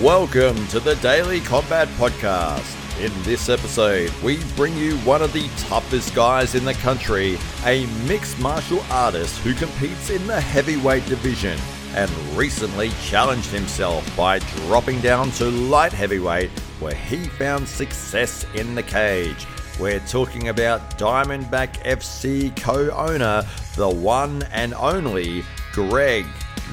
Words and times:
Welcome 0.00 0.66
to 0.68 0.80
the 0.80 0.96
Daily 0.96 1.38
Combat 1.40 1.86
Podcast. 1.90 2.76
In 3.00 3.12
this 3.22 3.48
episode, 3.48 4.10
we 4.22 4.42
bring 4.56 4.76
you 4.76 4.96
one 4.98 5.22
of 5.22 5.32
the 5.32 5.48
toughest 5.68 6.12
guys 6.12 6.56
in 6.56 6.64
the 6.64 6.74
country, 6.74 7.38
a 7.64 7.86
mixed 8.08 8.40
martial 8.40 8.80
artist 8.90 9.38
who 9.40 9.54
competes 9.54 10.10
in 10.10 10.26
the 10.26 10.40
heavyweight 10.40 11.06
division 11.06 11.56
and 11.94 12.10
recently 12.36 12.90
challenged 13.04 13.50
himself 13.50 14.16
by 14.16 14.40
dropping 14.66 15.00
down 15.02 15.30
to 15.32 15.44
light 15.44 15.92
heavyweight 15.92 16.50
where 16.80 16.94
he 16.94 17.24
found 17.24 17.68
success 17.68 18.44
in 18.54 18.74
the 18.74 18.82
cage. 18.82 19.46
We're 19.78 20.00
talking 20.00 20.48
about 20.48 20.98
Diamondback 20.98 21.74
FC 21.84 22.56
co 22.60 22.90
owner, 22.90 23.46
the 23.76 23.90
one 23.90 24.42
and 24.50 24.74
only 24.74 25.44
Greg 25.72 26.26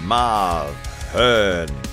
Marv 0.04 0.73
Hearne. 1.11 1.88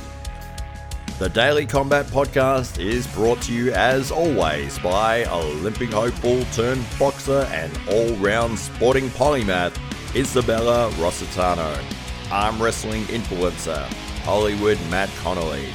The 1.19 1.31
Daily 1.31 1.65
Combat 1.65 2.05
Podcast 2.09 2.79
is 2.79 3.07
brought 3.07 3.41
to 3.43 3.53
you 3.55 3.73
as 3.73 4.11
always 4.11 4.79
by 4.81 5.25
Olympic 5.25 5.91
hopeful 5.91 6.45
turned 6.53 6.85
boxer 6.99 7.49
and 7.53 7.73
all 7.89 8.15
round 8.17 8.59
sporting 8.59 9.09
polymath 9.09 9.75
Isabella 10.15 10.91
Rossitano, 10.97 11.83
arm 12.31 12.63
wrestling 12.63 13.05
influencer 13.05 13.83
Hollywood 14.25 14.79
Matt 14.91 15.09
Connolly, 15.23 15.71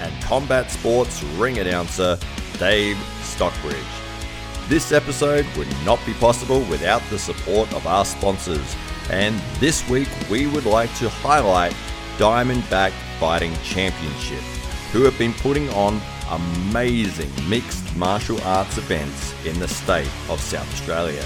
and 0.00 0.24
combat 0.24 0.70
sports 0.70 1.22
ring 1.36 1.58
announcer 1.58 2.18
Dave 2.58 2.96
Stockbridge. 3.20 3.76
This 4.68 4.92
episode 4.92 5.44
would 5.58 5.68
not 5.84 6.00
be 6.06 6.14
possible 6.14 6.60
without 6.70 7.02
the 7.10 7.18
support 7.18 7.70
of 7.74 7.86
our 7.86 8.06
sponsors, 8.06 8.74
and 9.10 9.38
this 9.60 9.86
week 9.90 10.08
we 10.30 10.46
would 10.46 10.64
like 10.64 10.94
to 10.94 11.10
highlight 11.10 11.76
Diamondback 12.16 12.92
Fighting 13.20 13.52
Championship 13.62 14.55
who 14.96 15.02
have 15.02 15.18
been 15.18 15.34
putting 15.34 15.68
on 15.74 16.00
amazing 16.30 17.30
mixed 17.50 17.94
martial 17.96 18.40
arts 18.44 18.78
events 18.78 19.34
in 19.44 19.60
the 19.60 19.68
state 19.68 20.10
of 20.30 20.40
South 20.40 20.66
Australia. 20.72 21.22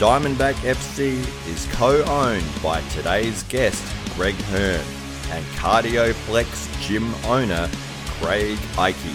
Diamondback 0.00 0.54
FC 0.64 1.18
is 1.46 1.68
co 1.70 2.02
owned 2.02 2.44
by 2.60 2.80
today's 2.88 3.44
guest, 3.44 3.84
Greg 4.16 4.34
Hearne, 4.50 4.84
and 5.30 5.44
Cardio 5.54 6.12
Flex 6.12 6.68
gym 6.80 7.14
owner, 7.26 7.70
Craig 8.18 8.58
Ikey. 8.76 9.14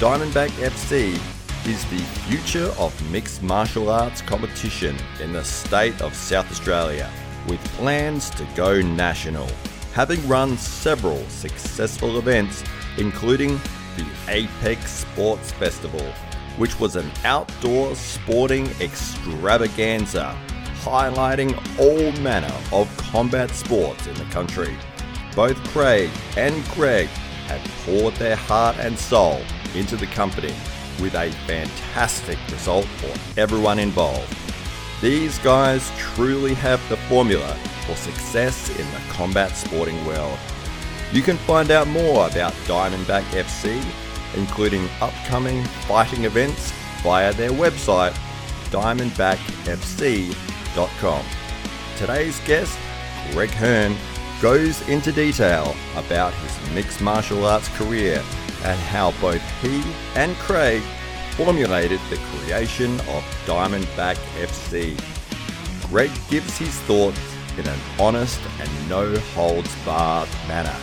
Diamondback 0.00 0.50
FC 0.58 1.12
is 1.68 1.84
the 1.90 2.04
future 2.26 2.74
of 2.76 2.92
mixed 3.12 3.40
martial 3.40 3.88
arts 3.88 4.20
competition 4.20 4.96
in 5.20 5.32
the 5.32 5.44
state 5.44 6.02
of 6.02 6.12
South 6.12 6.50
Australia, 6.50 7.08
with 7.46 7.62
plans 7.76 8.30
to 8.30 8.44
go 8.56 8.82
national 8.82 9.48
having 9.92 10.26
run 10.28 10.56
several 10.56 11.22
successful 11.28 12.18
events, 12.18 12.62
including 12.98 13.60
the 13.96 14.06
Apex 14.28 14.90
Sports 14.90 15.52
Festival, 15.52 16.04
which 16.56 16.78
was 16.78 16.96
an 16.96 17.10
outdoor 17.24 17.94
sporting 17.94 18.66
extravaganza 18.80 20.36
highlighting 20.80 21.52
all 21.78 22.22
manner 22.22 22.54
of 22.72 22.94
combat 22.96 23.50
sports 23.50 24.06
in 24.06 24.14
the 24.14 24.24
country. 24.26 24.74
Both 25.36 25.56
Craig 25.68 26.10
and 26.36 26.64
Greg 26.70 27.08
had 27.46 27.60
poured 27.84 28.14
their 28.14 28.36
heart 28.36 28.76
and 28.78 28.98
soul 28.98 29.42
into 29.74 29.96
the 29.96 30.06
company 30.06 30.54
with 31.00 31.14
a 31.14 31.30
fantastic 31.46 32.38
result 32.50 32.86
for 32.86 33.40
everyone 33.40 33.78
involved. 33.78 34.34
These 35.00 35.38
guys 35.38 35.90
truly 35.98 36.54
have 36.54 36.86
the 36.88 36.96
formula 37.08 37.56
for 37.86 37.96
success 37.96 38.70
in 38.70 38.90
the 38.92 39.00
combat 39.12 39.56
sporting 39.56 40.04
world. 40.06 40.38
You 41.12 41.22
can 41.22 41.38
find 41.38 41.72
out 41.72 41.88
more 41.88 42.28
about 42.28 42.52
Diamondback 42.66 43.24
FC, 43.32 43.82
including 44.36 44.88
upcoming 45.00 45.64
fighting 45.88 46.22
events, 46.24 46.72
via 47.02 47.32
their 47.32 47.50
website, 47.50 48.14
diamondbackfc.com. 48.70 51.24
Today's 51.96 52.38
guest, 52.40 52.78
Greg 53.32 53.50
Hearne, 53.50 53.96
goes 54.40 54.88
into 54.88 55.10
detail 55.10 55.74
about 55.96 56.32
his 56.32 56.74
mixed 56.74 57.00
martial 57.00 57.44
arts 57.44 57.66
career 57.76 58.22
and 58.64 58.78
how 58.80 59.10
both 59.20 59.42
he 59.62 59.82
and 60.14 60.36
Craig 60.36 60.82
formulated 61.32 61.98
the 62.08 62.16
creation 62.16 63.00
of 63.00 63.24
Diamondback 63.46 64.16
FC. 64.36 64.96
Greg 65.88 66.12
gives 66.28 66.56
his 66.56 66.78
thoughts 66.82 67.18
in 67.58 67.66
an 67.66 67.80
honest 67.98 68.38
and 68.60 68.88
no 68.88 69.16
holds 69.34 69.74
barred 69.84 70.28
manner. 70.46 70.76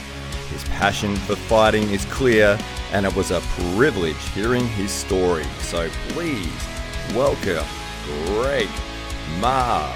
His 0.57 0.69
passion 0.69 1.15
for 1.15 1.35
fighting 1.35 1.87
is 1.91 2.03
clear, 2.05 2.57
and 2.91 3.05
it 3.05 3.15
was 3.15 3.29
a 3.29 3.41
privilege 3.75 4.17
hearing 4.29 4.67
his 4.69 4.89
story. 4.89 5.43
So 5.59 5.87
please 6.09 6.49
welcome 7.13 7.63
Greg 8.25 8.67
Marv 9.39 9.95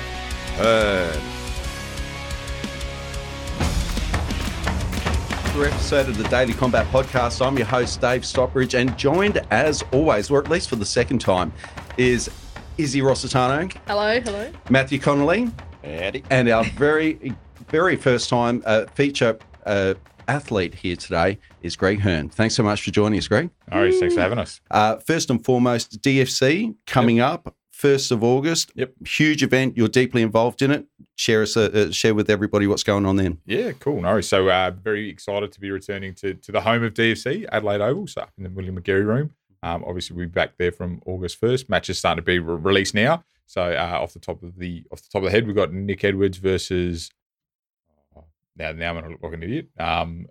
Hearne. 0.57 1.19
Another 5.45 5.65
episode 5.65 6.09
of 6.09 6.17
the 6.19 6.27
Daily 6.29 6.53
Combat 6.53 6.85
Podcast. 6.91 7.43
I'm 7.43 7.57
your 7.57 7.65
host, 7.65 7.99
Dave 7.99 8.23
Stockbridge, 8.23 8.75
and 8.75 8.95
joined 8.99 9.43
as 9.49 9.83
always, 9.91 10.29
or 10.29 10.37
at 10.43 10.47
least 10.51 10.69
for 10.69 10.75
the 10.75 10.85
second 10.85 11.21
time, 11.21 11.51
is 11.97 12.29
Izzy 12.77 13.01
Rossitano, 13.01 13.75
Hello, 13.87 14.19
hello. 14.21 14.51
Matthew 14.69 14.99
Connolly, 14.99 15.49
Howdy. 15.83 16.23
and 16.29 16.47
our 16.49 16.65
very, 16.65 17.33
very 17.69 17.95
first 17.95 18.29
time 18.29 18.61
uh, 18.67 18.85
feature 18.93 19.39
uh, 19.65 19.95
athlete 20.31 20.75
here 20.75 20.95
today 20.95 21.37
is 21.61 21.75
Greg 21.75 21.99
Hearne. 21.99 22.29
Thanks 22.31 22.55
so 22.55 22.63
much 22.63 22.81
for 22.83 22.91
joining 22.91 23.19
us, 23.19 23.27
Greg. 23.27 23.49
All 23.71 23.81
right, 23.81 23.93
thanks 23.93 24.15
for 24.15 24.21
having 24.21 24.39
us. 24.39 24.61
Uh, 24.71 24.95
first 24.97 25.29
and 25.29 25.43
foremost, 25.43 26.01
DFC 26.01 26.73
coming 26.87 27.19
up. 27.19 27.53
1st 27.73 28.11
of 28.11 28.23
August, 28.23 28.71
Yep. 28.75 28.93
huge 29.07 29.41
event. 29.41 29.75
You're 29.75 29.87
deeply 29.87 30.21
involved 30.21 30.61
in 30.61 30.69
it. 30.69 30.85
Share 31.15 31.41
us, 31.41 31.57
uh, 31.57 31.61
uh, 31.73 31.91
share 31.91 32.13
with 32.13 32.29
everybody 32.29 32.67
what's 32.67 32.83
going 32.83 33.07
on 33.07 33.15
then. 33.15 33.39
Yeah, 33.47 33.71
cool. 33.71 33.99
No, 34.01 34.21
so 34.21 34.49
uh, 34.49 34.69
very 34.69 35.09
excited 35.09 35.51
to 35.51 35.59
be 35.59 35.71
returning 35.71 36.13
to, 36.15 36.35
to 36.35 36.51
the 36.51 36.61
home 36.61 36.83
of 36.83 36.93
DFC, 36.93 37.47
Adelaide 37.51 37.81
Oval, 37.81 38.05
so 38.05 38.21
up 38.21 38.31
in 38.37 38.43
the 38.43 38.51
William 38.51 38.79
McGarry 38.79 39.03
room. 39.03 39.31
Um, 39.63 39.83
obviously, 39.87 40.15
we'll 40.15 40.27
be 40.27 40.31
back 40.31 40.57
there 40.59 40.71
from 40.71 41.01
August 41.07 41.39
first. 41.39 41.69
Matches 41.69 41.97
starting 41.97 42.21
to 42.21 42.25
be 42.25 42.37
re- 42.37 42.55
released 42.55 42.93
now. 42.93 43.23
So 43.47 43.63
uh, 43.63 43.97
off 43.99 44.13
the 44.13 44.19
top 44.19 44.43
of 44.43 44.59
the 44.59 44.83
off 44.91 45.01
the 45.01 45.09
top 45.11 45.23
of 45.23 45.25
the 45.25 45.31
head, 45.31 45.47
we've 45.47 45.55
got 45.55 45.73
Nick 45.73 46.03
Edwards 46.03 46.37
versus. 46.37 47.09
Now, 48.61 48.71
now 48.71 48.89
I'm 48.89 48.95
gonna 48.95 49.09
look 49.09 49.23
like 49.23 49.33
an 49.33 49.43
idiot. 49.43 49.69
Um, 49.79 50.27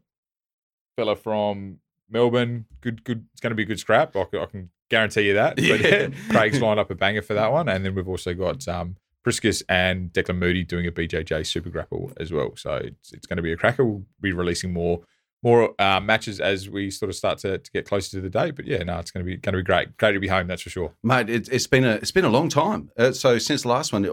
fella 0.97 1.17
from 1.17 1.79
Melbourne, 2.09 2.67
good, 2.81 3.05
good. 3.05 3.27
It's 3.33 3.41
going 3.41 3.51
to 3.53 3.55
be 3.57 3.63
a 3.63 3.67
good 3.67 3.79
scrap. 3.79 4.17
I, 4.17 4.25
can- 4.25 4.41
I 4.41 4.47
can 4.47 4.71
guarantee 4.89 5.23
you 5.29 5.35
that. 5.35 5.57
But 5.57 5.81
Yeah. 5.81 6.09
Craig's 6.31 6.61
lined 6.61 6.81
up 6.81 6.91
a 6.91 6.95
banger 6.95 7.23
for 7.23 7.35
that 7.35 7.53
one, 7.53 7.69
and 7.69 7.85
then 7.85 7.95
we've 7.95 8.09
also 8.09 8.35
got 8.35 8.67
um, 8.69 8.97
Priscus 9.23 9.63
and 9.69 10.13
Declan 10.13 10.37
Moody 10.39 10.65
doing 10.65 10.87
a 10.87 10.91
BJJ 10.93 11.47
Super 11.47 11.71
Grapple 11.71 12.13
as 12.19 12.33
well. 12.33 12.53
So 12.57 12.75
it's, 12.75 13.13
it's 13.13 13.27
going 13.27 13.37
to 13.37 13.43
be 13.43 13.53
a 13.53 13.57
cracker. 13.57 13.85
We'll 13.85 14.05
be 14.21 14.33
releasing 14.33 14.73
more 14.73 15.01
more 15.43 15.75
uh, 15.81 15.99
matches 16.01 16.39
as 16.39 16.69
we 16.69 16.91
sort 16.91 17.09
of 17.09 17.17
start 17.17 17.39
to, 17.39 17.57
to 17.57 17.71
get 17.71 17.87
closer 17.87 18.11
to 18.11 18.21
the 18.21 18.29
date. 18.29 18.57
But 18.57 18.67
yeah, 18.67 18.83
no, 18.83 18.99
it's 18.99 19.11
going 19.11 19.25
to 19.25 19.31
be 19.31 19.37
going 19.39 19.55
to 19.55 19.59
be 19.61 19.63
great. 19.65 19.97
Great 19.97 20.13
to 20.13 20.21
be 20.21 20.29
home, 20.29 20.49
that's 20.49 20.61
for 20.63 20.69
sure. 20.71 20.93
Mate, 21.03 21.31
it, 21.31 21.49
it's 21.51 21.67
been 21.67 21.85
a 21.85 21.93
it's 21.93 22.11
been 22.11 22.27
a 22.27 22.29
long 22.31 22.49
time. 22.51 22.91
Uh, 22.99 23.13
so 23.13 23.39
since 23.39 23.63
the 23.63 23.69
last 23.69 23.93
one, 23.93 24.05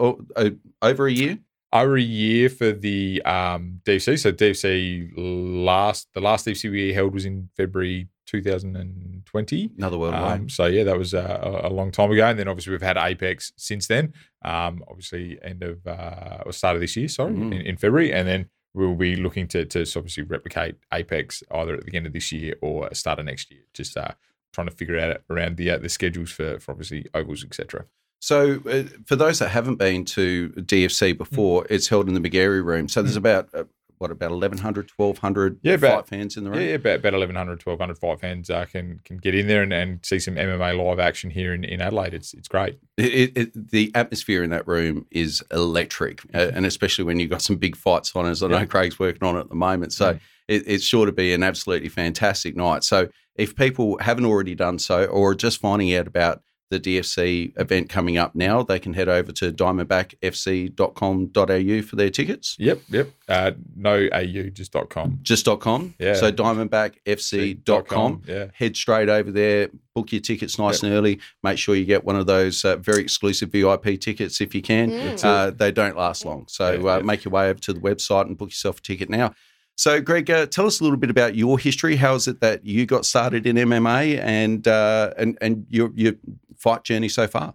over 0.82 1.08
a 1.08 1.12
year. 1.12 1.40
Over 1.74 1.98
a 1.98 2.02
year 2.02 2.50
for 2.50 2.72
the 2.72 3.22
um, 3.24 3.82
DFC. 3.86 4.18
So 4.20 4.32
DFC 4.32 5.12
last 5.18 6.08
the 6.14 6.22
last 6.22 6.46
DFC 6.46 6.72
we 6.72 6.94
held 6.94 7.14
was 7.14 7.26
in 7.26 7.50
February 7.58 8.08
2020. 8.26 9.72
Another 9.78 9.98
world. 9.98 10.14
Um, 10.14 10.50
so 10.50 10.66
yeah, 10.66 10.84
that 10.84 10.98
was 10.98 11.14
uh, 11.14 11.62
a, 11.64 11.70
long 11.70 11.92
time 11.92 12.12
ago, 12.12 12.26
and 12.26 12.38
then 12.40 12.48
obviously 12.48 12.72
we've 12.72 12.82
had 12.82 12.98
Apex 12.98 13.52
since 13.58 13.88
then. 13.88 14.14
Um, 14.44 14.84
obviously 14.88 15.38
end 15.44 15.64
of 15.64 15.86
uh, 15.86 16.44
or 16.46 16.52
start 16.52 16.76
of 16.76 16.82
this 16.82 16.96
year, 16.96 17.08
sorry, 17.08 17.34
Mhm. 17.34 17.54
in, 17.54 17.62
in 17.62 17.78
February, 17.78 18.14
and 18.14 18.28
then 18.28 18.50
we'll 18.74 18.96
be 18.96 19.16
looking 19.16 19.48
to 19.50 19.66
to 19.66 19.82
obviously 19.96 20.24
replicate 20.24 20.76
Apex 20.94 21.44
either 21.52 21.76
at 21.76 21.86
the 21.86 21.96
end 21.96 22.06
of 22.08 22.14
this 22.14 22.32
year 22.32 22.56
or 22.62 22.94
start 22.94 23.20
of 23.20 23.26
next 23.26 23.52
year. 23.52 23.62
Just 23.74 23.98
uh, 23.98 24.12
trying 24.54 24.68
to 24.68 24.76
figure 24.76 24.98
out 25.00 25.22
around 25.30 25.58
the 25.58 25.72
uh, 25.72 25.78
the 25.78 25.90
schedules 25.90 26.32
for 26.32 26.60
for 26.60 26.72
obviously 26.72 27.06
ovals, 27.14 27.44
etc. 27.44 27.86
So, 28.20 28.62
uh, 28.70 28.84
for 29.06 29.16
those 29.16 29.40
that 29.40 29.50
haven't 29.50 29.76
been 29.76 30.04
to 30.06 30.50
DFC 30.50 31.18
before, 31.18 31.66
it's 31.70 31.88
held 31.88 32.08
in 32.08 32.14
the 32.16 32.30
McGarry 32.30 32.64
room. 32.64 32.88
So, 32.90 33.02
there's 33.04 33.16
about, 33.16 33.50
uh, 33.54 33.66
what, 34.00 34.12
about 34.12 34.32
1,100, 34.32 34.92
1,200 34.96 35.60
Yeah, 35.64 35.78
fight 35.78 36.08
fans 36.08 36.36
in 36.38 36.44
the 36.44 36.50
room? 36.52 36.60
yeah, 36.60 36.76
about, 36.76 37.00
about 37.00 37.14
1,100, 37.14 37.64
1,200 37.66 37.98
fight 37.98 38.20
fans 38.20 38.50
uh, 38.50 38.66
can 38.66 39.00
can 39.06 39.18
get 39.18 39.34
in 39.36 39.48
there 39.48 39.62
and, 39.64 39.72
and 39.74 40.06
see 40.06 40.20
some 40.20 40.36
MMA 40.36 40.78
live 40.84 41.00
action 41.00 41.30
here 41.30 41.54
in, 41.54 41.64
in 41.64 41.82
Adelaide. 41.82 42.14
It's 42.14 42.34
it's 42.34 42.48
great. 42.48 42.78
It, 42.98 43.38
it, 43.38 43.70
the 43.72 43.92
atmosphere 43.96 44.44
in 44.44 44.50
that 44.52 44.68
room 44.68 45.06
is 45.12 45.44
electric, 45.52 46.22
uh, 46.34 46.52
and 46.54 46.66
especially 46.66 47.06
when 47.06 47.20
you've 47.20 47.30
got 47.32 47.42
some 47.42 47.56
big 47.58 47.76
fights 47.76 48.16
on, 48.16 48.26
as 48.26 48.42
I 48.44 48.48
know 48.48 48.56
Mm-hmm. 48.56 48.62
Yeah. 48.64 48.66
Craig's 48.68 49.00
working 49.00 49.28
on 49.28 49.38
at 49.38 49.50
the 49.50 49.56
moment. 49.56 49.94
So, 49.94 50.14
Mm. 50.14 50.20
it, 50.48 50.64
it's 50.68 50.84
sure 50.84 51.06
to 51.06 51.12
be 51.12 51.34
an 51.34 51.44
absolutely 51.44 51.90
fantastic 51.90 52.56
night. 52.56 52.84
So, 52.84 53.10
if 53.36 53.56
people 53.56 53.98
haven't 54.00 54.26
already 54.26 54.56
done 54.56 54.80
so 54.80 55.06
or 55.06 55.32
are 55.32 55.36
just 55.36 55.60
finding 55.60 55.94
out 55.96 56.08
about 56.08 56.42
the 56.70 56.80
DFC 56.80 57.54
event 57.60 57.90
coming 57.90 58.18
up 58.18 58.36
now, 58.36 58.64
they 58.64 58.80
can 58.80 58.94
head 58.94 59.10
over 59.10 59.32
to 59.34 59.52
diamondbackfc.com.au 59.52 61.82
for 61.82 61.96
their 61.96 62.10
tickets. 62.10 62.56
Yep, 62.60 62.82
yep. 62.90 63.10
Uh, 63.28 63.52
no 63.76 64.08
AU, 64.14 64.50
just 64.52 64.74
.com. 64.90 65.20
Just 65.22 65.48
.com. 65.60 65.96
Yeah. 66.00 66.16
So 66.16 66.32
diamondbackfc.com. 66.32 68.24
Yeah. 68.28 68.48
Head 68.54 68.76
straight 68.76 69.10
over 69.10 69.32
there, 69.32 69.70
book 69.94 70.12
your 70.12 70.22
tickets 70.22 70.60
nice 70.60 70.84
and 70.84 70.94
early. 70.94 71.20
Make 71.44 71.58
sure 71.58 71.76
you 71.76 71.86
get 71.86 72.04
one 72.04 72.16
of 72.16 72.26
those 72.26 72.64
uh, 72.66 72.78
very 72.78 73.02
exclusive 73.02 73.52
VIP 73.52 74.00
tickets 74.00 74.42
if 74.42 74.54
you 74.54 74.62
can. 74.62 74.92
Mm. 74.92 75.24
Uh, 75.24 75.52
they 75.52 75.72
don't 75.72 75.96
last 75.96 76.26
long. 76.26 76.46
So 76.48 76.74
Yeah, 76.74 76.80
uh, 76.80 76.98
yeah. 76.98 77.04
make 77.04 77.24
your 77.24 77.32
way 77.32 77.50
over 77.50 77.60
to 77.60 77.74
the 77.74 77.80
website 77.80 78.26
and 78.26 78.38
book 78.38 78.50
yourself 78.50 78.80
a 78.80 78.82
ticket 78.82 79.10
now. 79.10 79.34
So, 79.78 80.02
Greg, 80.02 80.30
uh, 80.32 80.48
tell 80.48 80.66
us 80.66 80.80
a 80.80 80.84
little 80.84 80.98
bit 80.98 81.12
about 81.12 81.36
your 81.36 81.60
history. 81.60 81.98
How 81.98 82.16
is 82.16 82.28
it 82.28 82.42
that 82.42 82.66
you 82.66 82.88
got 82.88 83.06
started 83.06 83.46
in 83.46 83.58
MMA 83.58 84.20
and 84.20 84.68
uh, 84.68 85.14
and 85.18 85.38
and 85.40 85.68
your 85.70 85.92
your 85.94 86.14
fight 86.58 86.84
journey 86.84 87.10
so 87.10 87.28
far? 87.28 87.54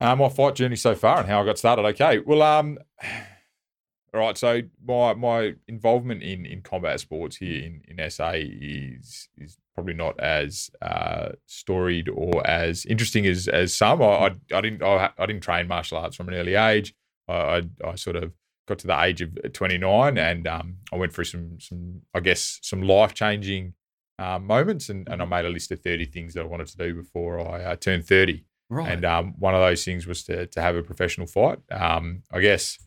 Um, 0.00 0.18
my 0.18 0.28
fight 0.28 0.54
journey 0.54 0.76
so 0.76 0.94
far 0.94 1.20
and 1.20 1.28
how 1.28 1.42
I 1.42 1.44
got 1.44 1.58
started. 1.58 1.82
Okay, 1.86 2.18
well, 2.18 2.42
um, 2.42 2.78
all 4.14 4.20
right. 4.20 4.36
So 4.36 4.62
my 4.86 5.14
my 5.14 5.54
involvement 5.68 6.22
in 6.22 6.46
in 6.46 6.62
combat 6.62 7.00
sports 7.00 7.36
here 7.36 7.62
in, 7.64 7.82
in 7.88 8.10
SA 8.10 8.32
is 8.34 9.28
is 9.38 9.58
probably 9.74 9.94
not 9.94 10.18
as 10.20 10.70
uh, 10.82 11.30
storied 11.46 12.08
or 12.08 12.46
as 12.46 12.84
interesting 12.86 13.26
as 13.26 13.48
as 13.48 13.74
some. 13.74 14.02
I 14.02 14.04
I, 14.04 14.30
I 14.54 14.60
didn't 14.60 14.82
I, 14.82 15.10
I 15.18 15.26
didn't 15.26 15.42
train 15.42 15.68
martial 15.68 15.98
arts 15.98 16.16
from 16.16 16.28
an 16.28 16.34
early 16.34 16.54
age. 16.54 16.94
I, 17.28 17.34
I 17.34 17.62
I 17.84 17.94
sort 17.94 18.16
of 18.16 18.32
got 18.66 18.78
to 18.78 18.86
the 18.86 19.02
age 19.02 19.20
of 19.20 19.36
29 19.52 20.16
and 20.16 20.46
um, 20.48 20.76
I 20.92 20.96
went 20.96 21.12
through 21.12 21.24
some 21.24 21.60
some 21.60 22.02
I 22.14 22.20
guess 22.20 22.58
some 22.62 22.82
life 22.82 23.14
changing 23.14 23.74
uh, 24.18 24.38
moments 24.38 24.88
and, 24.88 25.08
and 25.08 25.20
I 25.20 25.24
made 25.24 25.44
a 25.44 25.48
list 25.48 25.70
of 25.72 25.80
30 25.80 26.06
things 26.06 26.34
that 26.34 26.42
I 26.42 26.46
wanted 26.46 26.68
to 26.68 26.76
do 26.76 26.94
before 26.94 27.40
I 27.40 27.64
uh, 27.64 27.76
turned 27.76 28.06
30. 28.06 28.44
Right. 28.70 28.90
And 28.90 29.04
um, 29.04 29.34
one 29.38 29.54
of 29.54 29.60
those 29.60 29.84
things 29.84 30.06
was 30.06 30.24
to, 30.24 30.46
to 30.46 30.60
have 30.60 30.76
a 30.76 30.82
professional 30.82 31.26
fight. 31.26 31.58
Um, 31.70 32.22
I 32.32 32.40
guess 32.40 32.78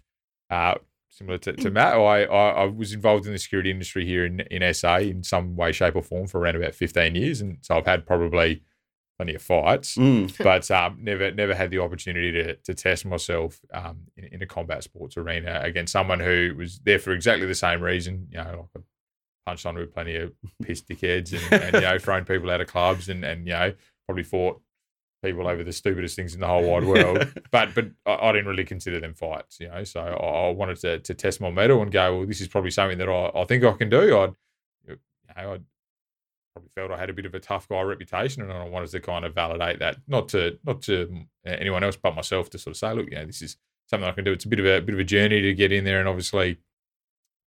uh, 0.50 0.75
similar 1.09 1.38
to, 1.39 1.53
to 1.53 1.71
Matt, 1.71 1.95
I, 1.95 2.24
I, 2.24 2.50
I 2.50 2.65
was 2.65 2.94
involved 2.94 3.25
in 3.25 3.33
the 3.33 3.39
security 3.39 3.71
industry 3.71 4.06
here 4.06 4.25
in, 4.25 4.41
in 4.51 4.74
SA 4.74 4.97
in 4.97 5.24
some 5.24 5.56
way, 5.56 5.71
shape, 5.71 5.95
or 5.95 6.01
form 6.01 6.27
for 6.27 6.39
around 6.39 6.56
about 6.56 6.75
15 6.75 7.15
years. 7.15 7.41
And 7.41 7.57
so 7.62 7.77
I've 7.77 7.85
had 7.85 8.06
probably 8.06 8.63
plenty 9.18 9.35
of 9.35 9.41
fights, 9.41 9.95
Mm. 9.95 10.31
but 10.44 10.69
um, 10.71 11.00
never 11.01 11.31
never 11.31 11.56
had 11.56 11.71
the 11.71 11.80
opportunity 11.80 12.31
to, 12.31 12.56
to 12.56 12.73
test 12.73 13.06
myself 13.06 13.59
um, 13.73 14.01
in, 14.15 14.25
in 14.25 14.41
a 14.41 14.45
combat 14.45 14.83
sports 14.83 15.18
arena 15.18 15.59
against 15.63 15.91
someone 15.91 16.19
who 16.19 16.53
was 16.56 16.80
there 16.80 17.00
for 17.00 17.12
exactly 17.13 17.47
the 17.47 17.56
same 17.56 17.81
reason. 17.81 18.27
You 18.31 18.38
know, 18.38 18.69
like 18.75 18.83
punched 19.47 19.65
on 19.65 19.75
with 19.75 19.94
plenty 19.94 20.17
of 20.17 20.33
pissed 20.61 20.89
dickheads 20.89 21.31
and, 21.31 21.63
and 21.63 21.73
you 21.75 21.81
know, 21.81 21.97
thrown 21.99 22.25
people 22.25 22.51
out 22.51 22.59
of 22.59 22.67
clubs 22.67 23.07
and, 23.07 23.23
and 23.23 23.47
you 23.47 23.53
know, 23.53 23.73
probably 24.05 24.23
fought 24.23 24.61
people 25.23 25.47
over 25.47 25.63
the 25.63 25.71
stupidest 25.71 26.17
things 26.17 26.33
in 26.33 26.41
the 26.41 26.47
whole 26.47 26.69
wide 26.69 26.83
world. 26.83 27.33
but 27.51 27.73
but 27.73 27.85
I, 28.05 28.27
I 28.27 28.31
didn't 28.33 28.47
really 28.47 28.65
consider 28.65 28.99
them 28.99 29.13
fights, 29.13 29.61
you 29.61 29.69
know. 29.69 29.85
So 29.85 30.01
I, 30.01 30.49
I 30.49 30.49
wanted 30.51 30.77
to, 30.81 30.99
to 30.99 31.13
test 31.13 31.39
my 31.39 31.49
mettle 31.49 31.81
and 31.81 31.89
go, 31.89 32.17
well, 32.17 32.27
this 32.27 32.41
is 32.41 32.49
probably 32.49 32.71
something 32.71 32.97
that 32.97 33.07
I, 33.07 33.31
I 33.33 33.45
think 33.45 33.63
I 33.63 33.71
can 33.71 33.89
do. 33.89 34.17
I'd 34.19 34.33
you 34.85 34.97
know, 35.38 35.53
I'd 35.53 35.63
probably 36.53 36.69
felt 36.75 36.91
I 36.91 36.99
had 36.99 37.09
a 37.09 37.13
bit 37.13 37.25
of 37.25 37.33
a 37.33 37.39
tough 37.39 37.69
guy 37.69 37.81
reputation, 37.83 38.44
and 38.44 38.51
I 38.51 38.67
wanted 38.67 38.89
to 38.89 38.99
kind 38.99 39.23
of 39.23 39.33
validate 39.33 39.79
that, 39.79 39.95
not 40.07 40.27
to 40.29 40.59
not 40.65 40.81
to 40.83 41.25
anyone 41.45 41.85
else 41.85 41.95
but 41.95 42.15
myself, 42.15 42.49
to 42.49 42.57
sort 42.57 42.75
of 42.75 42.77
say, 42.77 42.94
look, 42.94 43.09
you 43.09 43.15
know, 43.15 43.25
this 43.25 43.41
is 43.41 43.55
something 43.85 44.09
I 44.09 44.11
can 44.11 44.25
do. 44.25 44.33
It's 44.33 44.44
a 44.44 44.49
bit 44.49 44.59
of 44.59 44.65
a 44.65 44.81
bit 44.81 44.94
of 44.94 44.99
a 44.99 45.05
journey 45.05 45.41
to 45.41 45.53
get 45.53 45.71
in 45.71 45.85
there 45.85 45.99
and 45.99 46.09
obviously 46.09 46.57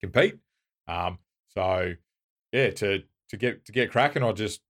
compete. 0.01 0.39
Um, 0.89 1.19
so 1.55 1.93
yeah, 2.53 2.71
to 2.71 3.03
to 3.29 3.37
get 3.37 3.65
to 3.67 3.73
get 3.73 3.91
cracking, 3.91 4.23
I 4.23 4.33
just 4.33 4.61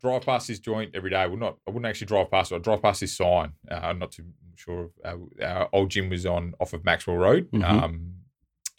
drive 0.00 0.22
past 0.26 0.48
this 0.48 0.58
joint 0.58 0.94
every 0.94 1.10
day. 1.10 1.26
Well, 1.26 1.36
not 1.36 1.56
I 1.66 1.70
wouldn't 1.70 1.86
actually 1.86 2.06
drive 2.08 2.30
past 2.30 2.52
it. 2.52 2.56
I 2.56 2.58
drive 2.58 2.82
past 2.82 3.00
this 3.00 3.16
sign. 3.16 3.52
Uh, 3.70 3.74
I'm 3.82 3.98
not 3.98 4.12
too 4.12 4.24
sure. 4.56 4.90
Our, 5.04 5.18
our 5.42 5.68
old 5.72 5.90
gym 5.90 6.08
was 6.10 6.26
on 6.26 6.54
off 6.60 6.72
of 6.72 6.84
Maxwell 6.84 7.16
Road, 7.16 7.50
Mhm. 7.52 7.64
um, 7.64 8.14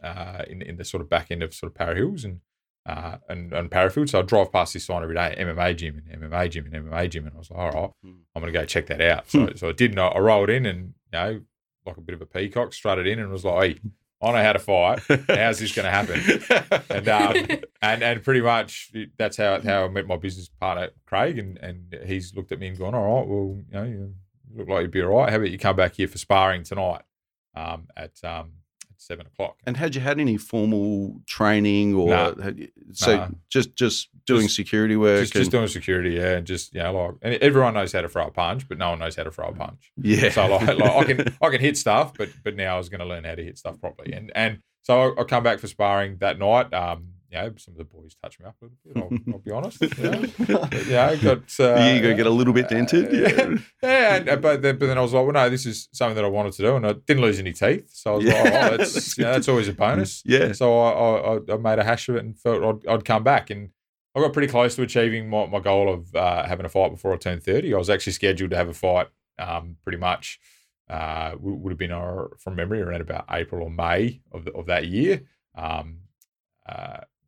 uh, 0.04 0.44
in 0.48 0.62
in 0.62 0.77
the 0.77 0.86
sort 0.86 1.01
of 1.01 1.10
back 1.10 1.31
end 1.31 1.44
of 1.44 1.54
sort 1.54 1.71
of 1.71 1.75
Para 1.75 1.95
Hills 1.95 2.24
and 2.25 2.42
uh, 2.86 3.18
and 3.27 3.54
and 3.54 3.69
Parafield. 3.71 4.10
So 4.10 4.19
I 4.19 4.21
drive 4.24 4.51
past 4.51 4.74
this 4.74 4.86
sign 4.86 5.04
every 5.04 5.16
day, 5.16 5.36
MMA 5.38 5.75
gym 5.75 6.01
and 6.06 6.21
MMA 6.21 6.50
gym 6.50 6.66
and 6.66 6.75
MMA 6.89 7.10
gym, 7.10 7.25
and 7.25 7.36
I 7.36 7.39
was 7.39 7.50
like, 7.51 7.60
all 7.60 7.71
right, 7.71 7.89
Hmm. 8.04 8.19
I'm 8.36 8.42
gonna 8.42 8.51
go 8.51 8.66
check 8.66 8.88
that 8.88 9.01
out. 9.01 9.30
So 9.30 9.50
so 9.56 9.69
I 9.69 9.71
did. 9.74 9.92
And 9.92 10.00
I, 10.00 10.07
I 10.07 10.19
rolled 10.19 10.50
in 10.50 10.66
and 10.66 10.94
you 11.12 11.19
know 11.19 11.42
like 11.86 11.98
a 11.98 12.01
bit 12.01 12.13
of 12.16 12.21
a 12.21 12.25
peacock, 12.25 12.74
strutted 12.74 13.07
in 13.07 13.19
and 13.19 13.31
was 13.31 13.45
like, 13.45 13.74
hey, 13.75 13.80
I 14.21 14.31
know 14.31 14.44
how 14.44 14.54
to 14.54 14.60
fight. 14.60 15.00
How's 15.30 15.60
this 15.60 15.74
gonna 15.74 15.92
happen? 15.92 16.19
and 16.89 17.07
um, 17.07 17.60
and 17.81 18.04
and 18.04 18.24
pretty 18.24 18.42
much 18.42 18.92
that's 19.18 19.38
how 19.38 19.62
how 19.62 19.86
I 19.86 19.88
met 19.88 20.07
my 20.07 20.18
business 20.18 20.50
partner 20.50 20.89
Craig, 21.06 21.39
and 21.39 21.57
and 21.57 21.95
he's 22.06 22.36
looked 22.36 22.51
at 22.51 22.60
me 22.60 22.68
and 22.68 22.77
gone, 22.77 22.95
all 22.95 23.19
right, 23.19 23.27
well, 23.27 23.57
you 23.68 23.74
know, 23.74 23.83
you 23.83 24.13
look 24.56 24.68
like 24.68 24.81
you'd 24.81 24.92
be 24.92 25.01
all 25.01 25.18
right. 25.18 25.30
How 25.30 25.38
about 25.38 25.51
you 25.51 25.57
come 25.57 25.75
back 25.75 25.95
here 25.95 26.07
for 26.07 26.18
sparring 26.18 26.63
tonight 26.63 27.01
um, 27.56 27.88
at 27.95 28.21
um, 28.24 28.51
at 28.51 28.58
seven 29.09 29.25
o'clock? 29.27 29.57
And 29.65 29.75
had 29.75 29.95
you 29.95 30.01
had 30.01 30.19
any 30.19 30.38
formal 30.38 31.21
training 31.27 31.95
or 31.95 32.09
Nah. 32.09 32.41
had 32.41 32.57
you, 32.59 32.67
so 32.94 33.15
Nah. 33.17 33.27
just 33.50 33.75
just 33.75 34.09
doing 34.25 34.44
Just- 34.44 34.56
security 34.56 34.95
work? 34.95 35.21
Just, 35.21 35.33
just 35.33 35.51
doing 35.51 35.67
security, 35.67 36.11
yeah, 36.11 36.38
and 36.38 36.45
just 36.47 36.73
you 36.73 36.81
know, 36.81 36.94
like 36.94 37.15
and 37.21 37.33
everyone 37.41 37.73
knows 37.73 37.91
how 37.94 38.01
to 38.01 38.09
throw 38.09 38.25
a 38.27 38.31
punch, 38.31 38.67
but 38.69 38.77
no 38.77 38.91
one 38.91 39.00
knows 39.00 39.15
how 39.15 39.23
to 39.23 39.31
throw 39.31 39.47
a 39.47 39.53
punch. 39.53 39.91
yeah. 39.97 40.29
So 40.29 40.47
like, 40.47 40.77
like 40.77 40.81
I 40.91 41.03
can 41.03 41.19
I 41.41 41.50
can 41.50 41.59
hit 41.61 41.75
stuff, 41.77 42.13
but 42.17 42.29
but 42.44 42.56
now 42.56 42.75
I 42.75 42.77
was 42.77 42.89
going 42.89 43.00
to 43.01 43.06
learn 43.07 43.23
how 43.23 43.35
to 43.35 43.44
hit 43.44 43.57
stuff 43.57 43.79
properly. 43.81 44.13
And 44.13 44.31
and 44.35 44.59
so 44.83 45.13
I, 45.17 45.21
I 45.21 45.23
come 45.25 45.44
back 45.44 45.59
for 45.59 45.67
sparring 45.67 46.17
that 46.19 46.39
night. 46.39 46.73
Um, 46.73 47.09
you 47.31 47.38
know, 47.38 47.54
some 47.58 47.74
of 47.76 47.78
the 47.78 47.84
boys 47.84 48.16
touch 48.22 48.40
me 48.40 48.46
up 48.46 48.56
a 48.62 48.66
little 48.66 48.78
bit. 48.84 48.98
I'll, 49.28 49.34
I'll 49.34 49.40
be 49.40 49.52
honest. 49.52 49.81
You 49.81 50.04
know, 50.04 50.22
But, 50.48 50.74
you 50.86 50.92
know, 50.92 51.18
got 51.18 51.60
uh, 51.60 51.76
The 51.76 51.96
ego 51.98 52.16
get 52.16 52.26
a 52.26 52.30
little 52.31 52.54
bit 52.54 52.70
dented, 52.70 53.12
yeah, 53.14 53.58
yeah. 53.84 54.16
And, 54.16 54.42
but 54.42 54.62
then 54.62 54.78
but 54.78 54.88
then 54.88 54.98
I 54.98 55.02
was 55.02 55.14
like, 55.14 55.24
well, 55.24 55.34
no, 55.34 55.50
this 55.50 55.66
is 55.66 55.90
something 55.92 56.16
that 56.16 56.26
I 56.26 56.30
wanted 56.30 56.54
to 56.54 56.62
do, 56.64 56.76
and 56.76 56.86
I 56.88 56.94
didn't 56.94 57.22
lose 57.22 57.40
any 57.40 57.54
teeth. 57.54 57.90
So 57.94 58.14
I 58.14 58.16
was 58.18 58.26
Yeah, 58.26 58.34
like, 58.44 58.54
oh, 58.54 58.78
that's 58.78 58.94
that's 58.94 59.18
you 59.18 59.24
know, 59.26 59.31
that's 59.34 59.48
always 59.48 59.68
a 59.68 59.74
bonus. 59.74 60.24
yeah. 60.26 60.52
So 60.54 60.80
I, 60.80 61.36
I, 61.38 61.54
I- 61.54 61.58
made 61.58 61.80
a 61.80 61.84
hash 61.84 62.10
of 62.10 62.16
it 62.16 62.24
and 62.26 62.38
felt 62.38 62.64
I'd, 62.64 62.88
I'd 62.92 63.06
come 63.06 63.24
back. 63.24 63.50
And 63.52 63.70
I 64.16 64.22
got 64.22 64.34
pretty 64.34 64.48
close 64.48 64.76
to 64.76 64.81
achieving 64.81 65.30
my, 65.30 65.46
my 65.46 65.60
goal 65.60 65.94
of 65.94 66.16
uh, 66.16 66.46
having 66.48 66.66
a 66.66 66.70
fight 66.70 66.90
before 66.92 67.14
I 67.14 67.18
turned 67.18 67.44
30. 67.44 67.74
I 67.74 67.78
was 67.78 67.90
actually 67.92 68.14
scheduled 68.14 68.50
to 68.52 68.58
have 68.58 68.68
a 68.70 68.74
fight 68.74 69.08
um, 69.38 69.78
pretty 69.84 70.00
much, 70.00 70.40
uh, 70.90 71.34
would, 71.40 71.72
have 71.72 71.78
been 71.78 71.92
uh, 71.92 72.24
from 72.40 72.56
memory 72.56 72.81
around 72.81 73.02
about 73.02 73.26
April 73.30 73.62
or 73.64 73.70
May 73.70 74.22
of, 74.31 74.46
the, 74.46 74.52
of 74.54 74.66
that 74.66 74.88
year. 74.88 75.22
Um, 75.56 76.00
uh, 76.68 76.72
a 76.72 77.02
long 77.02 77.04
time 77.08 77.19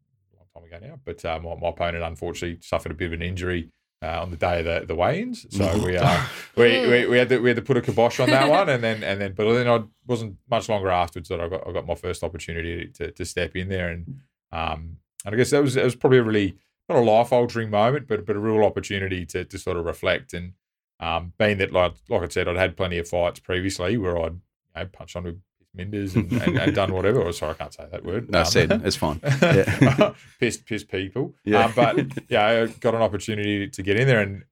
ago 0.71 0.85
now. 0.85 0.99
But 1.03 1.23
uh, 1.25 1.39
my, 1.39 1.55
my 1.55 1.69
opponent 1.69 2.03
unfortunately 2.03 2.59
suffered 2.61 2.91
a 2.91 2.95
bit 2.95 3.07
of 3.07 3.13
an 3.13 3.21
injury. 3.21 3.69
Uh, 4.03 4.19
on 4.19 4.31
the 4.31 4.37
day 4.37 4.57
of 4.57 4.65
the, 4.65 4.83
the 4.87 4.95
weigh-ins, 4.95 5.45
so 5.55 5.77
we, 5.85 5.95
uh, 5.95 6.23
we, 6.55 6.87
we 6.87 7.05
we 7.05 7.17
had 7.19 7.29
to 7.29 7.37
we 7.37 7.51
had 7.51 7.55
to 7.55 7.61
put 7.61 7.77
a 7.77 7.81
kibosh 7.81 8.19
on 8.19 8.31
that 8.31 8.49
one, 8.49 8.67
and 8.67 8.83
then 8.83 9.03
and 9.03 9.21
then 9.21 9.33
but 9.33 9.53
then 9.53 9.67
I 9.67 9.83
wasn't 10.07 10.37
much 10.49 10.67
longer 10.69 10.89
afterwards 10.89 11.29
that 11.29 11.39
I 11.39 11.47
got 11.47 11.67
I 11.67 11.71
got 11.71 11.85
my 11.85 11.93
first 11.93 12.23
opportunity 12.23 12.87
to, 12.95 13.11
to 13.11 13.25
step 13.25 13.55
in 13.55 13.69
there, 13.69 13.89
and 13.89 14.21
um 14.51 14.97
and 15.23 15.35
I 15.35 15.37
guess 15.37 15.51
that 15.51 15.61
was 15.61 15.75
that 15.75 15.83
was 15.83 15.95
probably 15.95 16.17
a 16.17 16.23
really 16.23 16.55
not 16.89 16.97
a 16.97 17.01
life 17.01 17.31
altering 17.31 17.69
moment, 17.69 18.07
but 18.07 18.25
but 18.25 18.35
a 18.35 18.39
real 18.39 18.65
opportunity 18.65 19.23
to 19.27 19.45
to 19.45 19.59
sort 19.59 19.77
of 19.77 19.85
reflect 19.85 20.33
and 20.33 20.53
um 20.99 21.33
being 21.37 21.59
that 21.59 21.71
like 21.71 21.93
like 22.09 22.23
I 22.23 22.27
said 22.27 22.47
I'd 22.47 22.57
had 22.57 22.75
plenty 22.75 22.97
of 22.97 23.07
fights 23.07 23.39
previously 23.39 23.97
where 23.97 24.17
I'd 24.17 24.33
you 24.33 24.41
know 24.77 24.85
punched 24.87 25.15
on 25.15 25.25
with 25.25 25.41
minders 25.75 26.15
and, 26.15 26.31
and, 26.33 26.57
and 26.57 26.75
done 26.75 26.93
whatever. 26.93 27.21
Or 27.21 27.31
sorry, 27.33 27.51
I 27.51 27.55
can't 27.55 27.73
say 27.73 27.85
that 27.91 28.03
word. 28.05 28.29
No, 28.29 28.39
Um, 28.39 28.45
said 28.45 28.71
it's 28.85 28.95
fine. 28.95 29.19
Yeah. 29.41 30.13
pissed, 30.39 30.65
pissed 30.65 30.89
people. 30.89 31.33
Yeah. 31.45 31.65
Um, 31.65 31.73
but 31.75 32.29
yeah, 32.29 32.45
I 32.47 32.67
got 32.67 32.95
an 32.95 33.01
opportunity 33.01 33.67
to 33.67 33.83
get 33.83 33.99
in 33.99 34.07
there, 34.07 34.21
and 34.21 34.43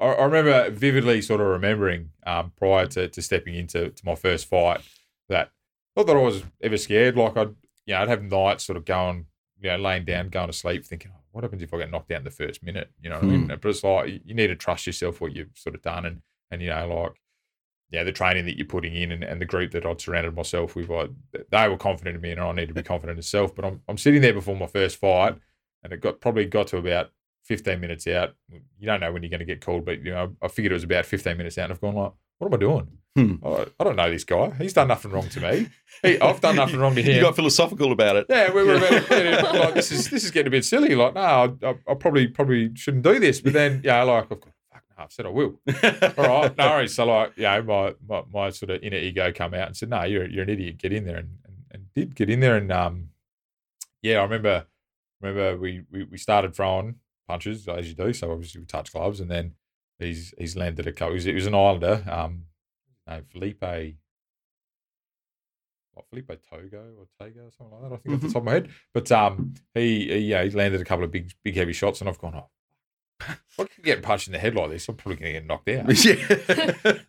I, 0.00 0.06
I 0.06 0.24
remember 0.24 0.70
vividly 0.70 1.22
sort 1.22 1.40
of 1.40 1.46
remembering 1.48 2.10
um, 2.26 2.52
prior 2.56 2.86
to, 2.88 3.08
to 3.08 3.22
stepping 3.22 3.54
into 3.54 3.90
to 3.90 4.06
my 4.06 4.14
first 4.14 4.46
fight 4.46 4.80
that 5.28 5.50
not 5.96 6.06
that 6.06 6.16
I 6.16 6.20
was 6.20 6.42
ever 6.62 6.76
scared. 6.76 7.16
Like 7.16 7.36
I'd 7.36 7.54
you 7.86 7.94
know 7.94 8.02
I'd 8.02 8.08
have 8.08 8.22
nights 8.22 8.64
sort 8.64 8.76
of 8.76 8.84
going 8.84 9.26
you 9.60 9.70
know 9.70 9.76
laying 9.76 10.04
down, 10.04 10.28
going 10.28 10.48
to 10.48 10.52
sleep, 10.52 10.84
thinking. 10.84 11.10
Oh, 11.14 11.20
what 11.32 11.42
happens 11.42 11.62
if 11.62 11.74
I 11.74 11.78
get 11.78 11.90
knocked 11.90 12.12
out 12.12 12.18
in 12.18 12.24
the 12.24 12.30
first 12.30 12.62
minute? 12.62 12.90
You 13.02 13.10
know 13.10 13.16
what 13.16 13.24
I 13.24 13.26
mean? 13.26 13.46
But 13.48 13.64
it's 13.64 13.82
like 13.82 14.08
you- 14.08 14.20
you 14.24 14.34
need 14.34 14.46
to 14.48 14.54
trust 14.56 14.86
yourself, 14.86 15.20
what 15.20 15.34
you've 15.34 15.50
sort 15.54 15.74
of 15.74 15.82
done, 15.82 16.04
and 16.06 16.22
and 16.50 16.62
you 16.62 16.68
know 16.70 16.86
like 17.02 17.12
yeah, 17.90 18.02
the 18.02 18.12
training 18.12 18.46
that 18.46 18.56
you're 18.56 18.66
putting 18.66 18.94
in 18.94 19.12
and, 19.12 19.22
and 19.22 19.40
the 19.40 19.46
group 19.46 19.72
that 19.72 19.86
I'd 19.86 20.00
surrounded 20.00 20.34
myself 20.34 20.74
with, 20.74 20.90
I, 20.90 21.08
they 21.50 21.68
were 21.68 21.76
confident 21.76 22.16
in 22.16 22.22
me 22.22 22.32
and 22.32 22.40
I 22.40 22.52
need 22.52 22.68
to 22.68 22.74
be 22.74 22.82
confident 22.82 23.12
in 23.12 23.18
myself. 23.18 23.54
But 23.54 23.64
I'm, 23.64 23.82
I'm 23.88 23.98
sitting 23.98 24.20
there 24.20 24.32
before 24.32 24.56
my 24.56 24.66
first 24.66 24.96
fight 24.96 25.36
and 25.82 25.92
it 25.92 26.00
got 26.00 26.20
probably 26.20 26.46
got 26.46 26.66
to 26.68 26.78
about 26.78 27.10
15 27.44 27.78
minutes 27.78 28.06
out. 28.06 28.34
You 28.50 28.86
don't 28.86 29.00
know 29.00 29.12
when 29.12 29.22
you're 29.22 29.30
going 29.30 29.40
to 29.40 29.44
get 29.44 29.60
called, 29.60 29.84
but 29.84 30.04
you 30.04 30.12
know, 30.12 30.34
I 30.42 30.48
figured 30.48 30.72
it 30.72 30.74
was 30.74 30.84
about 30.84 31.06
15 31.06 31.36
minutes 31.36 31.58
out 31.58 31.64
and 31.64 31.72
I've 31.74 31.80
gone 31.80 31.94
like, 31.94 32.12
what 32.38 32.48
am 32.48 32.54
I 32.54 32.56
doing? 32.56 32.88
Hmm. 33.16 33.34
I, 33.46 33.66
I 33.78 33.84
don't 33.84 33.94
know 33.94 34.10
this 34.10 34.24
guy. 34.24 34.50
He's 34.58 34.72
done 34.72 34.88
nothing 34.88 35.12
wrong 35.12 35.28
to 35.28 35.40
me. 35.40 35.68
He, 36.02 36.20
I've 36.20 36.40
done 36.40 36.56
nothing 36.62 36.80
wrong 36.80 36.96
to 36.96 37.02
him. 37.02 37.14
You 37.14 37.20
got 37.20 37.36
philosophical 37.36 37.92
about 37.92 38.16
it. 38.16 38.26
Yeah, 38.28 38.52
we 38.52 38.64
were 38.64 38.74
about 38.74 39.54
like 39.54 39.74
this 39.74 39.92
is 39.92 40.10
this 40.10 40.24
is 40.24 40.32
getting 40.32 40.48
a 40.48 40.50
bit 40.50 40.64
silly. 40.64 40.96
Like, 40.96 41.14
no, 41.14 41.20
I, 41.62 41.74
I, 41.88 41.94
probably 41.94 42.26
probably 42.26 42.74
shouldn't 42.74 43.04
do 43.04 43.20
this. 43.20 43.40
But 43.40 43.52
then, 43.52 43.82
yeah, 43.84 44.02
like 44.02 44.24
I've 44.32 44.40
got, 44.40 44.48
I've 44.96 45.12
said 45.12 45.26
I 45.26 45.30
will. 45.30 45.60
All 46.18 46.24
right, 46.42 46.56
no 46.56 46.68
worries. 46.70 46.94
So 46.94 47.04
like, 47.06 47.32
you 47.36 47.42
know, 47.44 47.62
my, 47.62 47.94
my 48.08 48.22
my 48.32 48.50
sort 48.50 48.70
of 48.70 48.82
inner 48.82 48.96
ego 48.96 49.32
come 49.32 49.54
out 49.54 49.66
and 49.68 49.76
said, 49.76 49.90
no, 49.90 50.04
you're 50.04 50.28
you're 50.28 50.44
an 50.44 50.50
idiot. 50.50 50.78
Get 50.78 50.92
in 50.92 51.04
there, 51.04 51.16
and 51.16 51.38
and, 51.44 51.56
and 51.70 51.86
did 51.94 52.14
get 52.14 52.30
in 52.30 52.40
there. 52.40 52.56
And 52.56 52.70
um, 52.72 53.08
yeah, 54.02 54.18
I 54.20 54.22
remember 54.22 54.66
remember 55.20 55.56
we 55.58 55.82
we, 55.90 56.04
we 56.04 56.18
started 56.18 56.54
throwing 56.54 56.96
punches 57.28 57.66
as 57.68 57.88
you 57.88 57.94
do. 57.94 58.12
So 58.12 58.30
obviously 58.30 58.60
we 58.60 58.66
touch 58.66 58.92
gloves, 58.92 59.20
and 59.20 59.30
then 59.30 59.54
he's 59.98 60.32
he's 60.38 60.56
landed 60.56 60.86
a 60.86 60.92
couple. 60.92 61.16
He 61.18 61.32
was, 61.32 61.46
an 61.46 61.54
Islander, 61.54 62.04
um, 62.08 62.44
no, 63.06 63.20
Felipe, 63.32 63.96
what 65.94 66.06
Felipe 66.10 66.28
Togo 66.50 66.92
or 66.98 67.06
Togo 67.18 67.46
or 67.46 67.50
something 67.56 67.78
like 67.80 67.90
that. 67.90 67.94
I 67.94 67.98
think 67.98 68.14
off 68.16 68.20
the 68.20 68.26
Mhm. 68.28 68.32
top 68.32 68.42
of 68.42 68.44
my 68.44 68.52
head, 68.52 68.70
but 68.92 69.10
um, 69.12 69.54
he, 69.74 70.06
he 70.08 70.18
yeah, 70.18 70.42
he 70.44 70.50
landed 70.50 70.80
a 70.80 70.84
couple 70.84 71.04
of 71.04 71.10
big 71.10 71.32
big 71.42 71.56
heavy 71.56 71.72
shots, 71.72 72.00
and 72.00 72.08
I've 72.08 72.18
gone, 72.18 72.34
oh, 72.34 72.48
I 73.20 73.64
can 73.64 73.84
get 73.84 74.02
punched 74.02 74.26
in 74.26 74.32
the 74.32 74.38
head 74.38 74.54
like 74.54 74.70
this, 74.70 74.88
I'm 74.88 74.96
probably 74.96 75.16
going 75.16 75.34
to 75.34 75.40
get 75.40 75.46
knocked 75.46 75.68
out. 75.68 76.04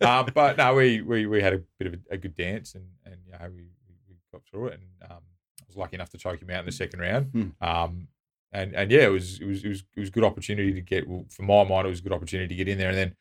yeah. 0.00 0.18
um, 0.18 0.30
but 0.34 0.56
no, 0.56 0.74
we, 0.74 1.00
we 1.02 1.26
we 1.26 1.42
had 1.42 1.54
a 1.54 1.62
bit 1.78 1.88
of 1.88 1.94
a, 1.94 2.14
a 2.14 2.16
good 2.16 2.36
dance 2.36 2.74
and 2.74 2.86
and 3.04 3.16
you 3.26 3.32
know, 3.32 3.38
we, 3.50 3.68
we 4.08 4.16
got 4.32 4.42
through 4.44 4.68
it 4.68 4.80
and 4.80 5.10
um, 5.10 5.18
I 5.60 5.64
was 5.66 5.76
lucky 5.76 5.96
enough 5.96 6.10
to 6.10 6.18
choke 6.18 6.40
him 6.40 6.50
out 6.50 6.60
in 6.60 6.66
the 6.66 6.72
second 6.72 7.00
round. 7.00 7.26
Hmm. 7.32 7.48
Um, 7.60 8.08
and 8.52 8.74
and 8.74 8.90
yeah, 8.90 9.06
it 9.06 9.10
was 9.10 9.40
it 9.40 9.46
was 9.46 9.64
it 9.64 9.68
was 9.68 9.84
it 9.96 10.00
was 10.00 10.08
a 10.08 10.12
good 10.12 10.24
opportunity 10.24 10.72
to 10.72 10.80
get. 10.80 11.06
Well, 11.06 11.26
for 11.30 11.42
my 11.42 11.64
mind, 11.64 11.86
it 11.86 11.90
was 11.90 12.00
a 12.00 12.02
good 12.02 12.12
opportunity 12.12 12.48
to 12.48 12.54
get 12.54 12.68
in 12.68 12.78
there. 12.78 12.88
And 12.88 12.98
then 12.98 13.16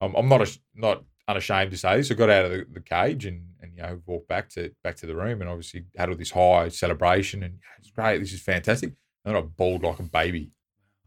I'm, 0.00 0.14
I'm 0.14 0.28
not 0.28 0.42
a, 0.42 0.58
not 0.74 1.04
unashamed 1.26 1.70
to 1.70 1.76
say 1.76 1.96
this. 1.96 2.10
I 2.10 2.14
got 2.14 2.30
out 2.30 2.46
of 2.46 2.50
the, 2.52 2.66
the 2.72 2.80
cage 2.80 3.24
and 3.24 3.44
and 3.60 3.72
you 3.76 3.82
know 3.82 4.00
walked 4.06 4.28
back 4.28 4.48
to 4.50 4.70
back 4.84 4.96
to 4.96 5.06
the 5.06 5.16
room 5.16 5.40
and 5.40 5.50
obviously 5.50 5.84
had 5.96 6.08
all 6.08 6.16
this 6.16 6.30
high 6.30 6.68
celebration 6.68 7.42
and 7.42 7.58
it's 7.78 7.90
great. 7.90 8.18
This 8.18 8.32
is 8.32 8.42
fantastic. 8.42 8.90
And 9.24 9.34
then 9.34 9.36
I 9.36 9.40
bawled 9.40 9.82
like 9.82 9.98
a 9.98 10.04
baby. 10.04 10.50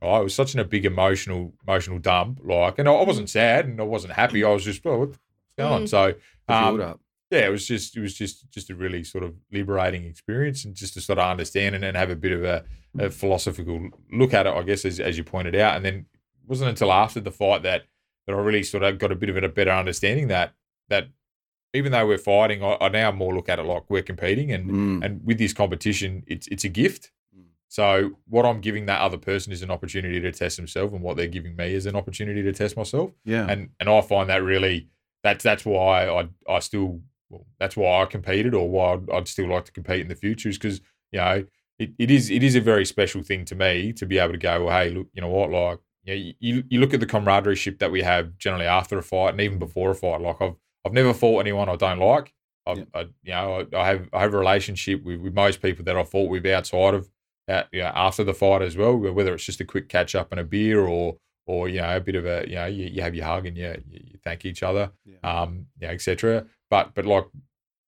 Right, 0.01 0.19
it 0.19 0.23
was 0.23 0.33
such 0.33 0.55
a 0.55 0.63
big 0.65 0.85
emotional 0.85 1.53
emotional 1.67 1.99
dump. 1.99 2.39
Like, 2.43 2.79
and 2.79 2.89
I 2.89 2.93
I 2.93 3.03
wasn't 3.05 3.29
sad 3.29 3.65
and 3.65 3.79
I 3.79 3.83
wasn't 3.83 4.13
happy. 4.13 4.43
I 4.43 4.49
was 4.49 4.63
just, 4.63 4.85
oh, 4.85 4.97
what's 4.99 5.19
going 5.57 5.71
on? 5.71 5.83
Mm. 5.83 5.89
So, 5.89 6.13
um, 6.47 6.79
yeah, 7.29 7.45
it 7.45 7.49
was 7.51 7.67
just 7.67 7.95
it 7.95 8.01
was 8.01 8.13
just 8.15 8.49
just 8.51 8.69
a 8.69 8.75
really 8.75 9.03
sort 9.03 9.23
of 9.23 9.35
liberating 9.51 10.05
experience 10.05 10.65
and 10.65 10.75
just 10.75 10.95
to 10.95 11.01
sort 11.01 11.19
of 11.19 11.29
understand 11.29 11.75
and 11.75 11.83
then 11.83 11.95
have 11.95 12.09
a 12.09 12.15
bit 12.15 12.31
of 12.31 12.43
a, 12.43 12.65
a 12.99 13.09
philosophical 13.09 13.89
look 14.11 14.33
at 14.33 14.47
it, 14.47 14.53
I 14.53 14.63
guess, 14.63 14.85
as, 14.85 14.99
as 14.99 15.17
you 15.17 15.23
pointed 15.23 15.55
out. 15.55 15.75
And 15.75 15.85
then 15.85 15.93
it 15.93 16.05
wasn't 16.47 16.69
until 16.71 16.91
after 16.91 17.19
the 17.19 17.31
fight 17.31 17.61
that 17.63 17.83
that 18.27 18.35
I 18.35 18.39
really 18.39 18.63
sort 18.63 18.83
of 18.83 18.97
got 18.97 19.11
a 19.11 19.15
bit 19.15 19.29
of 19.29 19.37
a 19.37 19.47
better 19.49 19.71
understanding 19.71 20.27
that 20.29 20.53
that 20.89 21.07
even 21.73 21.91
though 21.93 22.05
we're 22.05 22.17
fighting, 22.17 22.63
I, 22.63 22.75
I 22.81 22.89
now 22.89 23.11
more 23.11 23.33
look 23.33 23.47
at 23.47 23.59
it 23.59 23.63
like 23.63 23.83
we're 23.89 24.01
competing 24.01 24.51
and 24.51 24.69
Mm. 24.69 25.05
and 25.05 25.21
with 25.23 25.37
this 25.37 25.53
competition, 25.53 26.23
it's 26.27 26.47
it's 26.47 26.63
a 26.65 26.69
gift. 26.69 27.11
So 27.71 28.17
what 28.27 28.45
I'm 28.45 28.59
giving 28.59 28.87
that 28.87 28.99
other 28.99 29.17
person 29.17 29.53
is 29.53 29.61
an 29.61 29.71
opportunity 29.71 30.19
to 30.19 30.31
test 30.33 30.57
themselves, 30.57 30.93
and 30.93 31.01
what 31.01 31.15
they're 31.15 31.27
giving 31.27 31.55
me 31.55 31.73
is 31.73 31.85
an 31.85 31.95
opportunity 31.95 32.43
to 32.43 32.51
test 32.51 32.75
myself 32.75 33.11
Yeah. 33.23 33.47
and 33.49 33.69
and 33.79 33.87
I 33.87 34.01
find 34.01 34.29
that 34.29 34.43
really 34.43 34.89
that's 35.23 35.41
that's 35.41 35.63
why 35.63 36.05
I 36.09 36.27
I 36.49 36.59
still 36.59 36.99
well, 37.29 37.45
that's 37.61 37.77
why 37.77 38.01
I 38.01 38.05
competed 38.07 38.53
or 38.53 38.69
why 38.69 38.93
I'd, 38.95 39.09
I'd 39.09 39.27
still 39.29 39.47
like 39.47 39.63
to 39.65 39.71
compete 39.71 40.01
in 40.01 40.09
the 40.09 40.15
future 40.15 40.49
is 40.49 40.57
because 40.57 40.81
you 41.13 41.19
know 41.21 41.45
it, 41.79 41.91
it 41.97 42.11
is 42.11 42.29
it 42.29 42.43
is 42.43 42.55
a 42.57 42.61
very 42.61 42.85
special 42.85 43.23
thing 43.23 43.45
to 43.45 43.55
me 43.55 43.93
to 43.93 44.05
be 44.05 44.17
able 44.17 44.33
to 44.33 44.37
go 44.37 44.65
well 44.65 44.77
hey 44.77 44.89
look 44.89 45.07
you 45.13 45.21
know 45.21 45.29
what 45.29 45.49
like 45.49 45.79
you, 46.03 46.13
know, 46.13 46.33
you 46.41 46.63
you 46.69 46.79
look 46.81 46.93
at 46.93 46.99
the 46.99 47.05
camaraderie 47.05 47.55
ship 47.55 47.79
that 47.79 47.89
we 47.91 48.01
have 48.01 48.37
generally 48.37 48.65
after 48.65 48.97
a 48.97 49.03
fight 49.03 49.29
and 49.29 49.39
even 49.39 49.59
before 49.59 49.91
a 49.91 49.95
fight 49.95 50.19
like 50.19 50.41
I've 50.41 50.55
I've 50.85 50.91
never 50.91 51.13
fought 51.13 51.39
anyone 51.39 51.69
I 51.69 51.77
don't 51.77 51.99
like 51.99 52.33
I've, 52.67 52.79
Yeah. 52.79 52.83
I, 52.93 52.99
you 53.23 53.31
know 53.31 53.65
I, 53.73 53.77
I 53.77 53.87
have 53.87 54.09
I 54.11 54.19
have 54.23 54.33
a 54.33 54.37
relationship 54.37 55.03
with, 55.05 55.21
with 55.21 55.33
most 55.33 55.61
people 55.61 55.85
that 55.85 55.95
I 55.95 56.03
fought 56.03 56.29
with 56.29 56.45
outside 56.47 56.95
of 56.95 57.07
that 57.51 57.67
you 57.71 57.81
know, 57.81 57.91
after 57.93 58.23
the 58.23 58.33
fight 58.33 58.61
as 58.61 58.75
well 58.77 58.95
whether 58.97 59.33
it's 59.33 59.45
just 59.45 59.61
a 59.61 59.65
quick 59.65 59.87
catch 59.89 60.15
up 60.15 60.31
and 60.31 60.39
a 60.39 60.43
beer 60.43 60.79
or 60.81 61.17
or 61.47 61.67
you 61.67 61.81
know 61.81 61.95
a 61.95 61.99
bit 61.99 62.15
of 62.15 62.25
a 62.25 62.45
you 62.47 62.55
know 62.55 62.65
you, 62.65 62.85
you 62.85 63.01
have 63.01 63.15
your 63.15 63.25
hug 63.25 63.45
and 63.45 63.57
you, 63.57 63.69
you 63.89 64.17
thank 64.23 64.45
each 64.45 64.63
other 64.63 64.91
Yeah. 65.05 65.17
um 65.41 65.67
yeah 65.79 65.89
etc 65.89 66.45
but 66.69 66.93
but 66.95 67.05
like 67.05 67.25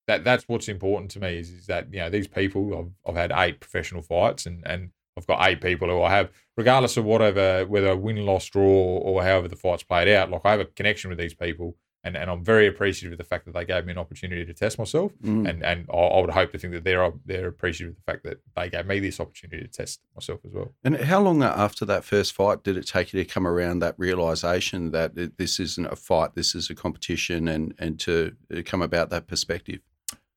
that 0.07 0.23
that's 0.23 0.45
what's 0.49 0.67
important 0.67 1.11
to 1.11 1.19
me 1.19 1.37
is, 1.37 1.49
is 1.49 1.65
that 1.67 1.87
you 1.93 1.99
know 1.99 2.09
these 2.09 2.27
people 2.27 2.77
I've, 2.77 3.09
I've 3.09 3.21
had 3.23 3.31
eight 3.43 3.59
professional 3.59 4.01
fights 4.01 4.45
and 4.45 4.63
and 4.65 4.89
I've 5.17 5.27
got 5.27 5.47
eight 5.47 5.61
people 5.61 5.87
who 5.87 6.01
I 6.01 6.09
have 6.09 6.31
regardless 6.57 6.97
of 6.97 7.05
whatever 7.05 7.65
whether 7.67 7.95
win 7.95 8.25
loss 8.25 8.45
draw 8.49 8.63
or, 8.63 9.01
or 9.01 9.23
however 9.23 9.47
the 9.47 9.55
fight's 9.55 9.83
played 9.83 10.09
out 10.09 10.31
like 10.31 10.41
I 10.43 10.51
have 10.51 10.59
a 10.59 10.65
connection 10.65 11.09
with 11.09 11.19
these 11.19 11.35
people 11.35 11.75
and 12.05 12.17
and 12.17 12.29
I'm 12.29 12.43
very 12.43 12.67
appreciative 12.67 13.13
of 13.13 13.17
the 13.17 13.23
fact 13.23 13.45
that 13.45 13.53
they 13.53 13.65
gave 13.65 13.85
me 13.85 13.91
an 13.91 13.97
opportunity 13.97 14.45
to 14.45 14.53
test 14.53 14.77
myself 14.77 15.11
Mm. 15.23 15.49
and 15.49 15.63
and 15.63 15.85
I, 15.91 15.95
I 15.97 16.21
would 16.21 16.29
hope 16.31 16.51
to 16.51 16.57
think 16.57 16.73
that 16.73 16.83
they're 16.83 17.11
they're 17.25 17.47
appreciative 17.47 17.93
of 17.93 17.95
the 18.05 18.11
fact 18.11 18.23
that 18.23 18.39
they 18.55 18.69
gave 18.69 18.85
me 18.85 18.99
this 18.99 19.19
opportunity 19.19 19.61
to 19.63 19.67
test 19.69 20.01
myself 20.15 20.39
as 20.45 20.51
well 20.53 20.73
And 20.83 20.97
how 20.97 21.21
long 21.21 21.41
after 21.43 21.85
that 21.85 22.03
first 22.03 22.33
fight 22.33 22.63
did 22.63 22.77
it 22.77 22.87
take 22.87 23.13
you 23.13 23.23
to 23.23 23.29
come 23.29 23.47
around 23.47 23.79
that 23.79 23.95
realization 23.97 24.91
that 24.91 25.17
it, 25.17 25.37
this 25.37 25.59
isn't 25.59 25.85
a 25.91 25.95
fight, 25.95 26.35
this 26.35 26.55
is 26.55 26.69
a 26.69 26.75
competition, 26.75 27.47
and 27.47 27.73
and 27.79 27.99
to 28.01 28.35
uh, 28.55 28.61
come 28.65 28.81
about 28.81 29.09
that 29.11 29.27
perspective? 29.27 29.79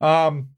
um 0.01 0.49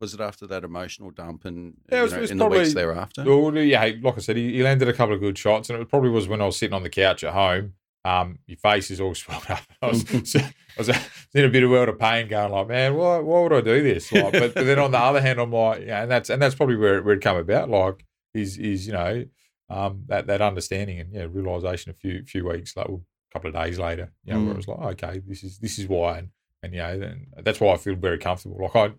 Was 0.00 0.14
it 0.14 0.20
after 0.20 0.46
that 0.46 0.62
emotional 0.64 1.10
dump 1.10 1.44
and 1.44 1.74
Yeah, 1.90 2.02
was- 2.02 2.12
know, 2.12 2.22
in 2.22 2.38
the 2.38 2.46
weeks 2.46 2.72
thereafter? 2.74 3.24
Well, 3.24 3.56
yeah, 3.58 3.84
like 4.00 4.16
I 4.16 4.20
said, 4.20 4.36
he, 4.36 4.52
he 4.52 4.62
landed 4.62 4.88
a 4.88 4.92
couple 4.92 5.14
of 5.14 5.20
good 5.20 5.36
shots, 5.36 5.68
and 5.70 5.80
it 5.82 5.88
probably 5.88 6.10
was 6.10 6.28
when 6.28 6.40
I 6.40 6.46
was 6.46 6.56
sitting 6.56 6.74
on 6.74 6.84
the 6.84 6.90
couch 6.90 7.24
at 7.24 7.34
home. 7.34 7.74
Um, 8.08 8.38
your 8.46 8.56
face 8.58 8.90
is 8.90 9.00
all 9.00 9.14
swelled 9.22 9.50
up. 9.50 9.62
I 9.82 9.86
was, 9.88 10.04
I 10.36 10.52
was 10.78 10.88
in 11.34 11.44
a 11.44 11.48
bit 11.48 11.62
of 11.62 11.70
world 11.70 11.88
of 11.88 11.98
pain, 11.98 12.28
going 12.28 12.52
like, 12.52 12.68
man, 12.68 12.94
why, 12.94 13.18
why 13.18 13.40
would 13.42 13.52
I 13.52 13.60
do 13.60 13.82
this? 13.82 14.10
Like, 14.12 14.32
but, 14.32 14.54
but 14.54 14.64
then 14.66 14.78
on 14.78 14.92
the 14.92 14.98
other 14.98 15.20
hand, 15.20 15.38
I'm 15.40 15.52
like, 15.52 15.82
yeah, 15.84 16.02
and 16.02 16.10
that's 16.10 16.30
and 16.30 16.40
that's 16.40 16.54
probably 16.54 16.76
where 16.76 16.98
it, 16.98 17.04
where 17.04 17.14
it 17.14 17.20
come 17.20 17.36
about. 17.36 17.68
Like, 17.68 18.04
is 18.34 18.56
is 18.58 18.86
you 18.86 18.92
know, 18.94 19.24
um, 19.68 20.04
that 20.06 20.26
that 20.28 20.40
understanding 20.40 21.00
and 21.00 21.12
yeah, 21.12 21.26
realization 21.30 21.90
a 21.90 21.94
few 21.94 22.24
few 22.24 22.46
weeks, 22.46 22.76
like 22.76 22.88
well, 22.88 23.02
a 23.30 23.32
couple 23.34 23.48
of 23.48 23.54
days 23.62 23.78
later, 23.78 24.12
you 24.24 24.32
know, 24.32 24.40
where 24.40 24.48
Mm. 24.48 24.54
it 24.54 24.56
was 24.56 24.68
like, 24.68 24.80
okay, 25.04 25.20
this 25.26 25.42
is 25.44 25.58
this 25.58 25.78
is 25.78 25.86
why, 25.88 26.18
and 26.18 26.28
and 26.62 26.72
you 26.72 26.78
know, 26.80 26.88
and 27.02 27.26
that's 27.44 27.60
why 27.60 27.74
I 27.74 27.76
feel 27.76 27.96
very 27.96 28.18
comfortable. 28.18 28.58
Like 28.62 28.76
I 28.76 28.92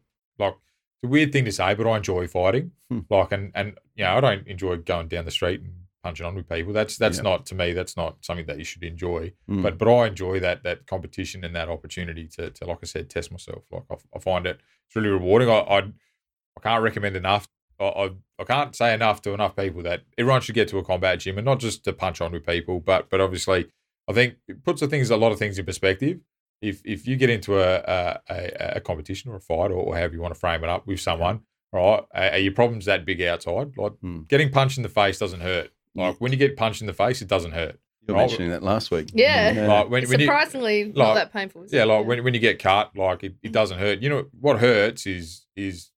like 0.44 0.54
it's 1.02 1.06
a 1.06 1.08
weird 1.08 1.32
thing 1.32 1.46
to 1.46 1.52
say, 1.52 1.74
but 1.74 1.88
I 1.88 1.98
enjoy 1.98 2.28
fighting. 2.28 2.72
Hmm. 2.90 3.00
Like, 3.10 3.32
and 3.32 3.52
and 3.56 3.78
you 3.96 4.04
know, 4.04 4.18
I 4.18 4.22
don't 4.22 4.48
enjoy 4.48 4.76
going 4.78 5.08
down 5.08 5.26
the 5.26 5.32
street 5.32 5.62
and 5.62 5.74
punching 6.04 6.26
on 6.26 6.36
with 6.36 6.48
people. 6.50 6.74
That's 6.74 6.98
that's 6.98 7.18
Yeah. 7.18 7.24
not 7.24 7.46
to 7.48 7.56
me. 7.56 7.74
That's 7.74 7.98
not 7.98 8.18
something 8.24 8.46
that 8.48 8.58
you 8.58 8.64
should 8.64 8.84
enjoy. 8.84 9.34
Mm. 9.50 9.64
But 9.64 9.78
but 9.78 9.88
I 9.94 10.08
enjoy 10.08 10.40
that 10.40 10.64
that 10.64 10.88
competition 10.88 11.44
and 11.44 11.56
that 11.56 11.70
opportunity 11.70 12.28
to 12.36 12.50
to 12.52 12.66
like 12.66 12.80
I 12.84 12.86
said, 12.86 13.10
test 13.10 13.32
myself. 13.32 13.64
Like 13.72 13.84
I, 13.92 13.96
I 14.16 14.20
find 14.20 14.46
it 14.46 14.60
it's 14.88 14.96
really 14.96 15.10
rewarding. 15.10 15.50
I 15.50 15.60
I, 15.60 15.78
I 15.80 16.62
can't 16.62 16.84
recommend 16.84 17.16
enough. 17.16 17.48
I, 17.80 17.86
I 17.86 18.10
I 18.40 18.44
can't 18.46 18.76
say 18.76 18.94
enough 18.94 19.22
to 19.24 19.34
enough 19.34 19.56
people 19.56 19.84
that 19.84 20.02
everyone 20.18 20.42
should 20.42 20.56
get 20.56 20.68
to 20.70 20.78
a 20.78 20.84
combat 20.84 21.20
gym 21.20 21.38
and 21.38 21.46
not 21.46 21.60
just 21.60 21.84
to 21.86 21.94
punch 21.94 22.22
on 22.22 22.32
with 22.32 22.46
people, 22.46 22.80
but 22.80 23.10
but 23.10 23.20
obviously 23.22 23.68
I 24.10 24.14
think 24.14 24.36
it 24.48 24.64
puts 24.64 24.82
the 24.82 24.88
things 24.88 25.10
a 25.10 25.18
lot 25.18 25.32
of 25.32 25.40
things 25.40 25.60
in 25.60 25.66
perspective. 25.66 26.20
If 26.62 26.82
if 26.86 27.08
you 27.08 27.16
get 27.16 27.30
into 27.30 27.60
a 27.60 27.76
a, 27.78 28.20
a, 28.30 28.72
a 28.78 28.82
competition 28.82 29.32
or 29.32 29.36
a 29.36 29.42
fight 29.42 29.72
or, 29.72 29.76
or 29.86 29.96
however 29.96 30.14
you 30.16 30.22
want 30.22 30.34
to 30.34 30.40
frame 30.40 30.64
it 30.64 30.70
up 30.70 30.88
with 30.88 31.00
someone, 31.00 31.42
right? 31.72 32.04
Are, 32.14 32.30
are 32.32 32.38
your 32.38 32.54
problems 32.54 32.86
that 32.86 33.06
big 33.06 33.22
outside? 33.22 33.78
Like 33.78 33.94
Hmm. 34.02 34.22
getting 34.28 34.50
punched 34.50 34.78
in 34.78 34.84
the 34.84 34.90
face 34.90 35.20
doesn't 35.20 35.42
hurt. 35.42 35.72
Like 36.00 36.16
when 36.20 36.32
you 36.32 36.38
get 36.38 36.58
punched 36.58 36.82
in 36.82 36.88
the 36.88 36.94
face, 36.94 37.22
it 37.22 37.28
doesn't 37.28 37.52
hurt. 37.52 37.80
you 38.02 38.14
were 38.14 38.20
right. 38.20 38.28
mentioning 38.28 38.50
that 38.52 38.64
last 38.64 38.90
week. 38.92 39.12
Yeah. 39.14 39.66
Like 39.68 39.90
when, 39.90 40.08
when 40.10 40.20
you, 40.20 40.26
Surprisingly, 40.26 40.86
like- 40.86 40.96
not 40.96 41.14
that 41.16 41.34
painful. 41.34 41.66
yeah, 41.70 41.84
it? 41.84 41.86
like 41.86 42.06
when, 42.06 42.24
when 42.24 42.34
you 42.34 42.40
get 42.40 42.58
cut, 42.60 42.96
like 42.96 43.24
it, 43.24 43.36
it 43.44 43.52
doesn't 43.52 43.78
hurt. 43.80 44.00
You 44.02 44.10
know 44.10 44.26
what 44.40 44.60
hurts 44.60 45.06
is 45.06 45.46
is 45.56 45.92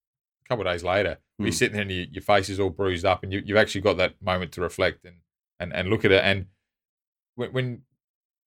a 0.44 0.48
couple 0.48 0.66
of 0.66 0.72
days 0.72 0.84
later, 0.84 1.18
Hmm. 1.38 1.44
you're 1.44 1.52
sitting 1.52 1.72
there 1.74 1.82
and 1.82 1.90
you, 1.90 2.06
your 2.10 2.22
face 2.22 2.48
is 2.50 2.60
all 2.60 2.68
bruised 2.70 3.06
up, 3.06 3.22
and 3.22 3.32
you, 3.32 3.42
you've 3.44 3.56
actually 3.56 3.80
got 3.80 3.96
that 3.96 4.20
moment 4.20 4.52
to 4.52 4.60
reflect 4.60 5.04
and 5.04 5.16
and, 5.60 5.72
and 5.72 5.88
look 5.88 6.04
at 6.04 6.10
it. 6.12 6.22
And 6.24 6.46
when, 7.36 7.52
when 7.52 7.82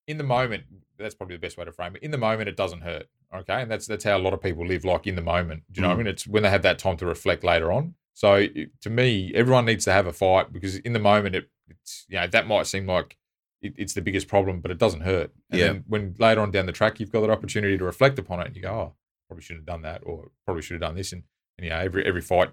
in 0.07 0.17
the 0.19 0.23
moment, 0.23 0.63
that's 0.99 1.15
probably 1.15 1.35
the 1.35 1.41
best 1.41 1.57
way 1.57 1.65
to 1.65 1.71
frame 1.71 1.95
it. 1.95 2.03
In 2.03 2.11
the 2.11 2.17
moment, 2.17 2.47
it 2.49 2.55
doesn't 2.57 2.81
hurt. 2.81 3.07
Okay, 3.33 3.61
and 3.61 3.71
that's 3.71 3.87
that's 3.87 4.03
how 4.03 4.17
a 4.17 4.19
lot 4.19 4.33
of 4.33 4.41
people 4.41 4.65
live. 4.67 4.85
Like 4.85 5.07
in 5.07 5.15
the 5.15 5.21
moment, 5.21 5.63
do 5.71 5.79
you 5.79 5.81
know 5.81 5.87
what 5.89 5.95
I 5.95 6.01
Mm. 6.01 6.05
mean? 6.05 6.07
It's 6.13 6.27
when 6.27 6.43
they 6.43 6.49
have 6.49 6.61
that 6.61 6.77
time 6.77 6.97
to 6.97 7.05
reflect 7.05 7.43
later 7.43 7.71
on. 7.71 7.95
So 8.15 8.47
to 8.81 8.89
me, 8.89 9.31
everyone 9.35 9.65
needs 9.65 9.83
to 9.85 9.91
have 9.91 10.07
a 10.07 10.13
fight 10.13 10.51
because 10.51 10.77
in 10.77 10.93
the 10.93 10.99
moment, 10.99 11.35
it, 11.35 11.49
it's 11.69 12.05
you 12.09 12.15
know 12.15 12.25
that 12.27 12.47
might 12.47 12.65
seem 12.65 12.87
like 12.87 13.17
it, 13.61 13.73
it's 13.77 13.93
the 13.93 14.01
biggest 14.01 14.27
problem, 14.27 14.61
but 14.61 14.71
it 14.71 14.77
doesn't 14.77 15.01
hurt. 15.01 15.31
And 15.51 15.59
Yeah. 15.59 15.65
then 15.67 15.83
when 15.87 16.15
later 16.17 16.41
on 16.41 16.49
down 16.51 16.65
the 16.65 16.71
track, 16.71 16.99
you've 16.99 17.11
got 17.11 17.21
that 17.21 17.29
opportunity 17.29 17.77
to 17.77 17.83
reflect 17.83 18.17
upon 18.17 18.39
it, 18.39 18.47
and 18.47 18.55
you 18.55 18.61
go, 18.61 18.71
"Oh, 18.71 18.95
probably 19.27 19.43
shouldn't 19.43 19.61
have 19.67 19.73
done 19.75 19.81
that, 19.83 20.01
or 20.05 20.31
probably 20.45 20.63
should 20.63 20.75
have 20.75 20.81
done 20.81 20.95
this." 20.95 21.11
And, 21.11 21.23
and 21.57 21.65
you 21.65 21.71
know, 21.71 21.79
every 21.79 22.05
every 22.05 22.21
fight, 22.21 22.51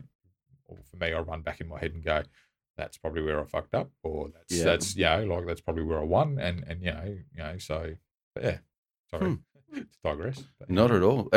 for 0.91 0.97
me, 0.97 1.13
I 1.13 1.21
run 1.21 1.43
back 1.43 1.61
in 1.61 1.69
my 1.69 1.79
head 1.79 1.93
and 1.95 2.05
go, 2.05 2.23
"That's 2.77 2.99
probably 2.99 3.23
where 3.23 3.41
I 3.41 3.45
fucked 3.45 3.75
up," 3.75 3.91
or 4.03 4.31
"That's 4.35 4.53
Yeah. 4.59 4.65
that's 4.65 4.97
you 4.97 5.05
know, 5.05 5.25
like 5.25 5.47
that's 5.47 5.61
probably 5.61 5.85
where 5.85 6.01
I 6.01 6.05
won." 6.05 6.39
And 6.41 6.65
and 6.67 6.83
you 6.83 6.93
know, 6.93 7.05
you 7.37 7.43
know, 7.43 7.59
so 7.59 7.95
but 8.35 8.43
yeah, 8.45 8.59
sorry 9.11 9.39
to 9.75 9.87
digress. 10.03 10.43
But, 10.59 10.69
Hmm. 10.69 10.75
Not 10.75 10.91
at 10.91 11.03
all. 11.03 11.29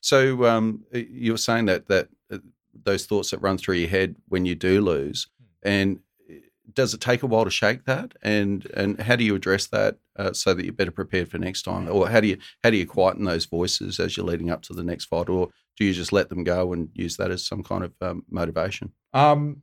So 0.00 0.44
um, 0.44 0.84
you 0.92 1.32
were 1.32 1.38
saying 1.38 1.64
that 1.66 1.88
that 1.88 2.08
uh, 2.30 2.38
those 2.74 3.06
thoughts 3.06 3.30
that 3.30 3.38
run 3.38 3.58
through 3.58 3.76
your 3.76 3.88
head 3.88 4.16
when 4.28 4.44
you 4.46 4.54
do 4.54 4.80
lose, 4.80 5.28
and 5.62 6.00
uh, 6.30 6.34
does 6.72 6.94
it 6.94 7.00
take 7.00 7.22
a 7.22 7.26
while 7.26 7.44
to 7.44 7.50
shake 7.50 7.84
that? 7.84 8.12
And 8.22 8.66
and 8.74 9.00
how 9.00 9.16
do 9.16 9.24
you 9.24 9.34
address 9.34 9.66
that 9.68 9.96
uh, 10.16 10.32
so 10.32 10.54
that 10.54 10.64
you're 10.64 10.72
better 10.72 10.90
prepared 10.90 11.30
for 11.30 11.38
next 11.38 11.62
time? 11.62 11.88
Or 11.88 12.08
how 12.08 12.20
do 12.20 12.28
you 12.28 12.38
how 12.62 12.70
do 12.70 12.76
you 12.76 12.86
quieten 12.86 13.24
those 13.24 13.44
voices 13.46 13.98
as 14.00 14.16
you're 14.16 14.26
leading 14.26 14.50
up 14.50 14.62
to 14.62 14.72
the 14.74 14.84
next 14.84 15.06
fight? 15.06 15.28
Or 15.28 15.48
do 15.78 15.84
you 15.84 15.92
just 15.92 16.12
let 16.12 16.28
them 16.28 16.44
go 16.44 16.72
and 16.72 16.88
use 16.94 17.16
that 17.16 17.30
as 17.30 17.46
some 17.46 17.62
kind 17.62 17.84
of 17.84 17.92
um, 18.00 18.24
motivation? 18.30 18.92
Um, 19.12 19.62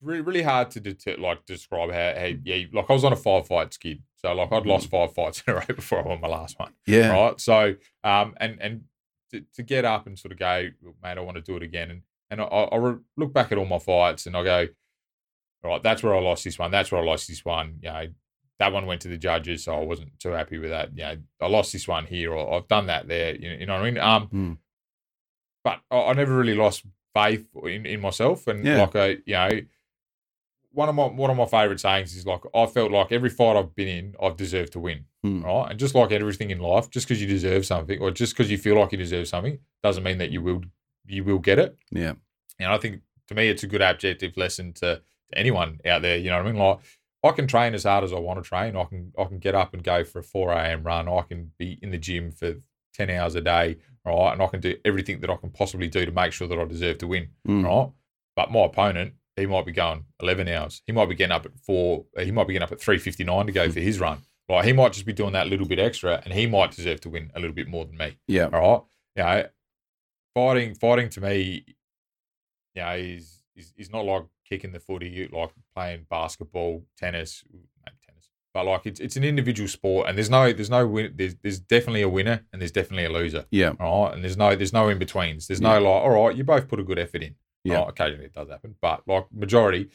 really, 0.00 0.20
really 0.20 0.42
hard 0.42 0.70
to 0.72 0.80
det- 0.80 1.18
like 1.20 1.44
describe 1.46 1.90
how, 1.92 2.14
how 2.20 2.32
yeah, 2.44 2.66
like 2.72 2.86
I 2.88 2.92
was 2.92 3.04
on 3.04 3.12
a 3.12 3.16
five 3.16 3.46
fight 3.46 3.72
skid, 3.72 4.02
so 4.16 4.32
like 4.34 4.52
I'd 4.52 4.66
lost 4.66 4.90
five 4.90 5.14
fights 5.14 5.42
in 5.46 5.52
a 5.54 5.56
row 5.56 5.62
before 5.74 6.00
I 6.00 6.08
won 6.08 6.20
my 6.20 6.28
last 6.28 6.58
one, 6.58 6.72
Yeah. 6.86 7.10
right? 7.12 7.40
So, 7.40 7.74
um, 8.04 8.34
and 8.40 8.60
and 8.60 8.80
to, 9.32 9.42
to 9.54 9.62
get 9.62 9.84
up 9.84 10.06
and 10.06 10.18
sort 10.18 10.32
of 10.32 10.38
go, 10.38 10.68
mate, 11.02 11.18
I 11.18 11.20
want 11.20 11.36
to 11.36 11.42
do 11.42 11.56
it 11.56 11.62
again, 11.62 11.90
and 11.90 12.02
and 12.30 12.40
I, 12.40 12.44
I 12.44 12.94
look 13.16 13.32
back 13.32 13.52
at 13.52 13.58
all 13.58 13.66
my 13.66 13.78
fights 13.78 14.24
and 14.26 14.34
I 14.36 14.42
go, 14.42 14.66
all 15.64 15.70
right, 15.70 15.82
that's 15.82 16.02
where 16.02 16.14
I 16.14 16.20
lost 16.20 16.44
this 16.44 16.58
one. 16.58 16.70
That's 16.70 16.90
where 16.90 17.00
I 17.00 17.04
lost 17.04 17.28
this 17.28 17.44
one. 17.44 17.78
You 17.82 17.90
know, 17.90 18.06
that 18.58 18.72
one 18.72 18.86
went 18.86 19.02
to 19.02 19.08
the 19.08 19.18
judges, 19.18 19.64
so 19.64 19.74
I 19.74 19.84
wasn't 19.84 20.18
too 20.18 20.30
happy 20.30 20.56
with 20.58 20.70
that. 20.70 20.90
You 20.96 21.02
know, 21.04 21.16
I 21.40 21.46
lost 21.48 21.72
this 21.72 21.86
one 21.86 22.06
here, 22.06 22.32
or 22.32 22.54
I've 22.56 22.68
done 22.68 22.86
that 22.86 23.06
there. 23.08 23.34
You 23.36 23.50
know, 23.50 23.56
you 23.56 23.66
know 23.66 23.74
what 23.74 23.82
I 23.82 23.90
mean? 23.90 23.98
Um, 23.98 24.28
Mm. 24.28 24.58
but 25.64 25.80
I, 25.90 25.98
I 26.10 26.12
never 26.14 26.34
really 26.36 26.54
lost 26.54 26.84
faith 27.14 27.46
in, 27.64 27.84
in 27.86 28.00
myself, 28.00 28.46
and 28.46 28.64
Yeah. 28.64 28.80
like 28.80 28.94
a 28.94 29.16
you 29.26 29.34
know, 29.34 29.50
one 30.72 30.88
of 30.88 30.94
my 30.94 31.06
one 31.06 31.30
of 31.30 31.36
my 31.36 31.46
favorite 31.46 31.80
sayings 31.80 32.14
is 32.16 32.26
like 32.26 32.40
I 32.54 32.66
felt 32.66 32.90
like 32.92 33.12
every 33.12 33.30
fight 33.30 33.56
I've 33.56 33.74
been 33.74 33.88
in, 33.88 34.14
I've 34.22 34.36
deserved 34.36 34.72
to 34.72 34.80
win. 34.80 35.04
Mm. 35.24 35.44
Right, 35.44 35.70
and 35.70 35.78
just 35.78 35.94
like 35.94 36.10
everything 36.12 36.50
in 36.50 36.58
life, 36.58 36.90
just 36.90 37.06
because 37.06 37.20
you 37.20 37.28
deserve 37.28 37.64
something, 37.66 38.00
or 38.00 38.10
just 38.10 38.34
because 38.36 38.50
you 38.50 38.58
feel 38.58 38.76
like 38.78 38.92
you 38.92 38.98
deserve 38.98 39.28
something, 39.28 39.58
doesn't 39.82 40.02
mean 40.02 40.18
that 40.18 40.30
you 40.30 40.42
will 40.42 40.62
you 41.06 41.24
will 41.24 41.38
get 41.38 41.58
it. 41.58 41.76
Yeah. 41.90 42.14
And 42.58 42.68
I 42.72 42.78
think 42.78 43.02
to 43.28 43.34
me, 43.34 43.48
it's 43.48 43.62
a 43.62 43.66
good 43.66 43.82
objective 43.82 44.36
lesson 44.36 44.72
to, 44.74 44.96
to 45.30 45.38
anyone 45.38 45.80
out 45.86 46.02
there. 46.02 46.16
You 46.16 46.30
know 46.30 46.36
what 46.38 46.46
I 46.46 46.52
mean? 46.52 46.60
Like 46.60 46.78
I 47.24 47.30
can 47.30 47.46
train 47.46 47.74
as 47.74 47.84
hard 47.84 48.02
as 48.04 48.12
I 48.12 48.18
want 48.18 48.42
to 48.42 48.48
train. 48.48 48.76
I 48.76 48.84
can 48.84 49.12
I 49.18 49.24
can 49.24 49.38
get 49.38 49.54
up 49.54 49.74
and 49.74 49.82
go 49.84 50.02
for 50.04 50.18
a 50.20 50.22
four 50.24 50.52
a.m. 50.52 50.82
run. 50.82 51.08
I 51.08 51.22
can 51.22 51.52
be 51.58 51.78
in 51.82 51.90
the 51.90 51.98
gym 51.98 52.30
for 52.32 52.54
ten 52.94 53.10
hours 53.10 53.34
a 53.36 53.40
day, 53.40 53.76
right? 54.04 54.32
And 54.32 54.42
I 54.42 54.46
can 54.48 54.60
do 54.60 54.76
everything 54.84 55.20
that 55.20 55.30
I 55.30 55.36
can 55.36 55.50
possibly 55.50 55.88
do 55.88 56.04
to 56.04 56.12
make 56.12 56.32
sure 56.32 56.48
that 56.48 56.58
I 56.58 56.64
deserve 56.64 56.98
to 56.98 57.06
win, 57.06 57.28
Mm. 57.46 57.64
right? 57.64 57.90
But 58.34 58.50
my 58.50 58.64
opponent, 58.64 59.14
he 59.36 59.46
might 59.46 59.66
be 59.66 59.72
going 59.72 60.04
eleven 60.20 60.48
hours. 60.48 60.82
He 60.86 60.92
might 60.92 61.08
be 61.08 61.14
getting 61.14 61.32
up 61.32 61.46
at 61.46 61.58
four. 61.58 62.04
Uh, 62.16 62.22
he 62.22 62.30
might 62.30 62.46
be 62.46 62.52
getting 62.52 62.64
up 62.64 62.72
at 62.72 62.80
three 62.80 62.98
fifty 62.98 63.24
nine 63.24 63.46
to 63.46 63.52
go 63.52 63.66
hmm. 63.66 63.72
for 63.72 63.80
his 63.80 64.00
run. 64.00 64.22
Like 64.48 64.64
he 64.64 64.72
might 64.72 64.92
just 64.92 65.06
be 65.06 65.12
doing 65.12 65.32
that 65.32 65.46
little 65.46 65.66
bit 65.66 65.78
extra, 65.78 66.20
and 66.24 66.34
he 66.34 66.46
might 66.46 66.72
deserve 66.72 67.00
to 67.02 67.08
win 67.08 67.30
a 67.34 67.40
little 67.40 67.54
bit 67.54 67.68
more 67.68 67.84
than 67.84 67.96
me. 67.96 68.18
Yeah. 68.26 68.48
All 68.52 68.60
right. 68.60 68.82
You 69.16 69.22
know, 69.22 69.48
fighting, 70.34 70.74
fighting 70.74 71.08
to 71.10 71.20
me, 71.20 71.64
you 72.74 72.82
know, 72.82 72.92
is 72.92 73.42
is, 73.56 73.72
is 73.76 73.90
not 73.90 74.04
like 74.04 74.24
kicking 74.48 74.72
the 74.72 74.80
footy, 74.80 75.28
like 75.32 75.50
playing 75.74 76.06
basketball, 76.10 76.84
tennis, 76.98 77.44
maybe 77.52 77.96
tennis. 78.06 78.28
But 78.52 78.66
like 78.66 78.82
it's 78.84 79.00
it's 79.00 79.16
an 79.16 79.24
individual 79.24 79.68
sport, 79.68 80.08
and 80.08 80.18
there's 80.18 80.30
no 80.30 80.52
there's 80.52 80.70
no 80.70 80.86
win. 80.86 81.12
There's 81.16 81.36
there's 81.36 81.60
definitely 81.60 82.02
a 82.02 82.08
winner, 82.08 82.44
and 82.52 82.60
there's 82.60 82.72
definitely 82.72 83.06
a 83.06 83.10
loser. 83.10 83.46
Yeah. 83.50 83.72
All 83.80 84.04
right, 84.04 84.14
and 84.14 84.22
there's 84.22 84.36
no 84.36 84.54
there's 84.54 84.72
no 84.72 84.88
in 84.88 84.98
betweens. 84.98 85.46
There's 85.46 85.60
Yeah. 85.60 85.78
no 85.78 85.90
like, 85.90 86.02
all 86.02 86.10
right, 86.10 86.36
you 86.36 86.44
both 86.44 86.68
put 86.68 86.80
a 86.80 86.84
good 86.84 86.98
effort 86.98 87.22
in. 87.22 87.36
Yeah. 87.64 87.76
Right, 87.76 87.88
occasionally 87.88 88.26
it 88.26 88.34
does 88.34 88.48
happen, 88.48 88.74
but 88.80 89.02
like 89.06 89.26
majority, 89.32 89.88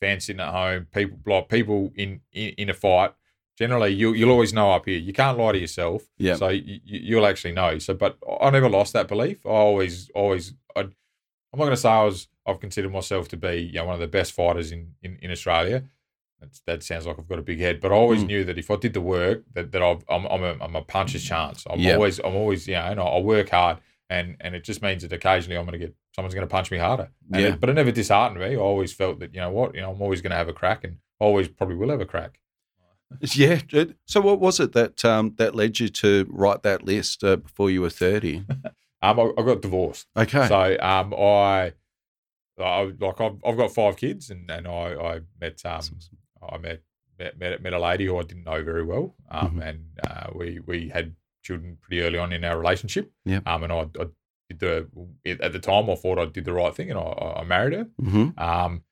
fans 0.00 0.24
sitting 0.24 0.40
at 0.40 0.52
home, 0.52 0.86
people 0.92 1.18
like 1.26 1.48
people 1.48 1.92
in 1.94 2.20
in, 2.32 2.48
in 2.58 2.70
a 2.70 2.74
fight. 2.74 3.12
Generally, 3.58 3.90
you 3.90 4.12
you'll 4.14 4.30
always 4.30 4.52
know 4.52 4.72
up 4.72 4.86
here. 4.86 4.98
You 4.98 5.12
can't 5.12 5.38
lie 5.38 5.52
to 5.52 5.58
yourself. 5.58 6.02
Yeah. 6.18 6.34
So 6.36 6.48
you, 6.48 6.80
you'll 6.84 7.26
actually 7.26 7.52
know. 7.52 7.78
So, 7.78 7.94
but 7.94 8.16
I 8.40 8.50
never 8.50 8.68
lost 8.68 8.92
that 8.94 9.08
belief. 9.08 9.44
I 9.46 9.50
always, 9.50 10.10
always, 10.14 10.54
I, 10.74 10.80
I'm 10.80 10.88
not 11.54 11.64
going 11.66 11.70
to 11.70 11.76
say 11.76 11.90
I 11.90 12.04
was. 12.04 12.28
I've 12.46 12.58
considered 12.60 12.92
myself 12.92 13.28
to 13.28 13.36
be, 13.36 13.56
you 13.56 13.74
know, 13.74 13.84
one 13.84 13.94
of 13.94 14.00
the 14.00 14.08
best 14.08 14.32
fighters 14.32 14.72
in 14.72 14.94
in, 15.02 15.18
in 15.22 15.30
Australia. 15.30 15.84
That's, 16.40 16.60
that 16.66 16.82
sounds 16.82 17.06
like 17.06 17.20
I've 17.20 17.28
got 17.28 17.38
a 17.38 17.42
big 17.42 17.60
head, 17.60 17.78
but 17.80 17.92
I 17.92 17.94
always 17.94 18.24
Mm. 18.24 18.26
knew 18.26 18.44
that 18.44 18.58
if 18.58 18.68
I 18.68 18.74
did 18.76 18.94
the 18.94 19.00
work, 19.00 19.44
that, 19.52 19.70
that 19.70 19.80
I've, 19.82 20.02
I'm 20.08 20.26
I'm 20.26 20.42
a, 20.42 20.56
I'm 20.60 20.74
a 20.74 20.82
puncher's 20.82 21.22
chance. 21.22 21.64
I'm 21.70 21.78
always 21.94 22.18
I'm 22.18 22.34
always 22.34 22.66
you 22.66 22.74
know, 22.74 22.80
and 22.80 22.98
I, 22.98 23.04
I 23.04 23.20
work 23.20 23.50
hard, 23.50 23.78
and 24.10 24.36
and 24.40 24.56
it 24.56 24.64
just 24.64 24.82
means 24.82 25.02
that 25.02 25.12
occasionally 25.12 25.56
I'm 25.56 25.66
going 25.66 25.78
to 25.78 25.86
get 25.86 25.94
someone's 26.14 26.34
going 26.34 26.46
to 26.46 26.50
punch 26.50 26.70
me 26.70 26.78
harder. 26.78 27.10
And 27.32 27.42
Yeah. 27.42 27.48
it- 27.48 27.60
but 27.60 27.70
it 27.70 27.74
never 27.74 27.90
disheartened 27.92 28.40
me. 28.40 28.46
I 28.54 28.56
always 28.56 28.92
felt 28.92 29.18
that 29.20 29.34
you 29.34 29.40
know 29.40 29.50
what, 29.50 29.74
you 29.74 29.80
know, 29.80 29.90
I'm 29.92 30.02
always 30.02 30.20
going 30.22 30.30
to 30.30 30.36
have 30.36 30.48
a 30.48 30.52
crack, 30.52 30.84
and 30.84 30.98
always 31.18 31.48
probably 31.48 31.76
will 31.76 31.90
have 31.90 32.00
a 32.00 32.06
crack. 32.06 32.38
Yeah. 33.20 33.60
it- 33.72 33.96
So, 34.06 34.20
what 34.20 34.40
was 34.40 34.58
it 34.60 34.72
that 34.72 35.04
um, 35.04 35.34
that 35.36 35.54
led 35.54 35.78
you 35.80 35.88
to 35.88 36.26
write 36.30 36.62
that 36.62 36.84
list 36.84 37.22
uh, 37.24 37.36
before 37.36 37.70
you 37.70 37.80
were 37.82 37.90
thirty? 37.90 38.44
Um, 39.04 39.18
I, 39.18 39.32
I 39.36 39.42
got 39.44 39.60
divorced. 39.62 40.06
Okay. 40.16 40.46
So 40.46 40.76
um, 40.80 41.12
I, 41.12 41.72
I 42.56 42.82
like 43.00 43.20
I've, 43.20 43.38
I've 43.44 43.56
got 43.56 43.74
five 43.74 43.96
kids, 43.96 44.30
and 44.30 44.48
and 44.48 44.68
I 44.68 44.94
I 44.94 45.20
met 45.40 45.60
um 45.66 45.82
I 46.40 46.56
met 46.58 46.82
met 47.18 47.36
met, 47.36 47.60
met 47.62 47.72
a 47.72 47.80
lady 47.80 48.06
who 48.06 48.16
I 48.16 48.22
didn't 48.22 48.44
know 48.44 48.62
very 48.62 48.84
well, 48.84 49.16
um, 49.28 49.56
Mhm. 49.56 49.68
and 49.68 49.84
uh, 50.08 50.26
we 50.36 50.60
we 50.64 50.88
had 50.90 51.16
children 51.42 51.78
pretty 51.80 52.00
early 52.00 52.16
on 52.18 52.32
in 52.32 52.44
our 52.44 52.56
relationship. 52.56 53.10
Yep. 53.24 53.42
Um, 53.48 53.64
and 53.64 53.72
I, 53.72 53.80
I 54.00 54.06
did 54.52 54.90
the 55.24 55.40
at 55.42 55.52
the 55.52 55.58
time 55.58 55.88
I 55.90 55.94
thought 55.94 56.18
I 56.18 56.26
did 56.26 56.44
the 56.44 56.52
right 56.52 56.74
thing, 56.74 56.90
and 56.90 56.98
I, 56.98 57.38
I 57.40 57.44
married 57.44 57.74
her. 57.74 57.86
hmm 58.00 58.28
Um, 58.36 58.82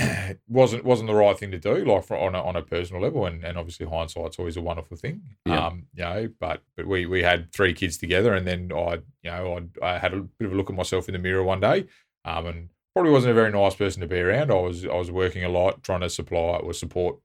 it 0.00 0.38
wasn't 0.48 0.84
wasn't 0.84 1.08
the 1.08 1.14
right 1.14 1.36
thing 1.36 1.50
to 1.50 1.58
do, 1.58 1.84
like 1.84 2.04
for, 2.04 2.16
on 2.16 2.34
a, 2.36 2.42
on 2.42 2.54
a 2.54 2.62
personal 2.62 3.02
level, 3.02 3.26
and, 3.26 3.42
and 3.44 3.58
obviously 3.58 3.84
hindsight's 3.86 4.38
always 4.38 4.56
a 4.56 4.60
wonderful 4.62 4.96
thing. 4.96 5.22
Yeah. 5.44 5.66
Um, 5.66 5.86
you 5.92 6.04
know, 6.04 6.28
but 6.38 6.62
but 6.76 6.86
we 6.86 7.04
we 7.06 7.22
had 7.24 7.52
three 7.52 7.74
kids 7.74 7.98
together, 7.98 8.32
and 8.34 8.46
then 8.46 8.70
I 8.72 8.94
you 9.22 9.30
know 9.30 9.60
I, 9.82 9.94
I 9.94 9.98
had 9.98 10.14
a 10.14 10.20
bit 10.20 10.46
of 10.46 10.52
a 10.52 10.56
look 10.56 10.70
at 10.70 10.76
myself 10.76 11.08
in 11.08 11.14
the 11.14 11.18
mirror 11.18 11.42
one 11.42 11.60
day, 11.60 11.86
um, 12.24 12.46
and 12.46 12.68
probably 12.94 13.10
wasn't 13.12 13.32
a 13.32 13.34
very 13.34 13.50
nice 13.50 13.74
person 13.74 14.00
to 14.00 14.06
be 14.06 14.20
around. 14.20 14.52
I 14.52 14.54
was 14.54 14.84
I 14.84 14.94
was 14.94 15.10
working 15.10 15.42
a 15.42 15.48
lot, 15.48 15.82
trying 15.82 16.00
to 16.02 16.10
supply 16.10 16.58
or 16.62 16.72
support 16.72 17.18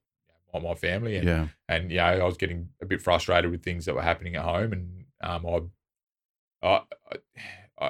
my, 0.51 0.59
my 0.59 0.73
family, 0.73 1.15
and 1.17 1.27
Yeah. 1.27 1.47
and 1.69 1.91
you 1.91 1.97
know 1.97 2.03
I 2.05 2.23
was 2.23 2.37
getting 2.37 2.69
a 2.81 2.87
bit 2.87 3.01
frustrated 3.03 3.51
with 3.51 3.61
things 3.61 3.85
that 3.85 3.93
were 3.93 4.01
happening 4.01 4.35
at 4.35 4.45
home, 4.45 4.73
and 4.73 5.05
um, 5.21 5.45
I, 5.45 6.67
I, 6.67 6.81
I, 7.11 7.15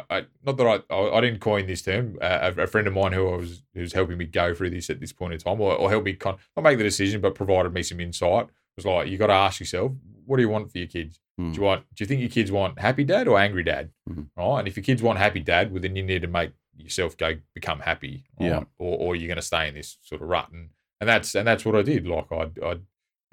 I 0.10 0.25
not 0.45 0.58
that 0.58 0.67
I, 0.89 0.93
I, 0.93 1.17
I 1.17 1.21
didn't 1.21 1.39
coin 1.39 1.67
this 1.67 1.82
term. 1.82 2.17
Uh, 2.21 2.51
a, 2.58 2.62
a 2.63 2.67
friend 2.67 2.88
of 2.88 2.93
mine 2.93 3.13
who 3.13 3.27
I 3.29 3.38
was 3.38 3.63
who's 3.73 3.93
helping 3.93 4.17
me 4.17 4.25
go 4.25 4.53
through 4.53 4.71
this 4.71 4.89
at 4.89 4.99
this 4.99 5.12
point 5.13 5.34
in 5.34 5.39
time, 5.39 5.60
or, 5.62 5.75
or 5.75 5.89
help 5.89 6.03
me 6.03 6.13
con- 6.13 6.38
not 6.56 6.63
make 6.63 6.77
the 6.77 6.84
decision, 6.84 7.21
but 7.21 7.36
provided 7.36 7.73
me 7.73 7.84
some 7.84 7.99
insight. 7.99 8.47
Was 8.75 8.86
like 8.86 9.08
you 9.08 9.17
got 9.17 9.27
to 9.27 9.34
ask 9.34 9.60
yourself, 9.60 9.91
what 10.25 10.38
do 10.38 10.41
you 10.43 10.49
want 10.49 10.71
for 10.71 10.77
your 10.79 10.88
kids? 10.88 11.19
Mm. 11.39 11.53
Do 11.53 11.58
you 11.58 11.63
want? 11.65 11.84
Do 11.93 12.03
you 12.03 12.08
think 12.08 12.21
your 12.21 12.29
kids 12.29 12.51
want 12.51 12.79
happy 12.79 13.03
dad 13.03 13.27
or 13.27 13.39
angry 13.39 13.63
dad? 13.63 13.91
Mhm. 14.10 14.27
Right, 14.38 14.60
and 14.60 14.67
if 14.67 14.75
your 14.77 14.84
kids 14.84 15.01
want 15.03 15.19
happy 15.19 15.39
dad, 15.41 15.71
well 15.71 15.82
then 15.82 15.95
you 15.95 16.03
need 16.03 16.21
to 16.23 16.27
make 16.27 16.51
yourself 16.75 17.15
go 17.17 17.36
become 17.53 17.79
happy. 17.82 18.23
Right? 18.39 18.47
Yeah. 18.49 18.63
or 18.79 18.97
or 18.99 19.15
you're 19.15 19.27
going 19.27 19.36
to 19.36 19.41
stay 19.43 19.67
in 19.67 19.73
this 19.75 19.97
sort 20.01 20.21
of 20.21 20.27
rut, 20.27 20.49
and 20.51 20.69
and 20.99 21.08
that's 21.10 21.36
and 21.36 21.47
that's 21.47 21.65
what 21.65 21.75
I 21.75 21.82
did. 21.84 22.08
Like 22.08 22.32
I, 22.32 22.49
I, 22.63 22.71
you 22.73 22.79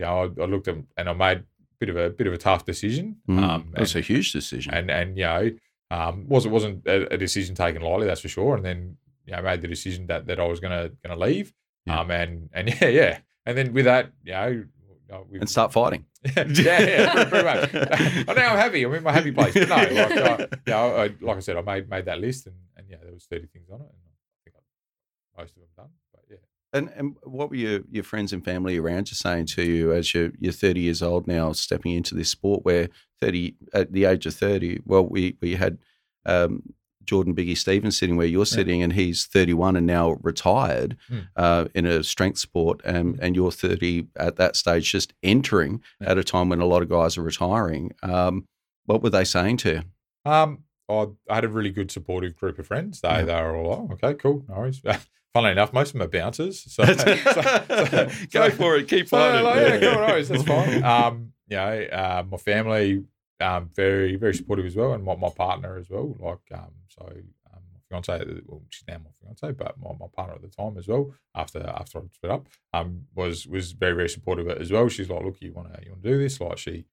know, 0.06 0.32
I, 0.38 0.42
I 0.42 0.46
looked 0.46 0.68
at 0.68 0.76
and 0.96 1.08
I 1.08 1.12
made 1.12 1.38
a 1.38 1.44
bit 1.78 1.88
of 1.88 1.96
a 1.96 2.10
bit 2.10 2.26
of 2.26 2.32
a 2.32 2.38
tough 2.38 2.64
decision. 2.66 3.16
Mm. 3.28 3.42
Um, 3.42 3.72
That's 3.74 3.94
a 3.94 4.00
huge 4.00 4.32
decision. 4.32 4.74
and 4.74 4.90
and 4.90 5.16
you 5.16 5.24
know, 5.24 5.50
um, 5.90 6.28
was 6.28 6.46
it 6.46 6.50
wasn't 6.50 6.86
a, 6.86 7.14
a 7.14 7.18
decision 7.18 7.54
taken 7.54 7.82
lightly, 7.82 8.06
that's 8.06 8.20
for 8.20 8.28
sure. 8.28 8.56
And 8.56 8.64
then 8.64 8.96
you 9.26 9.32
know, 9.32 9.38
I 9.38 9.42
made 9.42 9.60
the 9.62 9.68
decision 9.68 10.06
that 10.06 10.26
that 10.26 10.38
I 10.40 10.44
was 10.44 10.60
gonna 10.60 10.90
gonna 11.04 11.18
leave. 11.20 11.52
Yeah. 11.86 12.00
Um, 12.00 12.10
and 12.10 12.48
and 12.52 12.68
yeah, 12.80 12.88
yeah, 12.88 13.18
and 13.46 13.56
then 13.58 13.72
with 13.72 13.84
that, 13.86 14.12
you 14.24 14.32
know. 14.32 14.64
uh, 15.12 15.20
we- 15.28 15.38
and 15.40 15.48
start 15.50 15.72
fighting. 15.72 16.04
yeah, 16.36 16.44
yeah, 16.46 17.24
pretty 17.24 17.44
much. 17.44 17.70
oh, 18.28 18.32
now 18.34 18.50
I'm 18.52 18.58
happy. 18.58 18.82
I'm 18.84 18.92
in 18.92 19.02
my 19.02 19.12
happy 19.12 19.32
place. 19.32 19.54
But 19.54 19.68
no, 19.70 19.76
like, 19.76 20.16
uh, 20.40 20.46
you 20.66 20.72
know, 20.72 20.96
I, 20.96 21.14
like 21.22 21.36
I 21.38 21.40
said, 21.40 21.56
I 21.56 21.62
made 21.62 21.88
made 21.88 22.04
that 22.04 22.20
list, 22.20 22.46
and, 22.46 22.56
and 22.76 22.86
yeah, 22.90 22.98
there 23.02 23.12
was 23.14 23.24
30 23.24 23.46
things 23.46 23.70
on 23.70 23.80
it, 23.80 23.84
and 23.84 24.02
I 24.04 24.44
think 24.44 24.56
I, 24.56 25.40
most 25.42 25.56
of 25.56 25.62
them 25.62 25.68
done. 25.78 25.88
But 26.12 26.22
yeah, 26.30 26.36
And 26.74 26.90
and 26.94 27.16
what 27.22 27.48
were 27.48 27.56
your, 27.56 27.80
your 27.90 28.04
friends 28.04 28.34
and 28.34 28.44
family 28.44 28.76
around 28.76 29.10
you 29.10 29.14
saying 29.16 29.46
to 29.46 29.62
you 29.62 29.92
as 29.94 30.12
you're, 30.12 30.32
you're 30.38 30.52
30 30.52 30.80
years 30.80 31.02
old 31.02 31.26
now, 31.26 31.52
stepping 31.52 31.92
into 31.92 32.14
this 32.14 32.28
sport 32.28 32.64
where 32.66 32.88
30 33.20 33.54
at 33.74 33.92
the 33.92 34.04
age 34.04 34.26
of 34.26 34.34
30, 34.34 34.80
well, 34.84 35.06
we 35.06 35.36
we 35.40 35.54
had 35.56 35.78
um, 36.26 36.62
Jordan 37.04 37.34
Biggie 37.34 37.56
Stevens 37.56 37.96
sitting 37.98 38.16
where 38.16 38.26
you're 38.26 38.46
sitting, 38.46 38.82
and 38.82 38.92
he's 38.92 39.26
31 39.26 39.76
and 39.76 39.86
now 39.86 40.18
retired 40.22 40.96
Mm. 41.10 41.26
uh, 41.36 41.64
in 41.74 41.86
a 41.86 42.02
strength 42.04 42.38
sport, 42.38 42.80
and 42.84 43.18
and 43.20 43.34
you're 43.34 43.50
30 43.50 44.06
at 44.16 44.36
that 44.36 44.54
stage, 44.56 44.90
just 44.92 45.12
entering 45.22 45.82
Yeah. 46.00 46.10
at 46.10 46.18
a 46.18 46.24
time 46.24 46.48
when 46.50 46.60
a 46.60 46.66
lot 46.66 46.82
of 46.82 46.88
guys 46.88 47.16
are 47.18 47.22
retiring. 47.22 47.92
Um, 48.02 48.46
what 48.86 49.02
were 49.02 49.10
they 49.10 49.24
saying 49.24 49.56
to 49.58 49.70
you? 49.70 49.82
Um, 50.30 50.64
I, 50.88 51.06
I 51.28 51.34
had 51.36 51.44
a 51.44 51.48
really 51.48 51.70
good 51.70 51.90
supportive 51.90 52.36
group 52.36 52.58
of 52.58 52.66
friends. 52.66 53.00
They 53.00 53.08
Yeah. 53.08 53.22
they 53.22 53.34
were 53.42 53.56
all 53.56 53.88
oh, 53.90 53.94
okay, 53.94 54.14
cool, 54.14 54.44
no 54.48 54.54
worries. 54.56 54.82
Funnily 55.32 55.52
enough, 55.52 55.72
most 55.72 55.88
of 55.88 55.92
them 55.94 56.02
are 56.02 56.08
bouncers. 56.08 56.60
So, 56.72 56.84
so- 56.92 56.94
so- 57.16 58.08
Go 58.32 58.50
for 58.50 58.76
it, 58.76 58.88
keep 58.88 59.08
So, 59.08 59.16
like, 59.42 59.56
yeah, 59.56 59.78
cool, 59.78 59.92
no 59.92 60.06
worries, 60.06 60.28
that's 60.28 60.42
fine. 60.42 60.82
Um, 60.82 61.32
you 61.48 61.56
know, 61.56 61.82
uh, 61.92 62.24
my 62.30 62.36
family, 62.36 63.04
um, 63.40 63.70
very 63.74 64.16
very 64.16 64.34
supportive 64.34 64.66
as 64.66 64.76
well, 64.76 64.92
and 64.92 65.04
my, 65.04 65.16
my 65.16 65.30
partner 65.30 65.76
as 65.78 65.88
well. 65.90 66.16
Like, 66.18 66.58
um, 66.58 66.72
so 66.88 67.04
um, 67.06 67.62
my 67.72 67.80
fiance, 67.88 68.24
well, 68.46 68.62
she's 68.70 68.86
now 68.86 68.98
my 68.98 69.10
fiance, 69.20 69.52
but 69.52 69.78
my, 69.78 69.90
my 69.98 70.06
partner 70.14 70.34
at 70.34 70.42
the 70.42 70.48
time 70.48 70.76
as 70.78 70.88
well. 70.88 71.12
After 71.34 71.60
after 71.60 71.98
I 71.98 72.02
split 72.12 72.32
up, 72.32 72.46
um, 72.72 73.06
was 73.14 73.46
was 73.46 73.72
very 73.72 73.94
very 73.94 74.08
supportive 74.08 74.46
of 74.46 74.56
it 74.56 74.62
as 74.62 74.70
well. 74.70 74.88
She's 74.88 75.08
like, 75.10 75.24
look, 75.24 75.40
you 75.40 75.52
want 75.52 75.72
to 75.72 75.84
you 75.84 75.90
want 75.92 76.02
to 76.02 76.10
do 76.10 76.18
this? 76.18 76.40
Like, 76.40 76.58
she 76.58 76.84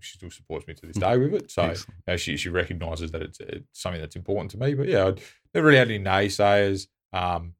she 0.00 0.18
still 0.18 0.30
supports 0.30 0.66
me 0.66 0.74
to 0.74 0.86
this 0.86 0.96
day 0.96 1.16
with 1.16 1.34
it. 1.34 1.50
So 1.50 1.62
you 1.88 1.94
know, 2.06 2.16
she 2.16 2.36
she 2.36 2.48
recognizes 2.48 3.10
that 3.12 3.22
it's, 3.22 3.40
it's 3.40 3.80
something 3.80 4.00
that's 4.00 4.16
important 4.16 4.50
to 4.52 4.58
me. 4.58 4.74
But 4.74 4.88
yeah, 4.88 5.06
I 5.06 5.14
never 5.54 5.68
really 5.68 5.78
had 5.78 5.90
any 5.90 6.02
naysayers. 6.02 6.88
Um, 7.12 7.54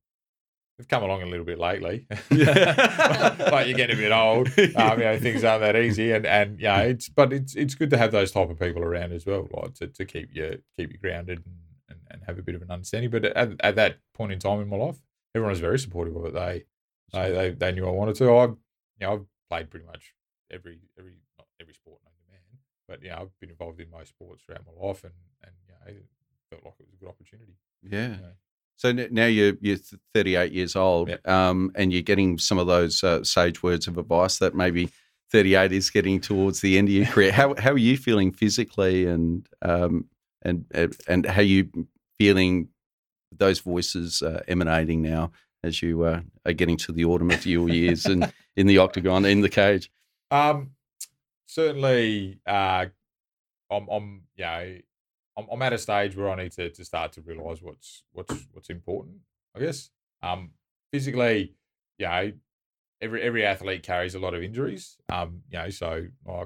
they've 0.79 0.89
come 0.89 1.03
along 1.03 1.23
a 1.23 1.27
little 1.27 1.45
bit 1.45 1.59
lately. 1.59 2.07
but 2.09 3.67
you're 3.67 3.77
getting 3.77 3.97
a 3.97 4.01
bit 4.01 4.12
old. 4.12 4.51
Um, 4.77 4.99
you 4.99 5.05
know, 5.05 5.19
things 5.19 5.43
aren't 5.43 5.62
that 5.62 5.77
easy, 5.77 6.12
and 6.12 6.27
and 6.27 6.61
yeah, 6.61 6.81
it's 6.81 7.09
but 7.09 7.33
it's 7.33 7.55
it's 7.55 7.75
good 7.75 7.91
to 7.91 7.97
have 7.97 8.12
those 8.12 8.31
type 8.31 8.51
of 8.51 8.59
people 8.59 8.83
around 8.83 9.12
as 9.12 9.25
well, 9.25 9.49
like 9.53 9.75
to, 9.75 9.87
to 9.87 10.05
keep 10.05 10.31
you 10.35 10.61
keep 10.77 10.93
you 10.93 10.99
grounded 10.99 11.43
and, 11.47 11.55
and, 11.89 11.99
and 12.11 12.23
have 12.27 12.39
a 12.39 12.43
bit 12.43 12.55
of 12.55 12.62
an 12.62 12.71
understanding. 12.71 13.11
But 13.11 13.25
at, 13.25 13.53
at 13.61 13.77
that 13.77 13.99
point 14.12 14.33
in 14.33 14.39
time 14.39 14.61
in 14.61 14.69
my 14.69 14.77
life, 14.77 15.01
everyone 15.35 15.51
was 15.51 15.61
very 15.61 15.79
supportive 15.79 16.17
of 16.17 16.27
it. 16.27 16.35
They 16.35 16.65
they 17.12 17.33
they, 17.33 17.51
they 17.51 17.73
knew 17.73 17.87
I 17.87 17.91
wanted 17.91 18.17
to. 18.17 18.37
I 18.37 18.45
you 18.45 18.57
know 19.01 19.12
I've 19.12 19.27
played 19.49 19.71
pretty 19.71 19.87
much 19.87 20.15
every 20.51 20.81
every 20.99 21.15
not 21.39 21.47
every 21.61 21.75
sport 21.75 22.01
known 22.05 22.12
to 22.15 22.33
man, 22.33 22.61
but 22.89 23.03
yeah, 23.03 23.19
I've 23.21 23.39
been 23.41 23.51
involved 23.51 23.81
in 23.81 23.91
most 23.91 24.09
sports 24.09 24.43
throughout 24.45 24.65
my 24.67 24.87
life, 24.87 25.05
and 25.05 25.15
and 25.43 25.53
you 25.67 25.75
know, 25.75 26.01
it 26.01 26.07
felt 26.51 26.65
like 26.65 26.75
it 26.81 26.87
was 26.87 26.95
a 26.95 26.99
good 26.99 27.09
opportunity. 27.09 27.57
Yeah. 27.83 28.17
Yeah. 28.21 28.46
So 28.77 28.93
now 28.93 29.25
you're 29.27 29.55
you're 29.61 29.79
38 30.15 30.53
years 30.53 30.77
old, 30.77 31.09
Yep. 31.09 31.27
um, 31.29 31.73
and 31.75 31.93
you're 31.93 32.03
getting 32.03 32.39
some 32.39 32.59
of 32.59 32.67
those 32.67 33.03
uh, 33.03 33.25
sage 33.25 33.62
words 33.62 33.87
of 33.87 33.97
advice 33.99 34.39
that 34.39 34.55
maybe 34.55 34.91
38 35.33 35.73
is 35.73 35.89
getting 35.91 36.21
towards 36.21 36.61
the 36.61 36.77
end 36.79 36.89
of 36.89 36.95
your 36.95 37.07
career. 37.15 37.33
How 37.33 37.55
how 37.59 37.71
are 37.73 37.79
you 37.79 37.97
feeling 37.97 38.33
physically, 38.33 39.07
and 39.07 39.49
um, 39.62 40.05
and 40.43 40.67
and- 41.07 41.27
how 41.27 41.41
you 41.41 41.71
feeling 42.19 42.69
those 43.33 43.61
voices 43.61 44.23
uh, 44.23 44.43
emanating 44.47 45.03
now 45.03 45.33
as 45.62 45.83
you 45.83 46.05
uh, 46.05 46.21
are 46.45 46.53
getting 46.53 46.77
to 46.77 46.93
the 46.93 47.05
autumn 47.05 47.31
of 47.31 47.45
your 47.45 47.69
years 47.69 48.07
and 48.07 48.31
in 48.57 48.67
the 48.67 48.79
octagon 48.79 49.25
in 49.25 49.41
the 49.41 49.49
cage? 49.49 49.91
Um, 50.31 50.71
certainly, 51.47 52.39
uh, 52.47 52.87
I'm, 53.71 53.89
I'm, 53.89 54.23
you 54.37 54.45
know, 54.45 54.77
I'm, 55.37 55.46
I'm 55.51 55.62
at 55.62 55.72
a 55.72 55.79
stage 55.79 56.16
where 56.16 56.31
I 56.31 56.37
need 56.37 56.53
to, 56.53 56.70
to 56.70 56.85
start 56.85 57.12
to 57.12 57.20
realise 57.20 57.62
what's 57.62 58.03
what's 58.12 58.35
what's 58.53 58.70
important. 58.70 59.16
I 59.55 59.61
guess. 59.61 59.90
Um, 60.22 60.51
physically, 60.92 61.55
you 61.99 62.07
know, 62.07 62.33
every 63.01 63.22
every 63.22 63.44
athlete 63.44 63.83
carries 63.83 64.14
a 64.14 64.18
lot 64.18 64.35
of 64.35 64.42
injuries. 64.42 64.96
Um, 65.09 65.42
you 65.51 65.59
know, 65.59 65.70
so 65.70 66.07
I 66.29 66.44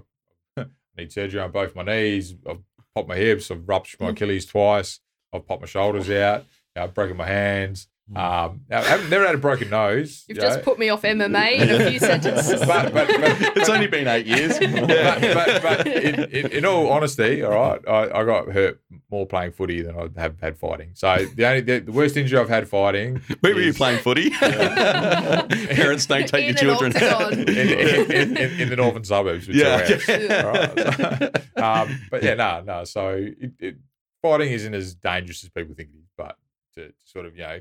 need 0.97 1.13
surgery 1.13 1.41
on 1.41 1.51
both 1.53 1.75
my 1.75 1.83
knees. 1.83 2.35
I've 2.49 2.63
popped 2.95 3.09
my 3.09 3.17
hips. 3.17 3.51
I've 3.51 3.69
ruptured 3.69 4.01
my 4.01 4.11
Achilles 4.11 4.47
twice. 4.47 5.01
I've 5.33 5.47
popped 5.47 5.63
my 5.63 5.69
shoulders 5.69 6.11
out. 6.11 6.45
You 6.75 6.81
know, 6.81 6.85
I've 6.85 6.95
broken 6.95 7.17
my 7.17 7.27
hands. 7.27 7.89
Um, 8.17 8.63
I 8.71 8.81
haven't 8.83 9.09
never 9.09 9.25
had 9.25 9.37
a 9.37 9.39
broken 9.39 9.71
nose. 9.71 10.25
You've 10.29 10.37
you 10.39 10.43
just 10.43 10.59
know. 10.59 10.65
put 10.65 10.79
me 10.81 10.89
off 10.89 11.03
MMA 11.03 11.53
in 11.61 11.69
a 11.81 11.91
few 11.91 11.99
sentences. 12.01 12.61
But- 12.67 12.93
but- 12.93 13.07
but- 13.07 13.57
it's 13.57 13.69
only 13.69 13.87
been 13.87 14.09
eight 14.09 14.27
years. 14.27 14.59
but, 14.59 15.21
but, 15.21 15.63
but 15.63 15.87
in, 15.87 16.25
in, 16.25 16.47
in 16.53 16.65
all 16.65 16.91
honesty, 16.91 17.43
all 17.45 17.53
right, 17.53 17.81
I, 17.89 18.21
I 18.21 18.25
got 18.25 18.49
hurt 18.49 18.81
more 19.11 19.27
playing 19.27 19.53
footy 19.53 19.83
than 19.83 19.97
I 19.97 20.21
have 20.21 20.41
had 20.41 20.57
fighting. 20.59 20.91
So 20.95 21.25
the 21.37 21.47
only 21.47 21.61
the, 21.61 21.79
the 21.81 21.93
worst 21.93 22.17
injury 22.17 22.39
I've 22.41 22.49
had 22.49 22.69
fighting. 22.69 23.21
Where 23.41 23.55
were 23.55 23.61
you 23.61 23.73
playing 23.75 24.01
footy? 24.01 24.31
Parents 24.31 26.07
don't 26.07 26.27
take 26.27 26.45
In 26.45 26.49
your 26.49 26.79
children. 26.79 26.93
In, 26.97 27.49
in, 27.49 28.11
in, 28.11 28.37
in, 28.37 28.61
in 28.61 28.69
the 28.71 28.77
northern 28.77 29.05
suburbs, 29.05 29.47
with 29.47 29.57
Yeah. 29.57 29.85
two 29.87 30.29
hours. 30.31 30.45
All 30.45 30.53
right. 30.53 31.43
So, 31.57 31.65
um, 31.65 32.01
but 32.11 32.23
yeah, 32.23 32.35
no, 32.35 32.63
no. 32.65 32.85
So 32.85 33.11
it, 33.39 33.53
it, 33.59 33.77
fighting 34.23 34.51
isn't 34.53 34.75
as 34.75 34.95
dangerous 34.95 35.45
as 35.45 35.51
people 35.51 35.75
think 35.75 35.91
it 35.95 35.99
is. 35.99 36.09
But 36.17 36.37
to, 36.75 36.89
to 36.89 36.95
sort 37.05 37.27
of 37.27 37.35
you 37.37 37.43
know 37.43 37.61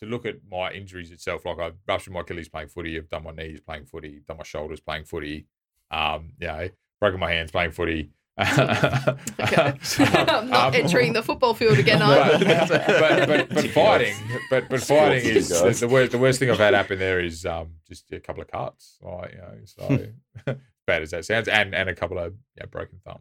to 0.00 0.06
look 0.06 0.24
at 0.26 0.36
my 0.50 0.70
injuries 0.72 1.10
itself, 1.10 1.44
like 1.44 1.58
I've 1.58 1.74
ruptured 1.86 2.12
my 2.14 2.20
Achilles 2.20 2.48
playing 2.48 2.68
footy, 2.68 2.96
I've 2.96 3.08
done 3.08 3.24
my 3.24 3.32
knees 3.32 3.60
playing 3.60 3.86
footy, 3.86 4.20
done 4.26 4.36
my 4.38 4.44
shoulders 4.44 4.80
playing 4.80 5.04
footy, 5.04 5.46
um, 5.90 6.32
you 6.40 6.46
know, 6.46 6.68
broken 7.00 7.18
my 7.20 7.30
hands 7.32 7.50
playing 7.50 7.72
footy. 7.72 8.10
Okay. 9.40 9.74
I'm 9.98 10.48
not 10.48 10.68
Um, 10.68 10.74
entering 10.74 11.12
the 11.12 11.22
football 11.22 11.54
field 11.54 11.78
again, 11.78 11.98
but, 11.98 12.38
but, 12.40 13.26
but, 13.26 13.48
but 13.48 13.70
fighting, 13.70 14.14
but 14.50 14.68
but 14.68 14.80
fighting 14.82 15.24
is 15.24 15.48
the, 15.48 15.70
the 15.86 15.88
worst. 15.88 16.12
The 16.12 16.18
worst 16.18 16.38
thing 16.38 16.50
I've 16.50 16.58
had 16.58 16.74
happen 16.74 16.98
there 17.00 17.18
is 17.20 17.44
um, 17.44 17.72
just 17.88 18.10
a 18.12 18.20
couple 18.20 18.42
of 18.42 18.48
cuts, 18.48 18.98
like 19.02 19.32
you 19.32 19.38
know, 19.38 19.54
so 19.64 20.56
bad 20.86 21.02
as 21.02 21.10
that 21.10 21.24
sounds, 21.24 21.48
and 21.48 21.74
and 21.74 21.88
a 21.88 21.94
couple 21.94 22.18
of 22.18 22.32
you 22.32 22.60
know, 22.60 22.66
broken 22.70 23.00
thumbs. 23.04 23.20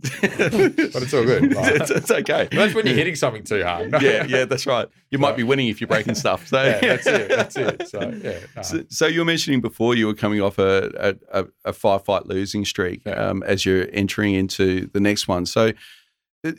But 0.00 1.02
it's 1.02 1.14
all 1.14 1.24
good. 1.24 1.52
it's, 1.56 1.90
it's 1.90 2.10
okay. 2.10 2.48
that's 2.50 2.74
when 2.74 2.86
you're 2.86 2.94
hitting 2.94 3.16
something 3.16 3.42
too 3.44 3.64
hard. 3.64 3.90
yeah, 4.02 4.24
yeah, 4.24 4.44
that's 4.44 4.66
right. 4.66 4.88
You 5.10 5.18
might 5.18 5.36
be 5.36 5.42
winning 5.42 5.68
if 5.68 5.80
you're 5.80 5.88
breaking 5.88 6.14
stuff. 6.24 6.46
So 6.46 6.62
yeah, 6.62 6.78
that's 6.80 7.06
it. 7.06 7.28
That's 7.28 7.56
it. 7.56 7.88
So 7.88 8.00
yeah, 8.22 8.38
no. 8.56 8.62
So, 8.62 8.84
so 8.88 9.06
you 9.06 9.20
were 9.20 9.24
mentioning 9.24 9.60
before 9.60 9.94
you 9.94 10.06
were 10.06 10.14
coming 10.14 10.40
off 10.40 10.58
a 10.58 11.16
a, 11.32 11.40
a, 11.42 11.46
a 11.66 11.72
five 11.72 12.04
fight 12.04 12.26
losing 12.26 12.64
streak 12.64 13.02
Yeah. 13.04 13.14
um, 13.14 13.42
as 13.42 13.66
you're 13.66 13.88
entering 13.92 14.34
into 14.34 14.86
the 14.92 15.00
next 15.00 15.26
one. 15.28 15.46
So, 15.46 15.72
uh, 16.44 16.52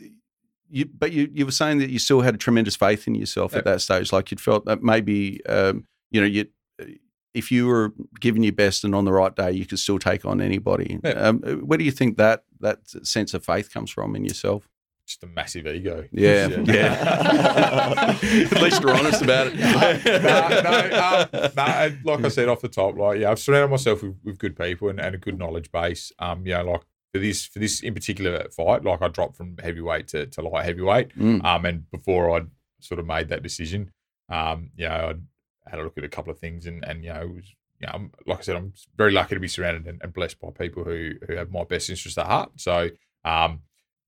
you 0.68 0.86
but 0.86 1.12
you 1.12 1.30
you 1.32 1.46
were 1.46 1.52
saying 1.52 1.78
that 1.78 1.90
you 1.90 1.98
still 1.98 2.20
had 2.20 2.34
a 2.34 2.38
tremendous 2.38 2.76
faith 2.76 3.06
in 3.08 3.14
yourself 3.14 3.54
at 3.54 3.64
that 3.64 3.80
stage. 3.80 4.12
Like 4.12 4.30
you'd 4.30 4.40
felt 4.40 4.66
that 4.66 4.82
maybe 4.82 5.44
um, 5.46 5.86
you 6.10 6.20
know 6.20 6.26
you 6.26 6.46
if 7.34 7.52
you 7.52 7.66
were 7.66 7.92
giving 8.18 8.42
your 8.42 8.52
best 8.52 8.84
and 8.84 8.94
on 8.94 9.04
the 9.04 9.12
right 9.12 9.34
day, 9.34 9.52
you 9.52 9.66
could 9.66 9.78
still 9.78 9.98
take 9.98 10.24
on 10.24 10.40
anybody. 10.40 10.98
Yeah. 11.02 11.10
Um, 11.10 11.40
where 11.40 11.78
do 11.78 11.84
you 11.84 11.92
think 11.92 12.16
that 12.16 12.44
that 12.60 12.88
sense 13.06 13.34
of 13.34 13.44
faith 13.44 13.72
comes 13.72 13.90
from 13.90 14.16
in 14.16 14.24
yourself? 14.24 14.68
just 15.10 15.24
a 15.24 15.26
massive 15.26 15.66
ego. 15.66 16.06
Yeah, 16.12 16.46
yeah. 16.66 18.16
At 18.22 18.62
least 18.62 18.80
you're 18.80 18.94
honest 18.94 19.22
about 19.22 19.48
it. 19.48 19.56
no, 19.58 20.48
no, 20.62 21.24
um, 21.24 21.52
no, 21.56 22.12
like 22.12 22.24
I 22.24 22.28
said 22.28 22.48
off 22.48 22.60
the 22.60 22.68
top, 22.68 22.96
like 22.96 23.18
yeah, 23.18 23.32
I've 23.32 23.40
surrounded 23.40 23.72
myself 23.72 24.04
with, 24.04 24.16
with 24.22 24.38
good 24.38 24.56
people 24.56 24.88
and, 24.88 25.00
and 25.00 25.16
a 25.16 25.18
good 25.18 25.36
knowledge 25.36 25.72
base. 25.72 26.12
Um, 26.20 26.46
you 26.46 26.54
know, 26.54 26.62
like 26.62 26.82
for 27.12 27.18
this 27.18 27.44
for 27.44 27.58
this 27.58 27.80
in 27.80 27.92
particular 27.92 28.48
fight, 28.50 28.84
like 28.84 29.02
I 29.02 29.08
dropped 29.08 29.36
from 29.36 29.56
heavyweight 29.60 30.06
to, 30.08 30.26
to 30.26 30.42
light 30.42 30.64
heavyweight. 30.64 31.18
Mm. 31.18 31.44
Um, 31.44 31.64
and 31.64 31.90
before 31.90 32.36
I'd 32.36 32.46
sort 32.78 33.00
of 33.00 33.06
made 33.06 33.30
that 33.30 33.42
decision, 33.42 33.90
um, 34.28 34.70
you 34.76 34.88
know, 34.88 35.06
I'd 35.10 35.22
had 35.70 35.78
a 35.78 35.82
look 35.84 35.96
at 35.98 36.04
a 36.04 36.08
couple 36.08 36.32
of 36.32 36.38
things 36.38 36.66
and 36.66 36.84
and 36.84 37.04
you 37.04 37.12
know, 37.12 37.22
it 37.22 37.34
was 37.34 37.54
you 37.80 37.86
know, 37.86 37.92
I'm, 37.94 38.12
like 38.26 38.38
I 38.40 38.42
said, 38.42 38.56
I'm 38.56 38.74
very 38.96 39.10
lucky 39.12 39.34
to 39.34 39.40
be 39.40 39.48
surrounded 39.48 39.86
and, 39.86 40.00
and 40.02 40.12
blessed 40.12 40.38
by 40.40 40.50
people 40.50 40.84
who 40.84 41.12
who 41.26 41.34
have 41.36 41.50
my 41.50 41.64
best 41.64 41.88
interest 41.88 42.18
at 42.18 42.26
heart. 42.26 42.50
So, 42.56 42.90
um, 43.24 43.60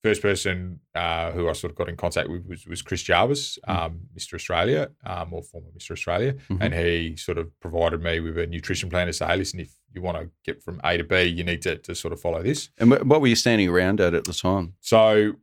first 0.03 0.21
person 0.21 0.81
uh, 0.97 1.31
who 1.31 1.49
I 1.49 1.53
sort 1.53 1.71
of 1.71 1.77
got 1.77 1.89
in 1.89 1.97
contact 1.97 2.29
with 2.29 2.45
was, 2.47 2.67
was 2.67 2.83
Chris 2.83 3.03
Jarvis, 3.03 3.57
um, 3.69 4.01
Mr. 4.19 4.35
Australia, 4.35 4.91
um, 5.07 5.33
or 5.33 5.43
former 5.45 5.69
Mr. 5.79 5.93
Australia, 5.93 6.35
Mhm. 6.51 6.59
and 6.61 6.75
he 6.75 7.17
sort 7.17 7.39
of 7.39 7.49
provided 7.61 8.03
me 8.03 8.19
with 8.19 8.37
a 8.37 8.47
nutrition 8.47 8.91
plan 8.91 9.07
to 9.07 9.13
say, 9.13 9.37
listen, 9.37 9.61
if 9.61 9.71
you 9.95 10.03
want 10.03 10.19
to 10.19 10.29
get 10.45 10.61
from 10.61 10.81
A 10.83 10.97
to 10.97 11.05
B, 11.05 11.23
you 11.23 11.45
need 11.45 11.63
to, 11.63 11.77
to 11.77 11.95
sort 11.95 12.13
of 12.13 12.21
follow 12.21 12.43
this. 12.43 12.71
And 12.79 12.91
what 12.91 13.21
were 13.21 13.29
you 13.29 13.37
standing 13.37 13.69
around 13.69 14.01
at 14.01 14.13
at 14.13 14.25
the 14.25 14.33
time? 14.35 14.75
So 14.81 15.35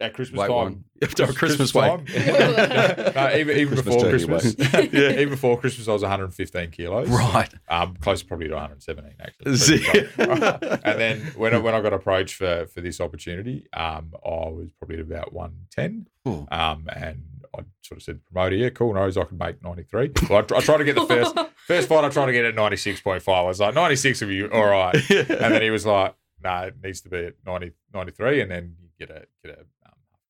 at 0.00 0.12
Christmas 0.14 0.40
Weight 0.40 0.48
time, 0.48 0.54
one. 0.54 0.84
After 1.02 1.26
Christmas 1.32 1.74
weight. 1.74 1.88
time, 1.88 2.04
no, 3.14 3.34
even 3.36 3.56
even 3.58 3.74
Christmas 3.74 3.84
before 3.84 4.10
Christmas, 4.10 4.56
yeah, 4.92 5.10
even 5.12 5.30
before 5.30 5.58
Christmas, 5.58 5.86
I 5.88 5.92
was 5.92 6.02
115 6.02 6.70
kilos, 6.70 7.08
Right. 7.08 7.52
Um, 7.68 7.96
close 8.00 8.22
probably 8.22 8.48
to 8.48 8.54
117 8.54 9.14
actually. 9.20 10.80
And 10.84 11.00
then 11.00 11.20
when 11.36 11.54
I, 11.54 11.58
when 11.58 11.74
I 11.74 11.80
got 11.80 11.92
approached 11.92 12.34
for 12.36 12.66
for 12.66 12.80
this 12.80 13.00
opportunity, 13.00 13.66
um, 13.72 14.14
I 14.24 14.48
was 14.48 14.70
probably 14.78 14.96
at 14.96 15.02
about 15.02 15.32
110. 15.32 16.06
Ooh. 16.26 16.46
Um, 16.50 16.88
and 16.94 17.22
I 17.56 17.62
sort 17.82 17.98
of 17.98 18.02
said, 18.02 18.24
promoter, 18.24 18.56
yeah, 18.56 18.70
cool, 18.70 18.94
knows 18.94 19.16
I 19.16 19.24
can 19.24 19.38
make 19.38 19.62
93. 19.62 20.12
Well, 20.28 20.38
I, 20.38 20.42
tr- 20.42 20.56
I 20.56 20.60
tried 20.60 20.78
to 20.78 20.84
get 20.84 20.96
the 20.96 21.06
first 21.06 21.38
first 21.66 21.88
fight, 21.88 22.04
I 22.04 22.08
tried 22.08 22.26
to 22.26 22.32
get 22.32 22.44
at 22.44 22.54
96.5. 22.56 23.32
I 23.32 23.42
was 23.42 23.60
like, 23.60 23.74
96 23.74 24.22
of 24.22 24.30
you, 24.30 24.48
all 24.50 24.66
right. 24.66 24.94
And 25.10 25.28
then 25.28 25.62
he 25.62 25.70
was 25.70 25.86
like, 25.86 26.14
no, 26.42 26.50
nah, 26.50 26.62
it 26.62 26.74
needs 26.82 27.00
to 27.02 27.08
be 27.08 27.26
at 27.26 27.34
90, 27.46 27.72
93, 27.92 28.40
and 28.42 28.50
then 28.50 28.76
you 28.82 28.88
get 28.98 29.14
a 29.14 29.26
get 29.42 29.54
a 29.54 29.56
half 29.58 29.66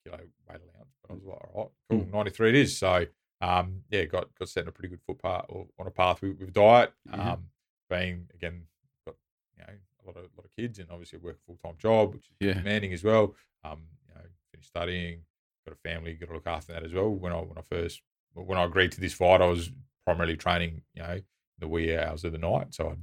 kilo 0.04 0.18
weight 0.18 0.60
allowance. 0.60 0.94
But 1.02 1.10
I 1.10 1.14
was 1.14 1.24
like, 1.24 1.38
all 1.54 1.72
right, 1.90 1.98
cool, 1.98 2.08
93 2.12 2.48
it 2.50 2.54
is. 2.54 2.78
So 2.78 3.06
um, 3.40 3.80
yeah, 3.90 4.04
got 4.04 4.34
got 4.38 4.48
set 4.48 4.62
in 4.62 4.68
a 4.68 4.72
pretty 4.72 4.88
good 4.88 5.00
foot 5.06 5.20
path 5.20 5.44
or 5.48 5.66
on 5.78 5.86
a 5.86 5.90
path 5.90 6.22
with, 6.22 6.38
with 6.38 6.52
diet. 6.52 6.92
Yeah. 7.10 7.32
Um, 7.32 7.44
being 7.90 8.26
again, 8.34 8.62
got 9.04 9.14
you 9.58 9.64
know 9.66 9.72
a 9.72 10.06
lot 10.06 10.16
of 10.16 10.30
lot 10.36 10.44
of 10.44 10.50
kids, 10.56 10.78
and 10.78 10.88
obviously 10.90 11.18
work 11.18 11.36
a 11.36 11.46
full 11.46 11.58
time 11.64 11.76
job, 11.78 12.14
which 12.14 12.26
is 12.28 12.36
Yeah. 12.40 12.54
demanding 12.54 12.92
as 12.92 13.04
well. 13.04 13.34
Um, 13.64 13.82
you 14.08 14.14
know, 14.14 14.20
finished 14.52 14.68
studying, 14.68 15.20
got 15.66 15.74
a 15.74 15.88
family, 15.88 16.14
got 16.14 16.28
to 16.28 16.34
look 16.34 16.46
after 16.46 16.72
that 16.72 16.84
as 16.84 16.92
well. 16.92 17.10
When 17.10 17.32
I 17.32 17.36
when 17.36 17.58
I 17.58 17.62
first 17.62 18.02
when 18.34 18.58
I 18.58 18.64
agreed 18.64 18.92
to 18.92 19.00
this 19.00 19.14
fight, 19.14 19.40
I 19.40 19.46
was 19.46 19.70
primarily 20.04 20.36
training, 20.36 20.82
you 20.94 21.02
know, 21.02 21.20
the 21.58 21.68
wee 21.68 21.96
hours 21.96 22.24
of 22.24 22.32
the 22.32 22.38
night. 22.38 22.74
So 22.74 22.88
I'd 22.90 22.96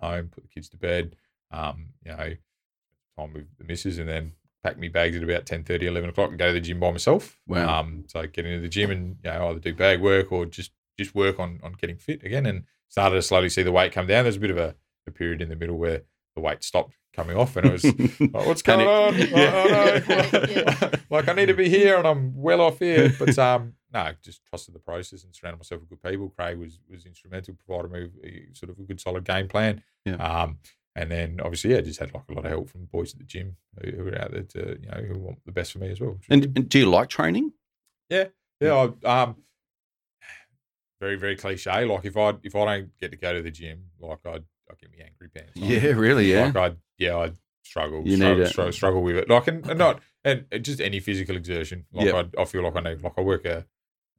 come 0.00 0.10
home, 0.10 0.28
put 0.28 0.42
the 0.44 0.48
kids 0.50 0.68
to 0.70 0.76
bed, 0.76 1.16
um, 1.50 1.86
you 2.04 2.12
know, 2.12 2.34
time 3.18 3.32
with 3.32 3.46
the 3.58 3.64
missus, 3.64 3.98
and 3.98 4.08
then 4.08 4.32
pack 4.64 4.78
me 4.78 4.88
bags 4.88 5.14
at 5.14 5.22
about 5.22 5.46
10, 5.46 5.66
11 5.68 6.10
o'clock 6.10 6.30
and 6.30 6.38
go 6.38 6.46
to 6.46 6.52
the 6.54 6.60
gym 6.60 6.80
by 6.80 6.90
myself. 6.90 7.38
Wow. 7.46 7.80
Um, 7.80 8.04
so 8.08 8.26
get 8.26 8.46
into 8.46 8.62
the 8.62 8.68
gym 8.68 8.90
and 8.90 9.16
you 9.22 9.30
know 9.30 9.48
either 9.48 9.60
do 9.60 9.74
bag 9.74 10.00
work 10.00 10.32
or 10.32 10.46
just 10.46 10.72
just 10.98 11.14
work 11.14 11.38
on 11.38 11.60
on 11.62 11.74
getting 11.74 11.98
fit 11.98 12.24
again, 12.24 12.46
and 12.46 12.64
started 12.88 13.16
to 13.16 13.22
slowly 13.22 13.50
see 13.50 13.62
the 13.62 13.72
weight 13.72 13.92
come 13.92 14.06
down. 14.06 14.24
There's 14.24 14.36
a 14.36 14.40
bit 14.40 14.50
of 14.50 14.58
a, 14.58 14.74
a 15.06 15.10
period 15.10 15.42
in 15.42 15.48
the 15.48 15.56
middle 15.56 15.76
where 15.76 16.02
the 16.34 16.40
weight 16.40 16.64
stopped 16.64 16.94
coming 17.12 17.36
off, 17.36 17.56
and 17.56 17.66
it 17.66 17.72
was 17.72 17.84
like, 17.84 18.32
what's 18.46 18.62
going 18.62 18.86
on? 18.86 19.14
Panic. 19.14 19.30
Oh, 19.34 19.66
oh. 19.68 20.46
Yeah. 20.50 20.90
like 21.10 21.28
I 21.28 21.32
need 21.34 21.46
to 21.46 21.54
be 21.54 21.68
here 21.68 21.96
and 21.98 22.06
I'm 22.06 22.34
well 22.34 22.60
off 22.60 22.78
here. 22.78 23.14
But 23.18 23.38
um, 23.38 23.74
no, 23.92 24.12
just 24.22 24.44
trusted 24.46 24.74
the 24.74 24.80
process 24.80 25.24
and 25.24 25.34
surrounded 25.34 25.58
myself 25.58 25.80
with 25.80 25.90
good 25.90 26.10
people. 26.10 26.30
Craig 26.30 26.58
was 26.58 26.80
was 26.90 27.04
instrumental, 27.04 27.54
provided 27.66 27.92
me 27.92 28.46
sort 28.52 28.70
of 28.70 28.78
a 28.78 28.82
good 28.82 29.00
solid 29.00 29.24
game 29.24 29.48
plan. 29.48 29.82
Yeah. 30.04 30.16
Um, 30.16 30.58
and 30.96 31.10
then 31.10 31.40
obviously, 31.42 31.72
yeah, 31.72 31.80
just 31.80 32.00
had 32.00 32.14
like 32.14 32.24
a 32.30 32.32
lot 32.34 32.44
of 32.44 32.50
help 32.50 32.70
from 32.70 32.84
boys 32.86 33.12
at 33.12 33.18
the 33.18 33.24
gym 33.24 33.56
who, 33.82 33.90
who 33.90 34.08
are 34.08 34.20
out 34.22 34.30
there 34.32 34.42
to 34.42 34.78
you 34.80 34.88
know 34.88 35.02
who 35.06 35.18
want 35.18 35.38
the 35.44 35.52
best 35.52 35.72
for 35.72 35.78
me 35.78 35.90
as 35.90 36.00
well. 36.00 36.18
And, 36.30 36.44
and 36.56 36.68
do 36.68 36.78
you 36.78 36.86
like 36.86 37.08
training? 37.08 37.52
yeah, 38.10 38.26
Yeah. 38.60 38.90
I, 39.04 39.22
um, 39.22 39.36
very 41.00 41.16
very 41.16 41.36
cliche. 41.36 41.84
Like 41.84 42.04
if 42.04 42.16
I 42.16 42.34
if 42.42 42.54
I 42.54 42.64
don't 42.76 42.98
get 42.98 43.10
to 43.10 43.16
go 43.16 43.32
to 43.34 43.42
the 43.42 43.50
gym, 43.50 43.90
like 44.00 44.20
I 44.24 44.36
I 44.36 44.74
get 44.80 44.90
me 44.90 44.98
angry 45.04 45.28
pants. 45.28 45.52
on. 45.60 45.68
Yeah, 45.68 45.90
really, 45.92 46.32
yeah. 46.32 46.46
Like 46.52 46.56
I 46.56 46.76
yeah 46.98 47.16
I 47.16 47.32
struggle 47.62 48.02
You 48.06 48.16
struggle, 48.16 48.42
it. 48.42 48.48
struggle, 48.48 48.72
struggle 48.72 49.02
with 49.02 49.16
it. 49.16 49.28
Like 49.28 49.48
and, 49.48 49.68
and 49.68 49.78
not 49.78 50.00
and 50.24 50.44
and 50.52 50.64
just 50.64 50.80
any 50.80 51.00
physical 51.00 51.36
exertion. 51.36 51.86
Like 51.92 52.06
Yep. 52.06 52.30
I, 52.38 52.42
I 52.42 52.44
feel 52.44 52.62
like 52.62 52.76
I 52.76 52.80
need 52.80 53.02
like 53.02 53.14
I 53.18 53.20
work 53.20 53.44
a, 53.44 53.66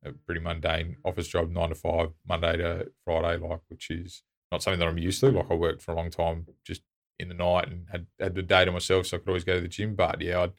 a 0.04 0.12
pretty 0.12 0.42
mundane 0.42 0.98
office 1.06 1.28
job, 1.28 1.50
nine 1.50 1.70
to 1.70 1.76
five, 1.76 2.10
Monday 2.28 2.58
to 2.58 2.92
Friday, 3.04 3.38
like 3.38 3.62
which 3.70 3.90
is 3.90 4.24
not 4.52 4.64
something 4.64 4.80
that 4.80 4.88
I'm 4.88 4.98
used 4.98 5.20
to. 5.22 5.32
Like 5.32 5.50
I 5.50 5.54
worked 5.56 5.82
for 5.82 5.92
a 5.92 5.96
long 5.96 6.10
time 6.10 6.46
just 6.64 6.82
in 7.20 7.28
the 7.30 7.34
night 7.34 7.68
and 7.70 7.88
had 7.92 8.08
had 8.20 8.36
the 8.36 8.42
day 8.44 8.66
to 8.66 8.72
myself, 8.72 9.08
so 9.08 9.18
I 9.18 9.20
could 9.20 9.30
always 9.30 9.44
go 9.44 9.56
to 9.56 9.62
the 9.62 9.68
gym. 9.68 9.96
But 9.96 10.22
yeah, 10.22 10.42
I 10.44 10.50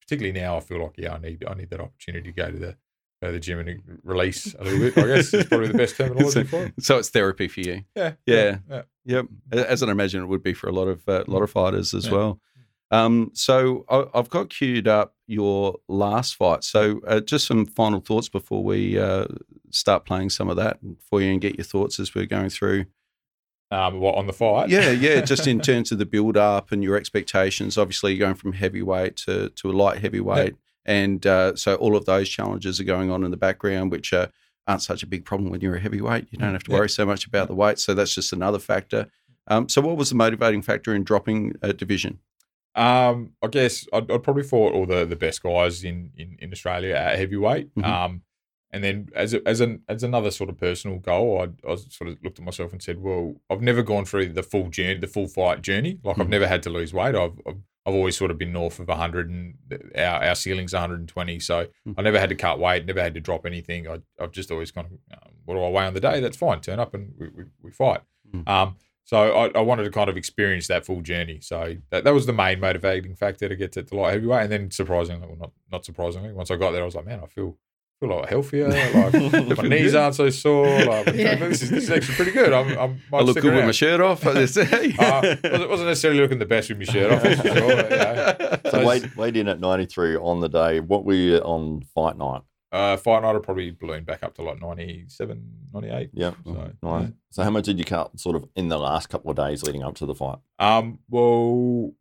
particularly 0.00 0.38
now 0.38 0.56
I 0.56 0.60
feel 0.60 0.82
like 0.82 0.94
yeah 0.98 1.14
I 1.14 1.18
need 1.18 1.44
I 1.46 1.54
need 1.54 1.70
that 1.70 1.80
opportunity 1.80 2.32
to 2.32 2.36
go 2.36 2.50
to 2.50 2.58
the 2.58 2.76
go 3.22 3.28
to 3.28 3.32
the 3.32 3.40
gym 3.40 3.58
and 3.60 3.80
release 4.02 4.54
a 4.58 4.64
little 4.64 4.78
bit. 4.80 4.98
I 4.98 5.06
guess 5.06 5.32
is 5.32 5.46
probably 5.46 5.68
the 5.68 5.74
best 5.78 5.96
terminology 5.98 6.44
for 6.44 6.66
it. 6.66 6.74
So 6.80 6.98
it's 6.98 7.10
therapy 7.10 7.48
for 7.48 7.60
you. 7.60 7.82
Yeah, 7.96 8.12
Yeah. 8.26 8.58
yeah. 8.68 8.82
Yep, 9.06 9.26
as 9.52 9.82
I 9.82 9.90
imagine 9.90 10.22
it 10.22 10.26
would 10.26 10.42
be 10.42 10.54
for 10.54 10.68
a 10.68 10.72
lot 10.72 10.88
of 10.88 11.06
uh, 11.08 11.24
lot 11.26 11.42
of 11.42 11.50
fighters 11.50 11.92
as 11.94 12.06
Yeah. 12.06 12.12
well. 12.12 12.40
Um, 12.90 13.30
so 13.34 13.84
I, 13.88 14.04
I've 14.14 14.30
got 14.30 14.50
queued 14.50 14.86
up 14.88 15.14
your 15.26 15.78
last 15.88 16.36
fight. 16.36 16.64
So 16.64 17.00
uh, 17.06 17.20
just 17.20 17.46
some 17.46 17.66
final 17.66 18.00
thoughts 18.00 18.28
before 18.28 18.62
we 18.62 18.98
uh, 18.98 19.26
start 19.70 20.04
playing 20.06 20.30
some 20.30 20.48
of 20.48 20.56
that 20.56 20.78
for 21.10 21.20
you 21.20 21.32
and 21.32 21.40
get 21.40 21.56
your 21.56 21.64
thoughts 21.64 21.98
as 21.98 22.14
we're 22.14 22.26
going 22.26 22.50
through. 22.50 22.84
Um, 23.70 23.98
what 23.98 24.14
on 24.16 24.26
the 24.26 24.32
fight? 24.32 24.68
Yeah, 24.68 24.90
yeah, 24.90 25.20
just 25.32 25.46
in 25.46 25.60
terms 25.60 25.90
of 25.90 25.98
the 25.98 26.06
build 26.06 26.36
up 26.36 26.70
and 26.70 26.82
your 26.82 26.96
expectations. 26.96 27.76
Obviously, 27.78 28.12
you're 28.12 28.26
going 28.26 28.36
from 28.36 28.52
heavyweight 28.52 29.16
to 29.18 29.48
to 29.50 29.70
a 29.70 29.72
light 29.72 29.98
heavyweight, 30.00 30.54
and 30.84 31.26
uh, 31.26 31.56
so 31.56 31.74
all 31.76 31.96
of 31.96 32.04
those 32.04 32.28
challenges 32.28 32.80
are 32.80 32.84
going 32.84 33.10
on 33.10 33.24
in 33.24 33.30
the 33.30 33.36
background, 33.36 33.90
which 33.90 34.12
uh, 34.12 34.28
aren't 34.66 34.82
such 34.82 35.02
a 35.02 35.06
big 35.06 35.24
problem 35.24 35.50
when 35.50 35.60
you're 35.60 35.76
a 35.76 35.80
heavyweight. 35.80 36.28
You 36.30 36.38
don't 36.38 36.52
have 36.52 36.64
to 36.64 36.72
worry 36.72 36.88
so 36.88 37.04
much 37.04 37.26
about 37.26 37.48
the 37.48 37.54
weight, 37.54 37.78
so 37.78 37.94
that's 37.94 38.14
just 38.14 38.32
another 38.32 38.58
factor. 38.58 39.08
Um, 39.48 39.68
so, 39.68 39.80
what 39.80 39.96
was 39.96 40.08
the 40.10 40.14
motivating 40.14 40.62
factor 40.62 40.94
in 40.94 41.04
dropping 41.04 41.54
a 41.62 41.72
division? 41.72 42.20
Um, 42.74 43.30
I 43.42 43.46
guess 43.48 43.86
I'd, 43.92 44.10
I'd 44.10 44.22
probably 44.22 44.42
fought 44.42 44.74
all 44.74 44.86
the, 44.86 45.04
the 45.04 45.16
best 45.16 45.42
guys 45.42 45.84
in, 45.84 46.10
in, 46.16 46.36
in 46.40 46.52
Australia 46.52 46.94
at 46.94 47.18
heavyweight. 47.18 47.74
Mhm. 47.74 47.84
Um, 47.84 48.22
and 48.74 48.84
then 48.84 49.08
as 49.14 49.32
a, 49.34 49.46
as 49.48 49.60
an 49.60 49.82
as 49.88 50.02
another 50.02 50.30
sort 50.30 50.50
of 50.50 50.58
personal 50.58 50.98
goal, 50.98 51.40
I, 51.40 51.70
I 51.70 51.76
sort 51.76 52.10
of 52.10 52.18
looked 52.22 52.38
at 52.38 52.44
myself 52.44 52.72
and 52.72 52.82
said, 52.82 53.00
well, 53.00 53.36
I've 53.48 53.62
never 53.62 53.82
gone 53.82 54.04
through 54.04 54.32
the 54.34 54.42
full 54.42 54.68
journey, 54.68 54.98
the 54.98 55.06
full 55.06 55.28
fight 55.28 55.62
journey. 55.62 55.98
Like 56.04 56.18
I've 56.18 56.26
Mhm. 56.26 56.30
never 56.30 56.46
had 56.46 56.62
to 56.64 56.70
lose 56.70 56.92
weight. 56.92 57.14
I've, 57.14 57.38
I've 57.46 57.60
I've 57.86 57.94
always 57.94 58.16
sort 58.16 58.30
of 58.30 58.38
been 58.38 58.50
north 58.52 58.78
of 58.80 58.88
100, 58.88 59.28
and 59.30 59.54
our 59.96 60.24
our 60.24 60.34
ceiling's 60.34 60.72
120. 60.72 61.38
So 61.40 61.66
Mhm. 61.86 61.94
I 61.98 62.02
never 62.02 62.18
had 62.18 62.30
to 62.30 62.34
cut 62.34 62.58
weight, 62.58 62.84
never 62.86 63.00
had 63.02 63.14
to 63.14 63.20
drop 63.20 63.44
anything. 63.46 63.88
I, 63.88 64.00
I've 64.20 64.32
just 64.32 64.50
always 64.50 64.70
kind 64.70 64.86
of, 64.86 64.92
um, 65.18 65.32
what 65.44 65.54
do 65.54 65.62
I 65.62 65.68
weigh 65.70 65.86
on 65.86 65.94
the 65.94 66.00
day? 66.00 66.20
That's 66.20 66.36
fine. 66.36 66.60
Turn 66.60 66.80
up 66.80 66.94
and 66.94 67.12
we, 67.18 67.28
we, 67.28 67.44
we 67.62 67.70
fight. 67.70 68.00
Mhm. 68.34 68.48
Um, 68.48 68.76
so 69.06 69.18
I, 69.18 69.50
I 69.54 69.60
wanted 69.60 69.84
to 69.84 69.90
kind 69.90 70.08
of 70.08 70.16
experience 70.16 70.66
that 70.68 70.86
full 70.86 71.02
journey. 71.02 71.38
So 71.42 71.76
that, 71.90 72.04
that 72.04 72.14
was 72.14 72.24
the 72.24 72.32
main 72.32 72.58
motivating 72.58 73.14
factor 73.16 73.50
to 73.50 73.54
get 73.54 73.72
to, 73.72 73.82
the 73.82 73.94
light 73.96 74.14
heavyweight. 74.14 74.44
And 74.44 74.52
then 74.52 74.70
surprisingly, 74.70 75.26
well, 75.28 75.36
not 75.36 75.52
not 75.70 75.84
surprisingly, 75.84 76.32
once 76.32 76.50
I 76.50 76.56
got 76.56 76.70
there, 76.70 76.80
I 76.82 76.86
was 76.86 76.94
like, 76.94 77.04
man, 77.04 77.20
I 77.22 77.26
feel 77.26 77.58
feel 78.04 78.12
a 78.12 78.20
lot 78.20 78.28
healthier. 78.28 78.68
Like 78.68 79.56
my 79.58 79.68
knees 79.68 79.94
aren't 79.94 80.14
so 80.14 80.30
sore. 80.30 80.66
Like 80.84 81.06
Yeah. 81.14 81.34
this, 81.36 81.62
is, 81.62 81.70
this 81.70 81.84
is 81.84 81.90
actually 81.90 82.14
pretty 82.16 82.30
good. 82.32 82.52
I'm, 82.52 82.68
I'm 82.78 83.00
might 83.10 83.18
I 83.18 83.22
look 83.22 83.34
stick 83.34 83.42
good 83.42 83.54
with 83.54 83.64
my 83.64 83.72
shirt 83.72 84.00
off. 84.00 84.24
Uh, 84.34 84.34
wasn't, 84.34 85.70
wasn't 85.70 85.88
necessarily 85.88 86.20
looking 86.20 86.38
the 86.38 86.46
best 86.46 86.68
with 86.68 86.78
my 86.78 86.84
shirt 86.84 87.12
off. 87.12 87.22
That's 87.22 87.40
for 87.40 87.48
sure. 87.48 87.76
but, 87.88 88.50
you. 88.64 88.70
So 88.70 88.78
So 88.80 88.86
weighed, 88.86 89.14
weighed 89.16 89.36
in 89.36 89.48
at 89.48 89.60
93 89.60 90.16
on 90.16 90.40
the 90.40 90.48
day. 90.48 90.80
What 90.80 91.04
were 91.04 91.14
you 91.14 91.38
on 91.38 91.82
fight 91.94 92.16
night? 92.16 92.42
uh, 92.72 92.96
fight 92.96 93.22
night 93.22 93.32
will 93.32 93.40
probably 93.40 93.70
balloon 93.70 94.02
back 94.04 94.22
up 94.24 94.34
to 94.34 94.42
like 94.42 94.60
97, 94.60 95.42
98. 95.72 96.10
Yeah. 96.12 96.32
So, 96.44 96.72
Nice. 96.82 97.08
So 97.30 97.42
how 97.44 97.50
much 97.50 97.64
did 97.66 97.78
you 97.78 97.84
cut 97.84 98.18
sort 98.18 98.34
of 98.36 98.48
in 98.56 98.68
the 98.68 98.78
last 98.78 99.08
couple 99.08 99.30
of 99.30 99.36
days 99.36 99.62
leading 99.62 99.82
up 99.84 99.94
to 99.96 100.06
the 100.06 100.14
fight? 100.14 100.38
Um, 100.58 100.98
well, 101.08 101.92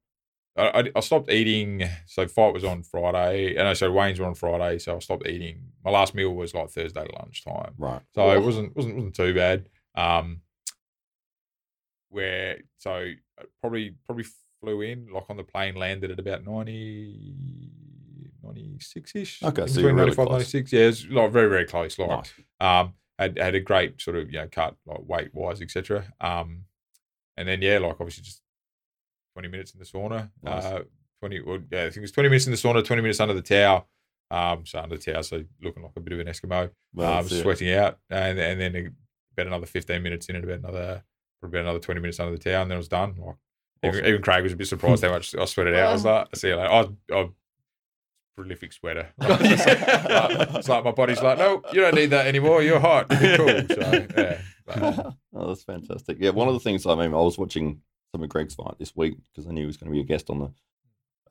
I, 0.55 0.91
I, 0.95 0.99
stopped 0.99 1.31
eating. 1.31 1.83
So 2.05 2.27
fight 2.27 2.53
was 2.53 2.63
on 2.63 2.83
Friday, 2.83 3.55
and 3.55 3.67
I 3.67 3.73
so 3.73 3.91
weigh-ins 3.91 4.19
were 4.19 4.27
on 4.27 4.35
Friday. 4.35 4.77
So 4.79 4.95
I 4.95 4.99
stopped 4.99 5.27
eating. 5.27 5.71
My 5.83 5.91
last 5.91 6.13
meal 6.13 6.33
was 6.33 6.53
like 6.53 6.69
Thursday 6.69 7.07
lunchtime. 7.17 7.73
Right. 7.77 8.01
So 8.13 8.29
it 8.31 8.41
wasn't 8.41 8.75
wasn't 8.75 8.95
wasn't 8.95 9.15
too 9.15 9.33
bad. 9.33 9.69
Um, 9.95 10.41
where 12.09 12.59
so 12.77 12.91
I 12.91 13.43
probably 13.61 13.95
probably 14.05 14.25
flew 14.61 14.81
in 14.81 15.07
like 15.11 15.29
on 15.29 15.37
the 15.37 15.43
plane, 15.43 15.75
landed 15.75 16.11
at 16.11 16.19
about 16.19 16.45
90, 16.45 17.35
96 18.43 19.15
ish. 19.15 19.43
Okay, 19.43 19.67
so 19.67 19.79
you're 19.79 19.93
really 19.93 20.13
close. 20.13 20.29
96. 20.29 20.71
Yeah, 20.71 20.81
it's 20.81 21.05
like 21.07 21.31
very 21.31 21.49
very 21.49 21.65
close. 21.65 21.97
Like 21.97 22.09
Nice. 22.09 22.33
um, 22.59 22.93
had 23.17 23.37
had 23.39 23.55
a 23.55 23.59
great 23.59 23.99
sort 23.99 24.17
of 24.17 24.31
you 24.31 24.39
know 24.39 24.47
cut 24.51 24.75
like 24.85 25.01
weight 25.07 25.33
wise, 25.33 25.61
etc. 25.61 26.05
Um, 26.21 26.65
and 27.35 27.47
then 27.47 27.63
yeah, 27.63 27.79
like 27.79 27.95
obviously 27.99 28.23
just 28.23 28.42
twenty 29.33 29.47
minutes 29.49 29.71
in 29.73 29.79
the 29.79 29.85
sauna. 29.85 30.29
Nice. 30.41 30.63
Uh, 30.65 30.83
twenty, 31.19 31.41
well, 31.41 31.59
yeah, 31.71 31.81
I 31.81 31.83
think 31.85 31.97
it 31.97 32.01
was 32.01 32.11
twenty 32.11 32.29
minutes 32.29 32.45
in 32.45 32.51
the 32.51 32.57
sauna, 32.57 32.83
twenty 32.85 33.01
minutes 33.01 33.19
under 33.19 33.33
the 33.33 33.41
towel. 33.41 33.87
Um, 34.31 34.65
so 34.65 34.79
under 34.79 34.97
the 34.97 35.11
towel, 35.11 35.21
so 35.23 35.43
looking 35.61 35.83
like 35.83 35.91
a 35.95 35.99
bit 35.99 36.13
of 36.13 36.19
an 36.19 36.27
Eskimo, 36.27 36.69
Well, 36.93 37.11
um, 37.11 37.23
that's 37.23 37.31
it. 37.33 37.41
sweating 37.43 37.71
out, 37.73 37.99
and 38.09 38.39
and 38.39 38.59
then 38.59 38.95
about 39.33 39.47
another 39.47 39.65
fifteen 39.67 40.01
minutes 40.03 40.27
in, 40.29 40.35
and 40.35 40.43
about 40.43 40.59
another 40.59 41.03
probably 41.39 41.59
about 41.59 41.67
another 41.69 41.79
twenty 41.83 41.99
minutes 42.01 42.19
under 42.19 42.31
the 42.35 42.43
towel, 42.43 42.61
and 42.63 42.71
then 42.71 42.75
it 42.77 42.79
was 42.79 42.87
done. 42.87 43.15
Like 43.17 43.35
even, 43.83 43.95
Awesome. 43.99 44.05
even 44.07 44.21
Craig 44.21 44.43
was 44.43 44.53
a 44.53 44.55
bit 44.55 44.67
surprised 44.67 45.03
how 45.03 45.11
much 45.11 45.35
I 45.35 45.45
sweated 45.45 45.75
out. 45.75 45.89
I 45.89 45.93
was 45.93 46.05
like, 46.05 46.27
I 46.33 46.37
see 46.37 46.47
you 46.47 46.55
later. 46.55 46.69
I 46.71 46.81
was, 46.81 46.89
I 47.11 47.29
prolific 48.35 48.73
sweater. 48.73 49.09
Like, 49.19 49.39
it's, 49.41 49.65
like, 49.67 50.49
it's 50.55 50.69
like 50.69 50.83
my 50.85 50.91
body's 50.91 51.21
like, 51.21 51.37
no, 51.37 51.61
you 51.73 51.81
don't 51.81 51.93
need 51.95 52.07
that 52.11 52.25
anymore. 52.27 52.63
You're 52.63 52.79
hot. 52.79 53.07
You're 53.21 53.37
cool. 53.37 53.47
So 53.47 54.07
yeah. 54.17 54.41
But, 54.65 54.77
oh, 55.35 55.47
that's 55.47 55.63
fantastic. 55.63 56.17
Yeah, 56.19 56.29
one 56.31 56.47
of 56.47 56.53
the 56.53 56.59
things 56.61 56.85
I 56.85 56.95
mean, 56.95 57.13
I 57.13 57.17
was 57.17 57.37
watching 57.37 57.81
some 58.13 58.23
of 58.23 58.29
Greg's 58.29 58.55
fight 58.55 58.75
this 58.79 58.95
week 58.95 59.15
because 59.23 59.47
I 59.47 59.51
knew 59.51 59.61
he 59.61 59.67
was 59.67 59.77
going 59.77 59.91
to 59.91 59.93
be 59.93 59.99
a 60.01 60.03
guest 60.05 60.29
on 60.29 60.39
the. 60.39 60.51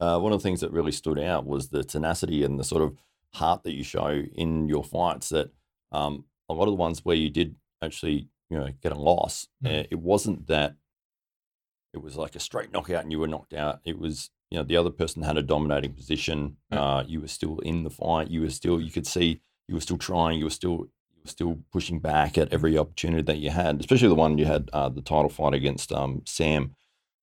Uh, 0.04 0.18
one 0.18 0.32
of 0.32 0.40
the 0.40 0.42
things 0.42 0.60
that 0.60 0.72
really 0.72 0.90
stood 0.92 1.18
out 1.18 1.46
was 1.46 1.68
the 1.68 1.84
tenacity 1.84 2.42
and 2.42 2.58
the 2.58 2.64
sort 2.64 2.82
of 2.82 2.96
heart 3.34 3.62
that 3.62 3.72
you 3.74 3.84
show 3.84 4.24
in 4.34 4.68
your 4.68 4.82
fights. 4.82 5.28
That 5.28 5.50
um, 5.92 6.24
a 6.48 6.54
lot 6.54 6.64
of 6.64 6.72
the 6.72 6.76
ones 6.76 7.04
where 7.04 7.14
you 7.16 7.30
did 7.30 7.54
actually, 7.80 8.28
you 8.50 8.58
know, 8.58 8.68
get 8.82 8.92
a 8.92 8.98
loss, 8.98 9.46
Mm. 9.64 9.80
uh, 9.80 9.86
it 9.90 10.00
wasn't 10.00 10.48
that 10.48 10.74
it 11.94 12.02
was 12.02 12.16
like 12.16 12.34
a 12.34 12.40
straight 12.40 12.72
knockout 12.72 13.02
and 13.02 13.12
you 13.12 13.20
were 13.20 13.28
knocked 13.28 13.54
out. 13.54 13.80
It 13.84 13.98
was, 13.98 14.30
you 14.50 14.58
know, 14.58 14.64
the 14.64 14.76
other 14.76 14.90
person 14.90 15.22
had 15.22 15.36
a 15.36 15.42
dominating 15.42 15.92
position. 15.92 16.56
Yeah. 16.72 16.80
Uh, 16.82 17.04
you 17.06 17.20
were 17.20 17.28
still 17.28 17.58
in 17.60 17.84
the 17.84 17.90
fight. 17.90 18.28
You 18.30 18.40
were 18.40 18.50
still, 18.50 18.80
you 18.80 18.90
could 18.90 19.06
see 19.06 19.40
you 19.68 19.74
were 19.76 19.80
still 19.80 19.98
trying. 19.98 20.38
You 20.38 20.44
were 20.44 20.50
still, 20.50 20.86
still 21.24 21.58
pushing 21.72 21.98
back 21.98 22.36
at 22.38 22.52
every 22.52 22.76
opportunity 22.76 23.22
that 23.22 23.38
you 23.38 23.50
had, 23.50 23.80
especially 23.80 24.08
the 24.08 24.14
one 24.14 24.38
you 24.38 24.46
had 24.46 24.68
uh, 24.72 24.88
the 24.88 25.02
title 25.02 25.28
fight 25.28 25.54
against 25.54 25.92
um, 25.92 26.22
Sam. 26.26 26.74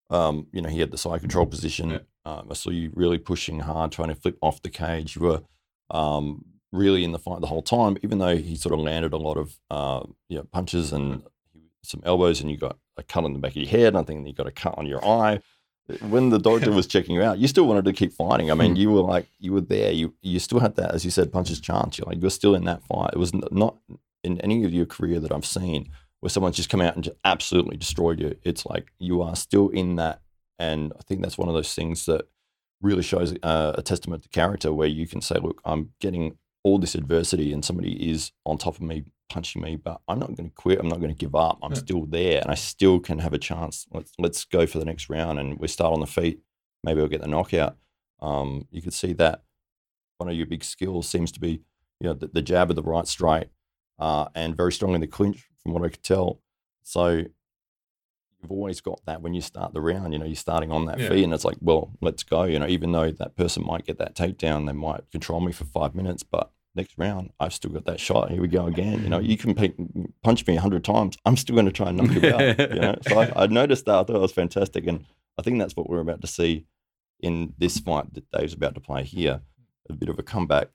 Um, 0.10 0.48
you 0.52 0.62
know, 0.62 0.70
he 0.70 0.80
had 0.80 0.92
the 0.92 0.98
side 0.98 1.22
control 1.22 1.46
position. 1.46 1.92
Yeah. 1.92 2.00
Um, 2.26 2.48
I 2.50 2.54
saw 2.54 2.70
you 2.70 2.92
really 2.94 3.18
pushing 3.18 3.60
hard, 3.60 3.92
trying 3.92 4.10
to 4.10 4.16
flip 4.16 4.38
off 4.42 4.62
the 4.62 4.70
cage. 4.70 5.16
You 5.16 5.22
were 5.22 5.42
um, 5.90 6.46
really 6.72 7.04
in 7.04 7.12
the 7.12 7.20
fight 7.20 7.42
the 7.42 7.48
whole 7.48 7.62
time, 7.62 7.98
even 8.04 8.20
though 8.20 8.38
he 8.38 8.56
sort 8.56 8.74
of 8.74 8.80
landed 8.80 9.14
a 9.14 9.18
lot 9.18 9.38
of 9.38 9.58
uh, 9.70 10.04
you 10.28 10.38
know, 10.38 10.44
punches 10.52 10.92
and 10.92 11.24
some 11.84 12.02
elbows, 12.06 12.42
and 12.42 12.52
you 12.52 12.58
got 12.58 12.78
a 12.98 13.04
cut 13.04 13.24
on 13.24 13.34
the 13.34 13.40
back 13.40 13.52
of 13.52 13.58
your 13.58 13.68
head. 13.68 13.96
I 13.96 14.04
think 14.04 14.28
you 14.28 14.34
got 14.34 14.48
a 14.48 14.52
cut 14.52 14.78
on 14.78 14.86
your 14.86 15.04
eye. 15.06 15.40
When 16.02 16.30
the 16.30 16.40
doctor 16.40 16.72
was 16.80 16.88
checking 16.88 17.16
you 17.16 17.24
out, 17.24 17.40
you 17.40 17.48
still 17.48 17.68
wanted 17.68 17.86
to 17.86 17.94
keep 17.94 18.14
fighting. 18.14 18.52
I 18.52 18.54
mean, 18.54 18.76
you 18.76 18.92
were 18.92 19.02
like, 19.02 19.28
you 19.40 19.54
were 19.54 19.62
there. 19.62 19.92
You 19.92 20.14
you 20.22 20.40
still 20.40 20.60
had 20.60 20.76
that, 20.76 20.94
as 20.94 21.06
you 21.06 21.12
said, 21.12 21.32
punches 21.32 21.60
chance. 21.60 21.98
You're 21.98 22.08
like, 22.08 22.22
you're 22.22 22.30
still 22.30 22.56
in 22.56 22.66
that 22.66 22.84
fight. 22.84 23.12
It 23.14 23.20
was 23.20 23.34
not 23.34 23.78
in 24.24 24.40
any 24.42 24.64
of 24.66 24.74
your 24.74 24.86
career 24.86 25.20
that 25.20 25.32
I've 25.32 25.46
seen 25.46 25.90
where 26.20 26.30
someone's 26.30 26.58
just 26.58 26.70
come 26.70 26.82
out 26.82 26.96
and 26.96 27.04
just 27.04 27.18
absolutely 27.24 27.78
destroyed 27.78 28.20
you. 28.20 28.36
It's 28.44 28.66
like 28.66 28.92
you 29.00 29.22
are 29.22 29.36
still 29.36 29.70
in 29.70 29.96
that, 29.96 30.22
and 30.58 30.92
I 30.98 31.02
think 31.04 31.22
that's 31.22 31.38
one 31.38 31.48
of 31.48 31.54
those 31.54 31.74
things 31.74 32.06
that 32.06 32.28
really 32.82 33.04
shows 33.04 33.34
uh, 33.44 33.74
a 33.76 33.82
testament 33.82 34.24
to 34.24 34.30
character, 34.30 34.74
where 34.74 34.88
you 34.88 35.08
can 35.08 35.22
say, 35.22 35.36
look, 35.36 35.62
I'm 35.66 35.92
getting 36.00 36.38
all 36.64 36.78
this 36.78 36.96
adversity, 36.96 37.54
and 37.54 37.64
somebody 37.64 38.12
is 38.12 38.32
on 38.46 38.58
top 38.58 38.76
of 38.76 38.82
me, 38.82 39.06
punching 39.30 39.62
me, 39.62 39.76
but 39.76 40.02
I'm 40.08 40.20
not 40.20 40.36
going 40.36 40.50
to 40.50 40.56
quit. 40.56 40.80
I'm 40.80 40.88
not 40.90 41.00
going 41.00 41.14
to 41.14 41.18
give 41.18 41.36
up. 41.36 41.60
I'm 41.62 41.72
Yeah. 41.72 41.78
still 41.78 42.06
there, 42.06 42.42
and 42.42 42.52
I 42.52 42.56
still 42.56 43.00
can 43.00 43.20
have 43.20 43.34
a 43.34 43.38
chance. 43.38 43.88
Let's 43.94 44.12
let's 44.18 44.46
go 44.46 44.66
for 44.66 44.80
the 44.80 44.86
next 44.86 45.10
round, 45.10 45.40
and 45.40 45.60
we 45.60 45.68
start 45.68 45.94
on 45.94 46.00
the 46.00 46.08
feet. 46.08 46.42
Maybe 46.84 47.02
I'll 47.02 47.08
get 47.08 47.22
the 47.22 47.28
knockout. 47.28 47.78
Um, 48.22 48.68
you 48.72 48.82
could 48.82 48.94
see 48.94 49.14
that 49.14 49.44
one 50.18 50.30
of 50.30 50.36
your 50.36 50.46
big 50.48 50.64
skills 50.64 51.08
seems 51.08 51.32
to 51.34 51.40
be, 51.40 51.62
you 52.00 52.08
know, 52.08 52.14
the, 52.14 52.28
the 52.28 52.42
jab 52.42 52.70
of 52.70 52.76
the 52.76 52.84
right 52.84 53.08
strike, 53.08 53.50
uh, 54.00 54.28
and 54.36 54.58
very 54.58 54.72
strong 54.74 54.94
in 54.96 55.02
the 55.02 55.08
clinch, 55.08 55.48
from 55.64 55.74
what 55.74 55.84
I 55.84 55.90
could 55.90 56.04
tell. 56.04 56.42
So 56.84 57.24
you've 58.42 58.52
always 58.52 58.82
got 58.82 59.02
that 59.06 59.22
when 59.22 59.34
you 59.34 59.42
start 59.42 59.74
the 59.74 59.82
round. 59.82 60.14
You 60.14 60.20
know, 60.20 60.26
you're 60.26 60.36
starting 60.36 60.72
on 60.72 60.86
that 60.86 61.00
Yeah. 61.00 61.10
feet, 61.10 61.24
and 61.24 61.34
it's 61.34 61.46
like, 61.46 61.58
well, 61.62 61.92
let's 62.02 62.24
go. 62.24 62.44
You 62.44 62.60
know, 62.60 62.68
even 62.68 62.92
though 62.92 63.12
that 63.12 63.36
person 63.36 63.66
might 63.66 63.86
get 63.86 63.98
that 64.00 64.16
takedown, 64.16 64.66
they 64.66 64.74
might 64.74 65.10
control 65.12 65.40
me 65.42 65.52
for 65.52 65.66
five 65.66 65.94
minutes, 65.96 66.24
but 66.24 66.52
next 66.76 66.98
round, 66.98 67.32
I've 67.40 67.54
still 67.54 67.72
got 67.72 67.86
that 67.86 68.00
shot. 68.00 68.32
Here 68.32 68.42
we 68.42 68.48
go 68.48 68.68
again. 68.68 69.04
You 69.04 69.10
know, 69.10 69.20
you 69.20 69.38
can 69.38 69.54
pe- 69.54 69.74
punch 70.24 70.46
me 70.48 70.56
a 70.58 70.62
hundred 70.62 70.84
times. 70.84 71.18
I'm 71.26 71.38
still 71.38 71.56
going 71.56 71.66
to 71.66 71.72
try 71.72 71.90
and 71.90 71.98
knock 71.98 72.12
you 72.12 72.34
out. 72.34 72.60
You 72.60 72.80
know, 72.80 72.96
so 73.08 73.20
I, 73.20 73.44
I 73.44 73.48
noticed 73.48 73.86
that. 73.86 73.96
I 73.96 74.04
thought 74.04 74.16
it 74.16 74.20
was 74.20 74.32
fantastic, 74.32 74.88
and 74.88 75.06
I 75.38 75.42
think 75.42 75.60
that's 75.60 75.76
what 75.76 75.90
we're 75.90 76.00
about 76.00 76.22
to 76.22 76.28
see 76.28 76.66
in 77.20 77.54
this 77.58 77.80
fight 77.80 78.14
that 78.14 78.30
Dave's 78.32 78.54
about 78.54 78.76
to 78.76 78.82
play 78.82 79.04
here. 79.04 79.42
A 79.90 79.94
bit 79.94 80.10
of 80.10 80.20
a 80.20 80.24
comeback. 80.24 80.70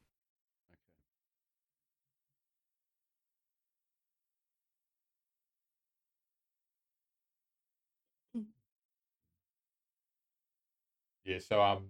yeah. 11.25 11.39
So 11.39 11.63
um, 11.63 11.87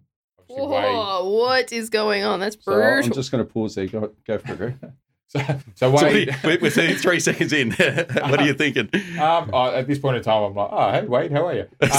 Whoa, 0.48 1.28
what 1.28 1.72
is 1.72 1.90
going 1.90 2.24
on? 2.24 2.40
That's 2.40 2.56
So 2.60 2.72
brutal. 2.72 3.04
I'm 3.04 3.12
just 3.12 3.30
going 3.30 3.44
to 3.44 3.50
pause 3.52 3.74
there. 3.74 3.86
Go, 3.86 4.12
go 4.26 4.38
for 4.38 4.52
it, 4.52 4.56
Greg. 4.58 4.76
so, 5.28 5.40
so 5.40 5.58
So 5.74 5.90
Wade. 5.90 6.28
you- 6.28 6.34
we're, 6.44 6.58
we're 6.60 6.70
three- 6.70 6.94
three 6.94 7.20
seconds 7.28 7.52
in. 7.52 7.72
what 7.72 8.40
are 8.40 8.46
you 8.46 8.54
thinking? 8.54 8.88
Um, 9.18 9.54
I, 9.54 9.74
at 9.74 9.86
this 9.86 9.98
point 9.98 10.16
in 10.16 10.22
time, 10.22 10.42
I'm 10.44 10.54
like, 10.54 10.68
oh, 10.70 10.90
hey, 10.92 11.06
Wade, 11.06 11.32
how 11.32 11.46
are 11.46 11.54
you? 11.54 11.66
Um, 11.80 11.90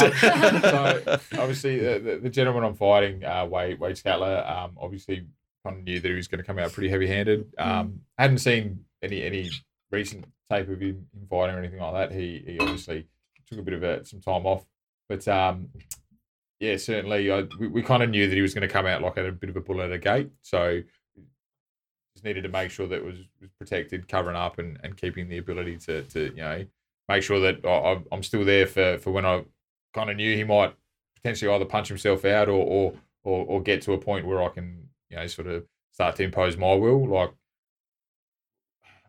so 0.62 1.20
obviously, 1.40 1.80
uh, 1.88 2.00
the, 2.00 2.20
the 2.24 2.30
gentleman 2.30 2.64
I'm 2.64 2.76
fighting, 2.76 3.24
uh, 3.24 3.46
Wade 3.46 3.80
Wade 3.80 3.96
Scatler, 3.96 4.50
um, 4.50 4.78
obviously 4.80 5.26
kind 5.66 5.78
of 5.78 5.84
knew 5.84 6.00
that 6.00 6.08
he 6.08 6.14
was 6.14 6.28
going 6.28 6.40
to 6.40 6.46
come 6.46 6.60
out 6.60 6.72
pretty 6.72 6.90
heavy 6.90 7.08
handed. 7.08 7.52
Um, 7.58 8.02
I 8.18 8.24
hadn't 8.24 8.38
seen 8.40 8.86
any 9.02 9.24
any 9.24 9.50
recent 9.92 10.26
tape 10.50 10.70
of 10.70 10.80
him, 10.80 11.08
him 11.14 11.28
fighting 11.30 11.56
or 11.56 11.60
anything 11.60 11.80
like 11.80 12.10
that. 12.10 12.16
He 12.16 12.44
he 12.46 12.60
obviously 12.60 13.08
took 13.50 13.60
a 13.60 13.64
bit 13.64 13.74
of 13.74 13.84
a, 13.84 14.06
some 14.06 14.22
time 14.22 14.46
off, 14.46 14.64
but 15.10 15.28
um, 15.28 15.70
yeah, 16.60 16.78
certainly 16.78 17.32
I, 17.32 17.42
we, 17.60 17.68
we 17.68 17.82
kind 17.84 18.02
of 18.04 18.10
knew 18.10 18.28
that 18.28 18.36
he 18.36 18.42
was 18.42 18.54
going 18.54 18.68
to 18.68 18.74
come 18.74 18.86
out 18.86 19.02
like 19.02 19.18
at 19.18 19.26
a 19.26 19.32
bit 19.32 19.50
of 19.50 19.56
a 19.58 19.62
bullet 19.62 19.86
at 19.86 19.92
a 19.92 19.98
gate. 20.00 20.32
So 20.42 20.82
just 22.16 22.24
needed 22.24 22.44
to 22.44 22.50
make 22.50 22.72
sure 22.72 22.88
that 22.88 22.96
it 22.96 23.06
was, 23.06 23.18
was 23.42 23.50
protected, 23.60 24.08
covering 24.08 24.38
up, 24.38 24.58
and, 24.60 24.80
and 24.84 24.96
keeping 24.96 25.28
the 25.28 25.38
ability 25.38 25.78
to 25.80 26.04
to 26.04 26.26
you 26.30 26.36
know 26.42 26.66
make 27.10 27.24
sure 27.24 27.40
that 27.42 27.66
I, 27.66 28.02
I'm 28.12 28.24
still 28.24 28.46
there 28.46 28.66
for 28.68 28.98
for 29.00 29.12
when 29.12 29.26
I 29.26 29.44
kind 29.94 30.10
of 30.10 30.16
knew 30.18 30.36
he 30.36 30.44
might 30.44 30.74
potentially 31.16 31.52
either 31.54 31.66
punch 31.66 31.88
himself 31.90 32.26
out 32.26 32.48
or 32.48 32.64
or 32.66 32.94
or, 33.24 33.46
or 33.46 33.62
get 33.62 33.82
to 33.84 33.94
a 33.94 33.98
point 33.98 34.26
where 34.26 34.42
I 34.44 34.50
can 34.50 34.88
you 35.10 35.18
know 35.18 35.28
sort 35.28 35.48
of 35.48 35.66
start 35.92 36.16
to 36.18 36.24
impose 36.24 36.56
my 36.58 36.74
will. 36.74 37.08
Like 37.08 37.32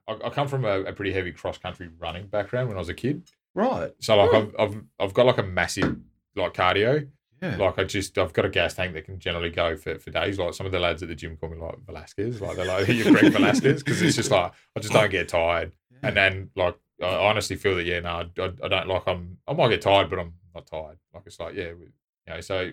I, 0.09 0.13
I 0.25 0.31
come 0.31 0.49
from 0.49 0.65
a, 0.65 0.81
a 0.83 0.93
pretty 0.93 1.13
heavy 1.13 1.33
cross 1.33 1.59
country 1.59 1.89
running 1.99 2.27
background 2.27 2.69
when 2.69 2.77
I 2.77 2.81
was 2.81 2.89
a 2.89 2.95
kid, 2.95 3.29
Right. 3.55 3.93
so 4.01 4.17
like 4.17 4.35
I've, 4.35 4.55
I've 4.59 4.83
I've 4.99 5.15
got 5.15 5.27
like 5.27 5.39
a 5.39 5.43
massive 5.43 5.97
like 6.35 6.55
cardio. 6.55 7.09
Yeah. 7.43 7.57
Like 7.57 7.79
I 7.79 7.85
just 7.85 8.17
I've 8.19 8.33
got 8.33 8.45
a 8.47 8.49
gas 8.49 8.75
tank 8.75 8.95
that 8.95 9.05
can 9.05 9.19
generally 9.19 9.51
go 9.51 9.77
for, 9.77 9.99
for 9.99 10.11
days. 10.11 10.39
Like 10.39 10.55
some 10.55 10.65
of 10.67 10.73
the 10.73 10.79
lads 10.81 11.03
at 11.03 11.09
the 11.09 11.15
gym 11.15 11.37
call 11.37 11.51
me 11.51 11.59
like 11.59 11.77
Velasquez, 11.87 12.41
like 12.41 12.57
they're 12.57 12.65
like 12.65 12.89
you're 12.89 13.13
Greg 13.13 13.33
Velasquez 13.33 13.83
because 13.83 14.01
it's 14.03 14.17
just 14.17 14.31
like 14.31 14.53
I 14.77 14.81
just 14.81 14.93
don't 14.93 15.11
get 15.11 15.29
tired. 15.29 15.73
And 16.03 16.17
then 16.17 16.51
like 16.57 16.77
I 17.03 17.07
honestly 17.17 17.57
feel 17.57 17.77
that 17.77 17.85
yeah, 17.85 18.01
no, 18.01 18.09
I, 18.39 18.53
I 18.65 18.69
don't 18.69 18.89
like 18.89 19.03
I'm 19.07 19.39
I 19.47 19.53
might 19.53 19.69
get 19.69 19.83
tired, 19.83 20.09
but 20.09 20.19
I'm 20.19 20.33
not 20.55 20.67
tired. 20.67 20.99
Like 21.13 21.25
it's 21.27 21.39
like 21.39 21.55
yeah, 21.55 21.73
we, 21.79 21.85
you 21.87 22.35
know. 22.35 22.41
So 22.41 22.71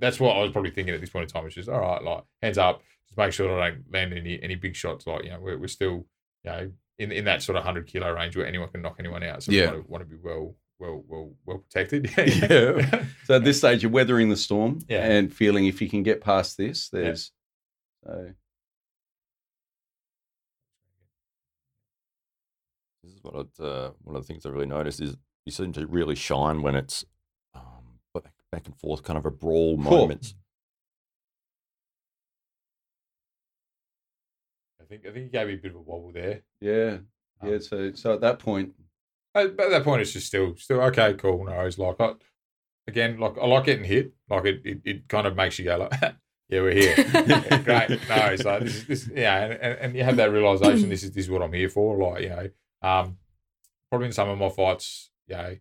that's 0.00 0.20
what 0.20 0.36
I 0.36 0.42
was 0.42 0.52
probably 0.52 0.70
thinking 0.70 0.94
at 0.94 1.00
this 1.00 1.10
point 1.10 1.24
in 1.24 1.28
time. 1.28 1.46
It's 1.46 1.54
just 1.56 1.68
all 1.68 1.80
right, 1.80 2.02
like 2.02 2.22
hands 2.42 2.58
up, 2.58 2.82
just 3.08 3.18
make 3.18 3.32
sure 3.32 3.48
that 3.48 3.60
I 3.62 3.70
don't 3.70 3.92
land 3.92 4.12
any 4.12 4.40
any 4.42 4.54
big 4.54 4.76
shots. 4.76 5.06
Like 5.06 5.24
you 5.24 5.30
know, 5.30 5.40
we're, 5.40 5.58
we're 5.58 5.66
still 5.68 6.06
you 6.44 6.50
know 6.50 6.70
in 6.98 7.10
in 7.12 7.24
that 7.24 7.42
sort 7.42 7.56
of 7.58 7.64
hundred 7.64 7.86
kilo 7.88 8.12
range 8.12 8.36
where 8.36 8.46
anyone 8.46 8.68
can 8.68 8.82
knock 8.82 8.96
anyone 9.00 9.22
out. 9.24 9.42
So 9.42 9.50
Yeah. 9.52 9.72
we 9.72 9.78
want 9.78 9.84
to, 9.86 9.90
want 9.90 10.02
to 10.04 10.16
be 10.16 10.22
well 10.22 10.54
well 10.78 11.02
well 11.08 11.32
well 11.44 11.58
protected. 11.58 12.10
Yeah. 12.16 13.04
So 13.24 13.36
at 13.36 13.44
this 13.44 13.58
stage, 13.58 13.82
you're 13.82 13.92
weathering 13.92 14.28
the 14.28 14.36
storm 14.36 14.80
Yeah. 14.88 15.04
and 15.04 15.32
feeling 15.32 15.66
if 15.66 15.80
you 15.80 15.88
can 15.88 16.02
get 16.02 16.20
past 16.20 16.56
this, 16.56 16.88
there's 16.90 17.32
so 18.04 18.32
This 23.02 23.12
is 23.14 23.22
what 23.22 23.34
I'd, 23.36 23.62
uh, 23.64 23.90
one 24.02 24.16
of 24.16 24.22
the 24.22 24.26
things 24.26 24.44
I 24.44 24.50
really 24.50 24.66
noticed 24.66 25.00
is 25.00 25.16
you 25.44 25.52
seem 25.52 25.72
to 25.74 25.86
really 25.86 26.14
shine 26.16 26.62
when 26.62 26.74
it's 26.74 27.04
um, 27.54 28.00
back, 28.12 28.32
back 28.50 28.66
and 28.66 28.76
forth, 28.76 29.02
kind 29.04 29.16
of 29.18 29.26
a 29.26 29.30
brawl 29.30 29.76
Cool. 29.76 29.82
moments. 29.84 30.34
I 34.80 34.84
think 34.84 35.02
I 35.06 35.12
think 35.12 35.24
he 35.26 35.30
gave 35.30 35.46
me 35.48 35.54
a 35.54 35.58
bit 35.58 35.72
of 35.72 35.76
a 35.76 35.80
wobble 35.80 36.12
there. 36.12 36.42
yeah, 36.60 36.98
yeah. 37.42 37.54
Um, 37.54 37.60
So 37.60 37.92
so 37.92 38.12
at 38.12 38.20
that 38.20 38.38
point, 38.38 38.72
At, 39.36 39.56
but 39.56 39.66
at 39.66 39.70
that 39.70 39.84
point, 39.84 40.02
it's 40.02 40.12
just 40.12 40.26
still 40.26 40.56
still 40.56 40.80
okay, 40.82 41.14
cool. 41.14 41.44
No, 41.44 41.60
it's 41.60 41.78
like 41.78 41.96
I, 42.00 42.12
again, 42.88 43.18
like 43.18 43.36
I 43.40 43.46
like 43.46 43.64
getting 43.64 43.84
hit. 43.84 44.12
Like 44.28 44.44
it, 44.46 44.60
it, 44.64 44.80
it 44.84 45.08
kind 45.08 45.26
of 45.26 45.36
makes 45.36 45.58
you 45.58 45.64
go 45.66 45.76
like, 45.78 45.92
yeah, 46.48 46.60
we're 46.60 46.72
here. 46.72 46.94
Great. 47.64 47.90
No, 48.08 48.16
it's 48.32 48.44
like 48.44 48.62
this 48.64 48.76
is 48.76 48.86
this 48.86 49.10
yeah, 49.14 49.44
and, 49.44 49.52
and, 49.54 49.78
and 49.80 49.96
you 49.96 50.04
have 50.04 50.16
that 50.16 50.32
realization. 50.32 50.88
This 50.88 51.02
is 51.04 51.12
this 51.12 51.24
is 51.26 51.30
what 51.30 51.42
I'm 51.42 51.52
here 51.52 51.68
for. 51.68 51.96
Like 51.96 52.22
you 52.22 52.28
know, 52.30 52.48
um, 52.82 53.16
probably 53.90 54.06
in 54.06 54.12
some 54.12 54.28
of 54.28 54.38
my 54.38 54.48
fights, 54.48 55.10
you 55.28 55.36
know, 55.36 55.56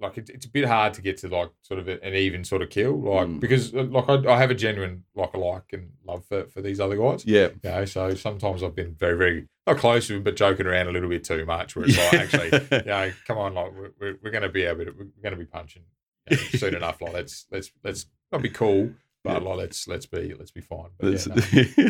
like 0.00 0.18
it, 0.18 0.30
it's 0.30 0.46
a 0.46 0.50
bit 0.50 0.64
hard 0.64 0.94
to 0.94 1.02
get 1.02 1.18
to 1.18 1.28
like 1.28 1.50
sort 1.62 1.78
of 1.80 1.88
an 1.88 2.14
even 2.14 2.44
sort 2.44 2.62
of 2.62 2.70
kill, 2.70 3.00
like 3.00 3.26
Mm. 3.28 3.40
because 3.40 3.74
uh, 3.74 3.84
like 3.84 4.08
I, 4.08 4.34
I 4.34 4.38
have 4.38 4.50
a 4.50 4.54
genuine 4.54 5.04
like 5.14 5.34
a 5.34 5.38
like 5.38 5.72
and 5.72 5.90
love 6.06 6.24
for 6.26 6.46
for 6.46 6.60
these 6.62 6.80
other 6.80 6.96
guys. 6.96 7.24
yeah, 7.26 7.48
You 7.62 7.70
know, 7.70 7.84
so 7.84 8.14
sometimes 8.14 8.62
I've 8.62 8.74
been 8.74 8.94
very, 8.94 9.16
very 9.16 9.48
not 9.66 9.78
close 9.78 10.06
to 10.08 10.16
him, 10.16 10.22
but 10.22 10.36
joking 10.36 10.66
around 10.66 10.88
a 10.88 10.92
little 10.92 11.08
bit 11.08 11.24
too 11.24 11.46
much. 11.46 11.74
Where 11.74 11.86
it's 11.86 11.96
like, 11.96 12.14
actually, 12.14 12.50
you 12.78 12.84
know, 12.84 13.12
come 13.26 13.38
on, 13.38 13.54
like 13.54 13.72
we're, 13.72 13.90
we're, 13.98 14.18
we're 14.22 14.30
going 14.30 14.42
to 14.42 14.48
be 14.48 14.62
able 14.64 14.84
to, 14.84 14.92
we're 14.92 15.22
going 15.22 15.32
to 15.32 15.36
be 15.36 15.46
punching 15.46 15.84
you 16.30 16.36
know, 16.36 16.42
soon 16.58 16.74
enough. 16.76 17.00
Like 17.00 17.14
let's 17.14 17.46
let's 17.50 17.70
let's 17.82 18.06
not 18.30 18.42
be 18.42 18.50
cool, 18.50 18.90
but 19.22 19.42
like 19.42 19.56
let's 19.56 19.88
let's 19.88 20.06
be 20.06 20.34
let's 20.34 20.50
be 20.50 20.60
fine. 20.60 20.90
But 20.98 21.26
yeah, 21.26 21.34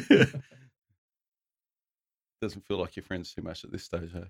no. 0.09 0.27
doesn't 2.41 2.67
feel 2.67 2.79
like 2.79 2.95
you're 2.97 3.03
friends 3.03 3.33
too 3.33 3.43
much 3.43 3.65
at 3.65 3.73
this 3.73 3.85
stage. 3.85 4.11
Huh? 4.13 4.27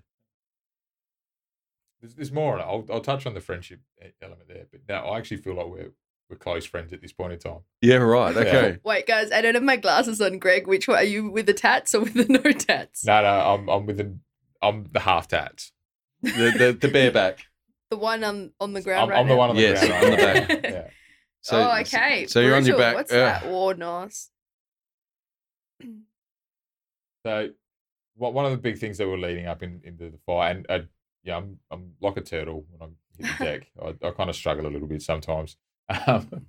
there's, 2.01 2.15
there's 2.15 2.31
more. 2.31 2.53
on 2.53 2.59
it. 2.59 2.63
I'll 2.63 2.85
I'll 2.95 3.01
touch 3.01 3.25
on 3.25 3.33
the 3.33 3.41
friendship 3.41 3.79
element 4.21 4.47
there, 4.47 4.65
but 4.71 4.81
now 4.87 5.05
I 5.07 5.17
actually 5.17 5.37
feel 5.37 5.55
like 5.55 5.67
we're 5.67 5.91
we're 6.29 6.37
close 6.37 6.65
friends 6.65 6.91
at 6.93 7.01
this 7.01 7.13
point 7.13 7.33
in 7.33 7.39
time. 7.39 7.59
Yeah, 7.81 7.97
right. 7.97 8.33
Yeah. 8.35 8.41
Okay. 8.41 8.79
Wait, 8.83 9.07
guys, 9.07 9.31
I 9.31 9.41
don't 9.41 9.53
have 9.53 9.63
my 9.63 9.75
glasses 9.75 10.19
on, 10.21 10.39
Greg. 10.39 10.67
Which 10.67 10.87
one 10.87 10.97
are 10.97 11.03
you 11.03 11.29
with 11.29 11.45
the 11.45 11.53
tats 11.53 11.93
or 11.93 12.01
with 12.01 12.13
the 12.13 12.25
no 12.25 12.51
tats? 12.51 13.05
No, 13.05 13.21
no, 13.21 13.27
I'm 13.27 13.69
I'm 13.69 13.85
with 13.85 13.97
the 13.97 14.17
I'm 14.61 14.85
the 14.91 14.99
half 14.99 15.27
tats. 15.27 15.71
the, 16.21 16.31
the 16.57 16.77
the 16.79 16.87
bareback. 16.87 17.45
The 17.91 17.97
one 17.97 18.23
on 18.23 18.51
on 18.59 18.73
the 18.73 18.81
ground 18.81 19.03
I'm, 19.03 19.09
right 19.09 19.19
I'm 19.19 19.27
the 19.27 19.35
one 19.35 19.51
on 19.51 19.55
the 19.55 19.61
Yes, 19.61 19.85
ground. 19.87 20.05
on 20.05 20.11
the 20.11 20.17
back. 20.17 20.63
Yeah. 20.63 20.87
So, 21.41 21.61
oh, 21.61 21.79
okay. 21.81 22.25
So 22.25 22.39
you're 22.39 22.55
on 22.55 22.65
your 22.65 22.75
Brutal. 22.75 22.79
back. 22.79 22.95
What's 22.95 23.13
uh, 23.13 23.39
that? 23.43 23.77
Nice. 23.77 24.31
So, 27.23 27.49
what 28.15 28.33
one 28.33 28.45
of 28.45 28.51
the 28.51 28.57
big 28.57 28.79
things 28.79 28.97
that 28.97 29.07
were 29.07 29.15
leading 29.15 29.45
up 29.45 29.61
in, 29.61 29.79
into 29.83 30.09
the 30.09 30.17
fight, 30.25 30.55
and 30.55 30.65
uh, 30.69 30.79
yeah, 31.23 31.37
I'm 31.37 31.59
I'm 31.69 31.93
like 32.01 32.17
a 32.17 32.21
turtle 32.21 32.65
when 32.71 32.89
I'm 32.89 32.95
hit 33.19 33.37
the 33.37 33.43
deck. 33.45 33.67
I, 33.79 34.07
I 34.07 34.11
kind 34.11 34.29
of 34.29 34.35
struggle 34.35 34.65
a 34.65 34.71
little 34.71 34.87
bit 34.87 35.03
sometimes. 35.03 35.57
Um, 35.89 36.47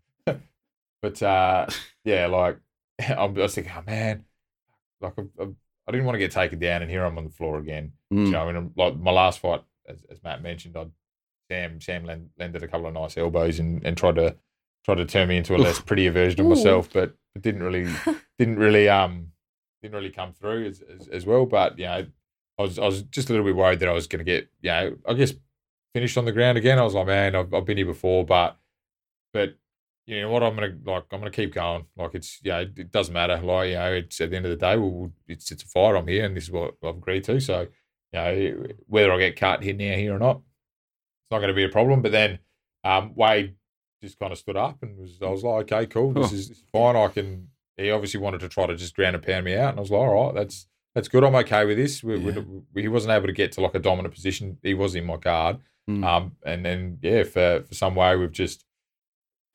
but 1.02 1.22
uh, 1.22 1.66
yeah, 2.04 2.26
like 2.26 2.58
I'm, 3.08 3.36
I 3.36 3.42
was 3.42 3.54
thinking, 3.54 3.72
oh 3.76 3.82
man, 3.86 4.24
like 5.00 5.14
I, 5.18 5.22
I, 5.42 5.46
I 5.88 5.92
didn't 5.92 6.06
want 6.06 6.14
to 6.14 6.20
get 6.20 6.30
taken 6.32 6.58
down, 6.58 6.82
and 6.82 6.90
here 6.90 7.04
I'm 7.04 7.18
on 7.18 7.24
the 7.24 7.30
floor 7.30 7.58
again. 7.58 7.92
mm, 8.12 8.26
You 8.26 8.32
know, 8.32 8.48
I 8.48 8.52
mean, 8.52 8.72
like 8.76 8.96
my 8.96 9.10
last 9.12 9.38
fight, 9.40 9.62
as, 9.88 10.04
as 10.10 10.22
Matt 10.22 10.42
mentioned, 10.42 10.76
I 10.76 10.86
Sam 11.50 11.80
Sam 11.80 12.04
lend, 12.04 12.30
lended 12.38 12.62
a 12.62 12.68
couple 12.68 12.86
of 12.86 12.94
nice 12.94 13.16
elbows 13.16 13.58
and, 13.58 13.84
and 13.84 13.96
tried 13.96 14.16
to 14.16 14.36
tried 14.84 14.96
to 14.96 15.04
turn 15.04 15.28
me 15.28 15.36
into 15.36 15.54
a 15.54 15.58
less 15.58 15.80
prettier 15.80 16.10
version 16.12 16.40
of 16.40 16.46
Ooh. 16.46 16.50
myself, 16.50 16.88
but 16.92 17.14
it 17.34 17.42
didn't 17.42 17.62
really 17.62 17.86
didn't 18.38 18.58
really 18.58 18.88
um 18.88 19.28
didn't 19.82 19.94
really 19.94 20.10
come 20.10 20.32
through 20.32 20.66
as, 20.66 20.80
as, 20.82 21.08
as 21.08 21.26
well. 21.26 21.46
But 21.46 21.78
you 21.78 21.84
know, 21.84 22.06
I 22.58 22.62
was 22.62 22.78
I 22.78 22.84
was 22.86 23.02
just 23.02 23.28
a 23.28 23.32
little 23.32 23.46
bit 23.46 23.54
worried 23.56 23.80
that 23.80 23.88
I 23.88 23.92
was 23.92 24.06
going 24.08 24.24
to 24.24 24.24
get 24.24 24.48
you 24.62 24.70
know 24.70 24.96
I 25.06 25.12
guess 25.14 25.34
finished 25.94 26.18
on 26.18 26.24
the 26.24 26.32
ground 26.32 26.58
again. 26.58 26.78
I 26.78 26.82
was 26.82 26.94
like, 26.94 27.06
man, 27.06 27.34
I've, 27.36 27.54
I've 27.54 27.64
been 27.64 27.76
here 27.76 27.86
before, 27.86 28.24
but 28.24 28.58
but 29.36 29.54
you 30.06 30.20
know 30.20 30.30
what, 30.30 30.42
I'm 30.42 30.54
gonna 30.54 30.74
like 30.84 31.04
I'm 31.12 31.18
gonna 31.20 31.30
keep 31.30 31.52
going. 31.52 31.84
Like 31.96 32.14
it's 32.14 32.40
yeah, 32.42 32.58
it, 32.60 32.78
it 32.78 32.90
doesn't 32.92 33.12
matter. 33.12 33.38
Like 33.38 33.68
you 33.70 33.74
know, 33.74 33.92
it's 33.92 34.20
at 34.20 34.30
the 34.30 34.36
end 34.36 34.46
of 34.46 34.50
the 34.50 34.56
day, 34.56 34.76
we'll, 34.76 35.12
it's 35.28 35.50
it's 35.52 35.64
a 35.64 35.66
fight. 35.66 35.96
I'm 35.96 36.06
here, 36.06 36.24
and 36.24 36.36
this 36.36 36.44
is 36.44 36.50
what 36.50 36.74
I've 36.82 36.96
agreed 36.96 37.24
to. 37.24 37.40
So 37.40 37.60
you 38.12 38.18
know, 38.18 38.66
whether 38.86 39.12
I 39.12 39.18
get 39.18 39.36
cut 39.36 39.62
here 39.62 39.74
now 39.74 39.96
here 39.96 40.14
or 40.14 40.18
not, 40.18 40.36
it's 40.36 41.30
not 41.32 41.38
going 41.38 41.48
to 41.48 41.54
be 41.54 41.64
a 41.64 41.68
problem. 41.68 42.02
But 42.02 42.12
then 42.12 42.38
um, 42.84 43.12
Wade 43.16 43.56
just 44.02 44.18
kind 44.18 44.30
of 44.32 44.38
stood 44.38 44.56
up 44.56 44.78
and 44.82 44.96
was 44.96 45.18
I 45.20 45.26
was 45.28 45.42
like, 45.42 45.72
okay, 45.72 45.86
cool, 45.86 46.12
this 46.12 46.30
is, 46.32 46.48
this 46.48 46.58
is 46.58 46.64
fine. 46.72 46.94
I 46.96 47.08
can. 47.08 47.48
He 47.76 47.90
obviously 47.90 48.20
wanted 48.20 48.40
to 48.40 48.48
try 48.48 48.66
to 48.66 48.76
just 48.76 48.94
ground 48.96 49.16
and 49.16 49.24
pound 49.26 49.44
me 49.44 49.54
out, 49.56 49.70
and 49.70 49.78
I 49.78 49.82
was 49.82 49.90
like, 49.90 50.00
all 50.00 50.26
right, 50.26 50.34
that's 50.34 50.66
that's 50.94 51.08
good. 51.08 51.24
I'm 51.24 51.34
okay 51.34 51.64
with 51.66 51.76
this. 51.76 52.02
We, 52.04 52.16
we- 52.18 52.32
Yeah. 52.32 52.42
we- 52.72 52.82
he 52.82 52.88
wasn't 52.88 53.12
able 53.12 53.26
to 53.26 53.32
get 53.32 53.52
to 53.52 53.60
like 53.60 53.74
a 53.74 53.80
dominant 53.80 54.14
position. 54.14 54.56
He 54.62 54.72
was 54.72 54.94
in 54.94 55.04
my 55.04 55.16
guard, 55.16 55.58
mm. 55.90 56.04
um, 56.04 56.36
and 56.44 56.64
then 56.64 56.98
yeah, 57.02 57.24
for 57.24 57.64
for 57.66 57.74
some 57.74 57.96
way 57.96 58.14
we've 58.16 58.30
just. 58.32 58.62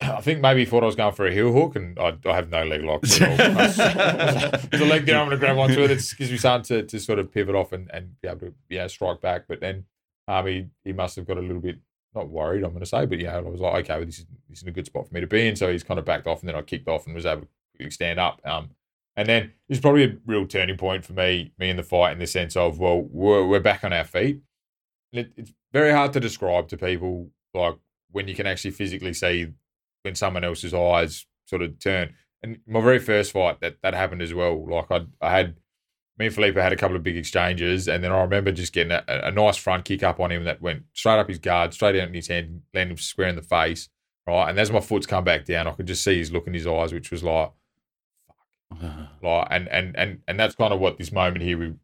I 0.02 0.20
think 0.20 0.40
maybe 0.40 0.60
he 0.60 0.66
thought 0.66 0.82
I 0.82 0.86
was 0.86 0.96
going 0.96 1.14
for 1.14 1.26
a 1.26 1.32
heel 1.32 1.52
hook, 1.52 1.76
and 1.76 1.98
I, 1.98 2.16
I 2.26 2.34
have 2.34 2.50
no 2.50 2.64
leg 2.64 2.82
lock. 2.82 3.02
There's 3.02 3.78
a 3.78 4.84
leg 4.84 5.06
there 5.06 5.18
I'm 5.18 5.28
going 5.28 5.30
to 5.30 5.36
grab 5.36 5.58
onto 5.58 5.82
it. 5.82 5.90
It 5.90 6.14
gives 6.18 6.30
me 6.30 6.36
something 6.36 6.80
to, 6.80 6.86
to 6.86 7.00
sort 7.00 7.18
of 7.18 7.32
pivot 7.32 7.54
off 7.54 7.72
and, 7.72 7.90
and 7.92 8.20
be 8.20 8.28
able 8.28 8.40
to 8.40 8.54
yeah 8.68 8.86
strike 8.86 9.20
back. 9.20 9.44
But 9.48 9.60
then 9.60 9.84
um, 10.28 10.46
he, 10.46 10.66
he 10.84 10.92
must 10.92 11.16
have 11.16 11.26
got 11.26 11.38
a 11.38 11.40
little 11.40 11.60
bit 11.60 11.78
not 12.14 12.28
worried, 12.28 12.62
I'm 12.62 12.70
going 12.70 12.80
to 12.80 12.86
say, 12.86 13.06
but 13.06 13.18
yeah, 13.18 13.36
I 13.36 13.40
was 13.40 13.60
like, 13.60 13.84
okay, 13.84 13.96
well, 13.96 14.06
this 14.06 14.18
is 14.18 14.26
this 14.48 14.62
is 14.62 14.68
a 14.68 14.72
good 14.72 14.86
spot 14.86 15.08
for 15.08 15.14
me 15.14 15.20
to 15.20 15.26
be 15.26 15.46
in. 15.46 15.56
So 15.56 15.70
he's 15.70 15.82
kind 15.82 15.98
of 15.98 16.04
backed 16.04 16.26
off, 16.26 16.40
and 16.40 16.48
then 16.48 16.56
I 16.56 16.62
kicked 16.62 16.88
off 16.88 17.06
and 17.06 17.14
was 17.14 17.26
able 17.26 17.46
to 17.80 17.90
stand 17.90 18.20
up. 18.20 18.40
Um, 18.44 18.70
and 19.16 19.28
then 19.28 19.52
it's 19.68 19.80
probably 19.80 20.04
a 20.04 20.16
real 20.26 20.46
turning 20.46 20.76
point 20.76 21.04
for 21.04 21.12
me, 21.12 21.52
me 21.58 21.70
in 21.70 21.76
the 21.76 21.82
fight, 21.82 22.12
in 22.12 22.18
the 22.18 22.26
sense 22.26 22.56
of 22.56 22.78
well, 22.78 23.02
we're, 23.02 23.46
we're 23.46 23.60
back 23.60 23.84
on 23.84 23.92
our 23.92 24.04
feet. 24.04 24.40
And 25.12 25.26
it, 25.26 25.32
it's 25.36 25.52
very 25.72 25.92
hard 25.92 26.12
to 26.14 26.20
describe 26.20 26.68
to 26.68 26.76
people 26.76 27.30
like 27.54 27.76
when 28.10 28.28
you 28.28 28.34
can 28.34 28.46
actually 28.46 28.70
physically 28.70 29.14
see 29.14 29.52
when 30.02 30.14
someone 30.14 30.44
else's 30.44 30.74
eyes 30.74 31.26
sort 31.46 31.62
of 31.62 31.78
turn. 31.78 32.14
And 32.42 32.58
my 32.66 32.80
very 32.80 32.98
first 32.98 33.32
fight, 33.32 33.60
that 33.60 33.76
that 33.82 33.94
happened 33.94 34.22
as 34.22 34.34
well. 34.34 34.66
Like 34.68 34.90
I, 34.90 35.06
I 35.20 35.30
had 35.30 35.56
me 36.18 36.26
and 36.26 36.34
Felipe 36.34 36.56
had 36.56 36.72
a 36.72 36.76
couple 36.76 36.96
of 36.96 37.02
big 37.02 37.16
exchanges, 37.16 37.88
and 37.88 38.02
then 38.04 38.12
I 38.12 38.20
remember 38.20 38.52
just 38.52 38.72
getting 38.72 38.92
a, 38.92 39.04
a 39.08 39.30
nice 39.30 39.56
front 39.56 39.84
kick 39.84 40.02
up 40.02 40.20
on 40.20 40.30
him 40.30 40.44
that 40.44 40.60
went 40.60 40.84
straight 40.92 41.18
up 41.18 41.28
his 41.28 41.38
guard, 41.38 41.72
straight 41.72 42.00
out 42.00 42.08
in 42.08 42.14
his 42.14 42.28
hand, 42.28 42.62
landed 42.74 42.92
him 42.92 42.98
square 42.98 43.28
in 43.28 43.36
the 43.36 43.42
face. 43.42 43.88
Right, 44.26 44.50
and 44.50 44.58
as 44.58 44.70
my 44.70 44.80
foot's 44.80 45.06
come 45.06 45.24
back 45.24 45.46
down, 45.46 45.66
I 45.66 45.72
could 45.72 45.86
just 45.86 46.04
see 46.04 46.18
his 46.18 46.30
look 46.30 46.46
in 46.46 46.54
his 46.54 46.66
eyes, 46.66 46.92
which 46.92 47.10
was 47.10 47.24
like, 47.24 47.50
like, 49.22 49.48
and 49.50 49.68
and 49.68 49.96
and 49.96 50.20
and 50.28 50.38
that's 50.38 50.54
kind 50.54 50.72
of 50.72 50.80
what 50.80 50.98
this 50.98 51.10
moment 51.10 51.42
here 51.42 51.58
with 51.58 51.78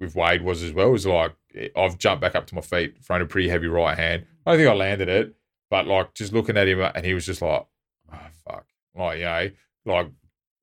with 0.00 0.16
Wade 0.16 0.42
was 0.42 0.62
as 0.62 0.72
well. 0.72 0.94
Is 0.94 1.06
like 1.06 1.34
eh, 1.54 1.68
I've 1.76 1.98
jumped 1.98 2.22
back 2.22 2.34
up 2.34 2.46
to 2.48 2.54
my 2.54 2.60
feet, 2.60 3.04
thrown 3.04 3.22
a 3.22 3.26
pretty 3.26 3.48
heavy 3.48 3.68
right 3.68 3.96
hand. 3.96 4.24
I 4.44 4.52
don't 4.52 4.58
think 4.58 4.70
I 4.70 4.74
landed 4.74 5.08
it, 5.08 5.36
but 5.70 5.86
like 5.86 6.14
just 6.14 6.32
looking 6.32 6.56
at 6.56 6.68
him, 6.68 6.80
and 6.80 7.04
he 7.04 7.14
was 7.14 7.26
just 7.26 7.42
like, 7.42 7.66
oh, 8.12 8.18
fuck, 8.44 8.66
like 8.94 9.18
you 9.18 9.24
know, 9.24 9.50
like 9.84 10.10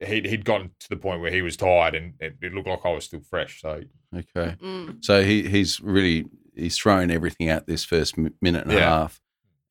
he'd 0.06 0.26
he'd 0.26 0.45
gotten 0.45 0.72
to 0.80 0.89
the 0.89 0.97
point 0.97 1.22
where 1.22 1.32
he 1.32 1.41
was 1.41 1.58
tired, 1.58 1.95
and 1.95 2.14
it, 2.20 2.36
it 2.41 2.54
looked 2.54 2.68
like 2.68 2.86
I 2.86 2.91
was 2.91 3.06
still 3.06 3.22
fresh. 3.22 3.62
So 3.62 3.82
Okay. 4.16 4.56
Mm. 4.62 5.04
So 5.04 5.24
he 5.24 5.43
he's 5.47 5.80
really 5.82 6.26
he's 6.56 6.78
thrown 6.78 7.10
everything 7.10 7.49
out 7.49 7.66
this 7.68 7.84
first 7.84 8.16
minute 8.18 8.64
and 8.64 8.72
a 8.72 8.80
half, 8.80 9.20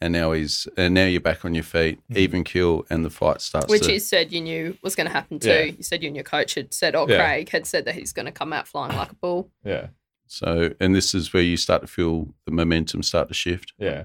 and 0.01 0.13
now 0.13 0.33
he's 0.33 0.67
and 0.77 0.95
now 0.95 1.05
you're 1.07 1.21
back 1.21 1.45
on 1.45 1.55
your 1.55 1.63
feet, 1.65 2.01
Mhm. 2.11 2.17
even 2.17 2.45
kill, 2.45 2.85
and 2.91 3.05
the 3.05 3.11
fight 3.11 3.41
starts. 3.41 3.71
Which 3.71 3.83
to, 3.87 3.93
you 3.93 4.01
said 4.01 4.33
you 4.33 4.41
knew 4.41 4.77
was 4.83 4.97
going 4.97 5.07
to 5.07 5.13
happen 5.13 5.39
too. 5.39 5.49
Yeah. 5.49 5.63
You 5.63 5.83
said 5.83 6.03
you 6.03 6.09
and 6.09 6.17
your 6.17 6.25
coach 6.25 6.55
had 6.55 6.75
said, 6.75 6.97
or 6.97 7.09
Yeah. 7.09 7.19
Craig 7.19 7.49
had 7.51 7.67
said 7.67 7.85
that 7.85 7.95
he's 7.95 8.13
going 8.13 8.27
to 8.27 8.33
come 8.33 8.53
out 8.53 8.67
flying 8.67 8.97
like 8.97 9.13
a 9.13 9.17
bull. 9.17 9.51
yeah, 9.65 9.89
so 10.27 10.71
and 10.81 10.95
this 10.95 11.15
is 11.15 11.33
where 11.33 11.43
you 11.43 11.57
start 11.57 11.83
to 11.83 11.87
feel 11.89 12.35
the 12.47 12.53
momentum 12.53 13.03
start 13.05 13.29
to 13.29 13.35
shift. 13.35 13.73
yeah. 13.79 14.05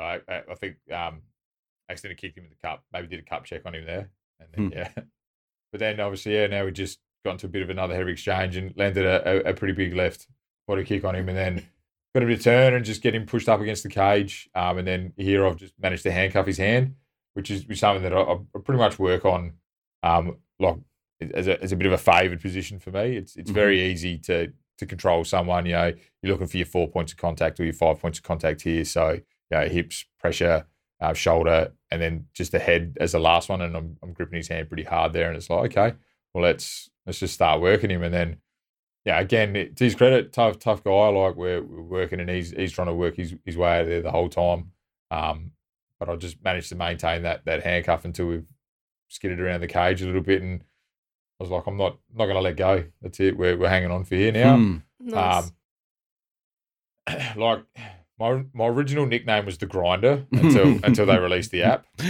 I 0.00 0.20
I, 0.28 0.42
I 0.50 0.54
think 0.54 0.76
um, 0.92 1.22
accidentally 1.90 2.16
kicked 2.18 2.38
him 2.38 2.44
in 2.44 2.50
the 2.50 2.66
cup. 2.68 2.82
Maybe 2.92 3.06
did 3.08 3.20
a 3.20 3.22
cup 3.22 3.44
check 3.44 3.62
on 3.66 3.74
him 3.74 3.86
there, 3.86 4.10
and 4.40 4.48
then 4.52 4.66
Hmm. 4.66 4.72
yeah. 4.72 4.88
But 5.72 5.80
then 5.80 5.98
obviously 5.98 6.34
yeah, 6.36 6.46
now 6.46 6.64
we 6.64 6.70
just 6.70 7.00
got 7.24 7.32
into 7.32 7.46
a 7.46 7.48
bit 7.48 7.62
of 7.62 7.68
another 7.70 7.96
heavy 7.96 8.12
exchange 8.12 8.54
and 8.56 8.72
landed 8.76 9.04
a, 9.04 9.48
a, 9.48 9.50
a 9.50 9.54
pretty 9.54 9.74
big 9.74 9.92
left 9.94 10.28
body 10.68 10.84
kick 10.84 11.04
on 11.04 11.16
him, 11.16 11.28
and 11.28 11.36
then 11.36 11.66
got 12.14 12.22
him 12.22 12.28
to 12.28 12.36
turn 12.38 12.74
and 12.74 12.84
just 12.84 13.02
get 13.02 13.12
him 13.14 13.26
pushed 13.26 13.48
up 13.48 13.60
against 13.60 13.82
the 13.82 13.88
cage. 13.88 14.48
Um, 14.54 14.78
and 14.78 14.86
then 14.86 15.12
here 15.16 15.44
I've 15.44 15.56
just 15.56 15.74
managed 15.80 16.04
to 16.04 16.12
handcuff 16.12 16.46
his 16.46 16.58
hand, 16.58 16.94
which 17.32 17.50
is 17.50 17.66
something 17.80 18.04
that 18.04 18.12
I, 18.12 18.20
I 18.34 18.36
pretty 18.62 18.78
much 18.78 18.98
work 19.00 19.24
on. 19.24 19.54
Um, 20.04 20.36
like 20.60 20.76
as 21.32 21.48
a 21.48 21.60
as 21.62 21.72
a 21.72 21.76
bit 21.76 21.86
of 21.88 21.92
a 21.92 21.98
favoured 21.98 22.40
position 22.40 22.78
for 22.78 22.90
me. 22.92 23.16
It's 23.16 23.34
it's 23.34 23.50
Mhm. 23.50 23.54
very 23.54 23.82
easy 23.90 24.18
to 24.18 24.52
to 24.78 24.86
control 24.86 25.24
someone. 25.24 25.66
You 25.66 25.72
know, 25.72 25.92
you're 26.22 26.32
looking 26.32 26.46
for 26.46 26.56
your 26.56 26.66
four 26.66 26.86
points 26.88 27.10
of 27.12 27.18
contact 27.18 27.58
or 27.58 27.64
your 27.64 27.72
five 27.74 27.98
points 28.00 28.18
of 28.18 28.22
contact 28.24 28.62
here. 28.62 28.84
So 28.84 29.18
you 29.54 29.60
know, 29.68 29.72
hips, 29.72 30.04
pressure, 30.18 30.66
uh, 31.00 31.14
shoulder, 31.14 31.72
and 31.90 32.00
then 32.02 32.26
just 32.34 32.52
the 32.52 32.58
head 32.58 32.96
as 33.00 33.12
the 33.12 33.18
last 33.18 33.48
one. 33.48 33.60
And 33.60 33.76
I'm 33.76 33.96
I'm 34.02 34.12
gripping 34.12 34.36
his 34.36 34.48
hand 34.48 34.68
pretty 34.68 34.84
hard 34.84 35.12
there, 35.12 35.28
and 35.28 35.36
it's 35.36 35.50
like 35.50 35.76
okay, 35.76 35.96
well 36.32 36.44
let's 36.44 36.90
let's 37.06 37.18
just 37.20 37.34
start 37.34 37.60
working 37.60 37.90
him, 37.90 38.02
and 38.02 38.14
then. 38.14 38.38
Yeah, 39.06 39.20
again, 39.20 39.54
it- 39.54 39.76
to 39.76 39.84
his 39.84 39.94
credit, 39.94 40.32
tough, 40.32 40.58
tough 40.58 40.82
guy. 40.82 41.08
Like 41.08 41.36
we're, 41.36 41.60
we're 41.62 41.82
working, 41.82 42.20
and 42.20 42.30
he's 42.30 42.52
he's 42.52 42.72
trying 42.72 42.86
to 42.86 42.94
work 42.94 43.16
his, 43.16 43.34
his 43.44 43.54
way 43.54 43.74
out 43.74 43.82
of 43.82 43.88
there 43.88 44.00
the 44.00 44.10
whole 44.10 44.30
time. 44.30 44.72
Um, 45.10 45.50
but 46.00 46.08
I 46.08 46.16
just 46.16 46.42
managed 46.42 46.70
to 46.70 46.74
maintain 46.74 47.20
that 47.24 47.44
that 47.44 47.62
handcuff 47.62 48.06
until 48.06 48.28
we've 48.28 48.48
skidded 49.08 49.40
around 49.40 49.60
the 49.60 49.66
cage 49.66 50.00
a 50.00 50.06
little 50.06 50.22
bit, 50.22 50.40
and 50.40 50.62
I 51.38 51.42
was 51.44 51.50
like, 51.50 51.66
I'm 51.66 51.76
not 51.76 51.98
not 52.14 52.24
going 52.24 52.36
to 52.36 52.40
let 52.40 52.56
go. 52.56 52.84
That's 53.02 53.20
it. 53.20 53.36
We're 53.36 53.58
we're 53.58 53.68
hanging 53.68 53.90
on 53.90 54.04
for 54.04 54.14
here 54.14 54.32
now. 54.32 54.56
Hmm. 54.56 54.76
Nice. 55.00 55.52
Um, 57.08 57.36
like 57.36 57.64
my 58.18 58.44
my 58.52 58.66
original 58.66 59.06
nickname 59.06 59.46
was 59.46 59.58
the 59.58 59.66
Grinder 59.66 60.24
until 60.32 60.78
until 60.84 61.06
they 61.06 61.18
released 61.18 61.50
the 61.50 61.62
app. 61.64 61.84
um, 62.00 62.06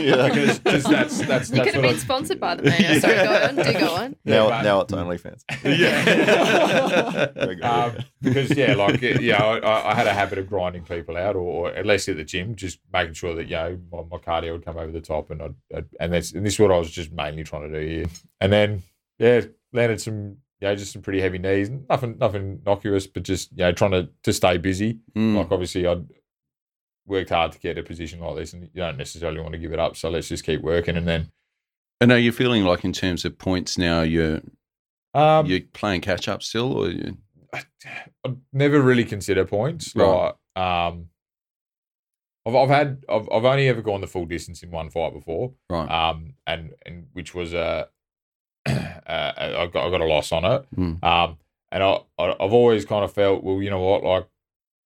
Yeah. 0.00 0.28
because, 0.28 0.58
because 0.58 0.84
that's 0.84 1.18
that's 1.26 1.50
you 1.50 1.56
that's 1.56 1.70
could 1.70 1.74
have 1.74 1.76
what 1.76 1.84
I, 1.84 1.88
been 1.92 1.98
sponsored 1.98 2.40
by 2.40 2.54
the 2.54 2.62
man. 2.64 3.00
Sorry, 3.00 3.14
go 3.14 3.34
on. 3.34 3.56
Do 3.56 3.72
go 3.78 3.94
on. 3.94 4.16
now, 4.24 4.48
but- 4.48 4.62
now 4.62 4.80
it's 4.80 4.92
OnlyFans. 4.92 5.44
Yeah. 5.64 7.28
Um, 7.62 8.04
because 8.20 8.56
yeah, 8.56 8.74
like 8.74 9.00
yeah, 9.00 9.42
I, 9.42 9.92
I 9.92 9.94
had 9.94 10.06
a 10.06 10.12
habit 10.12 10.38
of 10.38 10.48
grinding 10.48 10.84
people 10.84 11.16
out, 11.16 11.36
or, 11.36 11.68
or 11.68 11.72
at 11.74 11.86
least 11.86 12.08
at 12.08 12.16
the 12.16 12.24
gym, 12.24 12.54
just 12.54 12.78
making 12.92 13.14
sure 13.14 13.34
that 13.34 13.44
you 13.48 13.56
know 13.56 13.78
my, 13.90 14.02
my 14.10 14.18
cardio 14.18 14.52
would 14.52 14.64
come 14.64 14.76
over 14.78 14.92
the 14.92 15.00
top, 15.00 15.30
and 15.30 15.42
I'd, 15.42 15.54
I'd, 15.74 15.86
and 16.00 16.12
that's 16.12 16.32
and 16.32 16.44
this 16.46 16.54
is 16.54 16.60
what 16.60 16.70
I 16.72 16.78
was 16.78 16.90
just 16.90 17.12
mainly 17.12 17.44
trying 17.44 17.70
to 17.70 17.80
do 17.80 17.86
here. 17.86 18.06
And 18.40 18.52
then 18.52 18.82
yeah, 19.18 19.42
landed 19.72 20.00
some 20.00 20.38
yeah, 20.62 20.76
just 20.76 20.92
some 20.92 21.02
pretty 21.02 21.20
heavy 21.20 21.38
knees, 21.38 21.70
nothing 21.90 22.16
nothing 22.18 22.60
innocuous, 22.64 23.08
but 23.08 23.24
just 23.24 23.50
you 23.50 23.58
know 23.58 23.72
trying 23.72 23.90
to 23.90 24.08
to 24.22 24.32
stay 24.32 24.58
busy. 24.58 25.00
Hmm. 25.14 25.36
Like 25.36 25.50
obviously 25.50 25.88
I'd 25.88 26.04
worked 27.04 27.30
hard 27.30 27.50
to 27.50 27.58
get 27.58 27.78
a 27.78 27.82
position 27.82 28.20
like 28.20 28.36
this, 28.36 28.52
and 28.52 28.62
you 28.62 28.80
don't 28.80 28.96
necessarily 28.96 29.40
want 29.40 29.52
to 29.54 29.58
give 29.58 29.72
it 29.72 29.80
up. 29.80 29.96
So 29.96 30.08
let's 30.08 30.28
just 30.28 30.44
keep 30.44 30.62
working, 30.62 30.96
and 30.96 31.06
then 31.06 31.32
And 32.00 32.12
are 32.12 32.18
you 32.18 32.30
feeling 32.30 32.64
like 32.64 32.84
in 32.84 32.92
terms 32.92 33.24
of 33.24 33.36
points 33.38 33.76
now 33.76 34.02
you're 34.02 34.40
um, 35.14 35.46
you're 35.46 35.62
playing 35.72 36.00
catch 36.00 36.28
up 36.28 36.44
still, 36.44 36.72
or 36.72 36.90
you, 36.90 37.18
I'd 38.24 38.36
never 38.52 38.80
really 38.80 39.04
consider 39.04 39.44
points. 39.44 39.92
Right. 39.96 40.32
Like, 40.54 40.64
um, 40.64 41.06
I've 42.46 42.54
I've 42.54 42.68
had 42.68 43.04
I've 43.08 43.28
I've 43.32 43.44
only 43.44 43.68
ever 43.68 43.82
gone 43.82 44.00
the 44.00 44.06
full 44.06 44.26
distance 44.26 44.62
in 44.62 44.70
one 44.70 44.90
fight 44.90 45.12
before. 45.12 45.54
right? 45.68 45.90
Um, 45.90 46.34
and 46.46 46.70
and 46.86 47.06
which 47.14 47.34
was 47.34 47.52
a 47.52 47.58
uh, 47.58 47.84
I 48.66 49.68
got 49.72 49.86
I 49.86 49.90
got 49.90 50.00
a 50.00 50.04
loss 50.06 50.32
on 50.32 50.44
it. 50.44 50.66
Mm. 50.76 51.02
Um, 51.04 51.38
and 51.70 51.82
I, 51.82 51.98
I 52.18 52.32
I've 52.40 52.52
always 52.52 52.84
kind 52.84 53.04
of 53.04 53.12
felt 53.12 53.42
well, 53.42 53.62
you 53.62 53.70
know 53.70 53.80
what, 53.80 54.02
like 54.04 54.26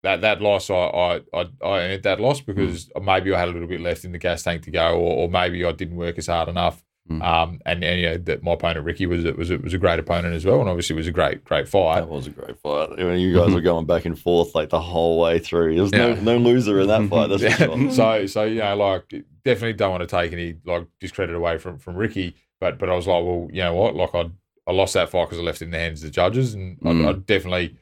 that 0.02 0.20
that 0.22 0.40
loss 0.40 0.70
I 0.70 0.74
I 0.74 1.20
I, 1.34 1.48
I 1.64 1.78
earned 1.80 2.02
that 2.04 2.20
loss 2.20 2.40
because 2.40 2.90
maybe 3.00 3.32
I 3.34 3.38
had 3.38 3.48
a 3.48 3.52
little 3.52 3.68
bit 3.68 3.80
left 3.80 4.04
in 4.04 4.12
the 4.12 4.18
gas 4.18 4.42
tank 4.42 4.62
to 4.62 4.70
go, 4.70 4.94
or, 4.94 5.24
or 5.24 5.28
maybe 5.30 5.64
I 5.64 5.72
didn't 5.72 5.96
work 5.96 6.18
as 6.18 6.26
hard 6.28 6.48
enough. 6.48 6.82
Mm. 7.10 7.22
Um, 7.22 7.60
and, 7.64 7.84
and 7.84 8.00
you 8.00 8.06
know 8.08 8.16
that 8.18 8.42
my 8.42 8.54
opponent 8.54 8.84
Ricky 8.84 9.06
was 9.06 9.22
was 9.36 9.50
was 9.50 9.72
a 9.74 9.78
great 9.78 10.00
opponent 10.00 10.34
as 10.34 10.44
well, 10.44 10.58
and 10.60 10.68
obviously 10.68 10.94
it 10.94 10.98
was 10.98 11.06
a 11.06 11.12
great 11.12 11.44
great 11.44 11.68
fight. 11.68 12.00
That 12.00 12.08
was 12.08 12.26
a 12.26 12.30
great 12.30 12.58
fight. 12.58 12.88
I 12.98 13.04
mean, 13.04 13.20
you 13.20 13.32
guys 13.36 13.54
were 13.54 13.60
going 13.72 13.86
back 13.86 14.06
and 14.06 14.18
forth 14.18 14.56
like 14.56 14.70
the 14.70 14.80
whole 14.80 15.20
way 15.20 15.38
through. 15.38 15.76
There's 15.76 15.92
Yeah. 15.92 16.14
no, 16.20 16.36
no 16.36 16.38
loser 16.38 16.80
in 16.80 16.88
that 16.88 17.08
fight. 17.10 17.28
That's 17.28 17.42
for 17.42 17.48
Yeah. 17.48 17.56
sure. 17.56 17.90
so 17.92 18.26
so 18.26 18.42
you 18.44 18.58
know 18.58 18.76
like 18.76 19.08
definitely 19.44 19.74
don't 19.74 19.92
want 19.92 20.00
to 20.00 20.08
take 20.08 20.32
any 20.32 20.56
like 20.64 20.86
discredit 20.98 21.36
away 21.36 21.58
from 21.58 21.78
from 21.78 21.94
Ricky 21.94 22.34
but 22.60 22.78
but 22.78 22.88
I 22.90 22.94
was 22.94 23.06
like 23.06 23.22
well 23.24 23.48
you 23.52 23.62
know 23.62 23.74
what 23.74 23.94
like 23.94 24.14
I 24.14 24.30
I 24.66 24.72
lost 24.72 24.94
that 24.94 25.10
fight 25.10 25.26
because 25.26 25.38
I 25.38 25.42
left 25.42 25.62
it 25.62 25.66
in 25.66 25.70
the 25.70 25.78
hands 25.78 26.02
of 26.02 26.08
the 26.08 26.12
judges 26.14 26.54
and 26.54 26.78
Mm. 26.80 27.06
I, 27.06 27.10
I 27.10 27.12
definitely 27.12 27.76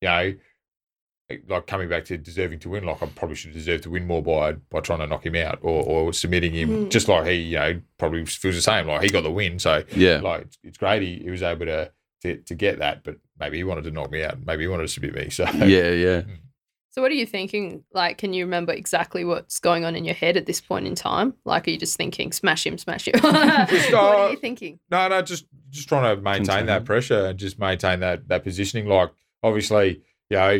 you 0.00 0.08
know 0.08 0.34
like 1.48 1.66
coming 1.66 1.88
back 1.88 2.04
to 2.04 2.16
deserving 2.16 2.60
to 2.60 2.68
win 2.68 2.84
like 2.84 3.02
I 3.02 3.06
probably 3.06 3.34
should 3.34 3.52
deserve 3.52 3.80
to 3.82 3.90
win 3.90 4.06
more 4.06 4.22
by 4.22 4.52
by 4.70 4.78
trying 4.80 5.00
to 5.00 5.08
knock 5.08 5.26
him 5.26 5.34
out 5.34 5.58
or, 5.60 5.82
or 5.82 6.12
submitting 6.12 6.52
him 6.52 6.68
Mm. 6.86 6.90
just 6.90 7.08
like 7.08 7.26
he 7.26 7.34
you 7.34 7.56
know 7.56 7.80
probably 7.98 8.24
feels 8.26 8.54
the 8.54 8.62
same 8.62 8.86
like 8.86 9.02
he 9.02 9.08
got 9.08 9.22
the 9.24 9.30
win 9.30 9.58
so 9.58 9.82
yeah, 9.96 10.18
like 10.20 10.42
it's, 10.42 10.58
it's 10.62 10.78
great 10.78 11.02
he, 11.02 11.18
he 11.24 11.30
was 11.30 11.42
able 11.42 11.66
to, 11.66 11.90
to 12.22 12.36
to 12.36 12.54
get 12.54 12.78
that 12.78 13.02
but 13.02 13.16
maybe 13.40 13.56
he 13.56 13.64
wanted 13.64 13.82
to 13.84 13.90
knock 13.90 14.10
me 14.12 14.22
out 14.22 14.38
maybe 14.46 14.62
he 14.62 14.68
wanted 14.68 14.84
to 14.84 14.88
submit 14.88 15.14
me 15.14 15.28
so 15.30 15.44
yeah, 15.64 15.90
yeah. 15.90 16.22
So, 16.96 17.02
what 17.02 17.10
are 17.10 17.14
you 17.14 17.26
thinking? 17.26 17.84
Like, 17.92 18.16
can 18.16 18.32
you 18.32 18.46
remember 18.46 18.72
exactly 18.72 19.22
what's 19.22 19.58
going 19.60 19.84
on 19.84 19.94
in 19.96 20.06
your 20.06 20.14
head 20.14 20.38
at 20.38 20.46
this 20.46 20.62
point 20.62 20.86
in 20.86 20.94
time? 20.94 21.34
Like, 21.44 21.68
are 21.68 21.70
you 21.70 21.76
just 21.76 21.98
thinking, 21.98 22.32
smash 22.32 22.64
him, 22.66 22.78
smash 22.78 23.06
him? 23.06 23.12
what 23.20 23.34
are 23.92 24.30
you 24.30 24.38
thinking? 24.38 24.78
No, 24.90 25.06
no, 25.08 25.20
just 25.20 25.44
just 25.68 25.90
trying 25.90 26.16
to 26.16 26.22
maintain 26.22 26.46
Continue. 26.46 26.66
that 26.68 26.84
pressure 26.86 27.26
and 27.26 27.38
just 27.38 27.58
maintain 27.58 28.00
that 28.00 28.26
that 28.28 28.44
positioning. 28.44 28.86
Like 28.88 29.10
obviously, 29.42 30.00
you 30.30 30.36
know, 30.38 30.50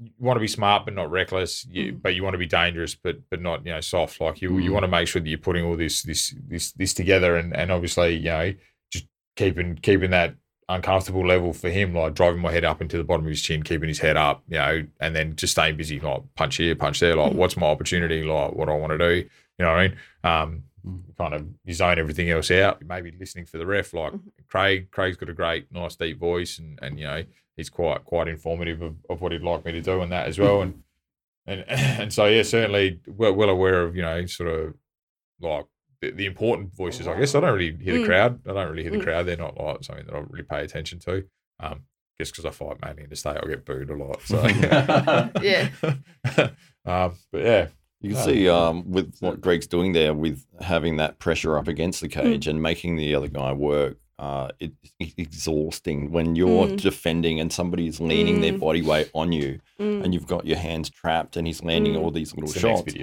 you 0.00 0.10
want 0.18 0.36
to 0.38 0.40
be 0.40 0.48
smart 0.48 0.86
but 0.86 0.94
not 0.94 1.10
reckless. 1.10 1.66
You, 1.70 1.92
Mm. 1.92 2.00
but 2.02 2.14
you 2.14 2.22
want 2.22 2.32
to 2.32 2.38
be 2.38 2.46
dangerous 2.46 2.94
but 2.94 3.16
but 3.28 3.42
not 3.42 3.66
you 3.66 3.72
know 3.72 3.82
soft. 3.82 4.18
Like 4.22 4.40
you 4.40 4.56
you 4.56 4.70
Mm. 4.70 4.72
want 4.72 4.84
to 4.84 4.88
make 4.88 5.06
sure 5.06 5.20
that 5.20 5.28
you're 5.28 5.38
putting 5.38 5.66
all 5.66 5.76
this 5.76 6.02
this 6.02 6.34
this 6.48 6.72
this 6.72 6.94
together 6.94 7.36
and 7.36 7.54
and 7.54 7.70
obviously 7.70 8.16
you 8.16 8.30
know 8.30 8.54
just 8.90 9.04
keeping 9.36 9.74
keeping 9.76 10.12
that 10.12 10.34
uncomfortable 10.68 11.26
level 11.26 11.52
for 11.52 11.70
him, 11.70 11.94
like 11.94 12.14
driving 12.14 12.40
my 12.40 12.52
head 12.52 12.64
up 12.64 12.80
into 12.82 12.98
the 12.98 13.04
bottom 13.04 13.24
of 13.24 13.30
his 13.30 13.42
chin, 13.42 13.62
keeping 13.62 13.88
his 13.88 13.98
head 14.00 14.16
up, 14.16 14.42
you 14.48 14.58
know, 14.58 14.86
and 15.00 15.16
then 15.16 15.34
just 15.36 15.52
staying 15.52 15.76
busy, 15.76 15.98
like 16.00 16.22
punch 16.34 16.56
here, 16.56 16.74
punch 16.74 17.00
there, 17.00 17.16
like 17.16 17.32
Mm. 17.32 17.36
what's 17.36 17.56
my 17.56 17.66
opportunity, 17.66 18.22
like 18.22 18.52
what 18.52 18.66
do 18.66 18.72
I 18.72 18.76
want 18.76 18.92
to 18.92 18.98
do, 18.98 19.14
you 19.14 19.28
know 19.58 19.70
what 19.72 19.78
I 19.78 19.88
mean? 19.88 19.96
Um, 20.24 20.62
Mm. 20.86 21.02
kind 21.18 21.34
of 21.34 21.46
you 21.64 21.74
zone 21.74 21.98
everything 21.98 22.30
else 22.30 22.50
out. 22.52 22.82
Maybe 22.84 23.10
listening 23.18 23.46
for 23.46 23.58
the 23.58 23.66
ref, 23.66 23.92
like 23.92 24.12
Mhm. 24.12 24.20
Craig. 24.46 24.90
Craig's 24.92 25.16
got 25.16 25.28
a 25.28 25.32
great, 25.34 25.70
nice, 25.72 25.96
deep 25.96 26.18
voice, 26.18 26.58
and 26.58 26.78
and 26.80 26.98
you 27.00 27.04
know 27.06 27.24
he's 27.56 27.68
quite 27.68 28.04
quite 28.04 28.28
informative 28.28 28.80
of, 28.82 28.94
of 29.10 29.20
what 29.20 29.32
he'd 29.32 29.42
like 29.42 29.64
me 29.64 29.72
to 29.72 29.80
do 29.80 30.00
and 30.02 30.12
that 30.12 30.28
as 30.28 30.38
well. 30.38 30.62
And 30.62 30.82
and 31.46 31.64
and 31.68 32.12
so 32.12 32.26
yeah, 32.26 32.42
certainly 32.42 33.00
well, 33.08 33.32
well 33.32 33.48
aware 33.48 33.82
of 33.82 33.96
you 33.96 34.02
know 34.02 34.24
sort 34.26 34.50
of 34.54 34.74
like 35.40 35.66
the, 36.00 36.10
the 36.12 36.26
important 36.26 36.74
voices. 36.74 37.06
I 37.06 37.18
guess 37.18 37.34
I 37.34 37.40
don't 37.40 37.52
really 37.54 37.76
hear 37.82 37.94
the 37.94 38.00
Mm. 38.00 38.06
crowd. 38.06 38.40
I 38.48 38.52
don't 38.52 38.70
really 38.70 38.82
hear 38.82 38.92
the 38.92 38.98
Mm. 38.98 39.02
crowd. 39.04 39.26
They're 39.26 39.36
not 39.36 39.56
like 39.58 39.82
something 39.84 40.06
that 40.06 40.14
I 40.14 40.18
really 40.20 40.44
pay 40.44 40.62
attention 40.64 40.98
to. 41.00 41.24
Um, 41.60 41.82
guess 42.18 42.30
because 42.30 42.44
I 42.44 42.50
fight 42.50 42.76
mainly 42.84 43.04
in 43.04 43.10
the 43.10 43.16
state, 43.16 43.36
I 43.42 43.46
get 43.46 43.64
booed 43.64 43.90
a 43.90 43.94
lot. 43.96 44.20
So 44.22 44.42
Yeah. 45.42 45.68
um, 46.84 47.12
but 47.32 47.42
yeah, 47.44 47.66
You 48.00 48.14
can 48.14 48.22
see 48.24 48.48
um, 48.48 48.90
with 48.90 49.16
what 49.20 49.40
Greg's 49.40 49.66
doing 49.66 49.92
there, 49.92 50.14
with 50.14 50.44
having 50.60 50.96
that 50.96 51.18
pressure 51.18 51.56
up 51.58 51.68
against 51.68 52.00
the 52.00 52.08
cage 52.08 52.46
and 52.46 52.62
making 52.62 52.96
the 52.96 53.14
other 53.14 53.28
guy 53.28 53.52
work. 53.52 53.98
Uh, 54.20 54.48
it, 54.58 54.72
it's 54.98 55.14
exhausting 55.16 56.10
when 56.10 56.34
you're 56.34 56.66
Mm. 56.66 56.80
defending 56.80 57.38
and 57.38 57.52
somebody's 57.52 58.00
leaning 58.00 58.40
their 58.40 58.52
Mm. 58.54 58.58
body 58.60 58.82
weight 58.82 59.08
on 59.14 59.30
you, 59.30 59.60
Mm. 59.78 60.02
and 60.02 60.12
you've 60.12 60.26
got 60.26 60.44
your 60.44 60.56
hands 60.56 60.90
trapped, 60.90 61.36
and 61.36 61.46
he's 61.46 61.62
landing 61.62 61.92
Mm. 61.94 62.00
all 62.00 62.10
these 62.10 62.34
little 62.34 62.46
it's 62.50 62.54
the 62.54 62.60
shots. 62.60 62.86
next 62.86 62.96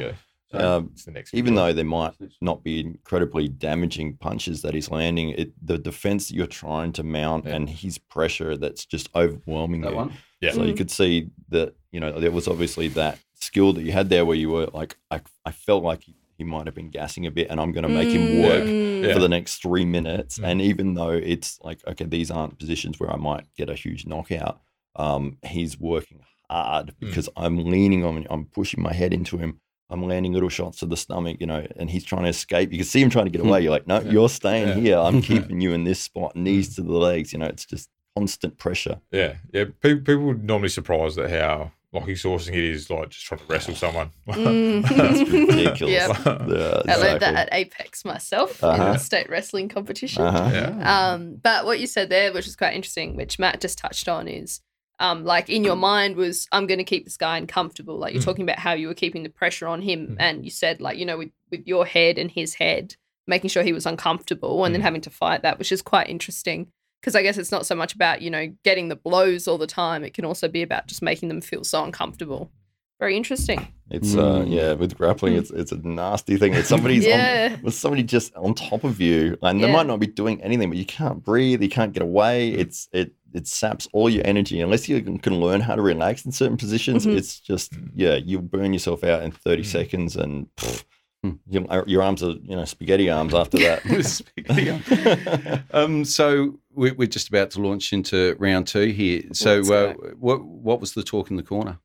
video. 0.51 0.77
Um, 0.77 0.89
It's 0.93 1.05
the 1.05 1.11
next. 1.11 1.33
even 1.33 1.55
though 1.55 1.73
there 1.73 1.85
might 1.85 2.13
not 2.41 2.63
be 2.63 2.79
incredibly 2.79 3.47
damaging 3.47 4.17
punches 4.17 4.61
that 4.61 4.73
he's 4.73 4.89
landing, 4.91 5.29
it 5.29 5.53
the 5.65 5.77
defense 5.77 6.27
that 6.27 6.35
you're 6.35 6.47
trying 6.47 6.91
to 6.93 7.03
mount 7.03 7.45
Yeah. 7.45 7.55
and 7.55 7.69
his 7.69 7.97
pressure 7.97 8.57
that's 8.57 8.85
just 8.85 9.09
overwhelming 9.15 9.81
That 9.81 9.91
you. 9.91 9.95
one. 9.97 10.13
Yeah. 10.41 10.51
So 10.51 10.63
you 10.63 10.73
Mm. 10.73 10.77
could 10.77 10.91
see 10.91 11.29
that 11.49 11.75
you 11.91 11.99
know 11.99 12.19
there 12.19 12.31
was 12.31 12.47
obviously 12.47 12.87
that 12.89 13.19
skill 13.35 13.73
that 13.73 13.83
you 13.83 13.91
had 13.91 14.09
there 14.09 14.25
where 14.25 14.37
you 14.37 14.49
were 14.49 14.67
like 14.73 14.97
I, 15.11 15.21
I 15.45 15.51
felt 15.51 15.83
like 15.83 16.03
he, 16.03 16.15
he 16.37 16.43
might 16.43 16.65
have 16.67 16.75
been 16.75 16.89
gassing 16.89 17.25
a 17.25 17.31
bit 17.31 17.47
and 17.49 17.59
I'm 17.59 17.71
going 17.71 17.83
to 17.87 17.89
make 17.89 18.09
him 18.09 18.41
work 18.41 18.63
Mm. 18.65 19.03
Yeah. 19.07 19.13
for 19.13 19.19
the 19.19 19.29
next 19.29 19.61
three 19.61 19.85
minutes. 19.85 20.37
Mm. 20.39 20.43
And 20.47 20.61
even 20.61 20.93
though 20.93 21.11
it's 21.11 21.59
like 21.61 21.79
okay, 21.87 22.05
these 22.05 22.29
aren't 22.31 22.59
positions 22.59 22.99
where 22.99 23.11
I 23.11 23.17
might 23.17 23.45
get 23.57 23.69
a 23.69 23.75
huge 23.75 24.05
knockout, 24.05 24.61
um, 24.95 25.37
he's 25.45 25.79
working 25.79 26.19
hard 26.49 26.87
Mm. 26.87 26.93
because 26.99 27.29
I'm 27.35 27.57
leaning 27.65 28.03
on, 28.05 28.25
I'm 28.29 28.45
pushing 28.45 28.81
my 28.83 28.93
head 28.93 29.13
into 29.13 29.37
him. 29.37 29.59
I'm 29.89 30.03
landing 30.07 30.33
little 30.33 30.49
shots 30.49 30.79
to 30.79 30.85
the 30.87 30.97
stomach, 30.97 31.37
you 31.39 31.45
know, 31.47 31.65
and 31.77 31.89
he's 31.89 32.03
trying 32.03 32.23
to 32.23 32.29
escape. 32.29 32.71
You 32.71 32.79
can 32.79 32.85
see 32.87 33.01
him 33.01 33.09
trying 33.09 33.25
to 33.25 33.31
get 33.31 33.41
away. 33.41 33.61
You're 33.61 33.71
like, 33.71 33.85
no, 33.87 33.99
Yeah. 34.01 34.11
you're 34.11 34.29
staying 34.29 34.67
Yeah. 34.69 34.73
here. 34.75 34.97
I'm 34.97 35.21
keeping 35.31 35.61
you 35.61 35.73
in 35.73 35.83
this 35.83 35.99
spot, 36.01 36.35
knees 36.35 36.75
to 36.75 36.81
the 36.81 36.91
legs. 36.91 37.31
You 37.33 37.39
know, 37.39 37.45
it's 37.45 37.65
just 37.65 37.89
constant 38.15 38.57
pressure. 38.57 38.99
Yeah, 39.11 39.35
yeah. 39.53 39.65
People, 39.81 39.97
people 39.97 40.23
would 40.25 40.43
normally 40.43 40.69
surprised 40.69 41.19
at 41.19 41.29
how 41.29 41.71
like 41.93 42.07
exhausting 42.09 42.55
it 42.55 42.63
is, 42.63 42.89
like 42.89 43.09
just 43.09 43.25
trying 43.25 43.39
to 43.39 43.45
wrestle 43.47 43.75
someone. 43.75 44.09
Mm. 44.27 44.81
That's 44.89 45.29
ridiculous. 45.31 45.93
Yep. 45.93 46.17
Yeah, 46.25 46.81
I 46.93 46.95
learned 46.97 47.21
that 47.21 47.35
at 47.35 47.49
Apex 47.53 48.03
myself 48.03 48.61
in 48.63 48.69
Uh-huh. 48.69 48.93
the 48.93 48.97
state 48.99 49.29
wrestling 49.29 49.69
competition. 49.69 50.23
Uh-huh. 50.23 50.49
Yeah. 50.51 51.11
Um, 51.13 51.35
but 51.41 51.65
what 51.65 51.79
you 51.79 51.87
said 51.87 52.09
there, 52.09 52.33
which 52.33 52.47
is 52.47 52.55
quite 52.57 52.73
interesting, 52.73 53.15
which 53.15 53.39
Matt 53.39 53.61
just 53.61 53.77
touched 53.77 54.09
on, 54.09 54.27
is 54.27 54.59
um, 54.99 55.25
like 55.25 55.49
in 55.49 55.63
your 55.63 55.75
mind 55.75 56.15
was 56.15 56.47
I'm 56.51 56.67
going 56.67 56.77
to 56.77 56.83
keep 56.83 57.03
this 57.05 57.17
guy 57.17 57.37
uncomfortable. 57.37 57.97
Like 57.97 58.13
you're 58.13 58.21
Mm. 58.21 58.25
talking 58.25 58.43
about 58.43 58.59
how 58.59 58.73
you 58.73 58.87
were 58.87 58.93
keeping 58.93 59.23
the 59.23 59.29
pressure 59.29 59.67
on 59.67 59.81
him, 59.81 60.07
Mm. 60.07 60.15
and 60.19 60.45
you 60.45 60.51
said 60.51 60.79
like 60.81 60.97
you 60.97 61.05
know 61.05 61.17
with 61.17 61.31
with 61.51 61.67
your 61.67 61.85
head 61.85 62.17
and 62.17 62.31
his 62.31 62.53
head, 62.55 62.95
making 63.27 63.49
sure 63.49 63.63
he 63.63 63.73
was 63.73 63.85
uncomfortable, 63.85 64.63
and 64.65 64.73
then 64.73 64.81
Mm. 64.81 64.85
having 64.85 65.01
to 65.01 65.09
fight 65.09 65.41
that, 65.43 65.59
which 65.59 65.71
is 65.71 65.81
quite 65.81 66.09
interesting. 66.09 66.67
Because 67.01 67.15
I 67.15 67.21
guess 67.21 67.37
it's 67.37 67.51
not 67.51 67.65
so 67.67 67.75
much 67.75 67.93
about 67.93 68.21
you 68.21 68.29
know 68.29 68.47
getting 68.63 68.87
the 68.89 68.95
blows 68.95 69.47
all 69.47 69.57
the 69.57 69.67
time. 69.67 70.03
It 70.03 70.13
can 70.13 70.25
also 70.25 70.47
be 70.47 70.61
about 70.63 70.87
just 70.87 71.01
making 71.01 71.29
them 71.29 71.41
feel 71.41 71.63
so 71.63 71.83
uncomfortable. 71.83 72.51
Very 72.99 73.17
interesting. 73.17 73.67
It's 73.91 74.15
uh 74.15 74.39
Mm. 74.43 74.51
yeah, 74.53 74.73
with 74.73 74.97
grappling, 74.97 75.33
it's 75.35 75.51
it's 75.51 75.71
a 75.71 75.77
nasty 75.77 76.37
thing. 76.37 76.53
It's 76.53 76.69
somebody's 76.69 77.05
Yeah. 77.05 77.49
on, 77.57 77.61
with 77.63 77.73
somebody 77.73 78.03
just 78.03 78.33
on 78.35 78.55
top 78.55 78.83
of 78.83 78.99
you, 79.01 79.37
and 79.43 79.61
they 79.61 79.67
Yeah. 79.67 79.73
might 79.73 79.85
not 79.87 79.99
be 79.99 80.07
doing 80.07 80.41
anything, 80.41 80.69
but 80.69 80.77
you 80.77 80.85
can't 80.85 81.23
breathe, 81.23 81.61
you 81.61 81.69
can't 81.69 81.93
get 81.93 82.01
away. 82.01 82.49
It's 82.49 82.87
it 82.93 83.13
it 83.33 83.47
saps 83.47 83.87
all 83.91 84.09
your 84.09 84.25
energy 84.25 84.61
unless 84.61 84.87
you 84.87 85.01
can, 85.01 85.17
can 85.19 85.39
learn 85.41 85.59
how 85.59 85.75
to 85.75 85.81
relax 85.81 86.25
in 86.25 86.31
certain 86.31 86.55
positions. 86.57 87.05
Mhm. 87.05 87.17
It's 87.17 87.39
just 87.41 87.73
yeah, 87.93 88.15
you 88.15 88.39
burn 88.41 88.71
yourself 88.73 89.03
out 89.03 89.23
in 89.23 89.31
thirty 89.31 89.63
Mm. 89.63 89.67
seconds, 89.77 90.15
and 90.15 90.47
pff, 90.55 90.83
Hmm. 91.23 91.31
your, 91.49 91.83
your 91.87 92.01
arms 92.01 92.23
are 92.23 92.35
you 92.43 92.55
know 92.55 92.65
spaghetti 92.65 93.09
arms 93.09 93.33
after 93.33 93.57
Spaghetti 94.03 94.65
that. 94.71 95.63
Um, 95.71 96.05
so 96.05 96.59
we're, 96.73 96.93
we're 96.93 97.07
just 97.07 97.27
about 97.29 97.51
to 97.51 97.61
launch 97.61 97.91
into 97.93 98.35
round 98.39 98.67
two 98.67 98.87
here. 98.87 99.23
So, 99.33 99.59
uh, 99.73 99.93
what 100.19 100.43
what 100.45 100.79
was 100.79 100.93
the 100.93 101.03
talk 101.03 101.29
in 101.29 101.35
the 101.37 101.43
corner? 101.43 101.77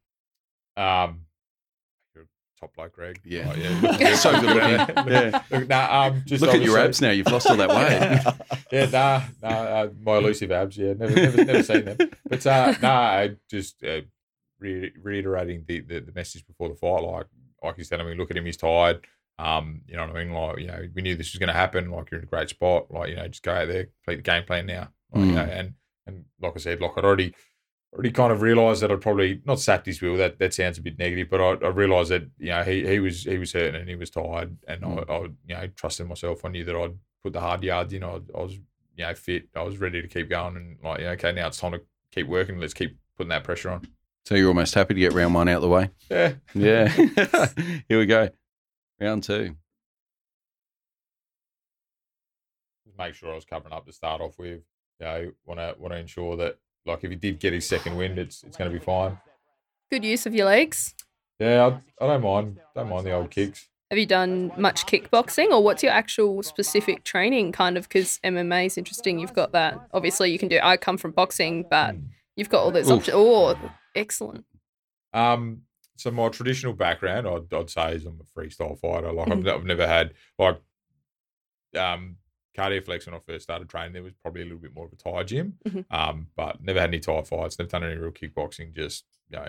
Um, 0.81 1.21
you're 2.15 2.25
a 2.25 2.61
top 2.61 2.75
bloke, 2.75 2.93
Greg. 2.95 3.21
Yeah. 3.25 3.53
Oh, 3.55 3.57
yeah. 3.99 4.15
So 4.17 4.41
good. 4.41 4.57
Yeah. 5.11 5.43
Look, 5.51 5.69
nah, 5.69 6.03
um, 6.07 6.23
just 6.27 6.43
Look 6.43 6.55
at 6.55 6.63
your 6.63 6.79
abs 6.79 7.01
now. 7.01 7.11
You've 7.11 7.27
lost 7.27 7.49
all 7.49 7.57
that 7.57 7.69
weight. 7.69 8.59
yeah, 8.73 8.87
nah, 8.91 9.23
nah, 9.43 9.49
uh, 9.49 9.89
my 10.03 10.17
elusive 10.19 10.51
abs. 10.53 10.77
Yeah, 10.77 10.95
never, 10.95 11.15
never, 11.15 11.45
never 11.45 11.63
seen 11.63 11.85
them. 11.85 11.99
But 12.29 12.47
uh, 12.47 12.75
nah, 12.83 13.01
I 13.01 13.37
just 13.49 13.83
uh, 13.85 14.03
re- 14.59 14.93
reiterating 15.03 15.65
the, 15.67 15.81
the 15.81 16.01
the 16.01 16.13
message 16.13 16.47
before 16.47 16.69
the 16.69 16.75
fight. 16.77 17.03
Like, 17.03 17.27
like 17.63 17.79
you 17.79 17.85
said, 17.85 18.01
I 18.01 18.05
mean, 18.05 18.17
look 18.17 18.31
at 18.31 18.37
him. 18.37 18.47
He's 18.47 18.57
tired. 18.57 19.07
Um, 19.39 19.83
you 19.87 19.97
know 19.97 20.07
what 20.07 20.17
I 20.17 20.25
mean? 20.25 20.33
Like, 20.35 20.59
you 20.59 20.67
know, 20.67 20.87
we 20.95 21.03
knew 21.03 21.17
this 21.17 21.33
was 21.33 21.39
going 21.39 21.49
to 21.49 21.55
happen. 21.55 21.91
Like, 21.91 22.11
you're 22.11 22.21
in 22.21 22.27
a 22.27 22.29
great 22.31 22.51
spot. 22.51 22.91
Like, 22.91 23.09
you 23.11 23.17
know, 23.17 23.27
just 23.27 23.43
go 23.43 23.53
out 23.55 23.69
there, 23.69 23.89
play 24.05 24.17
the 24.17 24.23
game 24.23 24.45
plan 24.45 24.67
now. 24.67 24.91
Like, 25.13 25.25
you 25.25 25.33
Mm. 25.33 25.35
know, 25.35 25.43
and 25.43 25.75
and 26.07 26.25
like 26.41 26.53
I 26.57 26.59
said, 26.59 26.81
like 26.81 26.93
I'd 26.97 27.05
already 27.05 27.35
already 27.93 28.11
kind 28.13 28.33
of 28.33 28.43
realised 28.43 28.83
that 28.83 28.93
I'd 28.93 29.01
probably 29.01 29.41
not 29.45 29.61
sacked 29.61 29.87
his 29.87 30.01
will. 30.01 30.17
That 30.17 30.39
that 30.39 30.55
sounds 30.55 30.79
a 30.79 30.83
bit 30.83 30.99
negative, 30.99 31.29
but 31.31 31.41
I, 31.41 31.67
I 31.67 31.71
realised 31.71 32.11
that 32.11 32.29
you 32.39 32.51
know 32.51 32.63
he 32.63 32.87
he 32.87 33.01
was 33.01 33.25
he 33.25 33.39
was 33.39 33.53
hurting 33.53 33.81
and 33.81 33.89
he 33.89 33.97
was 33.97 34.11
tired, 34.11 34.57
and 34.69 34.85
I, 34.85 34.89
mm. 34.89 35.11
I 35.11 35.19
you 35.23 35.55
know 35.55 35.67
trusted 35.77 36.09
myself. 36.09 36.45
I 36.45 36.49
knew 36.49 36.65
that 36.65 36.77
I'd 36.77 36.95
put 37.23 37.33
the 37.33 37.41
hard 37.41 37.63
yards 37.63 37.93
in. 37.93 38.05
I, 38.05 38.21
I 38.35 38.43
was 38.43 38.55
you 38.55 39.05
know 39.05 39.15
fit. 39.15 39.49
I 39.55 39.63
was 39.63 39.79
ready 39.79 40.03
to 40.03 40.09
keep 40.09 40.29
going, 40.31 40.57
and 40.57 40.77
like 40.83 41.01
yeah, 41.01 41.11
okay, 41.11 41.33
now 41.33 41.49
it's 41.49 41.59
time 41.59 41.73
to 41.73 41.83
keep 42.13 42.29
working. 42.29 42.59
Let's 42.59 42.75
keep 42.75 42.97
putting 43.17 43.31
that 43.31 43.45
pressure 43.45 43.71
on. 43.71 43.87
So 44.25 44.35
you're 44.35 44.49
almost 44.49 44.75
happy 44.75 44.95
to 44.95 45.01
get 45.01 45.13
round 45.13 45.35
one 45.35 45.49
out 45.49 45.57
of 45.57 45.63
the 45.63 45.69
way. 45.69 45.91
Yeah, 46.11 46.35
Yeah. 46.55 46.89
here 47.89 47.99
we 47.99 48.07
go. 48.07 48.29
Round 49.01 49.23
two. 49.23 49.57
make 52.99 53.15
sure 53.15 53.33
I 53.33 53.35
was 53.35 53.47
covering 53.47 53.73
up 53.73 53.87
to 53.87 53.93
start 53.93 54.21
off 54.21 54.39
with. 54.39 54.61
You 55.01 55.07
know, 55.07 55.33
want 55.47 55.61
to 55.61 55.75
want 55.79 55.95
to 55.95 55.99
ensure 55.99 56.37
that 56.37 56.59
like 56.87 57.05
if 57.05 57.11
he 57.11 57.17
did 57.17 57.39
get 57.39 57.53
his 57.53 57.67
second 57.67 57.97
wind, 57.97 58.19
it's 58.19 58.43
it's 58.43 58.57
going 58.57 58.71
to 58.71 58.79
be 58.79 58.85
fine. 58.85 59.19
Good 59.91 60.05
use 60.05 60.27
of 60.27 60.35
your 60.35 60.47
legs. 60.47 60.95
Yeah, 61.39 61.79
I, 62.01 62.05
I 62.05 62.09
don't 62.09 62.23
mind 62.23 62.61
don't 62.75 62.89
mind 62.89 63.07
the 63.07 63.13
old 63.13 63.31
kicks. 63.31 63.69
Have 63.91 63.99
you 63.99 64.07
done 64.07 64.53
much 64.57 64.87
kickboxing 64.87 65.51
or 65.51 65.65
what's 65.65 65.83
your 65.83 65.91
actual 65.91 66.45
specific 66.45 67.03
training 67.03 67.51
kind 67.51 67.77
of? 67.77 67.89
Because 67.89 68.21
MMA 68.23 68.67
is 68.67 68.79
interesting. 68.79 69.19
You've 69.19 69.35
got 69.35 69.51
that. 69.51 69.81
Obviously, 69.93 70.31
you 70.31 70.39
can 70.39 70.49
do, 70.49 70.61
I 70.63 70.77
come 70.77 70.97
from 70.97 71.11
boxing, 71.11 71.65
but 71.69 71.97
you've 72.37 72.49
got 72.49 72.63
all 72.63 72.71
those 72.71 72.89
options. 72.89 73.17
Oh, 73.17 73.57
excellent. 73.97 74.45
Um, 75.13 75.63
so 75.97 76.13
my 76.13 76.29
traditional 76.29 76.73
background, 76.73 77.27
I'd, 77.27 77.53
I'd 77.53 77.69
say, 77.69 77.97
is 77.97 78.07
I'm 78.07 78.21
a 78.21 78.41
freestyle 78.41 78.79
fighter. 78.79 79.13
Like 79.13 79.29
I've, 79.29 79.47
I've 79.49 79.65
never 79.65 79.89
had 79.89 80.15
like 80.39 80.61
um 81.77 82.17
cardio 82.57 82.85
flex 82.85 83.07
when 83.07 83.15
I 83.15 83.19
first 83.21 83.45
started 83.45 83.69
training. 83.69 83.93
There 83.93 84.03
was 84.03 84.13
probably 84.23 84.43
a 84.43 84.45
little 84.45 84.59
bit 84.59 84.75
more 84.75 84.87
of 84.87 84.93
a 84.93 84.97
Thai 84.97 85.23
gym, 85.25 85.55
Mhm. 85.67 85.85
um, 85.91 86.29
but 86.37 86.63
never 86.63 86.81
had 86.81 86.91
any 86.91 87.01
Thai 87.01 87.23
fights. 87.23 87.59
Never 87.59 87.69
done 87.71 87.85
any 87.85 87.97
real 87.97 88.11
kickboxing. 88.13 88.75
Just 88.75 89.05
you 89.31 89.39
know, 89.39 89.47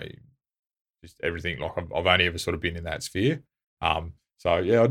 just 1.02 1.20
everything. 1.22 1.58
Like 1.58 1.72
I've, 1.76 1.92
I've 1.92 2.06
only 2.06 2.26
ever 2.26 2.38
sort 2.38 2.54
of 2.54 2.60
been 2.60 2.76
in 2.76 2.84
that 2.84 3.02
sphere. 3.02 3.42
Um, 3.80 4.14
so 4.38 4.58
yeah, 4.58 4.82
I 4.84 4.88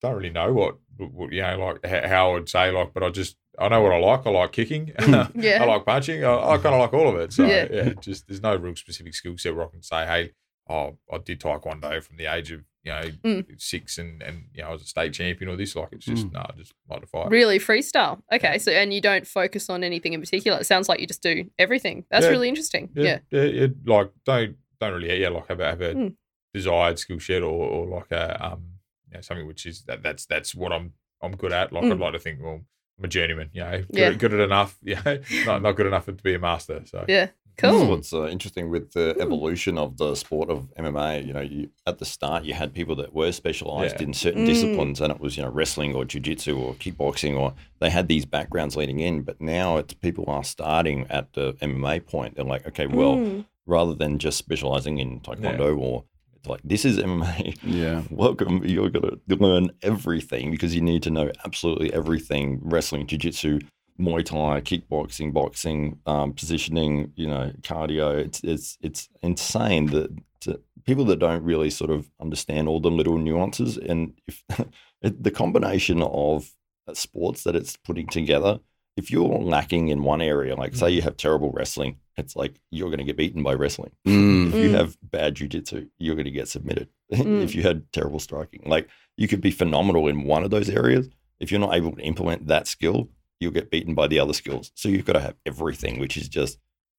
don't 0.00 0.14
really 0.16 0.30
know 0.30 0.52
what, 0.52 0.76
what 0.96 1.32
you 1.32 1.42
know, 1.42 1.58
like 1.58 1.86
how, 1.86 2.08
how 2.08 2.36
I'd 2.36 2.48
say 2.48 2.70
like, 2.70 2.92
but 2.92 3.02
I 3.02 3.10
just 3.10 3.36
I 3.58 3.68
know 3.68 3.80
what 3.82 3.92
I 3.92 3.98
like. 3.98 4.26
I 4.26 4.30
like 4.30 4.52
kicking. 4.52 4.92
Yeah. 5.34 5.62
I 5.62 5.64
like 5.66 5.84
punching. 5.84 6.24
I, 6.24 6.34
I 6.34 6.58
kind 6.58 6.74
of 6.74 6.80
like 6.80 6.92
all 6.94 7.08
of 7.08 7.16
it. 7.20 7.32
So 7.32 7.44
Yeah. 7.46 7.68
yeah. 7.70 7.92
just 8.00 8.26
there's 8.26 8.42
no 8.42 8.56
real 8.56 8.74
specific 8.74 9.14
skill 9.14 9.36
set 9.38 9.54
where 9.54 9.66
I 9.66 9.68
can 9.68 9.82
say, 9.82 10.06
hey, 10.06 10.32
oh, 10.68 10.98
I 11.12 11.18
did 11.18 11.40
taekwondo 11.40 12.02
from 12.02 12.16
the 12.16 12.26
age 12.26 12.50
of 12.50 12.62
you 12.84 12.92
know 12.92 13.02
Mm. 13.24 13.60
six, 13.60 13.98
and 13.98 14.22
and 14.22 14.44
you 14.54 14.62
know 14.62 14.68
I 14.68 14.72
was 14.72 14.82
a 14.82 14.86
state 14.86 15.12
champion 15.12 15.50
or 15.50 15.56
this. 15.56 15.76
Like 15.76 15.88
it's 15.92 16.04
just 16.06 16.26
Mm. 16.28 16.32
no, 16.32 16.40
I 16.40 16.52
just 16.56 16.74
like 16.88 17.08
to. 17.10 17.28
Really 17.28 17.58
freestyle. 17.58 18.22
Okay. 18.32 18.58
So, 18.58 18.72
and 18.72 18.92
you 18.92 19.00
don't 19.00 19.26
focus 19.26 19.70
on 19.70 19.84
anything 19.84 20.12
in 20.14 20.20
particular. 20.20 20.58
It 20.58 20.64
sounds 20.66 20.88
like 20.88 21.00
you 21.00 21.06
just 21.06 21.22
do 21.22 21.48
everything. 21.58 22.04
That's 22.10 22.24
Yeah. 22.24 22.30
really 22.30 22.48
interesting. 22.48 22.90
Yeah. 22.94 23.18
yeah, 23.30 23.42
yeah, 23.42 23.60
yeah, 23.60 23.66
like 23.86 24.10
don't 24.24 24.56
don't 24.80 24.94
really 24.94 25.20
yeah 25.20 25.28
like 25.28 25.48
have 25.48 25.60
a 25.60 25.66
have 25.66 25.80
a 25.80 25.94
Mm. 25.94 26.16
desired 26.52 26.98
skill 26.98 27.20
set 27.20 27.42
or, 27.42 27.68
or 27.68 27.86
like 27.86 28.10
a 28.10 28.44
um 28.44 28.66
you 29.08 29.14
know, 29.14 29.20
something 29.20 29.46
which 29.46 29.64
is 29.66 29.82
that 29.84 30.02
that's 30.02 30.26
that's 30.26 30.54
what 30.54 30.72
I'm 30.72 30.94
I'm 31.22 31.36
good 31.36 31.52
at. 31.52 31.72
Like 31.72 31.84
Mm. 31.84 31.92
I'd 31.92 31.98
like 32.00 32.12
to 32.14 32.18
think 32.18 32.40
well. 32.42 32.62
I'm 33.02 33.06
a 33.06 33.08
journeyman, 33.08 33.50
you 33.52 33.62
know, 33.62 33.78
good, 33.78 33.98
Yeah. 33.98 34.12
good 34.12 34.32
at 34.34 34.40
enough, 34.40 34.76
you 34.82 34.96
know, 35.04 35.18
not, 35.44 35.62
not 35.62 35.72
good 35.72 35.86
enough 35.86 36.06
to 36.06 36.12
be 36.12 36.34
a 36.34 36.38
master. 36.38 36.82
So 36.86 37.04
Yeah. 37.08 37.28
That's 37.58 37.76
Cool. 37.76 37.88
what's 37.90 38.12
uh, 38.14 38.28
interesting 38.28 38.70
with 38.70 38.92
the 38.92 39.12
Hmm. 39.14 39.20
evolution 39.20 39.76
of 39.76 39.98
the 39.98 40.14
sport 40.14 40.48
of 40.48 40.72
MMA. 40.78 41.26
You 41.26 41.32
know, 41.34 41.42
you, 41.42 41.68
at 41.86 41.98
the 41.98 42.06
start, 42.06 42.44
you 42.44 42.54
had 42.54 42.72
people 42.72 42.96
that 42.96 43.12
were 43.12 43.30
specialized 43.30 43.96
Yeah. 44.00 44.06
in 44.06 44.14
certain 44.14 44.42
Mm. 44.42 44.46
disciplines, 44.46 45.00
and 45.02 45.12
it 45.12 45.20
was 45.20 45.36
you 45.36 45.42
know 45.42 45.50
wrestling 45.50 45.94
or 45.94 46.04
jujitsu 46.06 46.56
or 46.58 46.74
kickboxing, 46.74 47.36
or 47.38 47.52
they 47.78 47.90
had 47.90 48.08
these 48.08 48.24
backgrounds 48.24 48.74
leading 48.74 49.00
in. 49.00 49.20
But 49.22 49.38
now 49.40 49.76
it's 49.76 49.92
people 49.92 50.24
are 50.28 50.42
starting 50.44 51.06
at 51.10 51.34
the 51.34 51.52
MMA 51.60 52.00
point. 52.00 52.36
They're 52.36 52.44
like, 52.46 52.66
okay, 52.68 52.86
well, 52.86 53.16
Mm. 53.18 53.44
rather 53.66 53.94
than 53.94 54.18
just 54.18 54.38
specializing 54.38 54.96
in 54.98 55.20
taekwondo 55.20 55.78
or 55.78 56.04
it's 56.04 56.11
like 56.46 56.60
this 56.64 56.84
is 56.84 56.98
MMA. 57.10 57.58
Yeah. 57.62 58.02
Welcome. 58.10 58.64
You're 58.64 58.90
to 58.90 59.18
learn 59.28 59.70
everything 59.82 60.50
because 60.50 60.74
you 60.74 60.80
need 60.80 61.02
to 61.04 61.10
know 61.10 61.30
absolutely 61.44 61.92
everything 61.92 62.60
wrestling, 62.62 63.06
jiu 63.06 63.18
jitsu, 63.18 63.60
Muay 64.00 64.24
Thai, 64.24 64.60
kickboxing, 64.60 65.32
boxing, 65.32 65.98
um, 66.06 66.32
positioning, 66.32 67.12
you 67.16 67.28
know, 67.28 67.52
cardio. 67.62 68.18
It's, 68.18 68.40
it's, 68.42 68.78
it's 68.80 69.08
insane 69.22 69.86
that 69.86 70.10
to 70.40 70.60
people 70.84 71.04
that 71.06 71.18
don't 71.18 71.42
really 71.42 71.70
sort 71.70 71.90
of 71.90 72.10
understand 72.20 72.68
all 72.68 72.80
the 72.80 72.90
little 72.90 73.18
nuances 73.18 73.76
and 73.78 74.14
if 74.26 74.42
the 75.02 75.30
combination 75.30 76.02
of 76.02 76.50
uh, 76.88 76.94
sports 76.94 77.44
that 77.44 77.54
it's 77.54 77.76
putting 77.76 78.08
together, 78.08 78.58
if 78.96 79.10
you're 79.10 79.28
lacking 79.28 79.88
in 79.88 80.02
one 80.02 80.20
area, 80.20 80.54
like 80.54 80.74
say 80.74 80.90
you 80.90 81.02
have 81.02 81.16
terrible 81.16 81.50
wrestling, 81.52 81.98
it's 82.16 82.36
like 82.36 82.60
you're 82.70 82.88
going 82.88 82.98
to 82.98 83.04
get 83.04 83.16
beaten 83.16 83.42
by 83.42 83.54
wrestling. 83.54 83.92
Mm. 84.06 84.48
If 84.48 84.54
you 84.54 84.70
Mm. 84.70 84.74
have 84.74 84.96
bad 85.02 85.34
jujitsu, 85.36 85.88
you're 85.98 86.14
going 86.14 86.24
to 86.26 86.30
get 86.30 86.48
submitted. 86.48 86.88
Mm. 87.12 87.42
if 87.42 87.54
you 87.54 87.62
had 87.62 87.90
terrible 87.92 88.18
striking, 88.18 88.62
like 88.64 88.88
you 89.16 89.28
could 89.28 89.40
be 89.40 89.50
phenomenal 89.50 90.08
in 90.08 90.24
one 90.24 90.44
of 90.44 90.50
those 90.50 90.70
areas. 90.70 91.08
If 91.40 91.50
you're 91.50 91.60
not 91.60 91.74
able 91.74 91.92
to 91.92 92.02
implement 92.02 92.46
that 92.46 92.66
skill, 92.66 93.08
you'll 93.40 93.50
get 93.52 93.70
beaten 93.70 93.94
by 93.94 94.06
the 94.06 94.18
other 94.20 94.32
skills. 94.32 94.70
So 94.74 94.88
you've 94.88 95.04
got 95.04 95.14
to 95.14 95.20
have 95.20 95.34
everything, 95.44 95.98
which 95.98 96.16
is 96.16 96.28
just, 96.28 96.58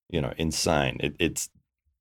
you 0.10 0.20
know, 0.22 0.34
insane. 0.38 0.98
It, 1.00 1.16
it's 1.20 1.50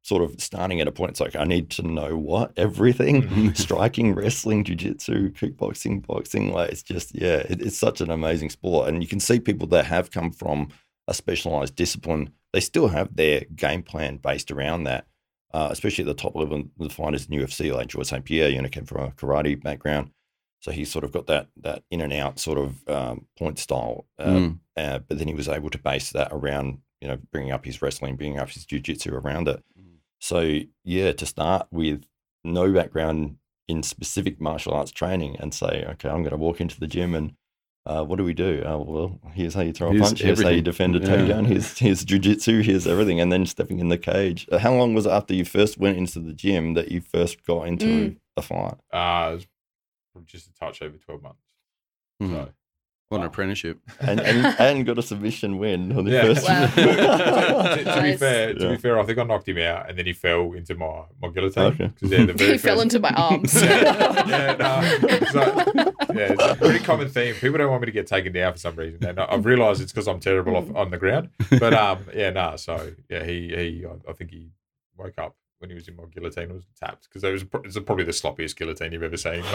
sort 0.05 0.23
of 0.25 0.41
starting 0.43 0.81
at 0.81 0.89
a 0.89 0.93
point. 0.93 1.11
It's 1.13 1.21
like 1.21 1.37
I 1.37 1.45
need 1.45 1.71
to 1.71 1.83
know 1.83 2.17
what 2.19 2.53
everything: 2.57 3.23
Mm. 3.23 3.57
striking, 3.67 4.15
wrestling, 4.15 4.65
jujitsu, 4.65 5.33
kickboxing, 5.33 6.05
boxing. 6.07 6.53
Like 6.53 6.71
it's 6.73 6.83
just, 6.83 7.15
yeah, 7.15 7.37
it, 7.49 7.63
it's 7.63 7.79
such 7.79 8.01
an 8.01 8.11
amazing 8.11 8.51
sport. 8.51 8.89
And 8.89 9.01
you 9.03 9.09
can 9.09 9.21
see 9.21 9.39
people 9.39 9.69
that 9.69 9.87
have 9.87 10.11
come 10.11 10.33
from 10.33 10.69
a 11.09 11.15
specialized 11.15 11.77
discipline. 11.77 12.33
They 12.53 12.61
still 12.61 12.89
have 12.89 13.15
their 13.17 13.45
game 13.55 13.83
plan 13.83 14.19
based 14.19 14.51
around 14.51 14.85
that 14.85 15.07
uh, 15.55 15.69
especially 15.71 16.03
at 16.03 16.07
the 16.07 16.15
top 16.23 16.35
level, 16.35 16.65
the 16.79 16.89
fighters 16.89 17.27
in 17.27 17.39
UFC 17.39 17.75
like 17.75 17.89
George 17.89 18.07
St. 18.07 18.25
Pierre, 18.25 18.49
you 18.49 18.61
know, 18.63 18.69
came 18.69 18.87
from 18.87 19.03
a 19.05 19.11
karate 19.11 19.61
background. 19.63 20.11
So 20.61 20.71
he's 20.71 20.91
sort 20.91 21.05
of 21.05 21.13
got 21.13 21.27
that 21.27 21.49
that 21.61 21.83
in 21.91 22.01
and 22.01 22.13
out 22.13 22.39
sort 22.39 22.59
of 22.59 22.89
um, 22.89 23.27
point 23.39 23.59
style. 23.59 24.07
Uh, 24.19 24.25
Mm. 24.25 24.59
uh, 24.77 24.99
but 25.01 25.19
then 25.19 25.29
he 25.29 25.35
was 25.35 25.49
able 25.49 25.69
to 25.71 25.79
base 25.79 26.11
that 26.13 26.29
around, 26.33 26.79
you 27.01 27.09
know, 27.09 27.19
bringing 27.33 27.53
up 27.53 27.65
his 27.67 27.83
wrestling, 27.83 28.17
bringing 28.17 28.39
up 28.39 28.49
his 28.49 28.65
jiu-jitsu 28.65 29.13
around 29.15 29.49
it. 29.49 29.63
Mm. 29.79 29.97
So 30.21 30.61
yeah, 30.85 31.13
to 31.13 31.27
start 31.27 31.67
with 31.71 32.05
no 32.45 32.73
background 32.73 33.37
in 33.69 33.83
specific 33.83 34.41
martial 34.41 34.73
arts 34.73 34.91
training 34.91 35.37
and 35.39 35.53
say, 35.53 35.85
okay, 35.91 36.09
I'm 36.09 36.23
going 36.23 36.31
to 36.31 36.37
walk 36.37 36.61
into 36.61 36.81
the 36.81 36.87
gym 36.87 37.15
and 37.15 37.35
uh, 37.87 38.05
what 38.05 38.17
do 38.17 38.25
we 38.25 38.33
do? 38.35 38.63
Uh, 38.65 38.79
well, 38.79 39.19
here's 39.33 39.55
how 39.55 39.61
you 39.63 39.73
throw 39.73 39.95
a 39.95 39.99
punch. 39.99 40.21
Here's 40.21 40.43
how 40.43 40.49
you 40.51 40.63
defend 40.63 40.95
a 40.97 41.01
Yeah. 41.01 41.07
takedown. 41.07 41.47
Here's 41.47 41.79
here's 41.79 42.05
jujitsu. 42.05 42.63
Here's 42.63 42.87
everything. 42.87 43.21
And 43.21 43.33
then 43.33 43.45
stepping 43.47 43.81
in 43.81 43.89
the 43.89 43.99
cage. 43.99 44.47
Uh, 44.53 44.59
How 44.59 44.73
long 44.75 44.95
was 44.95 45.07
it 45.07 45.11
after 45.11 45.35
you 45.35 45.45
first 45.45 45.79
went 45.79 45.99
into 45.99 46.21
the 46.21 46.33
gym 46.33 46.75
that 46.75 46.91
you 46.93 47.01
first 47.01 47.45
got 47.45 47.67
into 47.67 47.87
Mm. 47.87 48.17
a 48.37 48.43
fight? 48.43 48.75
Uh, 48.93 49.31
it 49.33 49.35
was 49.35 49.47
probably 50.13 50.27
just 50.27 50.49
a 50.49 50.53
touch 50.55 50.81
over 50.83 50.97
12 50.97 51.23
months. 51.23 51.39
Mhm. 52.23 52.31
So, 52.31 52.53
What 53.09 53.19
an 53.19 53.23
Wow. 53.25 53.27
apprenticeship. 53.29 53.79
And 54.01 54.21
and, 54.21 54.47
and 54.61 54.87
got 54.87 54.97
a 54.99 55.03
submission 55.03 55.59
win 55.59 55.93
on 55.99 56.05
the 56.07 56.13
Yeah. 56.13 56.23
first. 56.23 56.49
Wow. 56.49 56.67
to, 57.75 57.77
to 57.77 57.85
be 57.85 57.85
Nice. 57.85 58.19
fair, 58.19 58.55
to 58.55 58.65
Yeah. 58.65 58.71
be 58.71 58.77
fair, 58.79 58.99
I 58.99 59.05
think 59.05 59.19
I 59.19 59.25
knocked 59.25 59.47
him 59.49 59.59
out, 59.59 59.91
and 59.91 59.99
then 59.99 60.07
he 60.07 60.15
fell 60.15 60.53
into 60.55 60.75
my 60.77 61.03
my 61.21 61.29
guillotine. 61.29 61.63
Okay. 61.65 61.91
'Cause, 62.01 62.11
yeah, 62.11 62.25
the 62.25 62.33
very 62.35 62.53
he 62.53 62.59
fell 62.59 62.81
into 62.81 63.01
my 63.01 63.11
arms. 63.11 63.61
yeah, 63.63 64.27
yeah, 64.29 64.57
no. 64.57 65.27
So, 65.31 65.92
yeah, 66.15 66.33
it's 66.33 66.43
a 66.43 66.55
pretty 66.57 66.79
common 66.85 67.09
theme. 67.09 67.35
People 67.35 67.59
don't 67.59 67.71
want 67.71 67.83
me 67.83 67.87
to 67.87 67.93
get 67.93 68.07
taken 68.07 68.33
down 68.33 68.53
for 68.53 68.59
some 68.59 68.77
reason, 68.77 69.05
and 69.05 69.19
I've 69.21 69.45
realised 69.45 69.81
it's 69.81 69.93
because 69.93 70.09
I'm 70.09 70.21
terrible 70.21 70.57
off, 70.57 70.75
on 70.75 70.91
the 70.91 70.99
ground. 70.99 71.31
But 71.59 71.75
um, 71.75 72.07
yeah, 72.15 72.31
no. 72.31 72.57
So 72.57 72.93
yeah, 73.09 73.25
he 73.25 73.49
he, 73.49 73.87
I, 74.09 74.13
think 74.13 74.31
he 74.31 74.51
woke 74.97 75.19
up 75.19 75.37
when 75.59 75.71
he 75.71 75.75
was 75.75 75.89
in 75.89 75.97
my 75.97 76.05
guillotine. 76.05 76.51
It 76.51 76.55
was 76.55 76.67
tapped 76.79 77.09
because 77.09 77.25
it 77.25 77.33
was 77.33 77.45
probably 77.81 78.05
the 78.05 78.13
sloppiest 78.13 78.57
guillotine 78.57 78.93
you've 78.93 79.03
ever 79.03 79.17
seen. 79.17 79.43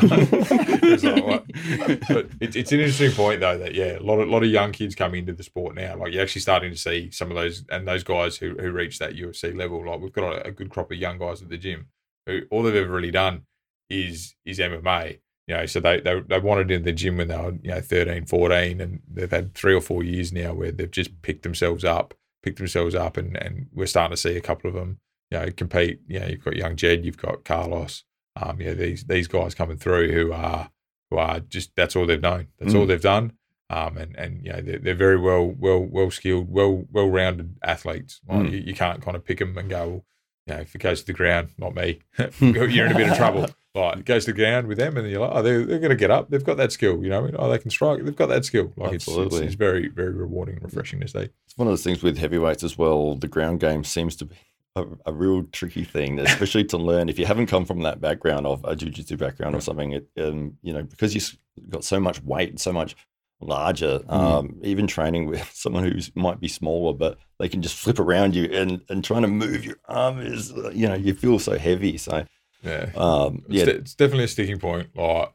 It 0.89 1.03
like? 1.03 2.07
But 2.07 2.29
it, 2.39 2.55
it's 2.55 2.71
an 2.71 2.79
interesting 2.79 3.11
point 3.11 3.41
though 3.41 3.57
that 3.57 3.75
yeah, 3.75 3.99
a 3.99 4.01
lot 4.01 4.19
of 4.19 4.29
lot 4.29 4.43
of 4.43 4.49
young 4.49 4.71
kids 4.71 4.95
coming 4.95 5.19
into 5.19 5.33
the 5.33 5.43
sport 5.43 5.75
now. 5.75 5.97
Like 5.97 6.13
you're 6.13 6.23
actually 6.23 6.41
starting 6.41 6.71
to 6.71 6.77
see 6.77 7.11
some 7.11 7.29
of 7.29 7.35
those 7.35 7.65
and 7.69 7.87
those 7.87 8.03
guys 8.03 8.37
who 8.37 8.55
who 8.55 8.71
reach 8.71 8.99
that 8.99 9.15
UFC 9.15 9.55
level. 9.55 9.85
Like 9.85 9.99
we've 9.99 10.13
got 10.13 10.33
a, 10.33 10.47
a 10.47 10.51
good 10.51 10.69
crop 10.69 10.91
of 10.91 10.97
young 10.97 11.17
guys 11.17 11.41
at 11.41 11.49
the 11.49 11.57
gym 11.57 11.87
who 12.25 12.41
all 12.51 12.63
they've 12.63 12.75
ever 12.75 12.91
really 12.91 13.11
done 13.11 13.43
is 13.89 14.35
is 14.45 14.59
MMA. 14.59 15.19
You 15.47 15.55
know, 15.55 15.65
so 15.65 15.79
they, 15.79 16.01
they 16.01 16.19
they 16.27 16.39
wanted 16.39 16.71
in 16.71 16.83
the 16.83 16.91
gym 16.91 17.17
when 17.17 17.29
they 17.29 17.37
were 17.37 17.53
you 17.61 17.71
know 17.71 17.79
13, 17.81 18.25
14, 18.25 18.81
and 18.81 18.99
they've 19.09 19.31
had 19.31 19.53
three 19.55 19.73
or 19.73 19.79
four 19.81 20.03
years 20.03 20.33
now 20.33 20.53
where 20.53 20.71
they've 20.71 20.91
just 20.91 21.21
picked 21.21 21.43
themselves 21.43 21.85
up, 21.85 22.13
picked 22.43 22.57
themselves 22.57 22.95
up, 22.95 23.15
and 23.17 23.37
and 23.37 23.67
we're 23.73 23.85
starting 23.85 24.13
to 24.15 24.21
see 24.21 24.35
a 24.35 24.41
couple 24.41 24.67
of 24.67 24.73
them 24.75 24.99
you 25.31 25.39
know 25.39 25.49
compete. 25.51 26.01
You 26.07 26.19
know, 26.19 26.27
you've 26.27 26.43
got 26.43 26.57
young 26.57 26.75
Jed, 26.75 27.05
you've 27.05 27.17
got 27.17 27.45
Carlos. 27.45 28.03
Um, 28.35 28.59
you 28.59 28.67
know 28.67 28.73
these 28.75 29.05
these 29.05 29.27
guys 29.29 29.55
coming 29.55 29.77
through 29.77 30.11
who 30.11 30.33
are 30.33 30.69
who 31.09 31.17
are 31.17 31.39
just 31.39 31.75
that's 31.77 31.95
all 31.95 32.05
they've 32.05 32.21
known. 32.21 32.47
That's 32.59 32.73
all 32.75 32.83
Mm. 32.83 32.87
they've 32.89 33.01
done. 33.01 33.31
Um, 33.69 33.97
and 33.97 34.15
and 34.17 34.45
you 34.45 34.51
know 34.51 34.59
they're, 34.61 34.79
they're 34.79 34.95
very 34.95 35.17
well 35.17 35.45
well 35.57 35.79
well 35.79 36.11
skilled, 36.11 36.51
well 36.51 36.85
well 36.91 37.09
rounded 37.09 37.55
athletes. 37.63 38.19
Like 38.27 38.39
Mm. 38.47 38.51
you, 38.51 38.57
you 38.59 38.73
can't 38.73 39.01
kind 39.01 39.15
of 39.15 39.23
pick 39.23 39.39
them 39.39 39.57
and 39.57 39.69
go, 39.69 39.87
well, 39.87 40.03
you 40.45 40.53
know, 40.55 40.59
if 40.61 40.75
it 40.75 40.79
goes 40.79 40.99
to 41.01 41.07
the 41.07 41.13
ground, 41.13 41.49
not 41.57 41.73
me, 41.73 41.99
you're 42.41 42.85
in 42.85 42.91
a 42.91 42.95
bit 42.95 43.09
of 43.11 43.15
trouble. 43.17 43.47
Like 43.77 43.97
it 43.99 44.05
goes 44.05 44.25
to 44.25 44.31
the 44.31 44.37
ground 44.37 44.67
with 44.67 44.77
them, 44.77 44.97
and 44.97 45.09
you're 45.09 45.21
like, 45.21 45.31
oh, 45.33 45.41
they're, 45.41 45.65
they're 45.65 45.79
going 45.79 45.89
to 45.89 45.95
get 45.95 46.11
up. 46.11 46.29
They've 46.29 46.43
got 46.43 46.57
that 46.57 46.71
skill, 46.71 47.03
you 47.03 47.09
know. 47.09 47.29
Oh, 47.37 47.49
they 47.49 47.57
can 47.57 47.71
strike. 47.71 48.03
They've 48.03 48.15
got 48.15 48.27
that 48.27 48.45
skill. 48.45 48.73
Like 48.77 48.93
it's, 48.93 49.07
it's 49.07 49.17
Absolutely. 49.17 49.45
it's 49.45 49.55
very 49.55 49.87
very 49.87 50.13
rewarding 50.13 50.55
and 50.55 50.63
refreshing 50.63 50.99
to 51.01 51.07
see. 51.07 51.29
It's 51.45 51.57
one 51.57 51.67
of 51.67 51.71
those 51.71 51.83
things 51.83 52.03
with 52.03 52.17
heavyweights 52.17 52.63
as 52.63 52.77
well. 52.77 53.15
The 53.15 53.27
ground 53.27 53.59
game 53.59 53.83
seems 53.83 54.15
to 54.17 54.25
be 54.25 54.35
a, 54.75 54.85
a 55.07 55.13
real 55.13 55.43
tricky 55.51 55.83
thing, 55.83 56.19
especially 56.19 56.63
to 56.65 56.77
learn 56.77 57.09
if 57.09 57.19
you 57.19 57.25
haven't 57.25 57.47
come 57.47 57.65
from 57.65 57.81
that 57.81 57.99
background 57.99 58.45
of 58.45 58.63
a 58.63 58.75
jiu-jitsu 58.75 59.17
background 59.17 59.55
or 59.55 59.61
something. 59.61 59.93
It, 59.93 60.09
um, 60.19 60.57
you 60.61 60.73
know, 60.73 60.83
because 60.83 61.15
you've 61.15 61.37
got 61.69 61.83
so 61.83 61.99
much 61.99 62.21
weight 62.23 62.49
and 62.49 62.59
so 62.59 62.71
much 62.71 62.95
larger. 63.39 64.01
Um, 64.07 64.59
even 64.63 64.87
training 64.87 65.27
with 65.27 65.49
someone 65.53 65.83
who 65.83 65.99
might 66.15 66.39
be 66.39 66.47
smaller, 66.47 66.93
but 66.93 67.17
they 67.39 67.49
can 67.49 67.61
just 67.61 67.75
flip 67.75 67.99
around 67.99 68.35
you 68.35 68.45
and 68.45 68.81
and 68.89 69.03
trying 69.03 69.21
to 69.23 69.27
move 69.27 69.65
your 69.65 69.77
arm 69.87 70.19
is, 70.19 70.51
uh, 70.53 70.71
you 70.73 70.87
know, 70.87 70.95
you 70.95 71.13
feel 71.13 71.39
so 71.39 71.57
heavy. 71.57 71.97
So, 71.97 72.25
Yeah, 72.63 72.89
um, 72.95 73.43
it's, 73.45 73.53
yeah, 73.55 73.65
de- 73.65 73.75
it's 73.75 73.95
definitely 73.95 74.25
a 74.25 74.27
sticking 74.27 74.59
point. 74.59 74.89
Like 74.95 75.31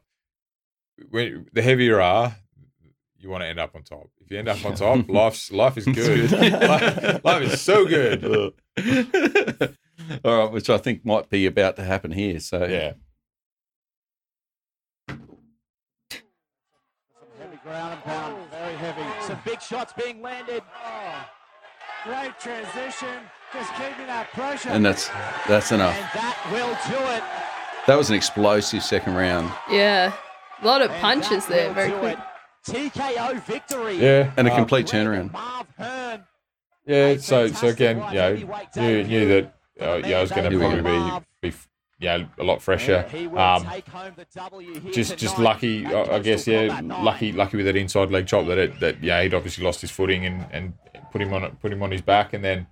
when 1.09 1.47
the 1.53 1.61
heavier 1.61 1.95
you 1.95 2.01
are, 2.01 2.35
you 3.17 3.29
want 3.29 3.41
to 3.43 3.47
end 3.47 3.59
up 3.59 3.75
on 3.75 3.83
top. 3.83 4.09
If 4.21 4.29
you 4.31 4.39
end 4.39 4.49
up 4.49 4.63
on 4.65 4.75
top, 4.75 5.07
life's 5.09 5.51
life 5.51 5.77
is 5.77 5.85
good. 5.85 6.31
life, 6.61 7.23
life 7.23 7.43
is 7.43 7.61
so 7.61 7.85
good. 7.85 8.23
All 10.25 10.37
right, 10.43 10.51
which 10.51 10.69
I 10.69 10.77
think 10.77 11.05
might 11.05 11.29
be 11.29 11.45
about 11.45 11.77
to 11.77 11.83
happen 11.83 12.11
here. 12.11 12.39
So 12.39 12.65
Yeah. 12.65 12.93
Heavy 17.39 17.57
ground 17.63 17.93
and 17.93 18.03
pound, 18.03 18.49
very 18.51 18.75
heavy. 18.75 19.03
Some 19.25 19.39
big 19.45 19.61
shots 19.61 19.93
being 19.93 20.21
landed. 20.21 20.61
Oh, 20.85 21.25
great 22.03 22.37
transition, 22.39 23.19
just 23.53 23.71
keeping 23.75 24.07
that 24.07 24.29
pressure. 24.33 24.69
and 24.69 24.85
that's 24.85 25.09
that's 25.47 25.71
enough. 25.71 25.95
And 25.95 26.05
that 26.13 26.37
will 26.51 26.75
do 26.89 27.03
it. 27.15 27.23
That 27.87 27.95
was 27.97 28.09
an 28.09 28.15
explosive 28.15 28.83
second 28.83 29.15
round, 29.15 29.51
yeah. 29.69 30.13
A 30.61 30.65
lot 30.65 30.81
of 30.81 30.89
And 30.91 31.01
punches 31.01 31.45
there, 31.47 31.73
very 31.73 31.91
quick. 31.91 32.17
it. 32.17 32.93
TKO 32.93 33.43
victory. 33.43 33.97
Yeah, 33.97 34.31
and 34.37 34.47
a 34.47 34.51
um, 34.51 34.57
complete 34.57 34.85
turnaround. 34.87 35.33
Marv 35.33 35.67
Hearne. 35.77 36.23
Yeah, 36.85 37.07
A 37.07 37.19
so 37.19 37.47
so 37.47 37.67
again, 37.67 37.99
light 37.99 38.13
you 38.13 38.19
know, 38.19 38.29
heavyweight 38.29 38.75
knew, 38.75 39.03
knew 39.03 39.27
that 39.27 39.55
uh, 39.81 40.01
yeah, 40.07 40.17
I 40.17 40.21
was 40.21 40.31
going 40.31 40.49
to 40.49 40.57
probably 40.57 41.19
be, 41.41 41.49
be 41.49 41.55
yeah 41.99 42.25
a 42.37 42.43
lot 42.43 42.61
fresher. 42.61 43.03
He 43.09 43.27
Um, 43.27 43.65
take 43.65 43.87
home 43.87 44.13
the 44.15 44.25
W 44.35 44.79
here 44.79 44.91
just 44.91 45.17
just 45.17 45.37
lucky, 45.39 45.85
I, 45.85 46.15
I 46.15 46.19
guess. 46.19 46.47
Yeah, 46.47 46.79
lucky 46.83 47.31
lucky 47.33 47.57
with 47.57 47.65
that 47.65 47.75
inside 47.75 48.11
leg 48.11 48.27
chop 48.27 48.47
that 48.47 48.57
it 48.57 48.79
that 48.79 49.03
yeah 49.03 49.21
he'd 49.23 49.33
obviously 49.33 49.63
lost 49.65 49.81
his 49.81 49.91
footing 49.91 50.25
and 50.25 50.45
and 50.51 50.73
put 51.11 51.21
him 51.21 51.33
on 51.33 51.43
it, 51.43 51.59
put 51.59 51.71
him 51.71 51.83
on 51.83 51.91
his 51.91 52.01
back 52.01 52.33
and 52.33 52.43
then 52.43 52.67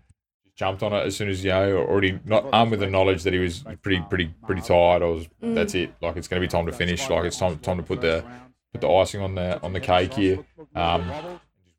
jumped 0.62 0.84
on 0.84 0.94
it 0.94 1.04
as 1.08 1.16
soon 1.18 1.28
as 1.28 1.44
you 1.44 1.50
know 1.50 1.78
already 1.78 2.20
not 2.24 2.46
armed 2.54 2.70
with 2.70 2.82
the 2.82 2.88
knowledge 2.88 3.24
that 3.24 3.34
he 3.34 3.40
was 3.40 3.64
pretty 3.82 4.00
pretty 4.10 4.32
pretty 4.46 4.62
tired. 4.62 5.02
I 5.02 5.06
was 5.08 5.28
that's 5.42 5.74
it. 5.74 5.92
Like 6.02 6.18
it's 6.18 6.28
going 6.28 6.40
to 6.40 6.48
be 6.48 6.52
time 6.52 6.68
to 6.68 6.72
finish. 6.72 7.10
Like 7.10 7.26
it's 7.26 7.38
time 7.40 7.58
time 7.60 7.78
to 7.78 7.84
put 7.84 8.00
the 8.02 8.24
put 8.72 8.82
the 8.82 8.88
icing 8.90 9.22
on 9.22 9.34
the 9.34 9.60
on 9.64 9.74
the 9.74 9.80
cake 9.80 10.14
here. 10.14 10.46
Um, 10.76 11.12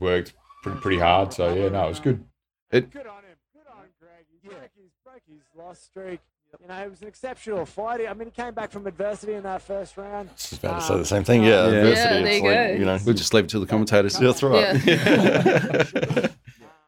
worked 0.00 0.34
pretty 0.64 0.80
pretty 0.80 0.98
hard. 0.98 1.32
So 1.32 1.54
yeah, 1.54 1.68
no, 1.68 1.84
it 1.86 1.88
was 1.90 2.00
good. 2.00 2.24
It. 2.72 2.90
Good 2.90 3.06
on 3.06 3.18
him. 3.22 3.36
Good 3.54 3.68
on 3.70 3.84
Greg. 4.00 4.26
He 4.42 4.48
broke 4.48 4.58
his, 4.76 4.90
broke 5.04 5.22
his 5.28 5.42
lost 5.56 5.84
streak. 5.86 6.18
You 6.60 6.66
know, 6.68 6.82
it 6.82 6.90
was 6.90 7.00
an 7.02 7.08
exceptional 7.08 7.64
fight. 7.64 8.00
I 8.08 8.12
mean, 8.14 8.26
he 8.28 8.32
came 8.32 8.52
back 8.52 8.72
from 8.72 8.86
adversity 8.86 9.34
in 9.34 9.44
that 9.44 9.62
first 9.62 9.96
round. 9.96 10.28
I 10.28 10.32
was 10.32 10.52
about 10.58 10.80
to 10.80 10.86
say 10.86 10.96
the 10.98 11.04
same 11.04 11.24
thing. 11.24 11.44
Yeah, 11.44 11.48
Yeah. 11.68 11.76
adversity, 11.78 12.14
Yeah, 12.14 12.20
there 12.22 12.26
it's 12.26 12.42
you 12.42 12.48
like, 12.48 12.56
go. 12.56 12.72
you 12.80 12.84
know, 12.84 12.98
We'll 13.06 13.14
just 13.14 13.32
leave 13.32 13.44
it 13.44 13.50
to 13.50 13.58
the 13.60 13.66
commentators. 13.66 14.20
Yeah, 14.20 14.26
that's 14.26 14.42
right. 14.42 16.28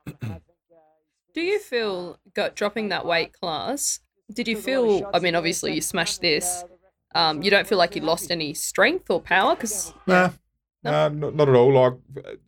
Yeah. 0.04 0.20
Um, 0.22 0.40
Do 1.34 1.40
you 1.40 1.58
feel 1.58 2.18
got 2.32 2.54
dropping 2.54 2.88
that 2.90 3.04
weight 3.04 3.32
class? 3.32 4.00
Did 4.32 4.48
you 4.48 4.56
feel? 4.56 5.10
I 5.12 5.18
mean, 5.18 5.34
obviously 5.34 5.74
you 5.74 5.80
smashed 5.80 6.20
this. 6.20 6.64
Um, 7.14 7.42
you 7.42 7.50
don't 7.50 7.66
feel 7.66 7.78
like 7.78 7.94
you 7.94 8.02
lost 8.02 8.30
any 8.30 8.54
strength 8.54 9.10
or 9.10 9.20
power 9.20 9.54
because 9.54 9.92
Nah, 10.06 10.30
nah, 10.82 11.08
not, 11.08 11.34
not 11.34 11.48
at 11.48 11.54
all. 11.54 11.72
Like 11.72 11.94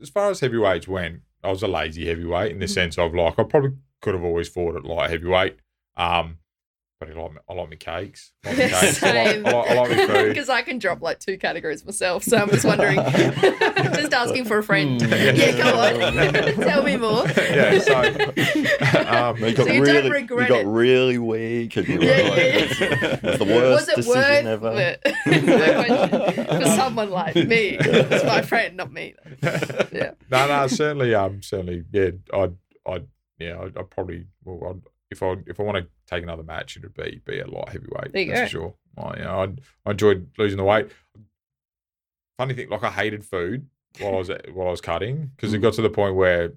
as 0.00 0.08
far 0.08 0.30
as 0.30 0.40
heavyweights 0.40 0.88
went, 0.88 1.20
I 1.42 1.50
was 1.50 1.62
a 1.62 1.68
lazy 1.68 2.06
heavyweight 2.06 2.52
in 2.52 2.58
the 2.58 2.68
sense 2.68 2.96
of 2.98 3.14
like 3.14 3.38
I 3.38 3.44
probably 3.44 3.72
could 4.00 4.14
have 4.14 4.24
always 4.24 4.48
fought 4.48 4.76
at 4.76 4.84
light 4.84 5.10
heavyweight. 5.10 5.56
Um, 5.96 6.38
but 6.98 7.10
I 7.10 7.12
like 7.20 7.32
my, 7.32 7.40
I 7.48 7.54
like 7.54 7.70
my 7.70 7.76
cakes. 7.76 8.32
I 8.44 8.48
like 8.50 8.58
my 8.58 8.68
cakes. 8.68 9.02
I 9.02 9.12
like, 9.12 9.26
I 9.36 9.50
like, 9.50 9.70
I 9.70 9.74
like 9.74 9.90
my 9.90 10.06
food. 10.06 10.28
because 10.28 10.48
I 10.48 10.62
can 10.62 10.78
drop 10.78 11.02
like 11.02 11.18
two 11.20 11.36
categories 11.38 11.84
myself. 11.84 12.24
So 12.24 12.36
I'm 12.38 12.48
just 12.50 12.64
wondering, 12.64 12.96
just 13.12 14.12
asking 14.14 14.44
for 14.46 14.58
a 14.58 14.62
friend. 14.62 15.00
Hmm. 15.02 15.12
yeah, 15.12 15.52
go 15.56 15.78
on, 15.78 16.54
tell 16.66 16.82
me 16.82 16.96
more. 16.96 17.26
Yeah, 17.36 17.78
so 17.78 17.98
um, 18.00 19.36
You 19.38 19.54
got 19.54 19.66
So 19.66 19.72
you 19.72 19.84
don't 19.84 19.94
really, 19.94 20.10
regret 20.10 20.48
you 20.48 20.54
got 20.56 20.66
really 20.66 21.18
weak. 21.18 21.76
And 21.76 21.88
you 21.88 21.98
were 21.98 22.04
Yeah, 22.04 22.16
like, 22.28 22.36
yeah, 22.36 23.20
it's 23.22 23.38
the 23.38 23.44
worst 23.44 23.86
Was 23.86 23.88
it 23.88 23.96
decision 23.96 24.46
worth 24.46 24.46
ever. 24.46 24.72
it? 24.76 26.60
For 26.60 26.66
someone 26.76 27.10
like 27.10 27.34
me, 27.36 27.76
it's 27.80 28.24
my 28.24 28.42
friend, 28.42 28.76
not 28.76 28.92
me. 28.92 29.14
Yeah. 29.92 30.12
no, 30.30 30.46
no, 30.48 30.66
certainly, 30.68 31.14
um, 31.14 31.42
certainly, 31.42 31.84
yeah, 31.92 32.10
I'd, 32.32 32.56
I'd, 32.86 33.06
yeah, 33.38 33.58
I'd, 33.60 33.76
I'd 33.76 33.90
probably, 33.90 34.26
well, 34.44 34.70
I'd, 34.70 34.82
if 35.10 35.22
I, 35.22 35.36
if 35.46 35.60
I 35.60 35.62
want 35.62 35.78
to 35.78 35.86
take 36.06 36.22
another 36.22 36.42
match, 36.42 36.76
it'd 36.76 36.94
be, 36.94 37.20
be 37.24 37.40
a 37.40 37.46
light 37.46 37.68
heavyweight. 37.68 38.12
There 38.12 38.22
you 38.22 38.32
that's 38.32 38.40
go. 38.40 38.44
for 38.44 38.50
sure. 38.50 38.74
I, 39.04 39.18
you 39.18 39.24
know, 39.24 39.40
I'd, 39.40 39.60
I 39.84 39.90
enjoyed 39.92 40.28
losing 40.38 40.58
the 40.58 40.64
weight. 40.64 40.88
Funny 42.38 42.54
thing, 42.54 42.68
like 42.68 42.82
I 42.82 42.90
hated 42.90 43.24
food 43.24 43.66
while 43.98 44.14
I 44.14 44.18
was 44.18 44.28
while 44.52 44.68
I 44.68 44.70
was 44.70 44.82
cutting 44.82 45.30
because 45.34 45.54
it 45.54 45.58
got 45.58 45.72
to 45.74 45.82
the 45.82 45.88
point 45.88 46.16
where, 46.16 46.52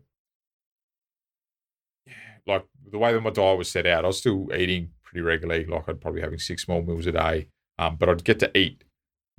like 2.46 2.66
the 2.92 2.98
way 2.98 3.14
that 3.14 3.22
my 3.22 3.30
diet 3.30 3.58
was 3.58 3.72
set 3.72 3.88
out, 3.88 4.04
I 4.04 4.08
was 4.08 4.18
still 4.18 4.54
eating 4.54 4.90
pretty 5.04 5.22
regularly. 5.22 5.66
Like 5.66 5.88
I'd 5.88 6.02
probably 6.02 6.22
having 6.22 6.40
six 6.40 6.64
small 6.64 6.82
meals 6.82 7.06
a 7.06 7.14
day, 7.14 7.48
um, 7.78 7.96
but 7.96 8.10
I'd 8.10 8.26
get 8.26 8.40
to 8.40 8.58
eat 8.58 8.84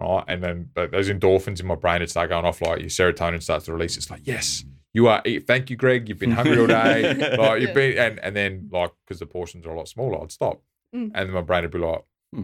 right? 0.00 0.24
And 0.26 0.42
then 0.42 0.70
th- 0.74 0.90
those 0.90 1.08
endorphins 1.08 1.60
in 1.60 1.66
my 1.66 1.74
brain 1.74 2.00
would 2.00 2.10
start 2.10 2.30
going 2.30 2.44
off, 2.44 2.60
like 2.60 2.80
your 2.80 2.88
serotonin 2.88 3.42
starts 3.42 3.66
to 3.66 3.72
release. 3.72 3.96
It's 3.96 4.10
like, 4.10 4.22
yes, 4.24 4.64
you 4.92 5.06
are. 5.08 5.22
eat- 5.24 5.46
Thank 5.46 5.70
you, 5.70 5.76
Greg. 5.76 6.08
You've 6.08 6.18
been 6.18 6.30
hungry 6.32 6.58
all 6.58 6.66
day. 6.66 7.36
like 7.38 7.60
you've 7.62 7.74
been, 7.74 7.96
and 7.98 8.18
and 8.20 8.34
then 8.36 8.68
like 8.72 8.92
because 9.06 9.20
the 9.20 9.26
portions 9.26 9.66
are 9.66 9.70
a 9.72 9.76
lot 9.76 9.88
smaller, 9.88 10.22
I'd 10.22 10.32
stop, 10.32 10.62
Mm. 10.94 11.12
and 11.14 11.28
then 11.28 11.30
my 11.30 11.40
brain 11.42 11.62
would 11.62 11.70
be 11.70 11.78
like, 11.78 12.02
Hmm. 12.34 12.42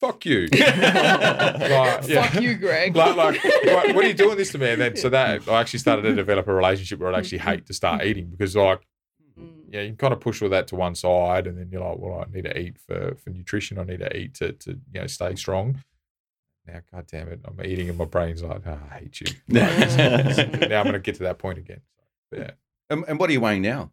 fuck 0.00 0.26
you. 0.26 0.48
like, 0.52 0.60
yeah. 0.60 2.00
Fuck 2.00 2.42
you, 2.42 2.54
Greg. 2.56 2.94
Like, 2.94 3.16
like, 3.16 3.42
what, 3.64 3.94
what 3.94 4.04
are 4.04 4.08
you 4.08 4.14
doing 4.14 4.36
this 4.36 4.52
to 4.52 4.58
me? 4.58 4.70
And 4.70 4.80
then, 4.80 4.96
so 4.96 5.08
that 5.08 5.48
I 5.48 5.60
actually 5.60 5.78
started 5.78 6.02
to 6.02 6.14
develop 6.24 6.46
a 6.48 6.54
relationship 6.54 6.98
where 6.98 7.12
I'd 7.12 7.18
actually 7.18 7.38
hate 7.38 7.66
to 7.66 7.74
start 7.74 8.04
eating 8.04 8.26
because, 8.30 8.54
like, 8.56 8.80
Mm. 9.40 9.62
yeah, 9.70 9.80
you 9.80 9.94
kind 9.94 10.12
of 10.12 10.20
push 10.20 10.42
all 10.42 10.50
that 10.50 10.66
to 10.68 10.76
one 10.76 10.94
side, 10.94 11.46
and 11.46 11.56
then 11.56 11.70
you're 11.72 11.80
like, 11.82 11.96
well, 11.98 12.20
I 12.20 12.30
need 12.30 12.42
to 12.44 12.58
eat 12.58 12.76
for 12.86 13.14
for 13.24 13.30
nutrition. 13.30 13.78
I 13.78 13.84
need 13.84 14.00
to 14.00 14.14
eat 14.14 14.34
to 14.34 14.52
to 14.52 14.72
you 14.92 15.00
know 15.00 15.06
stay 15.06 15.34
strong. 15.36 15.82
Now, 16.66 16.80
god 16.92 17.06
damn 17.10 17.28
it, 17.28 17.40
I'm 17.44 17.64
eating, 17.64 17.88
and 17.88 17.98
my 17.98 18.04
brain's 18.04 18.42
like, 18.42 18.62
oh, 18.66 18.78
I 18.90 18.98
hate 18.98 19.20
you. 19.20 19.26
now 19.48 19.68
I'm 19.68 20.84
going 20.84 20.92
to 20.92 21.00
get 21.00 21.16
to 21.16 21.24
that 21.24 21.38
point 21.38 21.58
again. 21.58 21.80
But 22.30 22.40
yeah. 22.40 22.50
And, 22.88 23.04
and 23.08 23.18
what 23.18 23.30
are 23.30 23.32
you 23.32 23.40
weighing 23.40 23.62
now? 23.62 23.90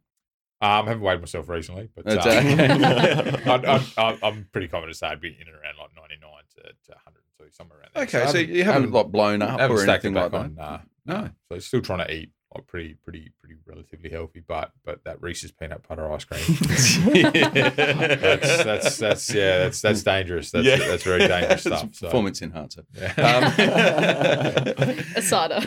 Um, 0.62 0.70
I 0.72 0.76
haven't 0.78 1.02
weighed 1.02 1.20
myself 1.20 1.48
recently, 1.48 1.90
but 1.96 2.06
uh. 2.06 2.22
I, 3.98 4.18
I'm 4.22 4.48
pretty 4.52 4.68
confident 4.68 4.94
to 4.94 4.98
say 4.98 5.08
I'd 5.08 5.22
be 5.22 5.30
in 5.30 5.48
and 5.48 5.56
around 5.56 5.78
like 5.80 5.96
99 5.96 6.30
to, 6.58 6.62
to 6.62 6.92
102, 7.40 7.52
somewhere 7.52 7.80
around 7.80 7.90
there. 7.96 8.04
Okay, 8.04 8.22
I 8.24 8.32
so 8.32 8.38
you 8.38 8.64
haven't 8.66 8.92
like 8.92 9.08
blown 9.08 9.42
up 9.42 9.60
or 9.70 9.82
anything 9.82 10.14
like 10.14 10.32
that. 10.32 10.60
on. 10.60 10.82
No. 11.06 11.30
So 11.52 11.60
still 11.60 11.82
trying 11.82 12.06
to 12.06 12.14
eat 12.14 12.32
like 12.56 12.66
pretty, 12.68 12.96
pretty, 12.96 13.32
pretty 13.40 13.56
relatively 13.68 14.10
healthy, 14.10 14.42
but 14.48 14.72
but 14.84 15.04
that 15.04 15.22
Reese's 15.22 15.52
peanut 15.52 15.88
butter 15.88 16.12
ice 16.12 16.26
cream. 16.26 16.42
that's 17.40 18.64
that's 18.64 18.98
that's 18.98 19.34
yeah, 19.34 19.60
that's 19.60 19.82
that's 19.82 20.04
dangerous. 20.04 20.52
That's 20.52 20.66
that's 20.68 21.04
very 21.04 21.28
dangerous 21.28 21.66
It's 21.66 21.78
stuff. 21.78 21.96
So. 21.96 22.08
Performance 22.08 22.42
enhancer. 22.42 22.84
Yeah. 22.98 23.14
Um, 23.18 23.44
A 25.16 25.22
cider. 25.22 25.60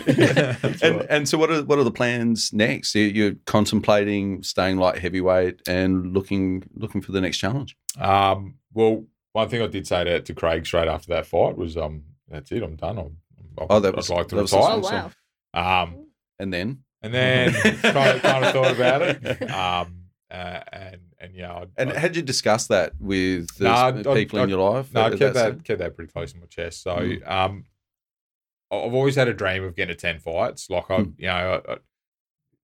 and 0.83 1.07
and 1.09 1.29
so 1.29 1.39
what 1.39 1.51
are 1.51 1.63
what 1.63 1.79
are 1.79 1.85
the 1.85 1.91
plans 1.93 2.53
next? 2.53 2.95
You- 2.95 3.03
You're 3.07 3.35
contemplating 3.47 4.43
staying 4.43 4.79
light 4.79 4.99
heavyweight 4.99 5.63
and 5.69 6.13
looking 6.13 6.65
looking 6.75 7.01
for 7.01 7.13
the 7.13 7.21
next 7.21 7.39
challenge. 7.39 7.77
Um, 7.99 8.57
well, 8.73 9.05
one 9.33 9.49
thing 9.49 9.63
I 9.63 9.67
did 9.67 9.87
say 9.87 10.05
to, 10.05 10.21
to 10.21 10.35
Craig 10.35 10.67
straight 10.67 10.89
after 10.89 11.09
that 11.09 11.27
fight 11.27 11.57
was, 11.57 11.77
um, 11.77 12.03
that's 12.29 12.51
it, 12.53 12.63
I'm 12.63 12.77
done. 12.77 12.99
I'm, 12.99 13.17
I'm, 13.59 13.67
Oh, 13.71 13.81
that 13.81 13.89
I'd 13.91 13.97
was- 13.97 14.11
like 14.11 14.29
to 14.29 14.35
that 14.37 14.43
was 14.43 14.53
retire. 14.53 14.69
oh 14.71 14.79
awesome. 14.81 15.13
wow. 15.55 15.83
Um, 15.83 16.07
And 16.39 16.53
then 16.53 16.85
and 17.03 17.13
then 17.13 17.53
kind, 17.53 18.09
of, 18.17 18.23
kind 18.23 18.45
of 18.45 18.53
thought 18.53 18.73
about 18.73 19.03
it. 19.03 19.43
Um, 19.51 19.99
uh, 20.31 20.61
and 20.73 21.01
and 21.21 21.35
yeah, 21.35 21.53
I'd, 21.55 21.69
and 21.77 21.91
I'd- 21.91 21.99
had 21.99 22.17
you 22.17 22.23
discussed 22.23 22.69
that 22.71 22.93
with 22.99 23.49
the 23.59 23.65
No, 24.03 24.15
people 24.15 24.39
I- 24.41 24.45
in 24.45 24.49
your 24.49 24.71
life? 24.73 24.93
no, 24.95 25.03
I 25.03 25.11
kept 25.17 25.35
that 25.35 25.63
kept 25.65 25.79
that 25.81 25.95
pretty 25.95 26.11
close 26.13 26.33
in 26.33 26.41
my 26.41 26.47
chest. 26.47 26.83
So, 26.83 26.97
Mm. 26.97 27.31
um, 27.31 27.65
I've 28.71 28.95
always 28.95 29.17
had 29.17 29.29
a 29.29 29.35
dream 29.35 29.63
of 29.65 29.77
getting 29.77 29.95
to 29.95 30.01
ten 30.01 30.19
fights. 30.19 30.71
Like 30.71 30.91
I, 30.91 30.99
Mm. 31.01 31.15
you 31.19 31.27
know, 31.27 31.63
I, 31.69 31.73
I, 31.73 31.77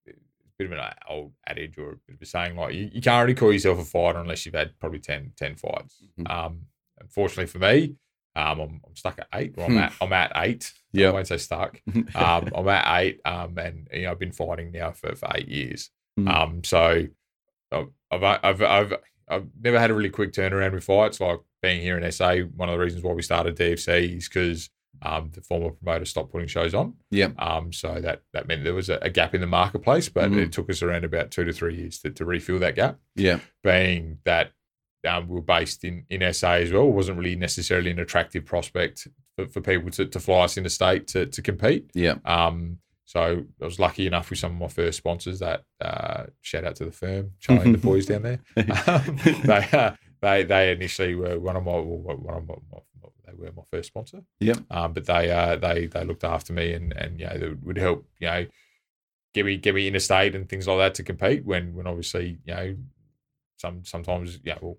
it's 0.07 0.17
a 0.17 0.57
bit 0.57 0.71
of 0.71 0.71
an 0.71 0.79
old 1.07 1.33
adage 1.45 1.77
or 1.77 1.91
a 1.91 1.95
bit 2.07 2.15
of 2.15 2.21
a 2.21 2.25
saying, 2.25 2.55
like 2.55 2.73
you, 2.73 2.89
you 2.91 3.01
can't 3.01 3.21
really 3.23 3.35
call 3.35 3.53
yourself 3.53 3.77
a 3.79 3.85
fighter 3.85 4.17
unless 4.19 4.45
you've 4.47 4.55
had 4.55 4.77
probably 4.79 4.99
10, 4.99 5.33
10 5.37 5.55
fights. 5.55 6.01
Mhm. 6.19 6.27
Um, 6.31 6.61
unfortunately 6.99 7.45
for 7.45 7.59
me, 7.59 7.95
um, 8.39 8.59
I'm, 8.59 8.81
I'm 8.87 8.95
stuck 8.95 9.19
at 9.19 9.27
eight. 9.33 9.53
Or 9.57 9.65
I'm 9.65 9.71
Hmm. 9.73 9.77
at 9.79 9.93
I'm 10.01 10.13
at 10.13 10.31
eight. 10.37 10.71
I 10.95 10.97
Yep. 10.99 11.13
won't 11.13 11.27
say 11.27 11.37
stuck. 11.37 11.81
Um, 12.15 12.49
I'm 12.55 12.67
at 12.69 12.99
eight. 13.01 13.21
Um, 13.25 13.57
and 13.57 13.87
you 13.93 14.03
know 14.03 14.11
I've 14.11 14.19
been 14.19 14.31
fighting 14.31 14.71
now 14.71 14.91
for, 14.91 15.15
for 15.15 15.29
eight 15.35 15.47
years. 15.47 15.89
Mm. 16.19 16.27
Um, 16.35 16.63
so 16.63 17.05
I've, 17.71 17.87
I've 18.11 18.23
I've 18.43 18.61
I've 18.61 18.93
I've 19.27 19.47
never 19.61 19.79
had 19.79 19.91
a 19.91 19.93
really 19.93 20.09
quick 20.09 20.31
turnaround 20.33 20.73
with 20.73 20.83
fights. 20.83 21.19
Like 21.19 21.39
being 21.61 21.81
here 21.81 21.97
in 21.97 22.11
SA, 22.11 22.37
one 22.55 22.69
of 22.69 22.73
the 22.73 22.83
reasons 22.83 23.03
why 23.03 23.13
we 23.13 23.21
started 23.21 23.55
DFC 23.57 24.17
is 24.17 24.27
because 24.27 24.69
um, 25.03 25.29
the 25.33 25.41
former 25.41 25.69
promoter 25.69 26.03
stopped 26.05 26.31
putting 26.31 26.47
shows 26.47 26.73
on. 26.73 26.93
Yep. 27.11 27.35
Um, 27.39 27.71
so 27.71 28.01
that 28.01 28.23
that 28.33 28.47
meant 28.47 28.63
there 28.63 28.73
was 28.73 28.89
a, 28.89 28.97
a 29.01 29.09
gap 29.09 29.35
in 29.35 29.41
the 29.41 29.47
marketplace, 29.47 30.09
but 30.09 30.31
Mm. 30.31 30.37
it 30.45 30.51
took 30.51 30.69
us 30.69 30.81
around 30.81 31.05
about 31.05 31.29
two 31.31 31.45
to 31.45 31.53
three 31.53 31.75
years 31.75 31.99
to, 31.99 32.09
to 32.09 32.25
refill 32.25 32.59
that 32.59 32.75
gap. 32.75 32.97
Yeah. 33.15 33.39
Being 33.63 34.17
that 34.25 34.51
um, 35.07 35.27
we 35.27 35.35
were 35.35 35.41
based 35.41 35.83
in, 35.83 36.05
in 36.09 36.33
SA 36.33 36.53
as 36.53 36.71
well, 36.71 36.87
It 36.87 36.93
wasn't 36.93 37.17
really 37.17 37.35
necessarily 37.35 37.91
an 37.91 37.99
attractive 37.99 38.45
prospect 38.45 39.07
for, 39.35 39.47
for 39.47 39.61
people 39.61 39.89
to, 39.91 40.05
to 40.05 40.19
fly 40.19 40.43
us 40.43 40.57
in 40.57 40.63
the 40.63 40.69
state 40.69 41.07
to, 41.07 41.25
to 41.25 41.41
compete. 41.41 41.89
Yeah. 41.93 42.15
Um, 42.25 42.79
so 43.05 43.43
I 43.61 43.65
was 43.65 43.79
lucky 43.79 44.05
enough 44.05 44.29
with 44.29 44.39
some 44.39 44.51
of 44.51 44.57
my 44.59 44.67
first 44.67 44.97
sponsors 44.97 45.39
that 45.39 45.63
uh, 45.81 46.25
shout 46.41 46.63
out 46.63 46.75
to 46.75 46.85
the 46.85 46.91
firm, 46.91 47.31
Charlie 47.39 47.63
and 47.63 47.73
the 47.73 47.79
boys 47.79 48.05
down 48.05 48.21
there. 48.21 48.39
Um, 48.87 49.19
they, 49.43 49.67
uh, 49.71 49.95
they 50.21 50.43
they 50.43 50.71
initially 50.71 51.15
were 51.15 51.39
one 51.39 51.55
of 51.55 51.63
my 51.63 51.71
one 51.71 52.35
of 52.35 52.47
my, 52.47 52.55
my 52.71 52.79
they 53.25 53.33
were 53.33 53.51
my 53.55 53.63
first 53.71 53.87
sponsor. 53.87 54.21
Yep. 54.39 54.57
Um, 54.69 54.93
but 54.93 55.05
they 55.05 55.31
uh, 55.31 55.55
they 55.55 55.87
they 55.87 56.03
looked 56.03 56.23
after 56.23 56.53
me 56.53 56.73
and 56.73 56.93
and 56.93 57.19
you 57.19 57.25
know 57.25 57.37
they 57.37 57.49
would 57.49 57.77
help 57.77 58.05
you 58.19 58.27
know 58.27 58.45
get 59.33 59.45
me 59.45 59.57
get 59.57 59.75
me 59.75 59.87
interstate 59.87 60.35
and 60.35 60.47
things 60.47 60.67
like 60.67 60.77
that 60.77 60.95
to 60.95 61.03
compete 61.03 61.45
when 61.45 61.73
when 61.73 61.87
obviously 61.87 62.39
you 62.45 62.53
know 62.53 62.75
some 63.57 63.83
sometimes 63.85 64.39
yeah 64.43 64.57
well 64.61 64.77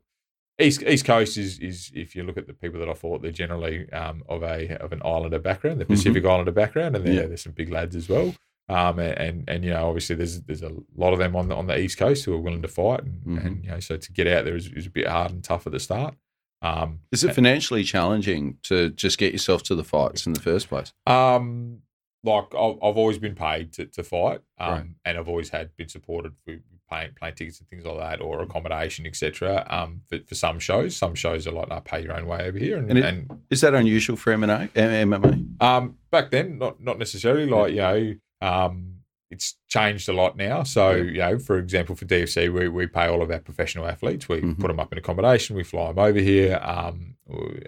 East 0.60 0.82
East 0.82 1.04
Coast 1.04 1.36
is 1.38 1.58
is 1.58 1.90
if 1.94 2.14
you 2.14 2.22
look 2.22 2.36
at 2.36 2.46
the 2.46 2.52
people 2.54 2.78
that 2.80 2.88
I 2.88 2.94
fought, 2.94 3.22
they're 3.22 3.30
generally 3.32 3.90
um, 3.92 4.22
of 4.28 4.42
a 4.42 4.76
of 4.82 4.92
an 4.92 5.00
Islander 5.04 5.38
background, 5.38 5.80
the 5.80 5.86
Pacific 5.86 6.24
Islander 6.24 6.52
background, 6.52 6.96
and 6.96 7.06
Yeah. 7.06 7.26
there's 7.26 7.42
some 7.42 7.52
big 7.52 7.70
lads 7.70 7.96
as 7.96 8.08
well. 8.08 8.34
Um, 8.68 8.98
and, 9.00 9.18
and 9.18 9.44
and 9.48 9.64
you 9.64 9.70
know 9.70 9.86
obviously 9.88 10.14
there's 10.16 10.42
there's 10.42 10.62
a 10.62 10.70
lot 10.96 11.12
of 11.12 11.18
them 11.18 11.34
on 11.34 11.48
the 11.48 11.56
on 11.56 11.66
the 11.66 11.78
East 11.78 11.98
Coast 11.98 12.24
who 12.24 12.32
are 12.34 12.38
willing 12.38 12.62
to 12.62 12.68
fight, 12.68 13.00
and, 13.02 13.22
Mhm. 13.26 13.44
and 13.46 13.64
you 13.64 13.70
know 13.70 13.80
so 13.80 13.96
to 13.96 14.12
get 14.12 14.26
out 14.28 14.44
there 14.44 14.54
is, 14.56 14.68
is 14.68 14.86
a 14.86 14.90
bit 14.90 15.08
hard 15.08 15.32
and 15.32 15.42
tough 15.42 15.66
at 15.66 15.72
the 15.72 15.80
start. 15.80 16.14
Um, 16.62 17.00
Is 17.10 17.24
it 17.24 17.34
financially 17.34 17.82
challenging 17.84 18.58
to 18.64 18.90
just 18.90 19.16
get 19.18 19.32
yourself 19.32 19.62
to 19.64 19.74
the 19.74 19.82
fights 19.82 20.26
in 20.26 20.34
the 20.34 20.40
first 20.40 20.68
place? 20.68 20.92
Um, 21.06 21.78
like 22.22 22.54
I've, 22.54 22.76
I've 22.82 22.98
always 22.98 23.18
been 23.18 23.34
paid 23.34 23.72
to, 23.72 23.86
to 23.86 24.02
fight, 24.04 24.42
um, 24.58 24.70
Right. 24.72 24.86
and 25.06 25.16
I've 25.18 25.26
always 25.28 25.48
had 25.48 25.74
been 25.76 25.88
supported 25.88 26.34
with 26.46 26.60
paying 26.90 27.12
plane 27.14 27.34
tickets 27.34 27.60
and 27.60 27.68
things 27.68 27.84
like 27.84 27.98
that, 27.98 28.20
or 28.20 28.42
accommodation, 28.42 29.06
etc. 29.06 29.66
Um, 29.70 30.02
for, 30.08 30.18
for 30.26 30.34
some 30.34 30.58
shows, 30.58 30.96
some 30.96 31.14
shows 31.14 31.46
are 31.46 31.52
like, 31.52 31.68
"No, 31.68 31.80
pay 31.80 32.02
your 32.02 32.14
own 32.14 32.26
way 32.26 32.40
over 32.46 32.58
here," 32.58 32.76
and, 32.76 32.90
And 32.90 32.98
it- 32.98 33.04
and 33.04 33.40
Is 33.50 33.60
that 33.60 33.74
unusual 33.74 34.16
for 34.16 34.32
M&A, 34.32 34.68
MMA? 34.74 35.62
um, 35.62 35.96
back 36.10 36.30
then, 36.30 36.58
not 36.58 36.80
not 36.82 36.98
necessarily. 36.98 37.46
Like 37.46 37.70
you 37.72 37.78
know, 37.78 38.14
um, 38.42 38.94
it's 39.30 39.54
changed 39.68 40.08
a 40.08 40.12
lot 40.12 40.36
now. 40.36 40.64
So 40.64 40.90
Yeah. 40.90 41.02
you 41.04 41.18
know, 41.18 41.38
for 41.38 41.58
example, 41.58 41.94
for 41.94 42.04
DFC, 42.04 42.52
we, 42.52 42.66
we 42.68 42.88
pay 42.88 43.06
all 43.06 43.22
of 43.22 43.30
our 43.30 43.38
professional 43.38 43.86
athletes. 43.86 44.28
We 44.28 44.40
Mhm. 44.40 44.58
put 44.58 44.66
them 44.68 44.80
up 44.80 44.90
in 44.92 44.98
accommodation. 44.98 45.54
We 45.54 45.62
fly 45.62 45.86
them 45.92 45.98
over 46.00 46.18
here. 46.18 46.58
Um, 46.60 47.14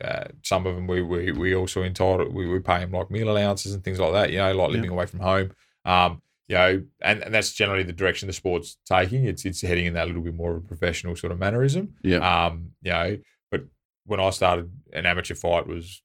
uh, 0.03 0.25
some 0.43 0.67
of 0.67 0.75
them 0.75 0.89
we 0.89 1.03
we, 1.03 1.31
we 1.31 1.55
also 1.55 1.85
entitled 1.85 2.35
we, 2.35 2.49
we 2.49 2.59
pay 2.59 2.81
them 2.81 2.91
like 2.91 3.13
meal 3.13 3.31
allowances 3.31 3.75
and 3.75 3.85
things 3.85 4.01
like 4.01 4.13
that. 4.13 4.33
You 4.33 4.39
know, 4.39 4.53
like 4.55 4.71
Yeah. 4.71 4.75
living 4.77 4.91
away 4.91 5.07
from 5.07 5.21
home. 5.21 5.53
Um, 5.85 6.21
you 6.49 6.57
know, 6.57 6.83
and, 7.01 7.23
and 7.23 7.35
that's 7.35 7.53
generally 7.53 7.83
the 7.83 7.93
direction 7.93 8.27
the 8.27 8.33
sport's 8.33 8.77
taking. 8.87 9.25
It's 9.25 9.45
it's 9.45 9.63
heading 9.63 9.87
in 9.87 9.95
that 9.95 10.07
little 10.07 10.23
bit 10.23 10.35
more 10.35 10.53
of 10.53 10.65
a 10.65 10.67
professional 10.67 11.17
sort 11.17 11.33
of 11.33 11.39
mannerism. 11.39 11.95
Yeah. 12.03 12.19
Um, 12.47 12.73
you 12.83 12.93
know, 12.93 13.19
but 13.51 13.63
when 14.07 14.21
I 14.21 14.31
started, 14.31 14.71
an 14.93 15.07
amateur 15.07 15.35
fight 15.35 15.67
was 15.67 16.03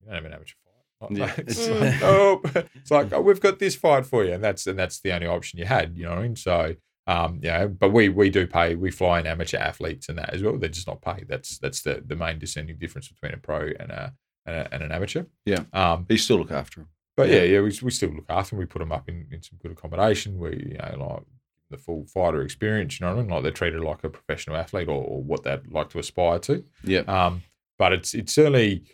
you 0.00 0.06
don't 0.06 0.16
have 0.16 0.24
an 0.24 0.32
amateur 0.32 0.54
fight. 1.00 1.10
Yeah. 1.10 1.34
it's 1.36 1.68
like, 1.68 2.02
oh, 2.02 2.40
it's 2.74 2.90
like 2.90 3.12
oh, 3.12 3.20
we've 3.20 3.40
got 3.40 3.58
this 3.58 3.76
fight 3.76 4.06
for 4.06 4.24
you, 4.24 4.32
and 4.32 4.42
that's 4.42 4.66
and 4.66 4.78
that's 4.78 5.00
the 5.00 5.12
only 5.12 5.26
option 5.26 5.58
you 5.58 5.66
had. 5.66 5.96
You 5.96 6.04
know 6.04 6.10
what 6.10 6.18
I 6.18 6.22
mean? 6.22 6.36
So, 6.36 6.74
um, 7.06 7.40
you 7.42 7.50
know, 7.50 7.68
but 7.68 7.92
we 7.92 8.08
we 8.08 8.30
do 8.30 8.46
pay. 8.46 8.74
We 8.74 8.90
fly 8.90 9.20
in 9.20 9.26
amateur 9.26 9.58
athletes 9.58 10.08
and 10.08 10.18
that 10.18 10.34
as 10.34 10.42
well. 10.42 10.58
They're 10.58 10.68
just 10.68 10.88
not 10.88 11.02
paid. 11.02 11.26
That's 11.28 11.58
that's 11.58 11.82
the 11.82 12.02
the 12.04 12.16
main 12.16 12.38
discerning 12.38 12.78
difference 12.78 13.08
between 13.08 13.34
a 13.34 13.38
pro 13.38 13.70
and 13.78 13.90
a 13.90 14.14
and, 14.46 14.56
a, 14.56 14.74
and 14.74 14.82
an 14.82 14.92
amateur. 14.92 15.24
Yeah. 15.44 15.64
Um, 15.72 16.04
but 16.04 16.14
You 16.14 16.18
still 16.18 16.38
look 16.38 16.52
after 16.52 16.80
them. 16.80 16.88
But 17.16 17.28
yeah, 17.30 17.42
yeah, 17.42 17.60
we, 17.60 17.72
we 17.82 17.90
still 17.90 18.10
look 18.10 18.26
after 18.28 18.50
them. 18.50 18.58
We 18.58 18.66
put 18.66 18.80
them 18.80 18.92
up 18.92 19.08
in, 19.08 19.26
in 19.30 19.42
some 19.42 19.58
good 19.62 19.72
accommodation. 19.72 20.38
We, 20.38 20.50
you 20.72 20.78
know, 20.78 21.06
like 21.08 21.22
the 21.70 21.78
full 21.78 22.04
fighter 22.06 22.42
experience, 22.42 23.00
you 23.00 23.06
know 23.06 23.14
what 23.14 23.20
I 23.20 23.22
mean? 23.22 23.30
Like 23.30 23.42
they're 23.42 23.52
treated 23.52 23.80
like 23.80 24.04
a 24.04 24.10
professional 24.10 24.56
athlete 24.56 24.88
or, 24.88 25.02
or 25.02 25.22
what 25.22 25.42
they'd 25.42 25.66
like 25.68 25.88
to 25.90 25.98
aspire 25.98 26.38
to. 26.40 26.64
Yeah. 26.84 27.00
Um, 27.00 27.42
but 27.78 27.92
it's 27.92 28.14
it's 28.14 28.34
certainly, 28.34 28.84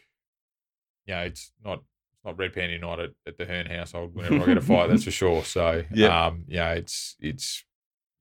you 1.06 1.14
know, 1.14 1.20
it's 1.22 1.52
not 1.64 1.78
it's 2.14 2.24
not 2.24 2.38
red 2.38 2.52
panty 2.54 2.80
night 2.80 3.00
at, 3.00 3.10
at 3.26 3.38
the 3.38 3.44
Hearne 3.44 3.66
household 3.66 4.14
whenever 4.14 4.40
I 4.40 4.46
get 4.46 4.56
a 4.56 4.60
fight. 4.60 4.88
That's 4.88 5.04
for 5.04 5.10
sure. 5.10 5.44
So 5.44 5.82
Yeah. 5.92 6.26
um, 6.26 6.44
yeah, 6.48 6.72
it's 6.72 7.16
it's 7.20 7.64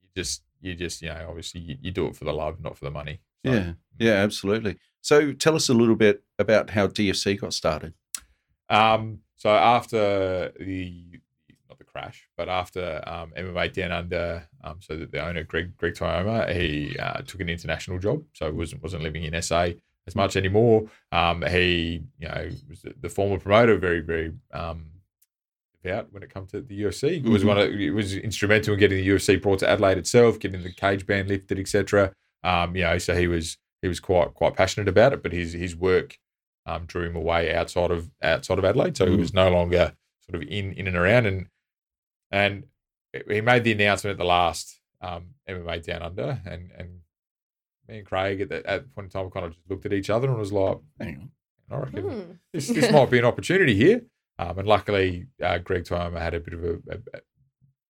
you 0.02 0.10
just 0.16 0.43
you 0.62 0.76
just 0.76 1.02
you 1.02 1.10
know 1.10 1.26
obviously 1.30 1.62
you, 1.62 1.78
you 1.80 1.91
do 1.91 2.08
it 2.08 2.16
for 2.16 2.26
the 2.26 2.34
love, 2.34 2.60
not 2.62 2.78
for 2.78 2.86
the 2.86 2.91
money. 2.91 3.22
So, 3.45 3.52
Yeah. 3.52 3.72
Yeah, 3.99 4.14
absolutely. 4.14 4.78
So 5.02 5.32
tell 5.34 5.56
us 5.56 5.70
a 5.70 5.74
little 5.74 5.95
bit 5.95 6.24
about 6.39 6.72
how 6.72 6.88
DFC 6.88 7.39
got 7.39 7.54
started. 7.54 7.93
Um, 8.70 9.20
so 9.41 9.49
after 9.49 10.51
the 10.59 11.19
not 11.67 11.79
the 11.79 11.83
crash, 11.83 12.27
but 12.37 12.47
after 12.47 13.01
um, 13.07 13.31
MMA 13.35 13.73
Down 13.73 13.91
Under, 13.91 14.47
um, 14.63 14.77
so 14.81 14.95
that 14.97 15.11
the 15.11 15.25
owner 15.25 15.43
Greg 15.43 15.75
Greg 15.77 15.95
Toyoma, 15.95 16.53
he 16.53 16.95
uh, 16.99 17.21
took 17.23 17.41
an 17.41 17.49
international 17.49 17.97
job, 17.97 18.23
so 18.33 18.51
wasn't 18.51 18.83
wasn't 18.83 19.01
living 19.01 19.23
in 19.23 19.41
SA 19.41 19.69
as 20.05 20.15
much 20.15 20.35
anymore. 20.35 20.83
Um, 21.11 21.41
he 21.41 22.03
you 22.19 22.27
know 22.27 22.49
was 22.69 22.83
the, 22.83 22.93
the 23.01 23.09
former 23.09 23.39
promoter, 23.39 23.77
very 23.77 24.01
very 24.01 24.31
um, 24.53 24.85
when 26.11 26.21
it 26.21 26.29
comes 26.31 26.51
to 26.51 26.61
the 26.61 26.81
UFC. 26.83 27.03
It 27.25 27.29
was 27.29 27.43
Mhm. 27.43 27.47
one 27.47 27.57
of 27.57 27.67
it 27.73 27.91
was 27.91 28.15
instrumental 28.15 28.73
in 28.75 28.79
getting 28.79 28.99
the 29.03 29.07
UFC 29.09 29.41
brought 29.41 29.59
to 29.59 29.69
Adelaide 29.69 29.97
itself, 29.97 30.37
getting 30.39 30.61
the 30.61 30.71
cage 30.71 31.07
ban 31.07 31.27
lifted, 31.27 31.57
etc. 31.57 32.13
Um, 32.43 32.75
you 32.75 32.83
know, 32.83 32.99
so 32.99 33.15
he 33.15 33.27
was 33.27 33.57
he 33.81 33.87
was 33.87 33.99
quite 33.99 34.35
quite 34.35 34.55
passionate 34.55 34.87
about 34.87 35.13
it, 35.13 35.23
but 35.23 35.31
his 35.33 35.53
his 35.53 35.75
work 35.75 36.19
um, 36.66 36.86
drew 36.86 37.07
him 37.07 37.16
away 37.16 37.53
outside 37.53 37.91
of 37.91 38.09
outside 38.22 38.59
of 38.59 38.66
Adelaide, 38.66 38.95
so 38.97 39.05
he 39.05 39.16
Mm. 39.16 39.20
was 39.20 39.34
no 39.34 39.49
longer 39.49 39.93
sort 40.22 40.41
of 40.41 40.47
in 40.49 40.74
in 40.74 40.88
and 40.88 40.95
around. 40.95 41.26
And 41.26 41.47
and 42.32 42.66
he 43.30 43.41
made 43.41 43.64
the 43.64 43.72
announcement 43.74 44.14
at 44.14 44.18
the 44.18 44.24
last 44.26 44.80
um, 45.01 45.36
MMA 45.49 45.84
Down 45.86 46.01
Under, 46.03 46.39
and 46.45 46.72
and 46.78 46.99
me 47.88 47.97
and 47.99 48.05
Craig 48.07 48.41
at, 48.41 48.49
the, 48.49 48.70
at 48.70 48.84
the 48.84 48.89
point 48.89 49.05
in 49.05 49.09
time 49.12 49.30
kind 49.32 49.45
of 49.45 49.53
just 49.53 49.70
looked 49.70 49.86
at 49.86 49.93
each 49.93 50.09
other 50.09 50.30
and 50.30 50.38
was 50.38 50.53
like, 50.53 50.78
Hang 50.99 51.18
on. 51.18 51.32
I 51.72 51.78
reckon 51.84 52.03
Hmm. 52.03 52.32
this, 52.53 52.68
this 52.68 52.91
might 52.91 53.09
be 53.09 53.18
an 53.20 53.26
opportunity 53.26 53.74
here. 53.76 54.01
Um, 54.38 54.59
and 54.59 54.68
luckily, 54.68 55.28
uh, 55.41 55.57
Greg 55.59 55.84
Toyama 55.86 56.20
had 56.20 56.34
a 56.34 56.39
bit 56.39 56.53
of 56.53 56.64
a, 56.64 56.74
a, 56.89 56.97
a 57.16 57.20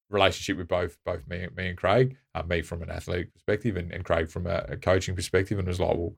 relationship 0.10 0.58
with 0.58 0.68
both 0.68 0.98
both 1.06 1.28
me, 1.28 1.48
me 1.56 1.70
and 1.70 1.78
Craig, 1.78 2.18
uh, 2.36 2.44
me 2.44 2.62
from 2.62 2.82
an 2.84 2.90
athletic 2.90 3.34
perspective, 3.34 3.78
and, 3.78 3.92
and 3.92 4.04
Craig 4.06 4.30
from 4.30 4.48
a, 4.48 4.66
a 4.70 4.78
coaching 4.78 5.16
perspective, 5.16 5.58
and 5.60 5.68
was 5.68 5.80
like, 5.80 5.96
well, 5.96 6.08
it 6.08 6.16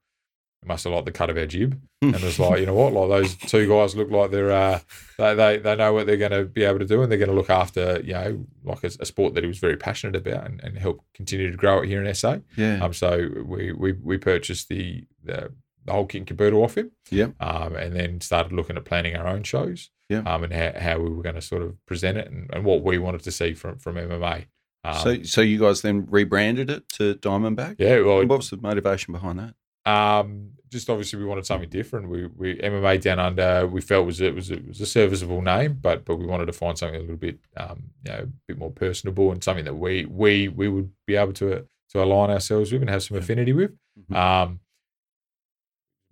must 0.66 0.84
have 0.84 0.93
liked 0.93 1.05
the 1.05 1.11
cut 1.11 1.30
of 1.30 1.38
our 1.38 1.45
jib, 1.45 1.80
and 2.01 2.14
was 2.22 2.39
like, 2.39 2.59
you 2.59 2.66
know 2.66 2.74
what, 2.74 2.93
like 2.93 3.09
those 3.09 3.36
two 3.36 3.68
guys 3.68 3.95
look 3.95 4.09
like 4.11 4.32
they're 4.32 4.51
uh, 4.51 4.80
they, 5.18 5.36
they 5.36 5.57
they 5.57 5.76
know 5.76 5.93
what 5.93 6.05
they're 6.05 6.18
going 6.18 6.32
to 6.32 6.45
be 6.45 6.64
able 6.64 6.80
to 6.80 6.86
do, 6.86 7.01
and 7.01 7.11
they're 7.11 7.20
going 7.20 7.30
to 7.30 7.36
look 7.36 7.49
after 7.49 8.01
you 8.03 8.14
know 8.14 8.45
like 8.64 8.84
a, 8.84 8.91
a, 8.99 9.05
sport 9.05 9.34
that 9.34 9.43
he 9.43 9.47
was 9.47 9.59
very 9.59 9.78
passionate 9.78 10.16
about, 10.16 10.45
and, 10.45 10.61
and 10.64 10.78
help 10.78 11.03
continue 11.14 11.49
to 11.51 11.57
grow 11.57 11.82
it 11.82 11.88
here 11.88 12.03
in 12.03 12.14
SA. 12.14 12.38
Yeah. 12.55 12.84
Um. 12.84 12.93
So 12.93 13.30
we 13.45 13.72
we 13.72 13.93
we 13.93 14.18
purchased 14.18 14.70
the 14.70 15.05
the, 15.24 15.51
the 15.86 15.91
whole 15.91 16.05
kit 16.05 16.20
and 16.20 16.28
caboodle 16.28 16.64
off 16.64 16.78
him. 16.78 16.91
Yep. 17.09 17.36
Um. 17.39 17.76
And 17.76 17.95
then 17.95 18.22
started 18.22 18.53
looking 18.53 18.78
at 18.78 18.86
planning 18.86 19.16
our 19.16 19.28
own 19.28 19.43
shows. 19.43 19.89
Yeah. 20.09 20.24
Um. 20.26 20.43
And 20.43 20.53
how, 20.53 20.74
how 20.80 20.99
we 20.99 21.09
were 21.09 21.24
going 21.24 21.36
to 21.36 21.41
sort 21.41 21.61
of 21.61 21.84
present 21.86 22.18
it, 22.18 22.30
and, 22.30 22.49
and 22.53 22.66
what 22.66 22.84
we 22.84 22.97
wanted 22.97 23.24
to 23.24 23.32
see 23.32 23.53
from 23.53 23.80
from 23.80 23.95
MMA. 23.95 24.45
Um, 24.86 24.99
so, 24.99 25.24
so 25.24 25.41
you 25.41 25.59
guys 25.59 25.82
then 25.82 26.07
rebranded 26.09 26.70
it 26.70 26.89
to 26.89 27.16
Diamondback. 27.16 27.76
yeah. 27.80 27.99
Well, 28.01 28.26
what 28.26 28.38
was 28.39 28.49
the 28.49 28.57
motivation 28.57 29.14
behind 29.14 29.39
that? 29.39 29.53
Um, 29.89 30.51
just 30.74 30.89
obviously 30.89 31.19
we 31.19 31.26
wanted 31.26 31.45
something 31.45 31.69
different. 31.69 32.09
We 32.09 32.26
we 32.26 32.57
MMA 32.57 32.99
down 32.99 33.19
under 33.19 33.65
we 33.67 33.80
felt 33.80 34.05
was 34.05 34.19
it 34.19 34.36
was 34.36 34.51
it 34.51 34.67
was 34.67 34.82
a 34.82 34.86
serviceable 34.86 35.41
name, 35.41 35.78
but 35.80 36.03
but 36.03 36.17
we 36.17 36.26
wanted 36.26 36.47
to 36.47 36.53
find 36.53 36.78
something 36.78 36.97
a 36.97 37.01
little 37.01 37.15
bit 37.15 37.39
um 37.55 37.84
you 38.03 38.11
know 38.11 38.19
a 38.19 38.28
bit 38.47 38.57
more 38.57 38.71
personable 38.71 39.32
and 39.32 39.41
something 39.43 39.63
that 39.65 39.76
we 39.76 40.05
we 40.05 40.49
we 40.49 40.67
would 40.67 40.91
be 41.07 41.15
able 41.15 41.34
to 41.34 41.65
to 41.91 42.03
align 42.03 42.32
ourselves 42.32 42.71
with 42.71 42.82
and 42.82 42.89
have 42.89 43.03
some 43.03 43.15
affinity 43.17 43.53
with. 43.53 43.71
Mhm. 44.11 44.15
Um, 44.15 44.59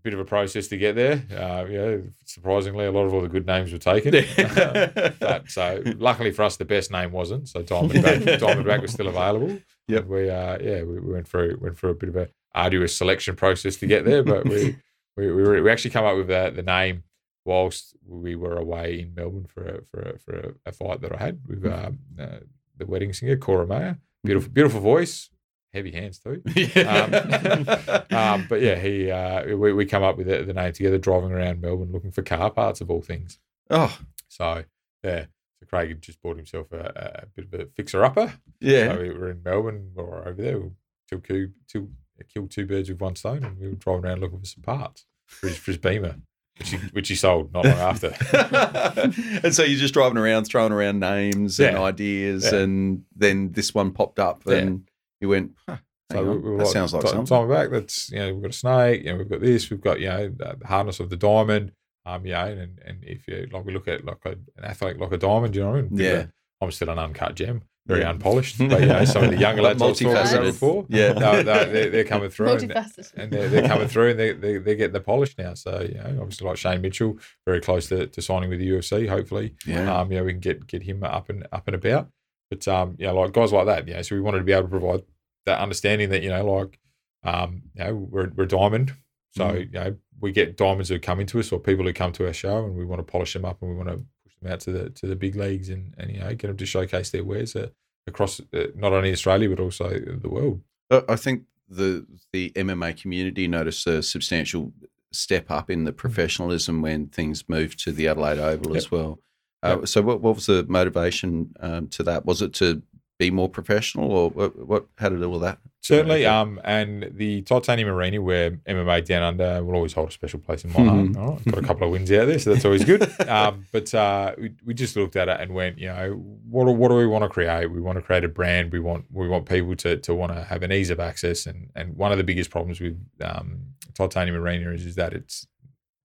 bit 0.03 0.13
of 0.13 0.19
a 0.19 0.25
process 0.25 0.67
to 0.67 0.77
get 0.77 0.95
there. 0.95 1.23
Uh, 1.31 1.65
yeah, 1.69 1.97
surprisingly, 2.25 2.85
a 2.85 2.91
lot 2.91 3.05
of 3.05 3.13
all 3.13 3.21
the 3.21 3.27
good 3.27 3.45
names 3.45 3.71
were 3.71 3.77
taken. 3.77 4.11
but 5.19 5.49
so 5.49 5.81
luckily 5.97 6.31
for 6.31 6.43
us, 6.43 6.57
the 6.57 6.65
best 6.65 6.91
name 6.91 7.11
wasn't. 7.11 7.47
So 7.49 7.61
Diamondback, 7.61 8.23
Diamondback 8.39 8.81
was 8.81 8.91
still 8.93 9.07
available. 9.07 9.59
Yep. 9.87 10.01
And 10.01 10.09
we 10.09 10.29
uh, 10.29 10.57
yeah 10.59 10.83
we, 10.83 10.99
we 10.99 11.13
went 11.13 11.27
through 11.27 11.57
went 11.61 11.77
through 11.77 11.91
a 11.91 11.95
bit 11.95 12.09
of 12.09 12.15
a 12.15 12.29
arduous 12.53 12.95
selection 12.95 13.35
process 13.35 13.75
to 13.77 13.87
get 13.87 14.05
there, 14.05 14.23
but 14.23 14.47
we 14.47 14.77
we 15.17 15.31
we, 15.31 15.41
were, 15.43 15.61
we 15.61 15.71
actually 15.71 15.91
come 15.91 16.05
up 16.05 16.17
with 16.17 16.27
the, 16.27 16.51
the 16.55 16.63
name 16.63 17.03
whilst 17.45 17.95
we 18.07 18.35
were 18.35 18.55
away 18.57 18.99
in 19.01 19.13
Melbourne 19.15 19.47
for 19.51 19.63
a, 19.63 19.81
for 19.89 19.99
a, 20.01 20.19
for 20.19 20.35
a, 20.39 20.53
a 20.67 20.71
fight 20.71 21.01
that 21.01 21.13
I 21.13 21.23
had 21.23 21.39
with 21.47 21.65
um, 21.65 21.99
uh, 22.19 22.39
the 22.77 22.85
wedding 22.85 23.13
singer 23.13 23.35
Cora 23.37 23.65
Mayer. 23.67 23.97
Beautiful 24.23 24.51
beautiful 24.51 24.79
voice, 24.81 25.29
heavy 25.73 25.91
hands 25.91 26.19
too. 26.19 26.41
Um, 26.85 27.67
um, 28.11 28.45
but 28.49 28.61
yeah, 28.61 28.75
he 28.75 29.09
uh, 29.09 29.55
we, 29.55 29.73
we 29.73 29.85
come 29.85 30.03
up 30.03 30.17
with 30.17 30.27
the, 30.27 30.43
the 30.43 30.53
name 30.53 30.73
together, 30.73 30.97
driving 30.97 31.31
around 31.31 31.61
Melbourne 31.61 31.91
looking 31.91 32.11
for 32.11 32.21
car 32.21 32.51
parts 32.51 32.81
of 32.81 32.89
all 32.91 33.01
things. 33.01 33.39
oh, 33.69 33.97
So 34.27 34.63
yeah, 35.03 35.25
so 35.59 35.65
Craig 35.67 35.89
had 35.89 36.01
just 36.01 36.21
bought 36.21 36.37
himself 36.37 36.71
a, 36.71 37.23
a 37.23 37.25
bit 37.35 37.45
of 37.51 37.59
a 37.59 37.65
fixer 37.75 38.03
upper. 38.03 38.33
yeah. 38.59 38.93
So 38.93 39.01
we 39.01 39.09
were 39.09 39.31
in 39.31 39.41
Melbourne 39.43 39.91
or 39.95 40.27
over 40.27 40.41
there. 40.41 40.61
Killed 41.09 41.49
two, 41.67 41.89
killed 42.29 42.51
two 42.51 42.65
birds 42.65 42.89
with 42.89 42.99
one 43.01 43.15
stone, 43.15 43.43
and 43.43 43.57
we 43.59 43.67
were 43.69 43.75
driving 43.75 44.05
around 44.05 44.21
looking 44.21 44.39
for 44.39 44.45
some 44.45 44.63
parts 44.63 45.05
for 45.27 45.47
his, 45.47 45.57
for 45.57 45.71
his 45.71 45.77
Beamer, 45.77 46.15
which 46.57 46.69
he, 46.69 46.77
which 46.77 47.07
he 47.09 47.15
sold 47.15 47.53
not 47.53 47.65
long 47.65 47.73
after. 47.77 48.07
and 49.43 49.53
so 49.53 49.63
you're 49.63 49.79
just 49.79 49.93
driving 49.93 50.17
around, 50.17 50.45
throwing 50.45 50.71
around 50.71 50.99
names 50.99 51.59
and 51.59 51.77
ideas, 51.77 52.51
Yeah. 52.51 52.59
and 52.59 53.03
then 53.15 53.51
this 53.53 53.73
one 53.73 53.91
popped 53.91 54.19
up, 54.19 54.43
Yeah. 54.45 54.55
and 54.55 54.89
you 55.19 55.29
went, 55.29 55.51
huh, 55.67 55.77
So 56.11 56.23
we, 56.23 56.29
on, 56.29 56.41
we 56.43 56.49
were 56.51 56.57
that 56.59 56.67
sounds 56.67 56.93
like 56.93 57.03
"Ti- 57.03 57.09
something. 57.09 57.25
Time 57.25 57.49
back. 57.49 57.69
That's 57.71 58.11
you 58.11 58.19
know 58.19 58.33
we've 58.33 58.41
got 58.43 58.51
a 58.51 58.57
snake. 58.57 59.03
You 59.03 59.11
know 59.11 59.17
we've 59.19 59.29
got 59.29 59.41
this. 59.41 59.69
We've 59.69 59.81
got 59.81 59.99
you 59.99 60.09
know 60.09 60.29
the 60.29 60.57
hardness 60.65 60.99
of 60.99 61.09
the 61.09 61.17
diamond. 61.17 61.71
Um, 62.05 62.25
you 62.25 62.33
know, 62.33 62.45
and 62.47 62.79
and 62.85 63.03
if 63.03 63.27
you 63.27 63.47
like, 63.51 63.63
we 63.63 63.73
look 63.73 63.87
at 63.87 64.03
like 64.03 64.25
a, 64.25 64.31
an 64.31 64.63
athlete 64.63 64.97
like 64.99 65.11
a 65.11 65.17
diamond. 65.17 65.55
You 65.55 65.61
know, 65.63 65.69
what 65.71 65.77
I 65.77 65.81
mean? 65.83 65.97
yeah. 65.97 66.25
I'm 66.59 66.71
still 66.71 66.89
an 66.89 66.99
uncut 66.99 67.35
gem, 67.35 67.63
very 67.87 68.01
Yeah. 68.01 68.09
unpolished. 68.11 68.57
But 68.69 68.81
you 68.81 68.87
know, 68.87 69.03
some 69.05 69.23
of 69.23 69.31
the 69.31 69.37
younger 69.37 69.61
lads 69.63 69.81
I 69.81 69.87
was 69.87 69.99
talking 69.99 70.11
about 70.17 70.43
before, 70.43 70.85
Yeah. 70.89 71.13
no, 71.13 71.41
no, 71.41 71.65
they're, 71.65 71.89
they're 71.89 72.03
coming 72.03 72.29
through. 72.29 72.51
and- 72.53 72.71
and 73.15 73.31
they're, 73.31 73.49
they're 73.49 73.67
coming 73.67 73.87
through 73.87 74.11
and 74.11 74.19
they, 74.19 74.33
they, 74.33 74.57
they're 74.57 74.75
getting 74.75 74.93
the 74.93 75.01
polish 75.01 75.35
now. 75.37 75.53
So, 75.55 75.81
you 75.81 75.95
know, 75.95 76.19
obviously 76.21 76.47
like 76.47 76.57
Shane 76.57 76.81
Mitchell, 76.81 77.17
very 77.45 77.59
close 77.61 77.87
to, 77.89 78.07
to 78.07 78.21
signing 78.21 78.49
with 78.49 78.59
the 78.59 78.69
UFC, 78.69 79.07
hopefully. 79.09 79.55
Yeah. 79.65 79.93
Um, 79.99 80.11
you 80.11 80.17
know, 80.19 80.23
we 80.23 80.31
can 80.33 80.39
get 80.41 80.67
get 80.67 80.83
him 80.83 81.03
up 81.03 81.29
and 81.29 81.47
up 81.51 81.63
and 81.67 81.75
about. 81.75 82.09
But 82.49 82.67
um, 82.67 82.95
you 82.99 83.07
know, 83.07 83.15
like 83.15 83.31
guys 83.33 83.51
like 83.51 83.65
that, 83.65 83.87
you 83.87 83.93
know, 83.93 84.01
so 84.01 84.15
we 84.15 84.21
wanted 84.21 84.39
to 84.39 84.43
be 84.43 84.51
able 84.51 84.63
to 84.63 84.67
provide 84.69 85.03
that 85.45 85.59
understanding 85.59 86.09
that, 86.09 86.21
you 86.21 86.29
know, 86.29 86.45
like 86.59 86.77
um, 87.23 87.63
you 87.75 87.83
know, 87.83 87.95
we're 87.95 88.29
we're 88.35 88.43
a 88.43 88.47
diamond. 88.47 88.93
So, 89.31 89.45
Mhm. 89.45 89.59
you 89.73 89.79
know, 89.79 89.95
we 90.19 90.31
get 90.31 90.57
diamonds 90.57 90.89
who 90.89 90.99
come 90.99 91.19
into 91.19 91.39
us 91.39 91.51
or 91.51 91.59
people 91.59 91.85
who 91.85 91.93
come 91.93 92.11
to 92.13 92.27
our 92.27 92.33
show 92.33 92.65
and 92.65 92.75
we 92.75 92.85
want 92.85 92.99
to 92.99 93.03
polish 93.11 93.33
them 93.33 93.45
up 93.45 93.61
and 93.61 93.71
we 93.71 93.75
want 93.77 93.89
to 93.89 93.95
push 93.95 94.05
them 94.41 94.51
out 94.51 94.59
to 94.61 94.71
the 94.71 94.89
to 94.89 95.07
the 95.07 95.15
big 95.15 95.35
leagues 95.35 95.69
and, 95.69 95.93
and 95.97 96.11
you 96.11 96.19
know, 96.19 96.29
get 96.29 96.47
them 96.47 96.57
to 96.57 96.65
showcase 96.65 97.09
their 97.09 97.23
wares 97.23 97.55
uh, 97.55 97.67
across 98.07 98.39
uh, 98.53 98.67
not 98.75 98.93
only 98.93 99.11
Australia 99.11 99.49
but 99.49 99.59
also 99.59 99.89
the 99.89 100.29
world. 100.29 100.61
I 100.91 101.15
think 101.15 101.43
the 101.69 102.05
the 102.33 102.51
MMA 102.51 103.01
community 103.01 103.47
noticed 103.47 103.87
a 103.87 104.03
substantial 104.03 104.73
step 105.11 105.51
up 105.51 105.69
in 105.69 105.83
the 105.83 105.93
professionalism 105.93 106.81
when 106.81 107.07
things 107.07 107.47
moved 107.47 107.79
to 107.83 107.91
the 107.91 108.07
Adelaide 108.07 108.39
Oval 108.39 108.75
as 108.75 108.91
well. 108.91 109.19
Uh, 109.63 109.77
Yep. 109.79 109.87
So, 109.89 110.01
what, 110.01 110.21
what 110.21 110.35
was 110.35 110.47
the 110.47 110.65
motivation 110.67 111.53
um, 111.59 111.87
to 111.89 112.03
that? 112.03 112.25
Was 112.25 112.41
it 112.41 112.53
to 112.53 112.81
be 113.21 113.29
more 113.29 113.47
professional, 113.47 114.11
or 114.11 114.29
what? 114.31 114.55
what 114.55 114.85
how 114.97 115.09
did 115.09 115.23
all 115.23 115.37
that? 115.37 115.59
Certainly, 115.81 116.25
um, 116.25 116.59
and 116.63 117.11
the 117.13 117.41
Titanium 117.43 117.89
Arena, 117.89 118.19
where 118.19 118.51
MMA 118.51 119.05
Down 119.05 119.21
Under 119.21 119.63
will 119.63 119.75
always 119.75 119.93
hold 119.93 120.09
a 120.09 120.11
special 120.11 120.39
place 120.39 120.63
in 120.63 120.71
my 120.73 120.83
heart. 120.83 121.05
Mhm. 121.05 121.17
All 121.17 121.31
right, 121.33 121.45
got 121.45 121.57
a 121.63 121.67
couple 121.67 121.85
of 121.85 121.91
wins 121.91 122.11
out 122.11 122.25
there, 122.25 122.39
so 122.39 122.51
that's 122.51 122.65
always 122.65 122.83
good. 122.83 123.03
um, 123.29 123.67
but 123.71 123.93
uh, 123.93 124.33
we, 124.39 124.53
we 124.65 124.73
just 124.73 124.95
looked 124.95 125.15
at 125.15 125.29
it 125.29 125.39
and 125.39 125.53
went, 125.53 125.77
you 125.77 125.87
know, 125.87 126.13
what 126.49 126.65
do, 126.65 126.71
what 126.71 126.89
do 126.89 126.95
we 126.95 127.05
want 127.05 127.23
to 127.23 127.29
create? 127.29 127.67
We 127.67 127.79
want 127.79 127.97
to 127.97 128.01
create 128.01 128.23
a 128.23 128.27
brand. 128.27 128.71
We 128.71 128.79
want 128.79 129.05
we 129.11 129.27
want 129.27 129.45
people 129.47 129.75
to 129.77 129.97
to 129.97 130.15
want 130.15 130.33
to 130.33 130.43
have 130.43 130.63
an 130.63 130.71
ease 130.71 130.89
of 130.89 130.99
access. 130.99 131.45
And 131.45 131.69
and 131.75 131.95
one 131.95 132.11
of 132.11 132.17
the 132.17 132.23
biggest 132.23 132.49
problems 132.49 132.79
with 132.81 132.99
um, 133.23 133.61
Titanium 133.93 134.35
Arena 134.35 134.71
is 134.71 134.85
is 134.85 134.95
that 134.95 135.13
it's 135.13 135.47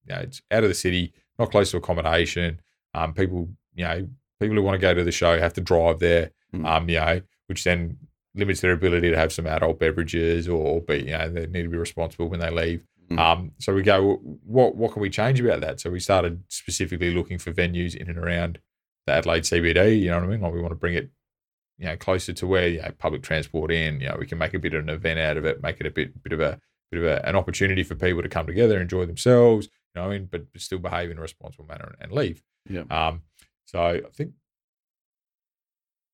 you 0.06 0.14
know 0.14 0.20
it's 0.20 0.42
out 0.50 0.64
of 0.64 0.68
the 0.68 0.74
city, 0.74 1.14
not 1.38 1.50
close 1.50 1.70
to 1.70 1.78
accommodation. 1.78 2.60
Um, 2.92 3.14
people, 3.14 3.48
you 3.74 3.84
know, 3.84 4.08
people 4.40 4.56
who 4.56 4.62
want 4.62 4.74
to 4.74 4.78
go 4.78 4.94
to 4.94 5.04
the 5.04 5.12
show 5.12 5.38
have 5.38 5.54
to 5.54 5.60
drive 5.60 5.98
there. 5.98 6.30
Mm. 6.54 6.66
Um, 6.66 6.88
you 6.88 6.96
know, 6.96 7.20
which 7.46 7.64
then 7.64 7.98
limits 8.34 8.60
their 8.60 8.72
ability 8.72 9.10
to 9.10 9.16
have 9.16 9.32
some 9.32 9.46
adult 9.46 9.78
beverages 9.78 10.48
or, 10.48 10.80
be, 10.82 10.98
you 10.98 11.10
know, 11.10 11.28
they 11.28 11.46
need 11.46 11.62
to 11.62 11.68
be 11.68 11.76
responsible 11.76 12.28
when 12.28 12.40
they 12.40 12.50
leave. 12.50 12.84
Mm. 13.10 13.18
Um, 13.18 13.52
so 13.58 13.72
we 13.72 13.82
go, 13.82 14.16
what 14.44 14.74
what 14.74 14.92
can 14.92 15.02
we 15.02 15.10
change 15.10 15.40
about 15.40 15.60
that? 15.60 15.80
So 15.80 15.90
we 15.90 16.00
started 16.00 16.42
specifically 16.48 17.14
looking 17.14 17.38
for 17.38 17.52
venues 17.52 17.94
in 17.94 18.08
and 18.08 18.18
around 18.18 18.58
the 19.06 19.12
Adelaide 19.12 19.44
CBD. 19.44 20.00
You 20.00 20.10
know 20.10 20.16
what 20.16 20.24
I 20.24 20.26
mean? 20.26 20.40
Like 20.40 20.52
we 20.52 20.60
want 20.60 20.72
to 20.72 20.76
bring 20.76 20.94
it, 20.94 21.10
you 21.78 21.86
know, 21.86 21.96
closer 21.96 22.32
to 22.32 22.46
where 22.46 22.68
you 22.68 22.82
know, 22.82 22.90
public 22.98 23.22
transport 23.22 23.70
in. 23.70 24.00
You 24.00 24.08
know, 24.08 24.16
we 24.18 24.26
can 24.26 24.38
make 24.38 24.54
a 24.54 24.58
bit 24.58 24.74
of 24.74 24.82
an 24.82 24.90
event 24.90 25.20
out 25.20 25.36
of 25.36 25.44
it, 25.44 25.62
make 25.62 25.80
it 25.80 25.86
a 25.86 25.90
bit 25.90 26.20
bit 26.22 26.32
of 26.32 26.40
a 26.40 26.58
bit 26.90 27.00
of 27.00 27.06
a, 27.06 27.28
an 27.28 27.36
opportunity 27.36 27.84
for 27.84 27.94
people 27.94 28.22
to 28.22 28.28
come 28.28 28.46
together, 28.46 28.80
enjoy 28.80 29.06
themselves. 29.06 29.68
You 29.94 30.02
know, 30.02 30.08
I 30.08 30.10
mean, 30.10 30.28
but, 30.30 30.52
but 30.52 30.60
still 30.60 30.78
behave 30.78 31.10
in 31.10 31.18
a 31.18 31.22
responsible 31.22 31.66
manner 31.66 31.94
and, 32.00 32.10
and 32.10 32.12
leave. 32.12 32.42
Yeah. 32.68 32.84
Um, 32.90 33.22
so 33.66 33.80
I 33.80 34.00
think 34.12 34.32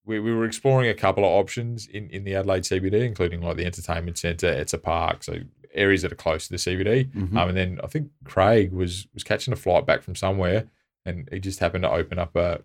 we, 0.04 0.18
we 0.20 0.34
were 0.34 0.44
exploring 0.44 0.88
a 0.90 0.94
couple 0.94 1.24
of 1.24 1.30
options 1.30 1.86
in, 1.86 2.08
in 2.10 2.24
the 2.24 2.34
Adelaide 2.34 2.62
CBD, 2.64 3.04
including 3.04 3.40
like 3.40 3.56
the 3.56 3.64
entertainment 3.66 4.18
centre, 4.18 4.48
it's 4.50 4.72
a 4.72 4.78
park, 4.78 5.22
so 5.22 5.36
areas 5.74 6.02
that 6.02 6.12
are 6.12 6.16
close 6.16 6.46
to 6.48 6.50
the 6.52 6.58
CBD. 6.58 7.10
Mhm. 7.12 7.36
Um, 7.36 7.48
and 7.48 7.56
then 7.56 7.80
I 7.82 7.86
think 7.86 8.08
Craig 8.24 8.72
was 8.72 9.06
was 9.14 9.24
catching 9.24 9.52
a 9.52 9.56
flight 9.56 9.86
back 9.86 10.02
from 10.02 10.14
somewhere, 10.16 10.64
and 11.06 11.28
he 11.32 11.38
just 11.40 11.60
happened 11.60 11.84
to 11.84 11.90
open 11.90 12.18
up 12.18 12.34
a 12.36 12.60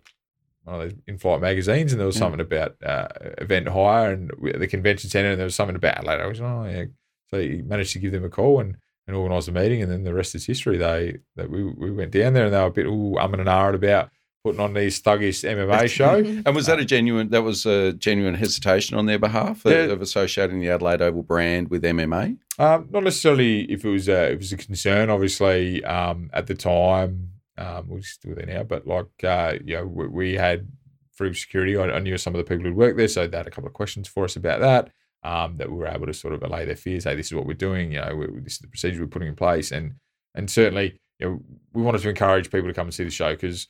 one 0.64 0.74
of 0.74 0.82
those 0.90 0.98
in-flight 1.06 1.40
magazines, 1.40 1.92
and 1.92 1.98
there 2.00 2.06
was 2.06 2.16
Yeah. 2.16 2.20
something 2.20 2.40
about 2.40 2.76
uh, 2.84 3.08
event 3.38 3.68
hire 3.68 4.12
and 4.12 4.30
the 4.60 4.66
convention 4.66 5.08
centre, 5.08 5.30
and 5.30 5.38
there 5.38 5.46
was 5.46 5.54
something 5.54 5.76
about 5.76 5.96
Adelaide. 5.98 6.20
I 6.20 6.26
was 6.26 6.40
oh 6.40 6.64
yeah, 6.64 6.84
so 7.30 7.40
he 7.40 7.62
managed 7.62 7.92
to 7.94 7.98
give 8.00 8.12
them 8.12 8.24
a 8.24 8.28
call 8.28 8.60
and. 8.60 8.76
And 9.06 9.16
organise 9.16 9.48
a 9.48 9.52
meeting, 9.52 9.80
and 9.80 9.90
then 9.90 10.04
the 10.04 10.12
rest 10.12 10.34
is 10.34 10.44
history. 10.44 10.76
They 10.76 11.16
that 11.34 11.48
we, 11.48 11.64
we 11.64 11.90
went 11.90 12.10
down 12.10 12.34
there, 12.34 12.44
and 12.44 12.52
they 12.52 12.58
were 12.58 12.66
a 12.66 12.70
bit 12.70 12.84
ooh, 12.84 13.16
um 13.16 13.32
and 13.32 13.48
ahhing 13.48 13.74
about 13.74 14.10
putting 14.44 14.60
on 14.60 14.72
these 14.74 15.00
thuggish 15.02 15.44
MMA 15.44 15.88
show. 15.88 16.14
And 16.46 16.54
was 16.54 16.66
that 16.66 16.78
a 16.78 16.84
genuine? 16.84 17.28
That 17.30 17.42
was 17.42 17.66
a 17.66 17.92
genuine 17.92 18.34
hesitation 18.34 18.96
on 18.96 19.06
their 19.06 19.18
behalf 19.18 19.64
of, 19.64 19.72
Yeah. 19.72 19.78
of 19.92 20.00
associating 20.00 20.60
the 20.60 20.70
Adelaide 20.70 21.02
Oval 21.02 21.22
brand 21.22 21.68
with 21.70 21.82
MMA. 21.82 22.38
Um, 22.58 22.88
not 22.90 23.04
necessarily 23.04 23.62
if 23.70 23.84
it 23.84 23.88
was 23.90 24.08
a, 24.08 24.32
it 24.32 24.38
was 24.38 24.52
a 24.52 24.56
concern. 24.56 25.10
Obviously, 25.10 25.84
um, 25.84 26.30
at 26.32 26.46
the 26.46 26.54
time, 26.54 27.30
um, 27.56 27.88
we're 27.88 28.02
still 28.02 28.34
there 28.36 28.46
now, 28.46 28.62
but 28.62 28.86
like 28.86 29.24
uh, 29.24 29.54
you 29.64 29.76
know, 29.76 29.86
we, 29.86 30.06
we 30.06 30.34
had 30.34 30.68
through 31.16 31.34
security. 31.34 31.76
I, 31.76 31.90
I 31.90 31.98
knew 31.98 32.16
some 32.16 32.34
of 32.34 32.38
the 32.38 32.44
people 32.48 32.64
who'd 32.64 32.76
worked 32.76 32.96
there, 32.96 33.08
so 33.08 33.26
they 33.26 33.36
had 33.36 33.46
a 33.48 33.50
couple 33.50 33.66
of 33.68 33.74
questions 33.74 34.06
for 34.08 34.24
us 34.24 34.36
about 34.36 34.60
that. 34.60 34.90
Um, 35.24 35.56
that 35.56 35.68
we 35.68 35.76
were 35.76 35.88
able 35.88 36.06
to 36.06 36.14
sort 36.14 36.32
of 36.32 36.44
allay 36.44 36.64
their 36.64 36.76
fears. 36.76 37.02
Hey, 37.02 37.16
this 37.16 37.26
is 37.26 37.34
what 37.34 37.44
we're 37.44 37.54
doing. 37.54 37.90
You 37.92 38.00
know, 38.02 38.14
we, 38.14 38.40
this 38.40 38.52
is 38.52 38.58
the 38.60 38.68
procedure 38.68 39.00
we're 39.00 39.08
putting 39.08 39.26
in 39.28 39.34
place, 39.34 39.72
and 39.72 39.94
and 40.36 40.48
certainly, 40.48 41.00
you 41.18 41.26
know, 41.28 41.42
we 41.72 41.82
wanted 41.82 42.02
to 42.02 42.08
encourage 42.08 42.52
people 42.52 42.68
to 42.68 42.74
come 42.74 42.86
and 42.86 42.94
see 42.94 43.02
the 43.02 43.10
show 43.10 43.32
because, 43.32 43.66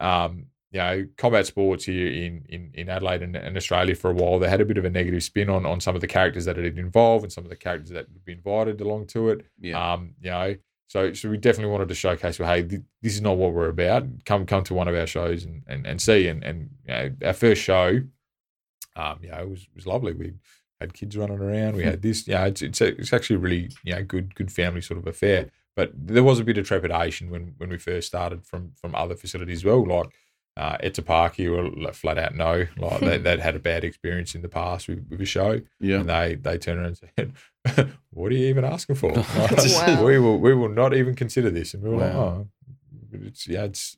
um, 0.00 0.46
you 0.70 0.78
know, 0.78 1.06
combat 1.16 1.46
sports 1.46 1.84
here 1.84 2.08
in 2.08 2.44
in, 2.48 2.70
in 2.74 2.88
Adelaide 2.88 3.22
and, 3.22 3.36
and 3.36 3.56
Australia 3.56 3.94
for 3.94 4.10
a 4.10 4.14
while, 4.14 4.38
they 4.38 4.48
had 4.48 4.60
a 4.60 4.64
bit 4.64 4.78
of 4.78 4.84
a 4.84 4.90
negative 4.90 5.22
spin 5.22 5.48
on 5.48 5.64
on 5.66 5.80
some 5.80 5.94
of 5.94 6.00
the 6.00 6.06
characters 6.06 6.44
that 6.46 6.58
it 6.58 6.78
involved 6.78 7.24
and 7.24 7.32
some 7.32 7.44
of 7.44 7.50
the 7.50 7.56
characters 7.56 7.90
that 7.90 8.10
would 8.12 8.24
be 8.24 8.32
invited 8.32 8.80
along 8.80 9.06
to 9.08 9.30
it. 9.30 9.46
Yeah. 9.60 9.92
Um, 9.92 10.14
you 10.20 10.30
know, 10.30 10.56
so 10.86 11.12
so 11.12 11.30
we 11.30 11.36
definitely 11.36 11.72
wanted 11.72 11.88
to 11.88 11.94
showcase, 11.94 12.38
well, 12.38 12.52
hey, 12.52 12.62
th- 12.62 12.82
this 13.02 13.14
is 13.14 13.20
not 13.20 13.36
what 13.36 13.52
we're 13.52 13.68
about. 13.68 14.04
Come 14.24 14.46
come 14.46 14.64
to 14.64 14.74
one 14.74 14.88
of 14.88 14.94
our 14.94 15.06
shows 15.06 15.44
and 15.44 15.62
and, 15.66 15.86
and 15.86 16.00
see. 16.00 16.28
And 16.28 16.42
and 16.42 16.70
you 16.86 16.92
know, 16.92 17.10
our 17.24 17.32
first 17.32 17.62
show 17.62 18.00
um, 18.96 19.18
you 19.22 19.30
know, 19.30 19.38
it 19.38 19.50
was, 19.50 19.66
was 19.74 19.86
lovely. 19.86 20.12
We 20.12 20.34
had 20.80 20.94
kids 20.94 21.16
running 21.16 21.40
around. 21.40 21.76
We 21.76 21.84
had 21.84 22.02
this. 22.02 22.28
Yeah, 22.28 22.46
it's 22.46 22.62
it's, 22.62 22.80
a, 22.80 22.88
it's 22.88 23.12
actually 23.12 23.36
a 23.36 23.40
really 23.40 23.70
you 23.82 23.94
know 23.94 24.02
good 24.02 24.34
good 24.34 24.52
family 24.52 24.80
sort 24.80 24.98
of 24.98 25.06
affair. 25.06 25.50
But 25.76 25.90
there 25.94 26.22
was 26.24 26.38
a 26.40 26.44
bit 26.44 26.58
of 26.58 26.66
trepidation 26.66 27.30
when 27.30 27.54
when 27.58 27.68
we 27.70 27.78
first 27.78 28.06
started 28.06 28.44
from 28.46 28.72
from 28.80 28.94
other 28.94 29.14
facilities 29.16 29.58
as 29.58 29.64
well, 29.64 29.84
like. 29.86 30.06
Uh, 30.56 30.78
Etapaki 30.84 31.50
were 31.50 31.68
like, 31.82 31.94
flat 31.94 32.16
out 32.16 32.32
no, 32.36 32.64
like 32.78 33.00
they, 33.00 33.18
they'd 33.24 33.40
had 33.40 33.56
a 33.56 33.58
bad 33.58 33.82
experience 33.82 34.36
in 34.36 34.42
the 34.42 34.48
past 34.48 34.86
with, 34.86 35.04
with 35.10 35.20
a 35.20 35.24
show, 35.24 35.60
Yeah. 35.80 35.98
and 35.98 36.08
they 36.08 36.36
they 36.36 36.58
turned 36.58 36.78
around 36.78 36.96
and 37.02 37.34
said, 37.74 37.90
"What 38.10 38.30
are 38.30 38.36
you 38.36 38.46
even 38.46 38.64
asking 38.64 38.94
for? 38.94 39.10
Wow. 39.16 40.04
We 40.04 40.16
will 40.20 40.38
we 40.38 40.54
will 40.54 40.68
not 40.68 40.94
even 40.94 41.16
consider 41.16 41.50
this." 41.50 41.74
And 41.74 41.82
we 41.82 41.90
were 41.90 41.96
like, 41.96 42.14
"Oh, 42.14 42.46
it's 43.12 43.48
yeah, 43.48 43.64
it's 43.64 43.96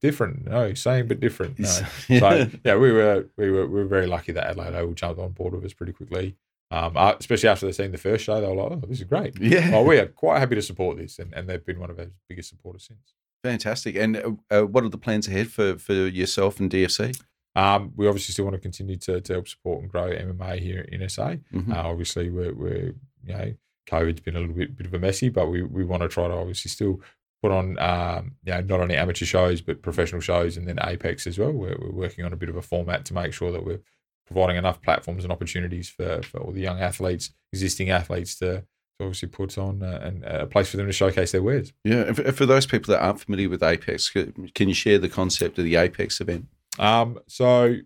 different. 0.00 0.46
No, 0.46 0.74
same 0.74 1.08
but 1.08 1.18
different. 1.18 1.58
No." 1.58 1.68
yeah. 2.08 2.20
So 2.20 2.50
yeah, 2.64 2.76
we 2.76 2.92
were 2.92 3.26
we 3.36 3.50
were 3.50 3.66
we 3.66 3.80
were 3.80 3.86
very 3.88 4.06
lucky 4.06 4.30
that 4.30 4.46
Adelaide 4.46 4.76
Oval 4.76 4.94
jumped 4.94 5.20
on 5.20 5.32
board 5.32 5.54
with 5.54 5.64
us 5.64 5.72
pretty 5.72 5.92
quickly. 5.92 6.36
Um, 6.70 6.96
uh, 6.96 7.14
especially 7.20 7.48
after 7.48 7.66
they've 7.66 7.74
seen 7.74 7.92
the 7.92 7.98
first 7.98 8.24
show, 8.24 8.40
they 8.40 8.46
were 8.48 8.54
like, 8.54 8.72
"Oh, 8.72 8.86
this 8.88 8.98
is 8.98 9.04
great." 9.04 9.38
yeah. 9.40 9.70
Oh, 9.72 9.84
we 9.84 9.98
are 9.98 10.06
quite 10.06 10.40
happy 10.40 10.56
to 10.56 10.62
support 10.62 10.96
this, 10.98 11.18
and, 11.18 11.32
and 11.32 11.48
they've 11.48 11.64
been 11.64 11.78
one 11.78 11.90
of 11.90 11.98
our 11.98 12.06
biggest 12.28 12.48
supporters 12.48 12.84
since. 12.88 13.14
Fantastic. 13.44 13.94
And 13.94 14.16
uh, 14.16 14.30
uh, 14.50 14.62
what 14.62 14.82
are 14.82 14.88
the 14.88 14.98
plans 14.98 15.28
ahead 15.28 15.48
for, 15.48 15.78
for 15.78 15.92
yourself 15.92 16.58
and 16.58 16.68
DFC? 16.70 17.16
Um, 17.54 17.92
we 17.96 18.08
obviously 18.08 18.32
still 18.32 18.44
want 18.44 18.56
to 18.56 18.60
continue 18.60 18.96
to, 18.96 19.20
to 19.20 19.32
help 19.32 19.48
support 19.48 19.80
and 19.82 19.90
grow 19.90 20.10
MMA 20.10 20.58
here 20.58 20.80
in 20.92 21.08
SA. 21.08 21.36
Mhm. 21.54 21.72
Uh, 21.72 21.88
obviously, 21.88 22.28
we're, 22.30 22.52
we're 22.52 22.94
you 23.24 23.34
know 23.34 23.54
COVID's 23.88 24.20
been 24.20 24.36
a 24.36 24.40
little 24.40 24.54
bit 24.54 24.76
bit 24.76 24.86
of 24.86 24.92
a 24.94 24.98
messy, 24.98 25.28
but 25.28 25.46
we, 25.46 25.62
we 25.62 25.84
want 25.84 26.02
to 26.02 26.08
try 26.08 26.26
to 26.26 26.34
obviously 26.34 26.68
still 26.70 27.00
put 27.42 27.52
on 27.52 27.78
um, 27.78 28.32
you 28.44 28.52
know 28.52 28.60
not 28.62 28.80
only 28.80 28.96
amateur 28.96 29.24
shows 29.24 29.60
but 29.60 29.80
professional 29.82 30.20
shows 30.20 30.56
and 30.56 30.66
then 30.66 30.78
Apex 30.82 31.26
as 31.26 31.38
well. 31.38 31.52
We're, 31.52 31.78
we're 31.78 31.92
working 31.92 32.24
on 32.24 32.32
a 32.32 32.36
bit 32.36 32.48
of 32.48 32.56
a 32.56 32.62
format 32.62 33.04
to 33.06 33.14
make 33.14 33.32
sure 33.32 33.52
that 33.52 33.64
we're 33.64 33.80
providing 34.26 34.56
enough 34.56 34.82
platforms 34.82 35.24
and 35.24 35.32
opportunities 35.32 35.88
for, 35.88 36.22
for 36.22 36.40
all 36.40 36.52
the 36.52 36.60
young 36.60 36.80
athletes, 36.80 37.30
existing 37.52 37.90
athletes 37.90 38.36
to, 38.36 38.46
to 38.56 38.64
obviously 39.00 39.28
put 39.28 39.56
on 39.56 39.82
uh, 39.82 40.00
and 40.02 40.24
a 40.24 40.46
place 40.46 40.68
for 40.68 40.76
them 40.76 40.86
to 40.86 40.92
showcase 40.92 41.32
their 41.32 41.42
wares. 41.42 41.72
Yeah. 41.84 42.02
And 42.02 42.16
for, 42.16 42.32
for 42.32 42.46
those 42.46 42.66
people 42.66 42.92
that 42.92 43.02
aren't 43.02 43.20
familiar 43.20 43.48
with 43.48 43.62
Apex, 43.62 44.10
can 44.10 44.68
you 44.68 44.74
share 44.74 44.98
the 44.98 45.08
concept 45.08 45.58
of 45.58 45.64
the 45.64 45.76
Apex 45.76 46.20
event? 46.20 46.46
Um, 46.78 47.18
so 47.26 47.76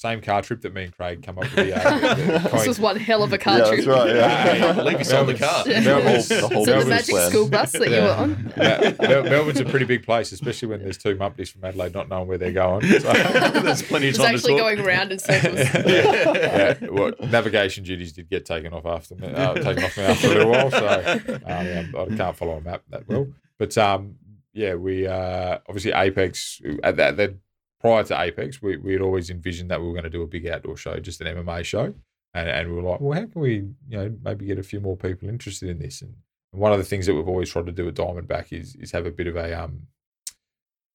same 0.00 0.22
car 0.22 0.40
trip 0.40 0.62
that 0.62 0.72
me 0.72 0.84
and 0.84 0.96
Craig 0.96 1.22
come 1.22 1.36
up 1.36 1.44
with. 1.44 1.54
The, 1.56 1.76
uh, 1.76 2.48
This 2.56 2.66
was 2.66 2.80
one 2.80 2.96
hell 2.96 3.22
of 3.22 3.34
a 3.34 3.38
car 3.38 3.58
Yeah, 3.58 3.64
trip. 3.66 3.84
that's 3.84 3.86
right. 3.86 4.16
Yeah. 4.16 4.82
Leave 4.82 4.98
us 5.00 5.12
on 5.12 5.26
the 5.26 5.34
car. 5.34 5.62
Melbourne's, 5.66 6.28
The 6.28 6.40
whole- 6.40 6.48
the 6.48 6.54
whole 6.72 6.78
Is 6.78 6.84
the 6.84 6.90
magic 6.90 7.14
plan. 7.14 7.30
school 7.30 7.48
bus 7.50 7.72
that 7.72 7.90
you 7.90 8.00
were 8.00 8.10
on? 8.10 8.52
Yeah, 8.56 8.94
Mel- 8.98 9.22
Melbourne's 9.24 9.60
a 9.60 9.66
pretty 9.66 9.84
big 9.84 10.02
place, 10.06 10.32
especially 10.32 10.68
when 10.68 10.82
there's 10.82 10.96
two 10.96 11.16
mumpties 11.16 11.50
from 11.52 11.64
Adelaide 11.64 11.92
not 11.92 12.08
knowing 12.08 12.28
where 12.28 12.38
they're 12.38 12.50
going. 12.52 12.80
So, 13.00 13.12
There's 13.12 13.82
plenty 13.82 14.06
of 14.08 14.14
It's 14.14 14.18
time 14.18 14.28
to 14.30 14.34
actually 14.36 14.52
talk. 14.54 14.60
going 14.60 14.82
round 14.84 15.12
in 15.12 15.18
circles. 15.18 15.58
yeah, 15.74 16.74
well, 16.90 17.12
navigation 17.28 17.84
duties 17.84 18.12
did 18.14 18.30
get 18.30 18.46
taken 18.46 18.72
off 18.72 18.86
after 18.86 19.16
me, 19.16 19.28
uh, 19.28 19.52
taken 19.54 19.84
off 19.84 19.96
me 19.98 20.04
after 20.04 20.26
a 20.26 20.30
little 20.30 20.50
while, 20.50 20.70
so 20.70 20.86
um, 20.88 21.42
yeah, 21.44 21.84
I 21.94 22.16
can't 22.16 22.36
follow 22.36 22.56
a 22.56 22.60
map 22.62 22.82
that 22.88 23.06
well. 23.06 23.26
But 23.58 23.76
um, 23.76 24.14
yeah, 24.54 24.74
we 24.76 25.06
uh, 25.06 25.58
obviously 25.68 25.92
Apex 25.92 26.60
at 26.82 26.96
that, 26.96 27.16
that 27.18 27.34
prior 27.80 28.04
to 28.04 28.20
Apex, 28.20 28.62
we 28.62 28.76
we 28.76 28.92
had 28.92 29.02
always 29.02 29.30
envisioned 29.30 29.70
that 29.70 29.80
we 29.80 29.86
were 29.86 29.94
going 29.94 30.04
to 30.04 30.10
do 30.10 30.22
a 30.22 30.26
big 30.26 30.46
outdoor 30.46 30.76
show, 30.76 30.98
just 30.98 31.20
an 31.20 31.44
MMA 31.44 31.64
show, 31.64 31.94
and 32.34 32.48
and 32.48 32.68
we 32.68 32.74
were 32.74 32.90
like, 32.90 33.00
well, 33.00 33.18
how 33.18 33.26
can 33.26 33.40
we 33.40 33.54
you 33.88 33.96
know 33.96 34.14
maybe 34.22 34.46
get 34.46 34.58
a 34.58 34.62
few 34.62 34.80
more 34.80 34.96
people 34.96 35.28
interested 35.28 35.68
in 35.68 35.78
this? 35.78 36.02
And, 36.02 36.14
and 36.52 36.60
one 36.60 36.72
of 36.72 36.78
the 36.78 36.84
things 36.84 37.06
that 37.06 37.14
we've 37.14 37.28
always 37.28 37.50
tried 37.50 37.66
to 37.66 37.72
do 37.72 37.88
at 37.88 37.94
Diamondback 37.94 38.52
is 38.52 38.76
is 38.76 38.92
have 38.92 39.06
a 39.06 39.10
bit 39.10 39.26
of 39.26 39.36
a 39.36 39.52
um 39.52 39.86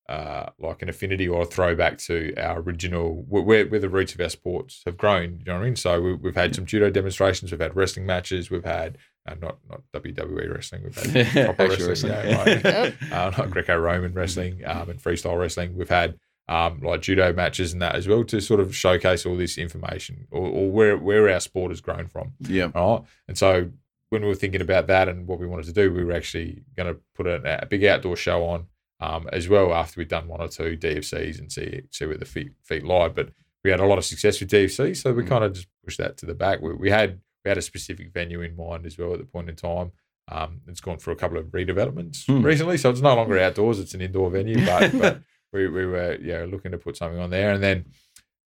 uh, 0.08 0.50
like 0.60 0.84
an 0.84 0.90
affinity 0.90 1.28
or 1.28 1.42
a 1.42 1.46
throwback 1.46 1.98
to 1.98 2.32
our 2.38 2.60
original, 2.60 3.26
where, 3.28 3.66
where 3.66 3.80
the 3.80 3.90
roots 3.90 4.14
of 4.14 4.22
our 4.22 4.30
sports 4.30 4.84
have 4.86 4.98
grown. 4.98 5.40
You 5.40 5.46
know 5.46 5.54
what 5.56 5.62
I 5.62 5.66
mean? 5.66 5.76
So 5.76 6.00
we, 6.00 6.14
we've 6.14 6.36
had 6.36 6.54
some 6.54 6.68
judo 6.68 6.92
demonstrations, 6.92 7.52
we've 7.52 7.60
had 7.60 7.76
wrestling 7.76 8.06
matches, 8.06 8.52
we've 8.52 8.64
had 8.64 9.00
uh, 9.28 9.34
not 9.42 9.58
not 9.68 9.82
WWE 9.94 10.54
wrestling, 10.54 10.84
we've 10.84 10.96
had 10.96 11.46
proper 11.46 11.70
wrestling, 11.70 12.12
wrestling. 12.12 12.62
like, 12.64 12.96
uh, 13.12 13.32
like 13.36 13.50
Greco-Roman 13.50 14.14
wrestling 14.14 14.62
um, 14.68 14.92
and 14.92 15.02
freestyle 15.02 15.40
wrestling. 15.40 15.76
We've 15.76 15.90
had 15.90 16.20
um, 16.48 16.80
like 16.82 17.02
judo 17.02 17.34
matches 17.34 17.74
and 17.74 17.82
that 17.82 17.96
as 17.96 18.08
well 18.08 18.24
to 18.24 18.40
sort 18.40 18.60
of 18.60 18.76
showcase 18.76 19.26
all 19.26 19.36
this 19.36 19.58
information 19.58 20.28
or, 20.32 20.48
or 20.48 20.70
where 20.72 20.98
where 20.98 21.30
our 21.30 21.40
sport 21.40 21.72
has 21.72 21.82
grown 21.82 22.08
from. 22.08 22.34
Yeah. 22.40 22.70
Right. 22.76 23.02
And 23.28 23.38
so 23.38 23.72
when 24.10 24.22
we 24.22 24.28
were 24.28 24.36
thinking 24.36 24.62
about 24.62 24.88
that 24.88 25.10
and 25.10 25.28
what 25.28 25.40
we 25.40 25.48
wanted 25.48 25.66
to 25.66 25.74
do, 25.74 25.92
we 25.92 26.04
were 26.04 26.14
actually 26.14 26.64
going 26.78 26.94
to 26.94 27.00
put 27.16 27.26
a, 27.26 27.64
a 27.64 27.66
big 27.66 27.84
outdoor 27.86 28.16
show 28.16 28.46
on 28.46 28.68
um, 29.00 29.28
as 29.34 29.50
well 29.50 29.74
after 29.74 30.00
we'd 30.00 30.08
done 30.08 30.28
one 30.28 30.40
or 30.42 30.48
two 30.48 30.78
DFCs 30.78 31.40
and 31.40 31.52
see 31.52 31.82
see 31.92 32.06
where 32.06 32.18
the 32.18 32.26
feet 32.26 32.52
feet 32.64 32.84
lie. 32.84 33.10
But 33.10 33.30
we 33.64 33.72
had 33.72 33.80
a 33.80 33.86
lot 33.88 33.98
of 33.98 34.06
success 34.06 34.40
with 34.40 34.52
DFC, 34.52 34.96
so 34.96 35.12
we 35.14 35.24
Mm. 35.24 35.28
kind 35.28 35.44
of 35.44 35.54
just 35.54 35.68
pushed 35.84 35.98
that 35.98 36.18
to 36.18 36.28
the 36.28 36.36
back. 36.36 36.62
We, 36.62 36.76
we 36.76 36.90
had 36.92 37.20
we 37.44 37.50
had 37.50 37.58
a 37.58 37.62
specific 37.64 38.12
venue 38.14 38.42
in 38.42 38.56
mind 38.56 38.86
as 38.86 38.98
well 38.98 39.14
at 39.14 39.20
the 39.20 39.26
point 39.26 39.50
in 39.50 39.56
time. 39.56 39.92
Um, 40.32 40.62
it's 40.68 40.82
gone 40.82 40.98
through 40.98 41.14
a 41.14 41.18
couple 41.18 41.38
of 41.38 41.46
redevelopments 41.48 42.26
Hmm. 42.28 42.42
recently, 42.44 42.78
so 42.78 42.90
it's 42.92 43.02
no 43.02 43.16
longer 43.16 43.40
outdoors; 43.40 43.80
it's 43.80 43.94
an 43.96 44.02
indoor 44.02 44.30
venue. 44.30 44.64
But, 44.66 44.92
but 44.98 45.22
we, 45.56 45.68
we 45.68 45.86
were 45.86 46.16
you 46.22 46.34
know 46.34 46.46
looking 46.46 46.72
to 46.72 46.78
put 46.78 46.98
something 46.98 47.20
on 47.20 47.30
there, 47.32 47.52
and 47.54 47.64
then 47.64 47.86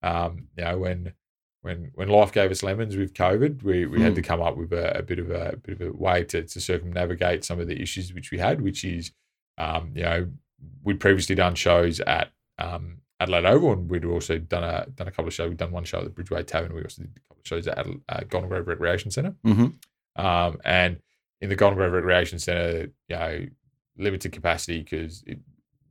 um, 0.03 0.47
you 0.57 0.63
know 0.63 0.77
when 0.77 1.13
when 1.61 1.91
when 1.95 2.07
life 2.07 2.31
gave 2.31 2.51
us 2.51 2.63
lemons 2.63 2.95
with 2.95 3.13
COVID, 3.13 3.63
we, 3.63 3.85
we 3.85 4.01
had 4.01 4.11
Hmm. 4.11 4.15
to 4.15 4.21
come 4.21 4.41
up 4.41 4.55
with 4.55 4.71
a, 4.71 4.99
a 4.99 5.03
bit 5.03 5.19
of 5.19 5.29
a, 5.29 5.57
bit 5.61 5.81
of 5.81 5.87
a 5.87 5.91
way 5.91 6.23
to, 6.25 6.43
to 6.43 6.61
circumnavigate 6.61 7.43
some 7.43 7.59
of 7.59 7.67
the 7.67 7.81
issues 7.81 8.13
which 8.13 8.31
we 8.31 8.37
had, 8.37 8.61
which 8.61 8.85
is 8.85 9.11
um, 9.57 9.91
you 9.95 10.03
know 10.03 10.29
we'd 10.83 10.99
previously 11.01 11.35
done 11.35 11.55
shows 11.55 11.99
at 12.01 12.29
um, 12.59 12.97
Adelaide 13.19 13.45
Oval, 13.45 13.73
and 13.73 13.89
we'd 13.89 14.05
also 14.05 14.37
done 14.37 14.63
a 14.63 14.85
done 14.95 15.07
a 15.07 15.11
couple 15.11 15.27
of 15.27 15.33
shows. 15.33 15.49
We'd 15.49 15.57
done 15.57 15.71
one 15.71 15.83
show 15.83 15.99
at 15.99 16.05
the 16.05 16.09
Bridgeway 16.23 16.45
Tavern. 16.47 16.73
We 16.73 16.83
also 16.83 17.01
did 17.01 17.11
a 17.17 17.19
couple 17.27 17.41
of 17.41 17.47
shows 17.47 17.67
at 17.67 17.77
Adela- 17.79 17.97
uh, 18.07 18.21
Golden 18.29 18.49
Grove 18.49 18.67
Recreation 18.67 19.11
Centre. 19.11 19.35
Mhm. 19.45 19.73
Um, 20.15 20.59
and 20.63 20.99
in 21.41 21.49
the 21.49 21.55
Golden 21.55 21.77
Grove 21.77 21.91
Recreation 21.93 22.39
Centre, 22.39 22.89
you 23.09 23.15
know, 23.15 23.45
limited 23.97 24.31
capacity 24.31 24.79
because 24.79 25.23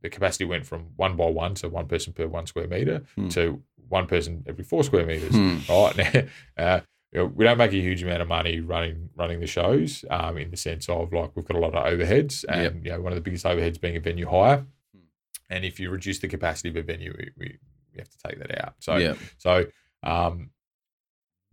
the 0.01 0.09
capacity 0.09 0.45
went 0.45 0.65
from 0.65 0.87
one 0.95 1.15
by 1.15 1.25
one, 1.25 1.55
to 1.55 1.69
one 1.69 1.87
person 1.87 2.13
per 2.13 2.27
one 2.27 2.45
square 2.47 2.67
metre, 2.67 3.03
Hmm. 3.15 3.27
to 3.29 3.61
one 3.87 4.07
person 4.07 4.43
every 4.47 4.63
four 4.63 4.83
square 4.83 5.05
metres. 5.05 5.33
Hmm. 5.35 5.57
Right 5.69 5.97
now, 5.97 6.21
uh, 6.63 6.81
you 7.11 7.19
know, 7.19 7.25
we 7.25 7.43
don't 7.43 7.57
make 7.57 7.73
a 7.73 7.81
huge 7.81 8.03
amount 8.03 8.21
of 8.21 8.27
money 8.27 8.59
running 8.59 9.09
running 9.15 9.39
the 9.39 9.47
shows. 9.47 10.05
Um, 10.09 10.37
in 10.37 10.51
the 10.51 10.57
sense 10.57 10.87
of 10.89 11.11
like 11.11 11.35
we've 11.35 11.45
got 11.45 11.57
a 11.57 11.59
lot 11.59 11.73
of 11.75 11.83
overheads, 11.85 12.45
and 12.47 12.61
Yep. 12.75 12.85
you 12.85 12.91
know 12.91 13.01
one 13.01 13.11
of 13.11 13.15
the 13.17 13.21
biggest 13.21 13.45
overheads 13.45 13.81
being 13.81 13.95
a 13.97 13.99
venue 13.99 14.27
hire. 14.29 14.65
Hmm. 14.93 14.99
And 15.49 15.65
if 15.65 15.79
you 15.79 15.89
reduce 15.89 16.19
the 16.19 16.27
capacity 16.27 16.69
of 16.69 16.75
a 16.75 16.83
venue, 16.83 17.13
we, 17.17 17.29
we, 17.37 17.57
we 17.93 17.97
have 17.99 18.09
to 18.09 18.17
take 18.27 18.39
that 18.39 18.63
out. 18.63 18.75
So 18.79 18.97
yeah. 18.97 19.15
so 19.37 19.65
um, 20.03 20.51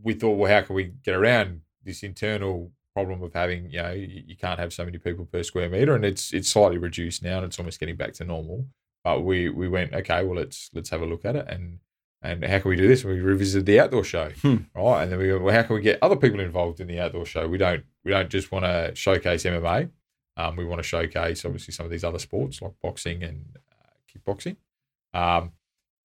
we 0.03 0.13
thought, 0.15 0.37
well, 0.37 0.53
how 0.53 0.61
can 0.67 0.77
we 0.77 0.85
get 1.03 1.15
around 1.15 1.63
this 1.83 2.03
internal 2.03 2.71
problem 2.97 3.23
of 3.23 3.35
having, 3.35 3.69
you 3.71 3.83
know, 3.83 3.93
you, 3.93 4.23
you 4.29 4.37
can't 4.37 4.59
have 4.59 4.73
so 4.73 4.83
many 4.83 4.97
people 4.97 5.27
per 5.27 5.43
square 5.43 5.69
meter, 5.69 5.95
and 5.95 6.05
it's 6.05 6.33
it's 6.33 6.49
slightly 6.49 6.79
reduced 6.79 7.23
now, 7.23 7.37
and 7.37 7.45
it's 7.47 7.59
almost 7.59 7.79
getting 7.79 7.97
back 7.97 8.15
to 8.15 8.25
normal. 8.25 8.65
But 9.05 9.21
we 9.21 9.51
we 9.51 9.69
went, 9.69 9.93
okay, 9.93 10.25
well, 10.25 10.37
let's 10.37 10.71
let's 10.73 10.89
have 10.91 11.03
a 11.03 11.07
look 11.07 11.27
at 11.27 11.37
it, 11.37 11.47
and 11.49 11.81
and 12.23 12.43
how 12.43 12.59
can 12.61 12.71
we 12.71 12.77
do 12.77 12.89
this? 12.89 13.05
We 13.05 13.21
revisited 13.21 13.67
the 13.67 13.79
outdoor 13.81 14.03
show, 14.03 14.31
Hmm. 14.41 14.57
right? 14.75 15.03
And 15.03 15.13
then 15.13 15.19
we 15.19 15.37
well, 15.37 15.55
how 15.55 15.63
can 15.65 15.77
we 15.77 15.83
get 15.83 15.99
other 16.03 16.17
people 16.17 16.41
involved 16.41 16.81
in 16.81 16.89
the 16.89 16.99
outdoor 16.99 17.27
show? 17.27 17.47
We 17.47 17.59
don't 17.59 17.85
we 18.03 18.11
don't 18.13 18.31
just 18.31 18.51
want 18.51 18.65
to 18.65 18.93
showcase 18.95 19.45
MMA. 19.45 19.91
Um, 20.39 20.57
we 20.57 20.65
want 20.65 20.79
to 20.79 20.89
showcase 20.89 21.45
obviously 21.45 21.73
some 21.75 21.85
of 21.85 21.93
these 21.93 22.05
other 22.05 22.19
sports 22.19 22.63
like 22.63 22.73
boxing 22.83 23.23
and 23.23 23.59
uh, 23.71 23.93
kickboxing. 24.11 24.57
Um, 25.13 25.53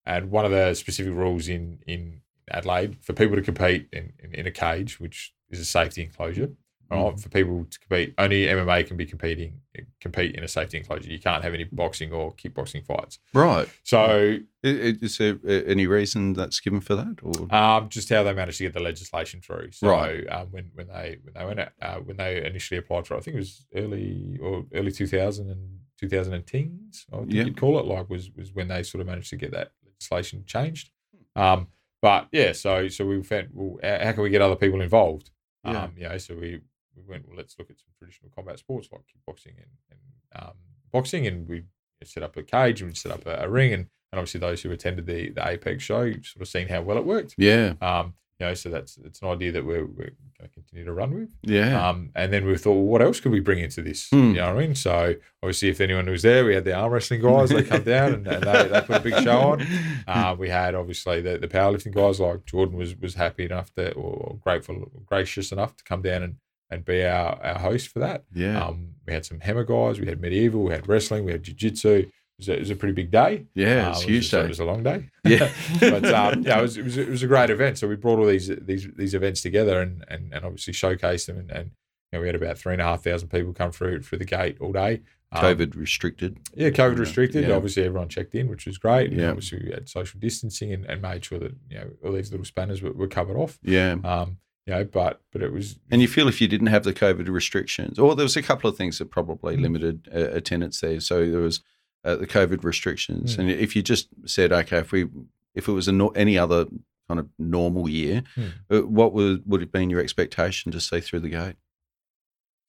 and 0.04 0.30
one 0.30 0.44
of 0.44 0.50
the 0.50 0.74
specific 0.74 1.14
rules 1.14 1.48
in 1.48 1.78
in 1.86 2.20
Adelaide 2.50 2.96
for 3.00 3.14
people 3.14 3.36
to 3.36 3.42
compete 3.42 3.88
in, 3.92 4.12
in, 4.22 4.34
in 4.34 4.46
a 4.46 4.50
cage, 4.50 5.00
which 5.00 5.32
is 5.50 5.60
a 5.60 5.64
safety 5.64 6.02
enclosure. 6.02 6.50
Right? 6.92 7.18
For 7.20 7.28
people 7.28 7.66
to 7.68 7.78
compete, 7.80 8.14
only 8.18 8.46
MMA 8.46 8.86
can 8.86 8.96
be 8.96 9.06
competing 9.06 9.60
compete 10.00 10.34
in 10.34 10.44
a 10.44 10.48
safety 10.48 10.76
enclosure. 10.76 11.10
You 11.10 11.18
can't 11.18 11.42
have 11.42 11.54
any 11.54 11.64
boxing 11.64 12.12
or 12.12 12.34
kickboxing 12.34 12.84
fights. 12.84 13.18
Right. 13.32 13.68
So 13.84 14.38
Is 14.62 15.16
there 15.18 15.38
any 15.44 15.86
reason 15.86 16.34
that's 16.34 16.60
given 16.60 16.80
for 16.80 16.94
that? 16.96 17.16
Or 17.22 17.54
um, 17.54 17.88
just 17.88 18.08
how 18.10 18.22
they 18.22 18.34
managed 18.34 18.58
to 18.58 18.64
get 18.64 18.74
the 18.74 18.80
legislation 18.80 19.40
through. 19.40 19.70
So 19.72 19.88
Right. 19.88 20.24
um, 20.28 20.48
when 20.50 20.70
when 20.74 20.88
they 20.88 21.18
when 21.22 21.34
they 21.34 21.44
went 21.44 21.60
out, 21.60 21.72
uh, 21.80 21.96
when 22.00 22.16
they 22.18 22.44
initially 22.44 22.78
applied 22.78 23.06
for, 23.06 23.14
it, 23.14 23.18
I 23.18 23.20
think 23.20 23.34
it 23.36 23.38
was 23.40 23.64
early 23.74 24.38
or 24.42 24.66
early 24.74 24.92
2000 24.92 25.50
and 25.50 25.78
2010s. 26.02 27.06
I 27.12 27.16
think 27.18 27.32
Yeah. 27.32 27.44
you'd 27.44 27.56
call 27.56 27.78
it 27.78 27.86
like 27.86 28.08
was 28.10 28.30
was 28.36 28.52
when 28.54 28.68
they 28.68 28.82
sort 28.82 29.00
of 29.00 29.06
managed 29.06 29.30
to 29.30 29.36
get 29.36 29.52
that 29.52 29.72
legislation 29.84 30.44
changed. 30.46 30.90
Um, 31.36 31.68
but 32.00 32.28
yeah, 32.32 32.52
so 32.52 32.88
so 32.88 33.06
we 33.06 33.22
found 33.22 33.48
well, 33.52 33.78
how 33.82 34.04
how 34.06 34.12
can 34.12 34.22
we 34.22 34.30
get 34.30 34.42
other 34.42 34.56
people 34.56 34.80
involved? 34.80 35.30
Yeah. 35.64 35.84
Um, 35.84 35.92
you 35.96 36.08
know, 36.08 36.18
so 36.18 36.34
we 36.34 36.60
we 36.96 37.02
went 37.06 37.26
well. 37.26 37.36
Let's 37.36 37.56
look 37.58 37.70
at 37.70 37.78
some 37.78 37.90
traditional 37.98 38.30
combat 38.34 38.58
sports 38.58 38.88
like 38.92 39.02
kickboxing 39.02 39.56
and, 39.56 39.66
and 39.90 40.42
um, 40.42 40.54
boxing, 40.92 41.26
and 41.26 41.48
we 41.48 41.64
set 42.04 42.22
up 42.22 42.36
a 42.36 42.42
cage 42.42 42.80
and 42.80 42.90
we 42.90 42.94
set 42.94 43.12
up 43.12 43.26
a, 43.26 43.44
a 43.44 43.48
ring, 43.48 43.72
and, 43.72 43.86
and 44.12 44.18
obviously 44.18 44.40
those 44.40 44.62
who 44.62 44.70
attended 44.70 45.06
the 45.06 45.30
the 45.30 45.46
Apex 45.46 45.82
show 45.82 46.12
sort 46.12 46.40
of 46.42 46.48
seen 46.48 46.68
how 46.68 46.82
well 46.82 46.98
it 46.98 47.04
worked. 47.04 47.34
yeah. 47.38 47.74
Um, 47.80 48.14
you 48.42 48.48
know, 48.48 48.54
so 48.54 48.70
that's 48.70 48.98
it's 49.04 49.22
an 49.22 49.28
idea 49.28 49.52
that 49.52 49.64
we're, 49.64 49.86
we're 49.86 50.06
you 50.06 50.40
know, 50.40 50.48
continue 50.52 50.84
to 50.84 50.92
run 50.92 51.14
with. 51.14 51.30
Yeah. 51.42 51.88
Um, 51.88 52.10
and 52.16 52.32
then 52.32 52.44
we 52.44 52.56
thought, 52.56 52.72
well, 52.72 52.82
what 52.82 53.00
else 53.00 53.20
could 53.20 53.30
we 53.30 53.38
bring 53.38 53.60
into 53.60 53.82
this? 53.82 54.08
Hmm. 54.10 54.30
You 54.30 54.32
know 54.34 54.54
what 54.54 54.62
I 54.62 54.66
mean? 54.66 54.74
So 54.74 55.14
obviously, 55.44 55.68
if 55.68 55.80
anyone 55.80 56.10
was 56.10 56.22
there, 56.22 56.44
we 56.44 56.54
had 56.54 56.64
the 56.64 56.74
arm 56.74 56.92
wrestling 56.92 57.22
guys. 57.22 57.50
They 57.50 57.62
come 57.62 57.84
down 57.84 58.14
and, 58.14 58.26
and 58.26 58.42
they, 58.42 58.68
they 58.68 58.80
put 58.80 58.96
a 58.96 59.00
big 59.00 59.22
show 59.22 59.38
on. 59.38 59.66
Uh, 60.08 60.34
we 60.36 60.48
had 60.48 60.74
obviously 60.74 61.20
the, 61.20 61.38
the 61.38 61.46
powerlifting 61.46 61.94
guys 61.94 62.18
like 62.18 62.44
Jordan 62.44 62.76
was 62.76 62.96
was 62.96 63.14
happy 63.14 63.44
enough 63.44 63.72
to 63.74 63.92
or 63.92 64.36
grateful, 64.40 64.90
gracious 65.06 65.52
enough 65.52 65.76
to 65.76 65.84
come 65.84 66.02
down 66.02 66.24
and, 66.24 66.36
and 66.72 66.84
be 66.84 67.04
our, 67.04 67.38
our 67.42 67.58
host 67.58 67.88
for 67.88 67.98
that. 68.00 68.24
yeah. 68.34 68.64
Um, 68.64 68.88
we 69.06 69.12
had 69.12 69.24
some 69.26 69.40
hammer 69.40 69.64
guys. 69.64 69.98
We 70.00 70.06
had 70.06 70.20
medieval. 70.20 70.62
We 70.62 70.72
had 70.72 70.88
wrestling. 70.88 71.24
We 71.24 71.32
had 71.32 71.42
jiu 71.42 71.54
jitsu. 71.54 71.88
It 71.90 72.10
was, 72.38 72.48
a, 72.48 72.52
it 72.54 72.58
was 72.60 72.70
a 72.70 72.76
pretty 72.76 72.94
big 72.94 73.10
day. 73.10 73.46
yeah. 73.54 73.90
It's 73.90 74.02
it 74.02 74.08
huge 74.08 74.16
was, 74.18 74.24
just- 74.30 74.32
day. 74.32 74.44
It 74.44 74.48
was 74.48 74.60
a 74.60 74.64
long 74.64 74.82
day. 74.82 75.08
Yeah. 75.24 75.50
but 75.80 76.04
um, 76.06 76.42
yeah, 76.42 76.58
it 76.58 76.62
was, 76.62 76.76
it 76.76 76.84
was 76.84 76.96
it 76.96 77.08
was 77.08 77.22
a 77.22 77.26
great 77.28 77.50
event. 77.50 77.78
So 77.78 77.86
we 77.88 77.96
brought 77.96 78.18
all 78.18 78.26
these 78.26 78.48
these 78.62 78.88
these 78.96 79.14
events 79.14 79.40
together 79.42 79.80
and 79.80 80.04
and, 80.08 80.32
and 80.32 80.44
obviously 80.44 80.72
showcased 80.72 81.26
them. 81.26 81.38
And, 81.38 81.50
and 81.50 81.66
you 82.12 82.18
know, 82.18 82.20
we 82.20 82.26
had 82.28 82.34
about 82.36 82.58
three 82.58 82.72
and 82.74 82.82
a 82.82 82.84
half 82.84 83.02
thousand 83.04 83.28
people 83.28 83.52
come 83.52 83.70
through 83.72 84.02
through 84.02 84.18
the 84.18 84.24
gate 84.24 84.56
all 84.60 84.72
day. 84.72 85.02
Um, 85.34 85.42
COVID 85.44 85.76
restricted. 85.76 86.38
yeah, 86.54 86.68
COVID 86.70 86.98
restricted. 86.98 87.48
Yeah. 87.48 87.54
Obviously, 87.54 87.84
everyone 87.84 88.08
checked 88.08 88.34
in, 88.34 88.48
which 88.48 88.66
was 88.66 88.76
great. 88.78 89.10
And 89.10 89.20
Yeah. 89.20 89.28
obviously, 89.30 89.62
we 89.64 89.70
had 89.72 89.88
social 89.88 90.20
distancing 90.20 90.72
and, 90.72 90.84
and 90.86 91.00
made 91.00 91.24
sure 91.24 91.38
that 91.38 91.54
you 91.70 91.78
know 91.78 91.90
all 92.04 92.12
these 92.12 92.30
little 92.30 92.44
spanners 92.44 92.82
were, 92.82 92.92
were 92.92 93.08
covered 93.08 93.36
off. 93.36 93.58
Yeah. 93.62 93.96
Um, 94.04 94.38
you 94.66 94.72
know, 94.74 94.84
but 94.84 95.20
but 95.32 95.42
it 95.42 95.52
was 95.52 95.78
And 95.90 96.00
you 96.02 96.08
feel 96.08 96.28
if 96.28 96.40
you 96.40 96.48
didn't 96.48 96.68
have 96.68 96.84
the 96.84 96.92
COVID 96.94 97.28
restrictions, 97.28 97.98
or 97.98 98.14
there 98.14 98.24
was 98.24 98.36
a 98.36 98.42
couple 98.42 98.68
of 98.70 98.76
things 98.76 98.98
that 98.98 99.10
probably 99.10 99.56
Mm. 99.56 99.62
limited 99.62 100.08
uh, 100.14 100.30
attendance 100.32 100.80
there. 100.80 101.00
So 101.00 101.28
there 101.30 101.40
was 101.40 101.60
uh, 102.04 102.16
the 102.16 102.26
COVID 102.26 102.64
restrictions, 102.64 103.36
Mm. 103.36 103.38
and 103.40 103.50
if 103.50 103.74
you 103.76 103.82
just 103.82 104.08
said, 104.26 104.52
okay, 104.52 104.78
if 104.78 104.92
we 104.92 105.06
if 105.54 105.68
it 105.68 105.72
was 105.72 105.86
a, 105.88 105.92
nor- 105.92 106.12
any 106.16 106.38
other 106.38 106.66
kind 107.08 107.20
of 107.20 107.28
normal 107.38 107.88
year, 107.88 108.22
Mm. 108.36 108.50
uh, 108.70 108.86
what 108.86 109.12
would 109.12 109.42
would 109.46 109.60
have 109.60 109.72
been 109.72 109.90
your 109.90 110.00
expectation 110.00 110.72
to 110.72 110.80
see 110.80 111.00
through 111.00 111.20
the 111.20 111.28
gate? 111.28 111.56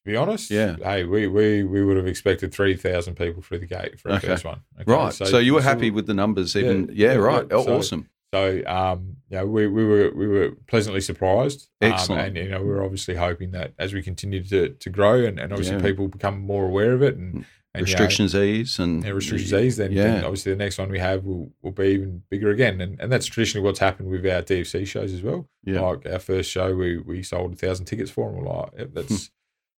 to 0.05 0.11
be 0.11 0.17
honest, 0.17 0.51
Yeah. 0.51 0.75
Hey, 0.83 1.05
we 1.05 1.27
we, 1.27 1.63
we 1.63 1.81
would 1.83 1.95
have 1.95 2.07
expected 2.07 2.53
three 2.53 2.75
thousand 2.75 3.15
people 3.15 3.41
through 3.41 3.59
the 3.59 3.65
gate 3.65 3.99
for 3.99 4.09
our 4.11 4.17
Okay. 4.17 4.27
first 4.27 4.43
one. 4.43 4.61
Okay, 4.81 4.91
Right. 4.91 5.13
So, 5.13 5.37
you 5.37 5.53
were 5.53 5.61
happy 5.61 5.91
with 5.91 6.07
the 6.07 6.13
numbers, 6.13 6.55
even 6.57 6.89
yeah, 6.91 7.13
yeah, 7.13 7.17
right. 7.19 7.45
yeah. 7.49 7.63
So- 7.63 7.77
awesome. 7.77 8.09
So 8.33 8.63
um, 8.65 9.17
yeah, 9.29 9.43
we, 9.43 9.67
we 9.67 9.85
were 9.85 10.11
we 10.15 10.27
were 10.27 10.51
pleasantly 10.67 11.01
surprised. 11.01 11.69
Um, 11.81 11.91
Excellent. 11.91 12.21
and 12.21 12.37
you 12.37 12.49
know, 12.49 12.63
we 12.63 12.69
are 12.71 12.83
obviously 12.83 13.13
hoping 13.15 13.51
that 13.51 13.73
as 13.77 13.93
we 13.93 14.01
continue 14.01 14.43
to, 14.45 14.69
to 14.69 14.89
grow 14.89 15.23
and, 15.23 15.39
and 15.39 15.51
obviously 15.53 15.75
Yeah. 15.75 15.83
people 15.83 16.07
become 16.07 16.41
more 16.41 16.65
aware 16.65 16.93
of 16.93 17.03
it 17.03 17.15
and, 17.15 17.45
and 17.75 17.87
you 17.87 17.93
know, 17.93 17.99
Restrictions 17.99 18.33
ease 18.35 18.79
and 18.79 19.03
yeah, 19.03 19.11
restrictions 19.11 19.53
ease, 19.53 19.77
then, 19.77 19.91
yeah. 19.91 20.03
then 20.03 20.23
obviously 20.23 20.51
the 20.51 20.57
next 20.57 20.79
one 20.79 20.89
we 20.89 20.97
have 20.99 21.25
will, 21.25 21.51
will 21.61 21.71
be 21.71 21.89
even 21.89 22.23
bigger 22.31 22.49
again. 22.49 22.81
And 22.81 22.99
and 22.99 23.11
that's 23.11 23.27
traditionally 23.27 23.63
what's 23.65 23.79
happened 23.79 24.09
with 24.09 24.25
our 24.25 24.41
DFC 24.41 24.87
shows 24.87 25.13
as 25.13 25.21
well. 25.21 25.47
Yeah. 25.63 25.81
Like 25.81 26.05
our 26.07 26.19
first 26.19 26.49
show, 26.49 26.75
we 26.75 26.97
we 26.97 27.21
sold 27.21 27.53
a 27.53 27.55
thousand 27.55 27.85
tickets 27.85 28.09
for, 28.09 28.29
and 28.29 28.37
we're 28.39 28.51
like, 28.51 28.69
yep, 28.79 28.89
that's 28.93 29.29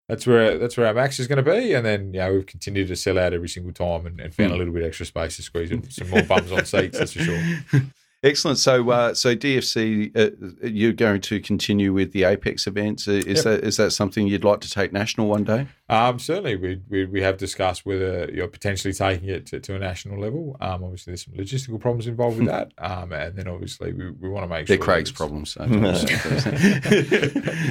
that's 0.07 0.25
where 0.27 0.57
that's 0.57 0.77
where 0.77 0.87
our 0.87 0.93
max 0.93 1.19
is 1.19 1.27
going 1.27 1.43
to 1.43 1.51
be. 1.51 1.73
And 1.73 1.85
then 1.85 2.13
you 2.13 2.19
know 2.21 2.33
we've 2.35 2.45
continued 2.45 2.87
to 2.87 2.95
sell 2.95 3.19
out 3.19 3.33
every 3.33 3.49
single 3.49 3.73
time 3.73 4.05
and, 4.05 4.19
and 4.21 4.33
found 4.33 4.51
Hmm. 4.51 4.55
a 4.55 4.57
little 4.59 4.73
bit 4.73 4.83
extra 4.85 5.05
space 5.05 5.35
to 5.37 5.41
squeeze 5.41 5.71
in 5.71 5.89
some 5.89 6.09
more 6.09 6.23
bums 6.23 6.51
on 6.53 6.63
seats. 6.65 6.97
That's 6.99 7.11
for 7.13 7.19
sure. 7.19 7.41
Excellent. 8.25 8.57
So, 8.57 8.89
uh, 8.89 9.13
so 9.13 9.35
DFC, 9.35 10.11
uh, 10.17 10.67
you're 10.67 10.93
going 10.93 11.21
to 11.21 11.39
continue 11.39 11.93
with 11.93 12.11
the 12.11 12.23
Apex 12.23 12.65
events. 12.65 13.07
Uh, 13.07 13.11
Is 13.11 13.25
Yep. 13.25 13.43
that 13.43 13.63
is 13.63 13.77
that 13.77 13.91
something 13.91 14.25
you'd 14.25 14.43
like 14.43 14.61
to 14.61 14.69
take 14.69 14.91
national 14.91 15.27
one 15.27 15.43
day? 15.43 15.67
Um, 15.89 16.17
certainly, 16.17 16.55
we, 16.55 16.81
we 16.89 17.05
we 17.05 17.21
have 17.21 17.37
discussed 17.37 17.85
whether 17.85 18.27
you're 18.33 18.47
potentially 18.47 18.95
taking 18.95 19.29
it 19.29 19.45
to, 19.47 19.59
to 19.59 19.75
a 19.75 19.79
national 19.79 20.19
level. 20.19 20.57
Um, 20.59 20.83
obviously, 20.83 21.11
there's 21.11 21.25
some 21.25 21.35
logistical 21.35 21.79
problems 21.79 22.07
involved 22.07 22.39
with 22.39 22.47
that. 22.47 22.71
Um, 22.79 23.13
and 23.13 23.35
then 23.35 23.47
obviously 23.47 23.93
we, 23.93 24.09
we 24.09 24.27
want 24.27 24.43
to 24.43 24.47
make 24.49 24.65
They're 24.65 24.77
sure 24.77 24.83
Craig's 24.83 25.11
problems. 25.11 25.55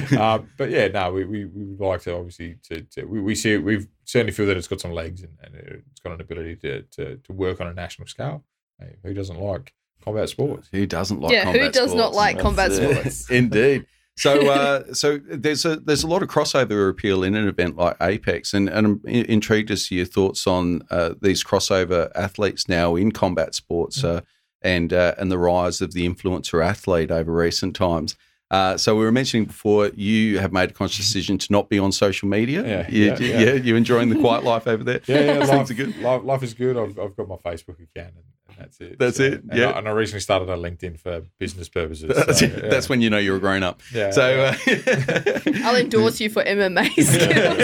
Um, 0.17 0.49
but 0.57 0.69
yeah, 0.69 0.87
no, 0.87 1.11
we, 1.11 1.25
we, 1.25 1.45
we 1.45 1.65
would 1.65 1.85
like 1.85 2.01
to 2.03 2.15
obviously 2.15 2.57
to, 2.69 2.81
to 2.81 3.03
we, 3.05 3.19
we 3.19 3.35
see 3.35 3.57
we 3.57 3.85
certainly 4.05 4.31
feel 4.31 4.45
that 4.45 4.55
it's 4.55 4.67
got 4.67 4.79
some 4.79 4.91
legs 4.91 5.21
and, 5.21 5.33
and 5.43 5.55
it's 5.55 5.99
got 5.99 6.13
an 6.13 6.21
ability 6.21 6.55
to, 6.57 6.83
to, 6.83 7.17
to 7.17 7.33
work 7.33 7.59
on 7.59 7.67
a 7.67 7.73
national 7.73 8.07
scale. 8.07 8.45
Hey, 8.79 8.95
who 9.03 9.13
doesn't 9.13 9.39
like 9.39 9.73
combat 10.03 10.29
sports? 10.29 10.69
Who 10.71 10.85
doesn't 10.85 11.19
like 11.19 11.31
yeah, 11.31 11.45
who 11.45 11.53
combat 11.53 11.73
does 11.73 11.93
not 11.93 12.13
like 12.13 12.39
combat 12.39 12.71
sports? 12.73 13.29
Indeed. 13.29 13.85
So, 14.17 14.49
uh, 14.49 14.93
so 14.93 15.17
there's 15.17 15.65
a 15.65 15.75
there's 15.75 16.03
a 16.03 16.07
lot 16.07 16.23
of 16.23 16.29
crossover 16.29 16.89
appeal 16.89 17.21
in 17.23 17.35
an 17.35 17.47
event 17.49 17.75
like 17.75 17.97
Apex, 18.01 18.53
and, 18.53 18.69
and 18.69 18.87
I'm 18.87 19.01
intrigued 19.05 19.71
as 19.71 19.87
to 19.87 19.95
your 19.95 20.05
thoughts 20.05 20.47
on 20.47 20.83
uh, 20.89 21.15
these 21.21 21.43
crossover 21.43 22.09
athletes 22.15 22.69
now 22.69 22.95
in 22.95 23.11
combat 23.11 23.55
sports, 23.55 24.01
Mm. 24.01 24.17
uh, 24.17 24.21
and 24.61 24.93
uh, 24.93 25.15
and 25.17 25.29
the 25.31 25.37
rise 25.37 25.81
of 25.81 25.91
the 25.93 26.07
influencer 26.07 26.65
athlete 26.65 27.11
over 27.11 27.31
recent 27.31 27.75
times. 27.75 28.15
Uh, 28.51 28.77
so 28.77 28.95
we 28.95 29.03
were 29.03 29.11
mentioning 29.11 29.45
before, 29.45 29.87
you 29.95 30.39
have 30.39 30.53
made 30.53 30.69
a 30.69 30.73
conscious 30.73 31.05
decision 31.05 31.37
to 31.37 31.51
not 31.51 31.67
be 31.67 31.79
on 31.79 31.91
social 31.91 32.29
media. 32.29 32.63
Yeah, 32.65 32.89
you, 32.89 33.05
yeah, 33.05 33.17
yeah, 33.19 33.39
yeah. 33.39 33.53
you 33.53 33.75
enjoying 33.75 34.09
the 34.09 34.19
quiet 34.19 34.43
life 34.43 34.67
over 34.67 34.83
there. 34.83 35.01
Yeah, 35.07 35.39
yeah 35.39 35.45
life, 35.45 35.75
good. 35.75 35.97
Life, 35.97 36.23
life 36.23 36.43
is 36.43 36.53
good. 36.53 36.77
I've, 36.77 36.97
I've 36.97 37.15
got 37.17 37.27
my 37.27 37.35
Facebook 37.37 37.81
account 37.83 38.13
and, 38.15 38.23
and 38.23 38.34
that's 38.57 38.79
it. 38.79 38.99
That's 38.99 39.19
it, 39.19 39.43
And 39.49 39.59
yeah. 39.59 39.71
I, 39.71 39.79
and 39.79 39.87
I 39.87 39.91
recently 39.91 40.21
started 40.21 40.49
a 40.49 40.55
LinkedIn 40.55 40.99
for 40.99 41.21
business 41.39 41.69
purposes. 41.69 42.11
That's, 42.15 42.39
so, 42.39 42.45
it. 42.45 42.63
yeah. 42.63 42.69
That's 42.69 42.89
when 42.89 43.01
you 43.01 43.09
know 43.09 43.17
you're 43.17 43.37
a 43.37 43.39
grown 43.39 43.63
up. 43.63 43.81
Yeah, 43.93 44.11
So 44.11 44.41
uh, 44.41 44.55
I'll 45.63 45.75
endorse 45.75 46.19
you 46.19 46.29
for 46.29 46.43
MMA 46.43 46.89
skills. 46.93 47.57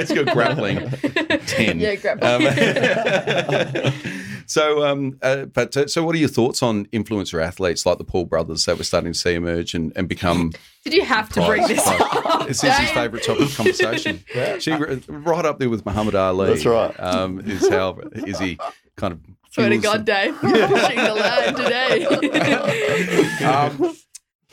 it's 0.00 0.12
got 0.12 0.26
grappling. 0.34 0.90
10. 1.46 1.80
Yeah, 1.80 1.94
grappling. 1.96 2.46
Um, 3.86 3.92
so, 4.46 4.84
um, 4.86 5.18
uh, 5.22 5.46
but 5.46 5.76
uh, 5.76 5.86
so, 5.86 6.04
what 6.04 6.14
are 6.14 6.18
your 6.18 6.28
thoughts 6.28 6.62
on 6.62 6.86
influencer 6.86 7.42
athletes 7.42 7.86
like 7.86 7.98
the 7.98 8.04
Paul 8.04 8.24
brothers 8.26 8.64
that 8.66 8.76
we're 8.76 8.82
starting 8.84 9.12
to 9.12 9.18
see 9.18 9.34
emerge 9.34 9.74
and, 9.74 9.92
and 9.96 10.08
become? 10.08 10.52
Did 10.84 10.92
you 10.94 11.04
have 11.04 11.28
to 11.30 11.44
bring 11.46 11.66
this 11.66 11.82
Prize. 11.82 12.00
up? 12.00 12.46
This 12.48 12.62
is 12.62 12.76
his 12.76 12.90
favourite 12.90 13.24
topic 13.24 13.44
of 13.46 13.56
conversation. 13.56 14.22
Yeah. 14.34 14.58
She 14.58 14.70
right 14.72 15.44
up 15.46 15.58
there 15.58 15.70
with 15.70 15.86
Muhammad 15.86 16.14
Ali. 16.14 16.48
That's 16.48 16.66
right. 16.66 16.94
Um, 17.00 17.40
is 17.40 17.68
how 17.68 17.98
is 18.12 18.38
he 18.38 18.58
kind 18.96 19.12
of? 19.12 19.20
Swear 19.54 19.68
to 19.70 19.80
fuels 19.80 19.84
God, 19.96 20.04
Dave, 20.04 20.36
you're 20.42 20.68
pushing 20.68 20.96
the 20.96 21.14
line 21.14 21.54
today. 21.54 22.06
Um, 23.44 23.96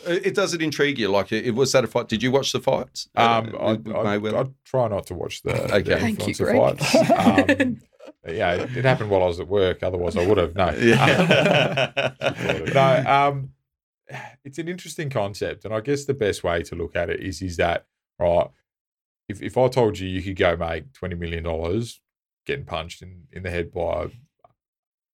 It 0.05 0.33
does 0.33 0.53
it 0.55 0.61
intrigue 0.63 0.97
you? 0.97 1.09
Like, 1.09 1.31
it, 1.31 1.51
was 1.53 1.71
that 1.73 1.83
a 1.83 1.87
fight? 1.87 2.07
Did 2.07 2.23
you 2.23 2.31
watch 2.31 2.51
the 2.51 2.59
fights? 2.59 3.07
Um, 3.15 3.53
Uh, 3.55 3.77
I, 3.93 4.15
I, 4.15 4.41
I 4.41 4.45
try 4.65 4.87
not 4.87 5.05
to 5.07 5.13
watch 5.13 5.43
the, 5.43 5.53
Okay. 5.65 5.81
the 5.83 5.97
Thank 5.99 6.27
you, 6.27 6.33
Greg. 6.35 6.79
fights. 6.79 6.95
Um, 7.11 7.81
yeah, 8.27 8.53
it, 8.53 8.77
it 8.77 8.85
happened 8.85 9.09
while 9.09 9.23
I 9.23 9.27
was 9.27 9.39
at 9.39 9.47
work. 9.47 9.81
Otherwise, 9.83 10.15
I 10.17 10.25
would 10.25 10.37
have. 10.37 10.55
No, 10.55 10.69
Yeah. 10.71 12.11
no. 12.73 13.03
Um, 13.07 13.51
it's 14.43 14.57
an 14.59 14.67
interesting 14.67 15.09
concept, 15.09 15.65
and 15.65 15.73
I 15.73 15.79
guess 15.81 16.05
the 16.05 16.13
best 16.13 16.43
way 16.43 16.61
to 16.63 16.75
look 16.75 16.95
at 16.95 17.09
it 17.09 17.19
is 17.19 17.41
is 17.41 17.57
that 17.57 17.85
right. 18.19 18.47
If 19.29 19.41
if 19.41 19.57
I 19.57 19.67
told 19.69 19.97
you 19.99 20.07
you 20.07 20.21
could 20.21 20.35
go 20.35 20.55
make 20.55 20.93
twenty 20.93 21.15
million 21.15 21.43
dollars 21.43 21.99
getting 22.45 22.65
punched 22.65 23.01
in, 23.01 23.23
in 23.31 23.41
the 23.43 23.49
head 23.51 23.71
by 23.71 24.11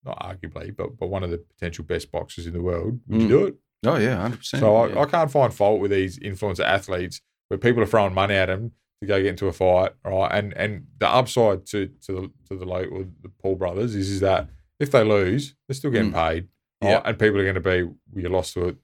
not 0.08 0.20
arguably, 0.20 0.76
but 0.76 0.98
but 0.98 1.08
one 1.08 1.24
of 1.24 1.30
the 1.30 1.38
potential 1.38 1.84
best 1.84 2.12
boxers 2.12 2.48
in 2.48 2.54
the 2.54 2.62
world, 2.62 3.00
would 3.08 3.22
you 3.22 3.28
Mm. 3.28 3.30
do 3.30 3.46
it? 3.48 3.56
oh 3.86 3.98
yeah, 3.98 4.16
hundred 4.22 4.38
percent. 4.38 4.62
So 4.62 4.76
I, 4.76 5.02
I 5.04 5.06
can't 5.06 5.32
find 5.32 5.54
fault 5.54 5.80
with 5.80 5.92
these 5.92 6.18
influencer 6.20 6.66
athletes 6.66 7.22
where 7.50 7.58
people 7.58 7.82
are 7.84 7.86
throwing 7.88 8.14
money 8.14 8.34
at 8.36 8.48
them 8.48 8.72
to 9.02 9.08
go 9.08 9.18
get 9.22 9.28
into 9.30 9.48
a 9.48 9.54
fight, 9.54 9.92
right? 10.04 10.30
And 10.32 10.54
and 10.54 10.88
the 10.98 11.08
upside 11.08 11.66
to 11.68 11.88
to 12.06 12.12
the 12.14 12.32
to 12.50 12.58
the 12.58 12.66
late 12.66 12.88
or 12.92 13.06
the 13.22 13.30
Paul 13.42 13.56
brothers 13.56 13.94
is 13.96 14.10
is 14.10 14.20
that 14.22 14.50
if 14.80 14.92
they 14.92 15.04
lose, 15.04 15.56
they're 15.68 15.76
still 15.76 15.92
getting 15.92 16.12
paid, 16.14 16.48
right? 16.82 16.90
Yeah. 16.92 17.02
And 17.06 17.18
people 17.20 17.40
are 17.40 17.44
going 17.44 17.56
to 17.56 17.62
be, 17.62 17.84
well, 17.84 17.96
you 18.16 18.30
lost 18.30 18.54
to 18.56 18.66
a, 18.66 18.68
a 18.70 18.76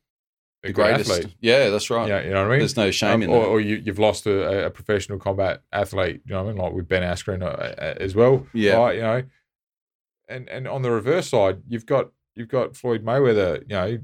the 0.64 0.74
greatest. 0.74 1.12
athlete. 1.12 1.36
Yeah, 1.40 1.70
that's 1.70 1.90
right. 1.90 2.08
Yeah, 2.08 2.22
you 2.24 2.30
know 2.32 2.42
what 2.42 2.48
I 2.48 2.50
mean. 2.52 2.60
There's 2.60 2.78
no 2.78 2.90
shame 2.92 3.16
Um, 3.16 3.24
in 3.24 3.30
or, 3.30 3.42
that. 3.42 3.48
or 3.48 3.60
you, 3.62 3.76
you've 3.76 4.00
lost 4.00 4.26
a, 4.26 4.66
a 4.68 4.70
professional 4.72 5.20
combat 5.20 5.62
athlete, 5.72 6.22
you 6.26 6.34
know 6.34 6.44
what 6.44 6.50
I 6.50 6.54
mean, 6.54 6.62
like 6.64 6.74
with 6.74 6.88
Ben 6.88 7.04
Askren 7.04 7.44
uh, 7.44 7.46
uh, 7.48 7.94
as 8.00 8.16
well. 8.16 8.48
Yeah. 8.54 8.76
right, 8.78 8.96
you 8.96 9.02
know, 9.02 9.24
and 10.28 10.48
and 10.50 10.68
on 10.68 10.82
the 10.82 10.92
reverse 10.92 11.30
side, 11.30 11.62
you've 11.68 11.86
got 11.86 12.10
you've 12.36 12.48
got 12.50 12.76
Floyd 12.76 13.04
Mayweather, 13.06 13.62
you 13.62 13.76
know, 13.76 14.00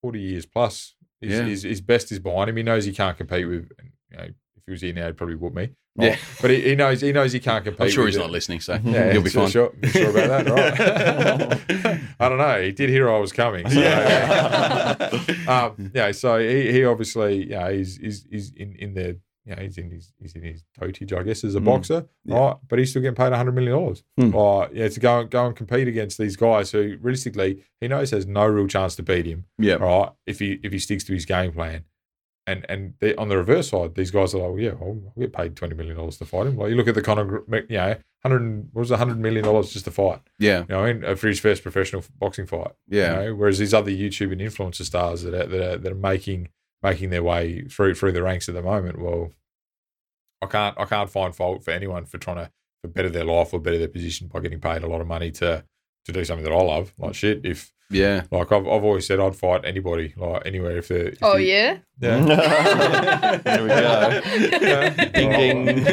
forty 0.00 0.20
years 0.20 0.46
plus. 0.46 0.94
His, 1.20 1.30
Yeah. 1.38 1.44
his, 1.44 1.62
his 1.62 1.80
best 1.80 2.10
is 2.10 2.18
behind 2.18 2.50
him. 2.50 2.56
He 2.56 2.62
knows 2.64 2.84
he 2.84 2.92
can't 2.92 3.16
compete 3.16 3.46
with. 3.48 3.70
You 4.10 4.16
know, 4.16 4.24
if 4.24 4.62
he 4.66 4.70
was 4.72 4.80
here 4.80 4.92
now, 4.92 5.06
he'd 5.06 5.16
probably 5.16 5.36
whoop 5.36 5.54
me. 5.54 5.70
Yeah. 5.96 6.16
But 6.40 6.50
he, 6.50 6.60
he 6.62 6.74
knows 6.74 7.00
he 7.02 7.12
knows 7.12 7.32
he 7.32 7.38
can't 7.40 7.62
compete. 7.64 7.82
I'm 7.82 7.90
sure 7.90 8.06
he's 8.06 8.16
it. 8.16 8.20
not 8.20 8.30
listening, 8.30 8.60
so 8.60 8.78
Yeah, 8.82 9.12
you'll 9.12 9.22
be 9.22 9.30
sure, 9.30 9.42
fine. 9.42 9.50
Sure, 9.50 9.72
sure 9.84 10.10
about 10.10 10.44
that, 10.46 10.48
right? 10.50 12.00
I 12.18 12.28
don't 12.28 12.38
know. 12.38 12.62
He 12.62 12.72
did 12.72 12.88
hear 12.88 13.10
I 13.10 13.18
was 13.18 13.30
coming. 13.30 13.68
So, 13.68 13.78
um, 15.48 15.90
yeah. 15.94 16.12
So 16.12 16.38
he, 16.38 16.72
he 16.72 16.84
obviously, 16.84 17.48
yeah, 17.50 17.70
he's, 17.70 17.96
he's 17.98 18.26
he's 18.30 18.52
in 18.56 18.74
in 18.76 18.94
the, 18.94 19.18
you 19.44 19.54
know, 19.56 19.62
he's 19.62 19.76
in 19.78 19.90
his 19.90 20.12
he's 20.20 20.34
in 20.34 20.42
his 20.42 20.64
dotage, 20.80 21.12
I 21.12 21.22
guess, 21.22 21.42
as 21.44 21.54
a 21.54 21.60
Mm. 21.60 21.64
boxer, 21.64 22.06
Yeah. 22.24 22.38
right? 22.38 22.56
But 22.68 22.78
he's 22.78 22.90
still 22.90 23.02
getting 23.02 23.16
paid 23.16 23.32
hundred 23.32 23.52
million 23.54 23.72
dollars, 23.72 24.04
right? 24.16 24.68
Yeah, 24.72 24.88
to 24.88 25.00
go 25.00 25.24
go 25.24 25.46
and 25.46 25.56
compete 25.56 25.88
against 25.88 26.18
these 26.18 26.36
guys 26.36 26.70
who 26.70 26.96
realistically 27.00 27.62
he 27.80 27.88
knows 27.88 28.10
has 28.12 28.26
no 28.26 28.46
real 28.46 28.68
chance 28.68 28.94
to 28.96 29.02
beat 29.02 29.26
him, 29.26 29.46
Yeah. 29.58 29.74
right? 29.74 30.10
If 30.26 30.38
he 30.38 30.60
if 30.62 30.72
he 30.72 30.78
sticks 30.78 31.04
to 31.04 31.12
his 31.12 31.26
game 31.26 31.52
plan. 31.52 31.84
And 32.44 32.66
and 32.68 32.94
they, 32.98 33.14
on 33.14 33.28
the 33.28 33.36
reverse 33.36 33.68
side, 33.70 33.94
these 33.94 34.10
guys 34.10 34.34
are 34.34 34.38
like, 34.38 34.48
well, 34.50 34.58
yeah, 34.58 34.70
I'll, 34.80 35.00
I'll 35.16 35.20
get 35.20 35.32
paid 35.32 35.54
twenty 35.54 35.76
million 35.76 35.94
dollars 35.96 36.16
to 36.18 36.24
fight 36.24 36.46
him. 36.48 36.56
Like 36.56 36.70
you 36.70 36.74
look 36.76 36.88
at 36.88 36.96
the 36.96 37.00
Conor, 37.02 37.44
you 37.68 37.76
know, 37.76 37.94
hundred 38.24 38.68
what 38.72 38.80
was 38.80 38.90
a 38.90 38.96
hundred 38.96 39.20
million 39.20 39.44
dollars 39.44 39.72
just 39.72 39.84
to 39.84 39.92
fight. 39.92 40.20
Yeah. 40.40 40.60
You 40.68 40.74
know, 40.74 40.84
in, 40.84 41.04
uh, 41.04 41.14
for 41.14 41.28
his 41.28 41.38
first 41.38 41.62
professional 41.62 42.02
boxing 42.18 42.46
fight. 42.46 42.72
Yeah. 42.88 43.20
You 43.22 43.26
know, 43.28 43.34
whereas 43.36 43.58
these 43.60 43.72
other 43.72 43.92
YouTube 43.92 44.32
and 44.32 44.40
influencer 44.40 44.82
stars 44.82 45.22
that 45.22 45.34
are, 45.34 45.46
that 45.46 45.72
are, 45.74 45.78
that 45.78 45.92
are 45.92 45.94
making 45.94 46.48
making 46.82 47.10
their 47.10 47.22
way 47.22 47.62
through 47.62 47.94
through 47.94 48.12
the 48.12 48.22
ranks 48.22 48.48
at 48.48 48.54
the 48.54 48.62
moment. 48.62 49.00
Well, 49.00 49.32
I 50.40 50.46
can't 50.46 50.78
I 50.78 50.84
can't 50.84 51.10
find 51.10 51.34
fault 51.34 51.64
for 51.64 51.70
anyone 51.70 52.04
for 52.04 52.18
trying 52.18 52.36
to 52.36 52.50
for 52.82 52.88
better 52.88 53.10
their 53.10 53.24
life 53.24 53.52
or 53.52 53.60
better 53.60 53.78
their 53.78 53.88
position 53.88 54.28
by 54.28 54.40
getting 54.40 54.60
paid 54.60 54.82
a 54.82 54.88
lot 54.88 55.00
of 55.00 55.06
money 55.06 55.30
to 55.32 55.64
to 56.04 56.12
do 56.12 56.24
something 56.24 56.44
that 56.44 56.52
I 56.52 56.62
love. 56.62 56.92
Like 56.98 57.14
shit, 57.14 57.44
if 57.44 57.72
Yeah. 57.92 58.22
like 58.30 58.50
I've, 58.52 58.66
I've 58.66 58.84
always 58.84 59.06
said 59.06 59.20
I'd 59.20 59.36
fight 59.36 59.64
anybody 59.64 60.14
like 60.16 60.42
anywhere 60.46 60.78
if 60.78 60.88
the 60.88 61.16
Oh 61.22 61.36
yeah. 61.36 61.78
yeah. 62.00 63.38
There 63.44 63.62
we 63.62 63.68
go. 63.68 64.20
Ding 65.14 65.30
ding. 65.30 65.84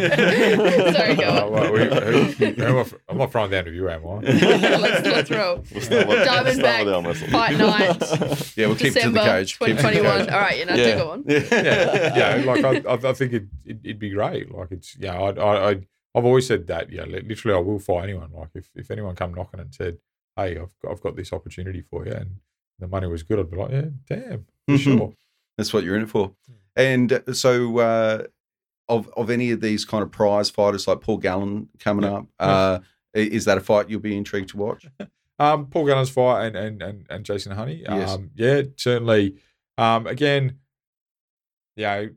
Sorry, 0.94 1.16
go 1.16 1.24
Uh, 1.24 1.42
on. 1.46 1.52
well, 1.52 1.74
we, 1.74 1.80
who, 1.84 2.46
who 2.54 2.64
am 2.64 2.78
I, 2.78 2.86
I'm 3.10 3.18
not 3.18 3.32
throwing 3.32 3.52
down 3.52 3.66
to 3.66 3.72
you, 3.74 3.90
am 3.90 4.06
I? 4.06 4.10
let's 4.20 5.06
let's 5.08 5.32
roll. 5.32 5.64
We'll 5.72 5.82
start 5.82 6.08
with- 6.08 6.26
Diamond 6.26 6.56
start 6.56 6.62
back 6.62 6.86
with 6.86 6.94
arm 6.94 7.06
wrestle. 7.06 7.28
fight 7.30 7.58
night. 7.58 8.58
Yeah, 8.58 8.68
we'll 8.68 8.76
keep 8.76 8.94
to 8.94 9.10
the 9.10 9.20
cage. 9.20 9.58
Keep 9.60 9.68
to 9.78 9.84
the 9.84 9.90
2021. 9.92 10.20
cage. 10.20 10.30
All 10.30 10.40
right, 10.40 10.58
you 10.58 10.66
know, 10.66 10.76
Yeah. 10.76 10.92
do 10.92 10.98
go 10.98 11.10
on. 11.12 11.24
yeah, 11.28 12.18
yeah. 12.40 12.44
Like 12.46 12.64
I, 12.66 12.90
I, 12.90 13.10
I 13.10 13.14
think 13.14 13.34
it, 13.34 13.44
it, 13.66 13.78
it'd 13.84 14.00
be 14.00 14.10
great. 14.12 14.52
Like 14.54 14.72
it's, 14.72 14.96
yeah, 15.00 15.14
I, 15.20 15.30
I, 15.32 15.70
I, 15.72 15.76
I've 16.16 16.26
always 16.26 16.48
said 16.48 16.68
that. 16.68 16.92
Yeah, 16.92 17.04
literally, 17.06 17.56
I 17.58 17.62
will 17.62 17.80
fight 17.80 18.04
anyone. 18.04 18.32
Like 18.34 18.50
if, 18.56 18.70
if 18.76 18.90
anyone 18.92 19.16
come 19.16 19.34
knocking 19.34 19.60
and 19.60 19.74
said, 19.74 19.98
"Hey, 20.36 20.58
I've 20.58 20.78
got, 20.82 20.92
I've 20.92 21.02
got 21.02 21.16
this 21.16 21.34
opportunity 21.34 21.82
for 21.82 22.06
you," 22.06 22.14
and 22.14 22.38
the 22.80 22.88
money 22.88 23.08
was 23.08 23.24
good, 23.24 23.40
I'd 23.40 23.50
be 23.52 23.58
like, 23.58 23.72
"Yeah, 23.72 23.86
damn, 24.08 24.46
for 24.68 24.76
Mhm. 24.76 24.80
sure." 24.80 25.14
That's 25.58 25.74
what 25.74 25.84
you're 25.84 25.96
in 25.98 26.04
it 26.04 26.10
for. 26.10 26.34
And 26.76 27.12
uh, 27.12 27.34
so, 27.34 27.80
uh, 27.80 28.24
of 28.88 29.10
of 29.18 29.30
any 29.30 29.52
of 29.52 29.62
these 29.62 29.84
kind 29.86 30.02
of 30.04 30.12
prize 30.12 30.50
fighters 30.50 30.88
like 30.88 31.02
Paul 31.02 31.18
Gallen 31.18 31.70
coming 31.80 32.06
Yeah. 32.06 32.18
up, 32.20 32.28
uh, 32.40 32.80
is 33.14 33.46
that 33.46 33.58
a 33.58 33.62
fight 33.62 33.90
you'll 33.90 34.00
be 34.00 34.16
intrigued 34.18 34.50
to 34.50 34.58
watch? 34.58 34.86
Um, 35.42 35.68
Paul 35.68 35.86
Gallen's 35.86 36.10
fight 36.10 36.48
and 36.48 36.56
and 36.58 36.82
and, 36.82 37.06
and 37.10 37.24
Jason 37.26 37.54
Honey. 37.54 37.82
Yes. 37.88 38.10
Um, 38.10 38.30
yeah, 38.36 38.64
certainly. 38.76 39.38
Um, 39.78 40.06
again, 40.06 40.60
yeah, 41.78 42.08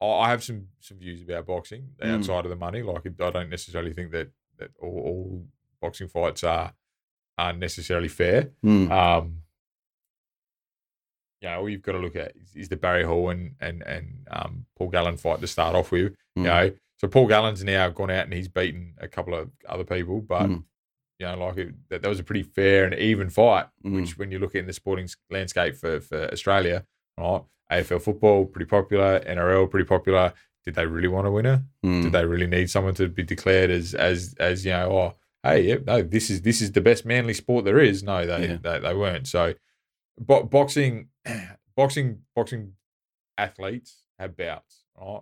I 0.00 0.06
I 0.06 0.28
have 0.28 0.44
some 0.44 0.68
some 0.80 0.98
views 0.98 1.22
about 1.22 1.46
boxing 1.46 1.88
Mm. 2.02 2.16
outside 2.16 2.44
of 2.44 2.50
the 2.50 2.56
money. 2.56 2.82
Like 2.82 3.06
I 3.06 3.30
don't 3.30 3.48
necessarily 3.48 3.94
think 3.94 4.10
that 4.12 4.30
that 4.58 4.70
all, 4.78 4.90
all 4.98 5.46
boxing 5.80 6.08
fights 6.08 6.44
are 6.44 6.74
are 7.38 7.52
necessarily 7.52 8.08
fair. 8.08 8.50
Hmm. 8.62 8.90
Um, 8.92 9.34
you 11.40 11.48
know, 11.48 11.60
all 11.60 11.68
you've 11.68 11.82
got 11.82 11.92
to 11.92 11.98
look 11.98 12.16
at 12.16 12.32
is, 12.36 12.56
is 12.56 12.68
the 12.68 12.76
Barry 12.76 13.04
Hall 13.04 13.30
and 13.30 13.54
and 13.60 13.82
and 13.82 14.26
um, 14.30 14.66
Paul 14.76 14.88
Gallen 14.88 15.16
fight 15.16 15.40
to 15.40 15.46
start 15.46 15.76
off 15.76 15.92
with. 15.92 16.12
Mm. 16.12 16.16
You 16.36 16.42
know, 16.42 16.70
so 16.96 17.06
Paul 17.08 17.28
Gallen's 17.28 17.62
now 17.62 17.88
gone 17.90 18.10
out 18.10 18.24
and 18.24 18.34
he's 18.34 18.48
beaten 18.48 18.94
a 19.00 19.06
couple 19.06 19.34
of 19.34 19.50
other 19.68 19.84
people, 19.84 20.20
but 20.20 20.48
Mm. 20.48 20.64
you 21.20 21.26
know, 21.26 21.36
like 21.46 21.56
it, 21.58 21.74
that, 21.90 22.02
that 22.02 22.08
was 22.08 22.18
a 22.18 22.24
pretty 22.24 22.42
fair 22.42 22.84
and 22.84 22.94
even 22.94 23.30
fight. 23.30 23.66
Mm. 23.84 23.94
Which, 23.94 24.18
when 24.18 24.32
you 24.32 24.40
look 24.40 24.56
in 24.56 24.66
the 24.66 24.72
sporting 24.72 25.08
landscape 25.30 25.76
for 25.76 26.00
for 26.00 26.28
Australia, 26.32 26.84
right, 27.16 27.42
AFL 27.70 28.02
football 28.02 28.44
pretty 28.46 28.66
popular, 28.68 29.20
NRL 29.20 29.70
pretty 29.70 29.86
popular. 29.86 30.32
Did 30.64 30.74
they 30.74 30.86
really 30.86 31.08
want 31.08 31.26
a 31.26 31.30
winner? 31.30 31.62
Hmm. 31.82 32.02
Did 32.02 32.12
they 32.12 32.26
really 32.26 32.46
need 32.48 32.68
someone 32.68 32.94
to 32.94 33.08
be 33.08 33.22
declared 33.22 33.70
as 33.70 33.94
as 33.94 34.34
as 34.40 34.64
you 34.64 34.72
know? 34.72 34.90
Oh, 34.90 35.14
hey, 35.48 35.62
yep, 35.62 35.84
no, 35.86 36.02
this 36.02 36.30
is 36.30 36.42
this 36.42 36.60
is 36.60 36.72
the 36.72 36.80
best 36.80 37.04
manly 37.04 37.34
sport 37.34 37.64
there 37.64 37.78
is. 37.80 38.02
No, 38.02 38.26
they 38.26 38.48
Yeah. 38.48 38.58
they, 38.62 38.78
they 38.80 38.94
weren't. 38.94 39.26
So, 39.26 39.54
bo- 40.18 40.44
boxing, 40.44 41.08
boxing, 41.76 42.22
boxing 42.34 42.72
athletes 43.36 44.02
have 44.18 44.36
bouts, 44.36 44.84
right, 45.00 45.20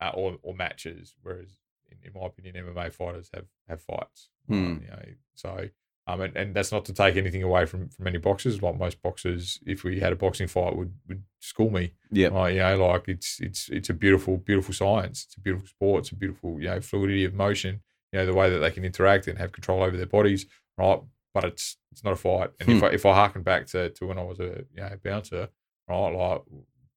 uh, 0.00 0.10
or 0.14 0.36
or 0.42 0.54
matches, 0.54 1.14
whereas 1.22 1.56
in, 1.90 1.98
in 2.02 2.20
my 2.20 2.26
opinion, 2.26 2.56
MMA 2.66 2.92
fighters 2.92 3.30
have 3.34 3.46
have 3.68 3.82
fights. 3.82 4.28
Hmm. 4.48 4.78
you 4.82 4.88
know, 4.90 5.02
so. 5.34 5.68
Um, 6.06 6.22
and, 6.22 6.34
and 6.36 6.54
that's 6.56 6.72
not 6.72 6.84
to 6.86 6.92
take 6.92 7.14
anything 7.16 7.44
away 7.44 7.66
from, 7.66 7.88
from 7.88 8.08
any 8.08 8.18
boxers. 8.18 8.60
Like 8.60 8.76
most 8.78 9.00
boxers, 9.00 9.60
if 9.64 9.84
we 9.84 10.00
had 10.00 10.12
a 10.12 10.16
boxing 10.16 10.48
fight, 10.48 10.74
would 10.74 10.92
would 11.06 11.22
school 11.38 11.70
me. 11.70 11.92
Yeah. 12.10 12.48
You 12.48 12.58
know, 12.58 12.86
like 12.88 13.06
it's 13.06 13.38
it's 13.40 13.68
it's 13.68 13.90
a 13.90 13.94
beautiful, 13.94 14.38
beautiful 14.38 14.74
science. 14.74 15.24
It's 15.26 15.36
a 15.36 15.40
beautiful 15.40 15.68
sport. 15.68 16.00
It's 16.00 16.10
a 16.10 16.16
beautiful, 16.16 16.58
you 16.58 16.66
know, 16.66 16.80
fluidity 16.80 17.24
of 17.24 17.34
motion. 17.34 17.82
You 18.12 18.18
know, 18.20 18.26
the 18.26 18.34
way 18.34 18.50
that 18.50 18.58
they 18.58 18.70
can 18.70 18.84
interact 18.84 19.26
and 19.28 19.38
have 19.38 19.52
control 19.52 19.82
over 19.82 19.96
their 19.96 20.06
bodies. 20.06 20.46
Right, 20.78 21.00
but 21.34 21.44
it's 21.44 21.76
it's 21.92 22.02
not 22.04 22.12
a 22.12 22.16
fight. 22.16 22.50
And 22.60 22.70
if 22.70 22.82
I 22.82 22.88
if 22.88 23.06
I 23.06 23.14
harken 23.14 23.42
back 23.42 23.66
to, 23.68 23.90
to 23.90 24.06
when 24.06 24.18
I 24.18 24.22
was 24.24 24.40
a 24.40 24.64
you 24.74 24.80
know 24.82 24.90
bouncer, 25.04 25.48
right, 25.88 26.08
like 26.10 26.42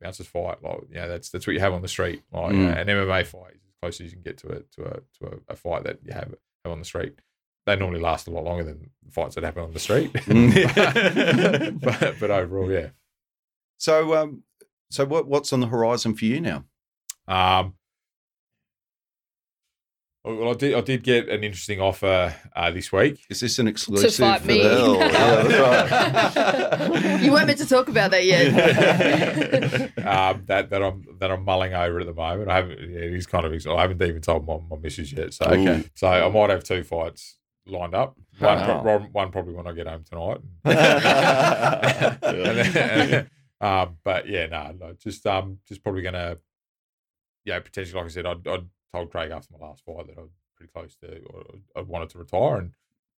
bouncers 0.02 0.28
fight, 0.28 0.64
like 0.64 0.80
you 0.90 0.96
know, 0.96 1.08
that's 1.08 1.30
that's 1.30 1.46
what 1.46 1.54
you 1.54 1.60
have 1.60 1.74
on 1.74 1.82
the 1.82 1.88
street. 1.88 2.24
Like 2.32 2.54
you 2.54 2.60
know, 2.60 2.74
Mm. 2.74 2.82
an 2.82 2.88
MMA 2.88 3.26
fight 3.26 3.54
is 3.56 3.62
as 3.68 3.74
close 3.82 4.02
as 4.02 4.06
you 4.08 4.12
can 4.14 4.22
get 4.24 4.38
to 4.40 4.48
a 4.50 4.60
to 4.62 4.84
a 4.86 4.94
to 5.20 5.34
a, 5.50 5.54
a 5.54 5.56
fight 5.56 5.84
that 5.84 6.00
you 6.04 6.14
have 6.14 6.34
have 6.64 6.72
on 6.72 6.80
the 6.80 6.86
street. 6.86 7.14
They 7.66 7.76
normally 7.78 8.02
last 8.02 8.28
a 8.28 8.32
lot 8.32 8.44
longer 8.44 8.64
than 8.66 8.90
fights 9.12 9.36
that 9.36 9.44
happen 9.46 9.64
on 9.64 9.74
the 9.74 9.80
street. 9.80 10.12
Mm. 10.24 11.80
but 11.82 12.16
but 12.20 12.32
overall, 12.32 12.72
yeah. 12.72 12.90
So, 13.78 14.16
um, 14.16 14.44
so 14.90 15.06
what 15.06 15.28
what's 15.28 15.52
on 15.54 15.60
the 15.60 15.68
horizon 15.68 16.16
for 16.16 16.26
you 16.26 16.40
now? 16.42 16.66
Um, 17.28 17.76
well, 20.24 20.50
I 20.52 20.54
did. 20.54 20.74
I 20.74 20.82
did 20.82 21.04
get 21.04 21.28
an 21.30 21.44
interesting 21.44 21.82
offer 21.82 22.34
uh, 22.56 22.72
this 22.72 22.92
week. 22.92 23.24
Is 23.30 23.40
this 23.42 23.60
an 23.60 23.68
exclusive? 23.68 24.12
To 24.12 24.22
fight 24.22 24.42
for 24.42 24.48
me. 24.48 24.64
the- 24.64 25.10
Hell, 25.10 25.46
yeah, 26.96 27.20
you 27.22 27.32
weren't 27.32 27.48
meant 27.48 27.60
to 27.60 27.68
talk 27.68 27.88
about 27.90 28.12
that 28.12 28.24
yet. 28.26 28.48
um, 30.08 30.44
that 30.46 30.70
that 30.70 30.82
I'm 30.82 31.06
that 31.20 31.30
I'm 31.32 31.44
mulling 31.44 31.74
over 31.74 32.00
at 32.00 32.06
the 32.06 32.14
moment. 32.14 32.50
I 32.50 32.56
haven't. 32.56 32.80
Yeah, 32.80 33.00
it 33.00 33.14
is 33.14 33.26
kind 33.28 33.46
of. 33.46 33.52
I 33.68 33.82
haven't 33.82 34.02
even 34.02 34.22
told 34.22 34.48
my, 34.48 34.58
my 34.70 34.78
missus 34.78 35.12
yet. 35.12 35.34
So 35.34 35.46
Okay. 35.46 35.84
So 35.96 36.08
I 36.08 36.30
might 36.30 36.50
have 36.50 36.64
two 36.64 36.84
fights 36.84 37.38
lined 37.66 37.94
up. 37.96 38.16
One, 38.40 38.58
Wow. 38.58 38.82
pro- 38.82 38.94
one, 39.00 39.10
one 39.12 39.32
probably 39.32 39.54
when 39.54 39.68
I 39.68 39.74
get 39.74 39.88
home 39.88 40.04
tonight. 40.10 40.38
And 42.24 42.76
then- 42.76 43.30
um, 43.62 43.98
but 44.04 44.28
yeah, 44.28 44.48
no, 44.48 44.76
no, 44.78 44.94
just 45.02 45.26
um, 45.26 45.60
just 45.68 45.82
probably 45.84 46.02
gonna, 46.02 46.38
yeah, 47.46 47.60
potentially. 47.60 47.96
Like 47.96 48.06
I 48.06 48.10
said, 48.14 48.26
I'd, 48.26 48.46
I'd 48.46 48.66
told 48.94 49.12
Craig 49.12 49.32
after 49.32 49.54
my 49.58 49.66
last 49.66 49.84
fight 49.86 50.08
that 50.08 50.18
I 50.18 50.22
was 50.22 50.32
pretty 50.56 50.72
close 50.72 50.96
to, 50.98 51.20
or 51.26 51.44
I 51.76 51.82
wanted 51.82 52.10
to 52.10 52.20
retire, 52.20 52.58
and 52.58 52.72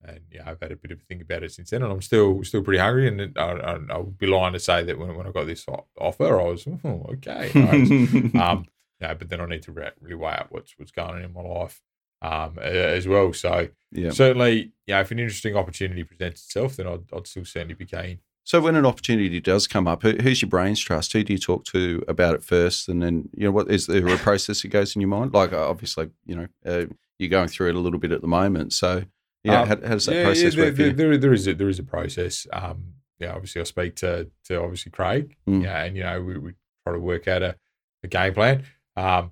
and 0.03 0.21
yeah, 0.31 0.43
I've 0.45 0.59
had 0.61 0.71
a 0.71 0.75
bit 0.75 0.91
of 0.91 0.99
a 0.99 1.03
think 1.03 1.21
about 1.21 1.43
it 1.43 1.51
since 1.51 1.71
then, 1.71 1.81
and 1.81 1.91
I'm 1.91 2.01
still 2.01 2.43
still 2.43 2.63
pretty 2.63 2.79
hungry. 2.79 3.07
And 3.07 3.37
I, 3.37 3.79
I, 3.89 3.97
would 3.97 4.17
be 4.17 4.27
lying 4.27 4.53
to 4.53 4.59
say 4.59 4.83
that 4.83 4.99
when 4.99 5.15
when 5.15 5.27
I 5.27 5.31
got 5.31 5.47
this 5.47 5.65
offer, 5.99 6.39
I 6.39 6.43
was 6.43 6.67
oh, 6.83 7.05
okay. 7.13 7.51
nice." 7.53 8.35
um, 8.41 8.65
know, 9.01 9.15
but 9.15 9.29
then 9.29 9.41
I 9.41 9.45
need 9.45 9.63
to 9.63 9.71
re- 9.71 9.91
really 9.99 10.15
weigh 10.15 10.33
up 10.33 10.47
what's 10.49 10.77
what's 10.77 10.91
going 10.91 11.15
on 11.15 11.21
in 11.23 11.33
my 11.33 11.41
life 11.41 11.81
um, 12.21 12.59
as 12.59 13.07
well. 13.07 13.33
So 13.33 13.69
yeah. 13.91 14.11
certainly, 14.11 14.71
yeah, 14.85 15.01
if 15.01 15.11
an 15.11 15.19
interesting 15.19 15.55
opportunity 15.55 16.03
presents 16.03 16.43
itself, 16.43 16.75
then 16.75 16.87
I'd, 16.87 17.13
I'd 17.13 17.27
still 17.27 17.45
certainly 17.45 17.75
be 17.75 17.85
keen. 17.85 18.19
So 18.45 18.61
when 18.61 18.75
an 18.75 18.85
opportunity 18.85 19.41
does 19.41 19.67
come 19.67 19.87
up, 19.87 20.03
who's 20.03 20.41
your 20.41 20.49
brains 20.49 20.79
trust? 20.79 21.11
Who 21.13 21.23
do 21.23 21.33
you 21.33 21.39
talk 21.39 21.65
to 21.65 22.03
about 22.07 22.35
it 22.35 22.43
first, 22.43 22.87
and 22.87 23.01
then 23.01 23.27
you 23.35 23.45
know 23.45 23.51
what 23.51 23.69
is 23.69 23.87
there 23.87 24.07
a 24.07 24.17
process 24.17 24.61
that 24.61 24.67
goes 24.69 24.95
in 24.95 25.01
your 25.01 25.09
mind? 25.09 25.33
Like 25.33 25.51
uh, 25.51 25.67
obviously, 25.67 26.11
you 26.27 26.35
know, 26.35 26.47
uh, 26.65 26.85
you're 27.17 27.29
going 27.29 27.47
through 27.47 27.69
it 27.69 27.75
a 27.75 27.79
little 27.79 27.99
bit 27.99 28.11
at 28.11 28.21
the 28.21 28.27
moment. 28.27 28.71
So 28.71 29.03
yeah, 29.43 29.61
Um, 29.61 29.67
how, 29.67 29.75
how 29.75 29.93
does 29.95 30.05
that 30.05 30.15
yeah, 30.15 30.23
process 30.25 30.55
yeah, 30.55 30.63
work 30.63 30.75
there, 30.75 30.87
you? 30.87 30.93
there, 30.93 31.17
there 31.17 31.33
is 31.33 31.47
a, 31.47 31.53
there 31.55 31.69
is 31.69 31.79
a 31.79 31.83
process. 31.83 32.45
Um, 32.53 32.93
yeah, 33.19 33.33
obviously 33.33 33.61
I 33.61 33.63
speak 33.63 33.95
to 33.97 34.29
to 34.45 34.61
obviously 34.61 34.91
Craig. 34.91 35.35
Mm. 35.49 35.63
Yeah, 35.63 35.83
and 35.83 35.97
you 35.97 36.03
know 36.03 36.21
we, 36.21 36.37
we 36.37 36.51
try 36.85 36.93
to 36.93 36.99
work 36.99 37.27
out 37.27 37.41
a, 37.41 37.55
a 38.03 38.07
game 38.07 38.33
plan. 38.35 38.63
Um, 38.95 39.31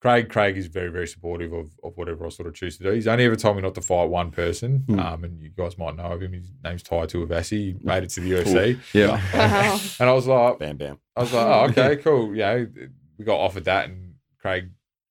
Craig 0.00 0.30
Craig 0.30 0.56
is 0.56 0.66
very 0.66 0.88
very 0.88 1.06
supportive 1.06 1.52
of, 1.52 1.70
of 1.84 1.96
whatever 1.96 2.24
I 2.26 2.30
sort 2.30 2.48
of 2.48 2.54
choose 2.54 2.78
to 2.78 2.84
do. 2.84 2.90
He's 2.92 3.06
only 3.06 3.24
ever 3.26 3.36
told 3.36 3.56
me 3.56 3.62
not 3.62 3.74
to 3.74 3.82
fight 3.82 4.08
one 4.08 4.30
person. 4.30 4.84
Mm. 4.88 5.04
Um, 5.04 5.24
and 5.24 5.40
you 5.40 5.50
guys 5.50 5.76
might 5.76 5.96
know 5.96 6.04
of 6.04 6.22
him. 6.22 6.32
His 6.32 6.50
name's 6.64 6.82
Tai 6.82 7.06
Tuivasa. 7.06 7.50
He 7.50 7.76
made 7.82 8.04
it 8.04 8.10
to 8.10 8.20
the 8.20 8.30
UFC. 8.30 8.78
yeah, 8.94 9.20
Wow. 9.34 9.78
and 10.00 10.08
I 10.08 10.12
was 10.12 10.26
like, 10.26 10.58
Bam, 10.58 10.76
bam. 10.78 10.98
I 11.16 11.20
was 11.20 11.32
like, 11.32 11.46
oh, 11.46 11.64
okay, 11.70 11.96
cool. 12.02 12.30
You 12.30 12.38
know, 12.40 12.66
we 13.18 13.24
got 13.24 13.36
offered 13.38 13.64
that, 13.64 13.90
and 13.90 14.14
Craig 14.40 14.70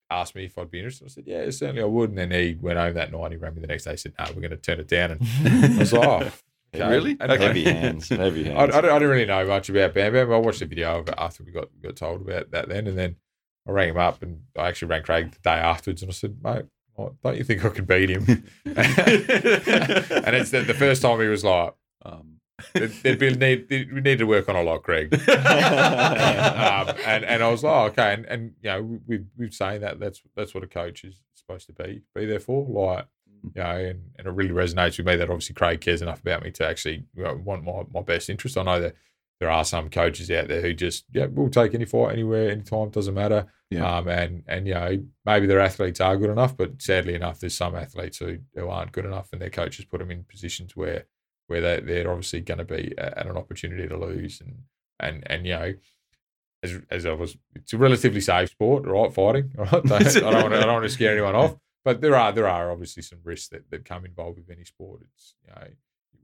asked 0.09 0.33
me 0.33 0.45
if 0.45 0.57
I'd 0.57 0.71
be 0.71 0.79
interested. 0.79 1.05
I 1.05 1.09
said, 1.09 1.25
yeah, 1.27 1.47
certainly 1.51 1.83
I 1.83 1.85
would. 1.85 2.09
And 2.09 2.17
then 2.17 2.31
he 2.31 2.57
went 2.59 2.79
home 2.79 2.95
that 2.95 3.11
night. 3.11 3.31
He 3.31 3.37
rang 3.37 3.53
me 3.53 3.61
the 3.61 3.67
next 3.67 3.83
day. 3.83 3.95
Said, 3.95 4.13
no, 4.17 4.25
we're 4.29 4.41
going 4.41 4.49
to 4.49 4.57
turn 4.57 4.79
it 4.79 4.87
down. 4.87 5.11
And 5.11 5.75
I 5.75 5.77
was 5.77 5.93
like, 5.93 6.07
oh, 6.07 6.31
okay. 6.73 6.89
Really? 6.89 7.15
And 7.19 7.31
Okay. 7.31 7.43
Heavy 7.45 7.63
hands. 7.65 8.09
Heavy 8.09 8.49
I, 8.49 8.53
hands. 8.55 8.75
I, 8.75 8.81
don't, 8.81 8.91
I 8.91 8.93
didn't 8.97 9.09
really 9.09 9.25
know 9.27 9.45
much 9.45 9.69
about 9.69 9.93
Bam 9.93 10.13
Bam. 10.13 10.31
I 10.31 10.37
watched 10.37 10.61
the 10.61 10.65
video 10.65 10.97
of 10.99 11.09
it 11.09 11.13
after 11.15 11.43
we 11.43 11.51
got 11.51 11.67
got 11.83 11.95
told 11.95 12.21
about 12.21 12.49
that 12.49 12.69
then, 12.69 12.87
and 12.87 12.97
then 12.97 13.17
I 13.69 13.71
rang 13.71 13.89
him 13.89 13.97
up, 13.97 14.21
and 14.21 14.41
I 14.57 14.67
actually 14.67 14.89
rang 14.89 15.03
Craig 15.03 15.31
the 15.31 15.39
day 15.39 15.51
afterwards, 15.51 16.01
and 16.01 16.09
I 16.09 16.13
said, 16.13 16.37
mate. 16.43 16.65
Don't 17.23 17.37
you 17.37 17.45
think 17.45 17.63
I 17.63 17.69
could 17.69 17.87
beat 17.87 18.09
him? 18.09 18.25
and 18.65 18.75
it's 20.35 20.51
the, 20.51 20.65
the 20.67 20.73
first 20.73 21.01
time 21.01 21.21
he 21.21 21.27
was 21.27 21.45
like, 21.45 21.73
um, 22.03 22.39
There'd, 22.73 23.19
be 23.19 23.33
need, 23.35 23.67
we 23.69 24.01
need 24.01 24.19
to 24.19 24.25
work 24.25 24.49
on 24.49 24.55
a 24.55 24.61
lot, 24.61 24.83
Craig. 24.83 25.13
um, 25.29 26.95
and 27.05 27.23
and 27.23 27.43
I 27.43 27.49
was 27.49 27.63
like, 27.63 27.73
oh, 27.73 27.85
okay, 27.85 28.13
and, 28.13 28.25
and 28.25 28.53
you 28.61 28.69
know, 28.69 28.99
we 29.07 29.21
we've 29.37 29.53
saying 29.53 29.81
that 29.81 29.99
that's 29.99 30.21
that's 30.35 30.53
what 30.53 30.63
a 30.63 30.67
coach 30.67 31.03
is 31.03 31.21
supposed 31.35 31.67
to 31.67 31.73
be 31.73 32.01
be 32.13 32.25
there 32.25 32.39
for, 32.39 32.65
like 32.65 33.07
you 33.43 33.61
know, 33.61 33.77
and, 33.77 34.01
and 34.17 34.27
it 34.27 34.31
really 34.31 34.51
resonates 34.51 34.97
with 34.97 35.07
me 35.07 35.15
that 35.15 35.29
obviously 35.29 35.55
Craig 35.55 35.81
cares 35.81 36.01
enough 36.01 36.19
about 36.19 36.43
me 36.43 36.51
to 36.51 36.67
actually 36.67 37.05
you 37.15 37.23
know, 37.23 37.35
want 37.35 37.63
my, 37.63 37.83
my 37.93 38.01
best 38.01 38.29
interest. 38.29 38.57
I 38.57 38.63
know 38.63 38.81
that 38.81 38.95
there 39.39 39.49
are 39.49 39.63
some 39.63 39.89
coaches 39.89 40.29
out 40.31 40.47
there 40.47 40.61
who 40.61 40.73
just 40.73 41.05
yeah, 41.13 41.27
we'll 41.27 41.49
take 41.49 41.73
any 41.73 41.85
fight 41.85 42.11
anywhere, 42.13 42.49
anytime, 42.49 42.89
doesn't 42.89 43.13
matter. 43.13 43.47
Yeah. 43.69 43.97
Um, 43.97 44.07
and 44.07 44.43
and 44.47 44.67
you 44.67 44.73
know, 44.73 45.03
maybe 45.25 45.47
their 45.47 45.59
athletes 45.59 46.01
are 46.01 46.17
good 46.17 46.29
enough, 46.29 46.57
but 46.57 46.81
sadly 46.81 47.15
enough, 47.15 47.39
there's 47.39 47.55
some 47.55 47.75
athletes 47.75 48.17
who, 48.17 48.39
who 48.55 48.67
aren't 48.67 48.91
good 48.91 49.05
enough, 49.05 49.29
and 49.31 49.41
their 49.41 49.49
coaches 49.49 49.85
put 49.85 49.99
them 49.99 50.11
in 50.11 50.23
positions 50.23 50.75
where 50.75 51.05
where 51.47 51.61
they, 51.61 51.79
they're 51.79 52.11
obviously 52.11 52.41
going 52.41 52.59
to 52.59 52.65
be 52.65 52.93
at 52.97 53.25
an 53.25 53.35
opportunity 53.35 53.87
to 53.87 53.97
lose. 53.97 54.39
And, 54.39 54.59
and, 54.99 55.23
and, 55.25 55.47
you 55.47 55.53
know, 55.53 55.73
as 56.61 56.79
as 56.91 57.05
I 57.05 57.13
was, 57.13 57.37
it's 57.55 57.73
a 57.73 57.77
relatively 57.77 58.21
safe 58.21 58.49
sport, 58.49 58.85
right? 58.85 59.13
Fighting, 59.13 59.51
right. 59.55 59.73
I 59.73 59.79
don't 59.79 59.89
want 59.89 60.53
to, 60.53 60.57
I 60.57 60.65
don't 60.65 60.73
want 60.73 60.83
to 60.83 60.89
scare 60.89 61.13
anyone 61.13 61.35
off, 61.35 61.55
but 61.85 62.01
there 62.01 62.15
are 62.15 62.31
there 62.31 62.47
are 62.49 62.71
obviously 62.71 63.01
some 63.01 63.19
risks 63.23 63.47
that, 63.49 63.69
that 63.71 63.85
come 63.85 64.05
involved 64.05 64.37
with 64.37 64.49
any 64.49 64.65
sport. 64.65 65.01
It's 65.13 65.35
you 65.47 65.53
know 65.53 65.67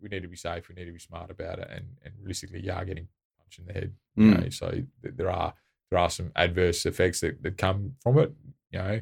we 0.05 0.09
need 0.15 0.21
to 0.21 0.27
be 0.29 0.35
safe, 0.37 0.69
we 0.69 0.75
need 0.75 0.85
to 0.85 0.91
be 0.91 0.99
smart 0.99 1.29
about 1.31 1.59
it, 1.59 1.67
and 1.71 1.85
and 2.03 2.13
realistically, 2.19 2.61
you 2.61 2.71
are 2.71 2.85
getting 2.85 3.07
punched 3.39 3.59
in 3.59 3.65
the 3.65 3.73
head. 3.73 3.91
You 4.15 4.23
Mm. 4.31 4.43
know, 4.43 4.49
so 4.49 4.69
th- 4.71 5.15
there 5.17 5.31
are 5.31 5.53
there 5.89 5.99
are 5.99 6.09
some 6.09 6.31
adverse 6.35 6.85
effects 6.85 7.19
that, 7.21 7.41
that 7.43 7.57
come 7.57 7.95
from 8.03 8.19
it. 8.19 8.31
You 8.71 8.79
know, 8.79 9.01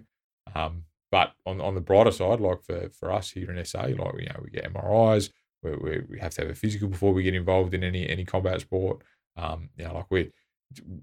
um, 0.55 0.85
but 1.11 1.33
on 1.45 1.59
on 1.61 1.75
the 1.75 1.81
brighter 1.81 2.11
side, 2.11 2.39
like 2.39 2.63
for 2.63 2.89
for 2.99 3.11
us 3.11 3.31
here 3.31 3.51
in 3.51 3.63
SA, 3.65 3.81
like 3.81 3.97
you 3.97 4.25
know 4.29 4.39
we 4.43 4.49
get 4.49 4.71
MRIs, 4.73 5.29
we 5.61 5.71
we, 5.75 5.99
we 6.11 6.19
have 6.19 6.33
to 6.35 6.41
have 6.41 6.49
a 6.51 6.55
physical 6.55 6.87
before 6.87 7.13
we 7.13 7.23
get 7.23 7.35
involved 7.35 7.73
in 7.73 7.83
any 7.83 8.07
any 8.09 8.23
combat 8.25 8.61
sport. 8.61 9.01
Um, 9.35 9.69
you 9.77 9.83
know, 9.85 9.93
like 9.95 10.09
we. 10.09 10.31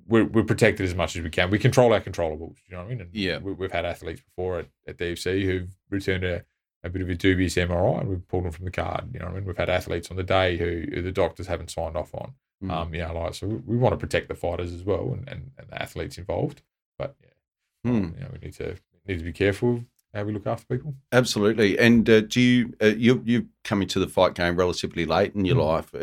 We're, 0.08 0.24
we're 0.24 0.42
protected 0.42 0.84
as 0.84 0.96
much 0.96 1.14
as 1.14 1.22
we 1.22 1.30
can. 1.30 1.48
We 1.48 1.60
control 1.60 1.92
our 1.92 2.00
controllables. 2.00 2.56
You 2.66 2.72
know 2.72 2.78
what 2.78 2.86
I 2.86 2.88
mean? 2.88 3.00
And 3.02 3.10
Yeah. 3.14 3.38
we, 3.38 3.52
we've 3.52 3.70
had 3.70 3.84
athletes 3.84 4.20
before 4.20 4.58
at, 4.58 4.66
at 4.88 4.96
DFC 4.96 5.44
who've 5.44 5.70
returned 5.90 6.24
a, 6.24 6.42
a 6.82 6.88
bit 6.90 7.02
of 7.02 7.10
a 7.10 7.14
dubious 7.14 7.56
MRI 7.56 8.00
and 8.00 8.08
we've 8.08 8.26
pulled 8.28 8.44
them 8.44 8.52
from 8.52 8.64
the 8.64 8.70
card. 8.70 9.10
You 9.12 9.20
know 9.20 9.26
I 9.26 9.32
mean? 9.32 9.44
We've 9.44 9.56
had 9.56 9.68
athletes 9.70 10.10
on 10.10 10.16
the 10.16 10.22
day 10.22 10.56
who, 10.56 10.84
who 10.94 11.02
the 11.02 11.12
doctors 11.12 11.46
haven't 11.46 11.70
signed 11.70 11.96
off 11.96 12.14
on. 12.14 12.32
Mm. 12.64 12.70
Um, 12.70 12.94
you 12.94 13.00
know, 13.00 13.14
like 13.14 13.34
so 13.34 13.46
we, 13.46 13.56
we 13.56 13.76
want 13.76 13.92
to 13.92 13.96
protect 13.96 14.28
the 14.28 14.34
fighters 14.34 14.72
as 14.72 14.82
well 14.84 15.12
and, 15.14 15.28
and, 15.28 15.50
and 15.58 15.68
the 15.68 15.80
athletes 15.82 16.18
involved. 16.18 16.62
But 16.98 17.16
yeah, 17.22 17.90
Mm. 17.90 18.14
you 18.14 18.20
know, 18.20 18.28
we 18.32 18.38
need 18.40 18.54
to 18.54 18.76
need 19.06 19.18
to 19.18 19.24
be 19.24 19.32
careful 19.32 19.82
how 20.12 20.24
we 20.24 20.32
look 20.34 20.46
after 20.46 20.66
people. 20.66 20.94
Absolutely. 21.12 21.78
And 21.78 22.08
uh, 22.10 22.20
do 22.20 22.40
you 22.40 22.74
uh, 22.82 22.86
you 22.86 23.22
you 23.24 23.46
come 23.64 23.80
into 23.80 23.98
the 23.98 24.08
fight 24.08 24.34
game 24.34 24.56
relatively 24.56 25.06
late 25.06 25.34
in 25.34 25.44
your 25.46 25.56
Mm. 25.56 25.66
life? 25.66 25.94
Uh, 25.94 26.00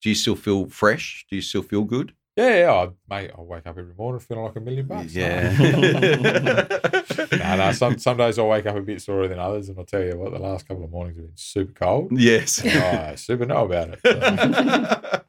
do 0.00 0.08
you 0.08 0.14
still 0.14 0.34
feel 0.36 0.66
fresh? 0.66 1.26
Do 1.28 1.36
you 1.36 1.42
still 1.42 1.62
feel 1.62 1.84
good? 1.84 2.14
Yeah, 2.34 2.56
yeah, 2.60 2.72
I, 2.72 2.88
mate, 3.14 3.30
I 3.36 3.40
wake 3.42 3.66
up 3.66 3.76
every 3.76 3.92
morning 3.94 4.18
feeling 4.20 4.44
like 4.44 4.56
a 4.56 4.60
million 4.60 4.86
bucks. 4.86 5.14
Yeah. 5.14 5.54
no, 7.32 7.56
no, 7.56 7.72
some 7.72 7.98
some 7.98 8.16
days 8.16 8.38
I 8.38 8.42
wake 8.42 8.64
up 8.64 8.74
a 8.74 8.80
bit 8.80 9.02
sorer 9.02 9.28
than 9.28 9.38
others, 9.38 9.68
and 9.68 9.78
I'll 9.78 9.84
tell 9.84 10.02
you 10.02 10.16
what, 10.18 10.32
the 10.32 10.38
last 10.38 10.66
couple 10.66 10.82
of 10.84 10.90
mornings 10.90 11.18
have 11.18 11.26
been 11.26 11.36
super 11.36 11.72
cold. 11.74 12.18
yes. 12.18 12.64
I 12.64 13.14
super 13.16 13.44
know 13.44 13.66
about 13.66 13.98
it. 14.02 15.22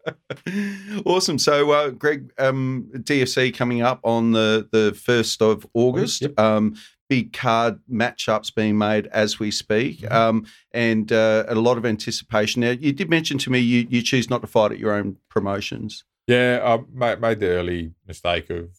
So, 0.48 1.02
awesome. 1.06 1.38
So, 1.40 1.72
uh, 1.72 1.90
Greg, 1.90 2.32
um, 2.38 2.90
DFC 2.96 3.54
coming 3.54 3.82
up 3.82 4.00
on 4.04 4.32
the 4.32 4.70
the 4.72 4.94
first 4.98 5.42
of 5.42 5.68
August. 5.74 6.22
Yep. 6.22 6.40
Um, 6.40 6.76
big 7.10 7.34
card 7.34 7.80
matchups 7.92 8.56
being 8.56 8.78
made 8.78 9.08
as 9.08 9.38
we 9.40 9.52
speak, 9.52 10.00
Mhm. 10.00 10.12
um, 10.12 10.46
and 10.72 11.12
uh, 11.12 11.44
a 11.50 11.56
lot 11.56 11.78
of 11.78 11.86
anticipation. 11.86 12.62
Now, 12.62 12.72
you 12.72 12.94
did 12.94 13.10
mention 13.10 13.38
to 13.40 13.50
me 13.50 13.60
you 13.60 13.86
you 13.90 14.02
choose 14.02 14.30
not 14.30 14.40
to 14.42 14.48
fight 14.48 14.72
at 14.72 14.80
your 14.80 14.94
own 14.94 15.18
promotions. 15.30 16.06
Yeah, 16.28 16.62
I 16.64 16.84
made, 16.94 17.20
made 17.20 17.40
the 17.40 17.48
early 17.50 17.94
mistake 18.08 18.50
of 18.50 18.70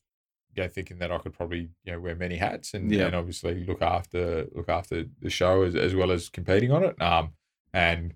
you 0.57 0.63
know, 0.63 0.69
thinking 0.69 0.99
that 1.01 1.11
I 1.13 1.19
could 1.19 1.33
probably 1.35 1.69
you 1.85 1.93
know 1.93 2.01
wear 2.01 2.15
many 2.15 2.37
hats 2.37 2.75
and, 2.75 2.91
Yeah. 2.91 3.07
and 3.07 3.15
obviously 3.17 3.65
look 3.65 3.83
after 3.83 4.47
look 4.55 4.69
after 4.69 5.05
the 5.21 5.31
show 5.31 5.63
as, 5.63 5.75
as 5.75 5.95
well 5.95 6.11
as 6.13 6.29
competing 6.29 6.71
on 6.73 6.85
it. 6.85 7.01
Um, 7.03 7.33
and 7.73 8.15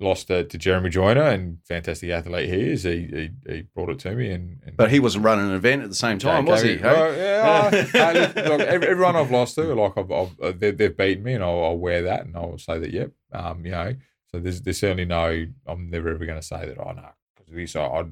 lost 0.00 0.28
to, 0.28 0.44
to 0.44 0.56
Jeremy 0.56 0.88
Joyner 0.90 1.22
and 1.24 1.58
fantastic 1.66 2.08
athlete 2.10 2.48
he 2.48 2.70
is. 2.72 2.84
He 2.84 3.30
he, 3.46 3.52
he 3.52 3.62
brought 3.74 3.90
it 3.90 3.98
to 4.00 4.14
me 4.14 4.30
and, 4.30 4.60
and 4.64 4.76
But 4.76 4.90
he 4.90 4.98
wasn't 5.00 5.24
running 5.24 5.48
an 5.50 5.54
event 5.54 5.82
at 5.82 5.88
the 5.90 5.94
same 5.94 6.18
time, 6.18 6.46
was 6.46 6.62
he? 6.62 6.76
Hey? 6.78 6.82
Well, 6.82 7.16
yeah, 7.16 7.70
I- 7.72 7.82
hey, 8.32 8.48
look, 8.48 8.60
everyone 8.62 9.14
I've 9.16 9.30
lost 9.30 9.56
to, 9.56 9.74
like 9.74 9.92
I've, 9.98 10.10
I've 10.10 10.40
uh, 10.40 10.52
they, 10.56 10.70
they've 10.70 10.96
beaten 10.96 11.22
me, 11.24 11.34
and 11.34 11.44
I'll, 11.44 11.62
I'll 11.64 11.78
wear 11.78 12.02
that, 12.02 12.24
and 12.26 12.34
I'll 12.36 12.58
say 12.58 12.78
that, 12.78 12.90
yep, 12.92 13.10
um, 13.32 13.64
you 13.64 13.72
know. 13.72 13.94
So 14.32 14.38
there's 14.40 14.62
there's 14.62 14.78
certainly 14.78 15.04
no, 15.04 15.46
I'm 15.66 15.90
never 15.90 16.08
ever 16.10 16.24
going 16.26 16.40
to 16.40 16.46
say 16.46 16.64
that, 16.66 16.78
oh 16.78 16.92
no, 16.92 17.08
this 17.54 17.76
I 17.76 18.04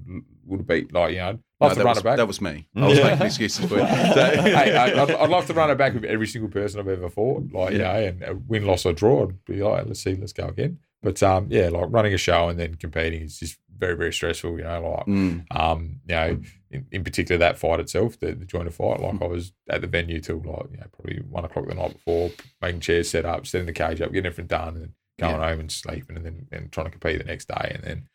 would 0.46 0.60
have 0.60 0.66
beat, 0.66 0.92
like 0.92 1.12
you 1.12 1.18
know, 1.18 1.32
No, 1.60 1.66
love 1.66 1.72
to 1.72 1.78
that, 1.78 1.84
run 1.84 1.90
was, 1.92 1.98
it 1.98 2.04
back. 2.04 2.16
that 2.18 2.26
was 2.26 2.40
me. 2.40 2.68
I 2.76 2.86
was 2.86 2.98
Yeah. 2.98 3.10
making 3.10 3.26
excuses 3.26 3.64
for 3.66 3.78
you. 3.78 3.84
hey, 3.84 4.76
I, 4.76 5.02
I'd, 5.02 5.10
I'd 5.10 5.30
love 5.30 5.46
to 5.46 5.54
run 5.54 5.70
it 5.70 5.76
back 5.78 5.94
with 5.94 6.04
every 6.04 6.26
single 6.26 6.50
person 6.50 6.80
I've 6.80 6.88
ever 6.88 7.08
fought, 7.08 7.52
like 7.52 7.72
you 7.72 7.78
Yeah. 7.80 7.92
know, 7.92 8.06
and 8.06 8.24
uh, 8.24 8.34
win, 8.46 8.64
loss 8.66 8.84
or 8.86 8.92
draw. 8.92 9.24
I'd 9.24 9.44
be 9.44 9.62
like, 9.62 9.86
let's 9.86 10.00
see, 10.00 10.14
let's 10.14 10.32
go 10.32 10.46
again. 10.48 10.78
But 11.02 11.22
um, 11.22 11.46
yeah, 11.50 11.68
like 11.68 11.86
running 11.90 12.14
a 12.14 12.18
show 12.18 12.48
and 12.48 12.58
then 12.58 12.74
competing 12.74 13.22
is 13.22 13.38
just 13.38 13.58
very 13.78 13.94
very 13.94 14.12
stressful. 14.12 14.56
You 14.58 14.64
know, 14.64 14.90
like 14.96 15.06
Mm, 15.06 15.44
um, 15.56 16.00
you 16.08 16.14
know, 16.14 16.40
in, 16.70 16.86
in 16.90 17.04
particular 17.04 17.38
that 17.38 17.58
fight 17.58 17.78
itself, 17.80 18.18
the, 18.18 18.32
the 18.32 18.44
Joyner 18.44 18.70
fight, 18.70 19.00
like 19.00 19.20
I 19.22 19.26
was 19.26 19.52
at 19.68 19.82
the 19.82 19.86
venue 19.86 20.20
till 20.20 20.38
like 20.38 20.70
you 20.72 20.78
know 20.78 20.86
probably 20.92 21.18
one 21.28 21.44
o'clock 21.44 21.68
the 21.68 21.74
night 21.74 21.92
before, 21.92 22.30
making 22.60 22.80
chairs 22.80 23.10
set 23.10 23.24
up, 23.24 23.46
setting 23.46 23.66
the 23.66 23.72
cage 23.72 24.00
up, 24.00 24.10
getting 24.12 24.26
everything 24.26 24.46
done, 24.46 24.76
and 24.76 24.92
going 25.20 25.40
home 25.40 25.60
and 25.60 25.70
sleeping, 25.70 26.16
and 26.16 26.24
then 26.26 26.46
and 26.50 26.72
trying 26.72 26.86
to 26.86 26.90
compete 26.90 27.18
the 27.18 27.24
next 27.24 27.46
day, 27.48 27.70
and 27.74 27.84
then 27.84 28.08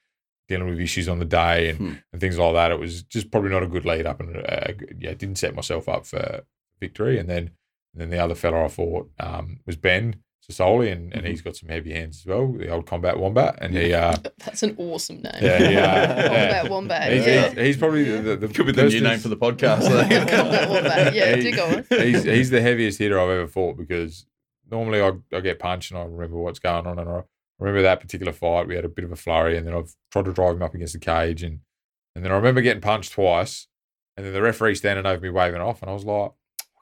dealing 0.48 0.70
with 0.70 0.80
issues 0.80 1.08
on 1.08 1.20
the 1.20 1.26
day 1.26 1.70
and, 1.70 1.78
Hmm. 1.80 1.94
and 2.12 2.20
things 2.22 2.38
like 2.38 2.54
that. 2.54 2.72
It 2.72 2.80
was 2.80 3.04
just 3.04 3.32
probably 3.32 3.52
not 3.52 3.64
a 3.64 3.68
good 3.68 3.86
lead 3.86 4.06
up, 4.06 4.20
and 4.20 4.36
uh, 4.38 4.74
yeah, 5.00 5.14
didn't 5.14 5.38
set 5.38 5.56
myself 5.56 5.88
up 5.90 6.06
for 6.06 6.42
victory. 6.80 7.18
And 7.20 7.30
then 7.30 7.52
and 7.94 8.02
then 8.02 8.10
the 8.10 8.20
other 8.20 8.36
fella 8.36 8.66
I 8.66 8.68
fought 8.70 9.10
um, 9.20 9.60
was 9.66 9.76
Ben. 9.78 10.16
Sosoli, 10.50 10.92
and, 10.92 11.14
and 11.14 11.24
Mhm. 11.24 11.30
he's 11.30 11.42
got 11.44 11.56
some 11.56 11.70
heavy 11.70 11.94
hands 11.94 12.22
as 12.22 12.26
well, 12.26 12.52
the 12.52 12.68
old 12.70 12.88
combat 12.88 13.18
wombat, 13.20 13.60
and 13.62 13.76
he 13.78 13.94
uh, 13.94 14.16
That's 14.40 14.64
an 14.64 14.74
awesome 14.80 15.18
name. 15.22 15.34
Yeah, 15.40 15.60
yeah, 15.70 16.08
Wombat, 16.24 16.64
yeah. 16.64 16.70
wombat. 16.70 17.14
he's, 17.14 17.26
yeah. 17.28 17.50
he's, 17.50 17.58
he's 17.60 17.78
probably 17.78 18.04
the, 18.06 18.22
the, 18.22 18.36
the 18.38 18.48
Could 18.48 18.66
be 18.66 18.72
the 18.72 18.88
new 18.90 19.02
name 19.02 19.20
for 19.20 19.30
the 19.30 19.38
podcast. 19.38 19.82
Combat 20.30 20.68
wombat. 20.70 21.14
Yeah, 21.14 21.36
do 21.36 21.52
go 21.56 21.66
on. 21.68 21.86
he's 21.92 22.24
he's 22.24 22.50
the 22.50 22.60
heaviest 22.60 22.98
hitter 22.98 23.20
I've 23.20 23.30
ever 23.30 23.48
fought 23.48 23.78
because 23.78 24.26
normally 24.70 25.00
I, 25.00 25.12
I 25.32 25.42
get 25.42 25.60
punched 25.60 25.92
and 25.92 26.00
I 26.00 26.06
remember 26.06 26.38
what's 26.38 26.60
going 26.60 26.88
on 26.88 26.98
and 26.98 27.08
I 27.10 27.22
remember 27.62 27.82
that 27.84 28.02
particular 28.02 28.34
fight 28.34 28.68
we 28.68 28.76
had 28.76 28.86
a 28.86 28.90
bit 28.90 29.06
of 29.06 29.12
a 29.12 29.16
flurry 29.16 29.58
and 29.58 29.66
then 29.66 29.74
I've 29.74 29.94
tried 30.12 30.26
to 30.26 30.34
drive 30.34 30.56
him 30.56 30.64
up 30.64 30.74
against 30.74 30.94
the 30.94 31.00
cage 31.00 31.44
and 31.44 31.60
and 32.16 32.26
then 32.26 32.32
I 32.32 32.36
remember 32.36 32.62
getting 32.62 32.82
punched 32.82 33.14
twice 33.14 33.68
and 34.18 34.26
then 34.26 34.34
the 34.34 34.42
referee 34.42 34.76
standing 34.76 35.06
over 35.06 35.22
me 35.22 35.30
waving 35.30 35.62
off 35.62 35.82
and 35.82 35.90
I 35.90 35.94
was 35.94 36.04
like 36.04 36.32
oh, 36.32 36.36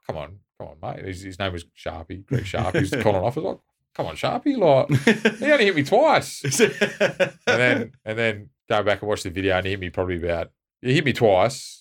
come 0.08 0.18
on 0.18 0.40
come 0.60 0.70
on 0.70 0.96
mate. 0.96 1.06
His, 1.06 1.22
his 1.22 1.40
name 1.40 1.54
was 1.54 1.66
Sharpie 1.78 2.26
Greg 2.26 2.44
Sharpie 2.44 2.76
he 2.76 2.80
was 2.80 3.04
calling 3.04 3.24
off. 3.24 3.38
I 3.38 3.42
was 3.42 3.46
like 3.46 3.60
come 3.96 4.06
on 4.08 4.16
Sharpie 4.16 4.58
like 4.58 5.38
he 5.38 5.52
only 5.52 5.66
hit 5.66 5.76
me 5.76 5.84
twice. 5.84 6.60
And 6.60 7.32
then 7.46 7.92
and 8.06 8.18
then 8.18 8.50
go 8.70 8.84
back 8.84 9.02
and 9.02 9.10
watch 9.10 9.24
the 9.24 9.30
video 9.30 9.58
and 9.58 9.66
he 9.66 9.72
hit 9.72 9.80
me 9.80 9.90
probably 9.90 10.18
about 10.18 10.52
he 10.82 10.94
hit 10.94 11.06
me 11.06 11.14
twice 11.14 11.79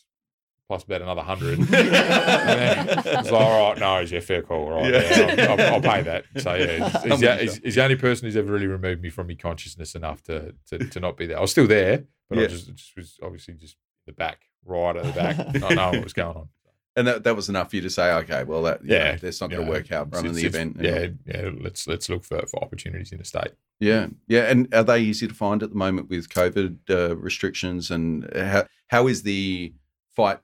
plus 0.69 0.85
about 0.85 1.01
another 1.03 1.23
hundred 1.23 1.59
and 1.59 1.69
then 1.69 2.89
it's 2.89 3.31
like, 3.31 3.33
all 3.33 3.71
right, 3.71 3.79
no, 3.79 3.99
yeah, 4.01 4.21
fair 4.21 4.43
call, 4.43 4.65
all 4.73 4.83
right, 4.83 4.93
Yeah. 4.93 5.35
yeah, 5.35 5.45
I'll, 5.53 5.61
I'll, 5.61 5.75
I'll 5.75 5.81
pay 5.81 6.03
that. 6.03 6.25
So 6.37 6.55
yeah, 6.55 6.89
he's, 6.89 7.03
he's, 7.13 7.21
the, 7.21 7.37
he's, 7.37 7.57
he's 7.59 7.75
the 7.75 7.83
only 7.85 7.97
person 7.97 8.27
who's 8.27 8.37
ever 8.37 8.53
really 8.53 8.67
removed 8.67 9.03
me 9.03 9.11
from 9.11 9.27
my 9.29 9.35
consciousness 9.35 9.95
enough 9.95 10.23
to 10.25 10.55
to, 10.69 10.79
to 10.79 11.01
not 11.01 11.17
be 11.17 11.27
there. 11.27 11.39
I 11.39 11.41
was 11.41 11.51
still 11.51 11.67
there, 11.67 12.05
but 12.29 12.39
Yeah. 12.39 12.45
I 12.45 12.49
just, 12.49 12.75
just 12.75 12.97
was 12.97 13.19
obviously 13.23 13.55
just 13.55 13.77
the 14.07 14.13
back, 14.13 14.43
right 14.65 14.97
at 14.97 15.05
the 15.05 15.13
back, 15.13 15.55
not 15.61 15.75
knowing 15.75 15.95
what 15.97 16.05
was 16.05 16.13
going 16.13 16.37
on. 16.37 16.49
and 16.97 17.07
that, 17.07 17.25
that 17.25 17.35
was 17.37 17.49
enough 17.49 17.71
for 17.71 17.77
you 17.77 17.83
to 17.83 17.91
say, 17.91 18.13
okay, 18.13 18.45
well, 18.45 18.63
that 18.63 18.85
yeah, 18.85 19.11
Yeah, 19.13 19.17
that's 19.17 19.41
not 19.41 19.51
going 19.51 19.65
to 19.65 19.71
work 19.71 19.91
out 19.93 20.09
It's- 20.09 20.17
running 20.23 20.33
the 20.35 20.47
it's- 20.47 20.55
event. 20.55 20.77
Yeah, 20.81 21.09
yeah. 21.27 21.51
Let's 21.61 21.87
let's 21.87 22.09
look 22.11 22.25
for, 22.25 22.45
for 22.47 22.63
opportunities 22.63 23.13
in 23.13 23.19
the 23.19 23.25
state. 23.25 23.53
yeah, 23.81 24.09
yeah. 24.27 24.51
And 24.51 24.73
are 24.75 24.85
they 24.85 25.01
easy 25.01 25.29
to 25.29 25.35
find 25.35 25.63
at 25.63 25.71
the 25.71 25.77
moment 25.77 26.11
with 26.11 26.29
COVID 26.29 26.79
uh, 26.91 27.17
restrictions? 27.17 27.91
And 27.91 28.29
how 28.37 28.67
how 28.89 29.07
is 29.07 29.23
the 29.23 29.73
fight, 30.17 30.39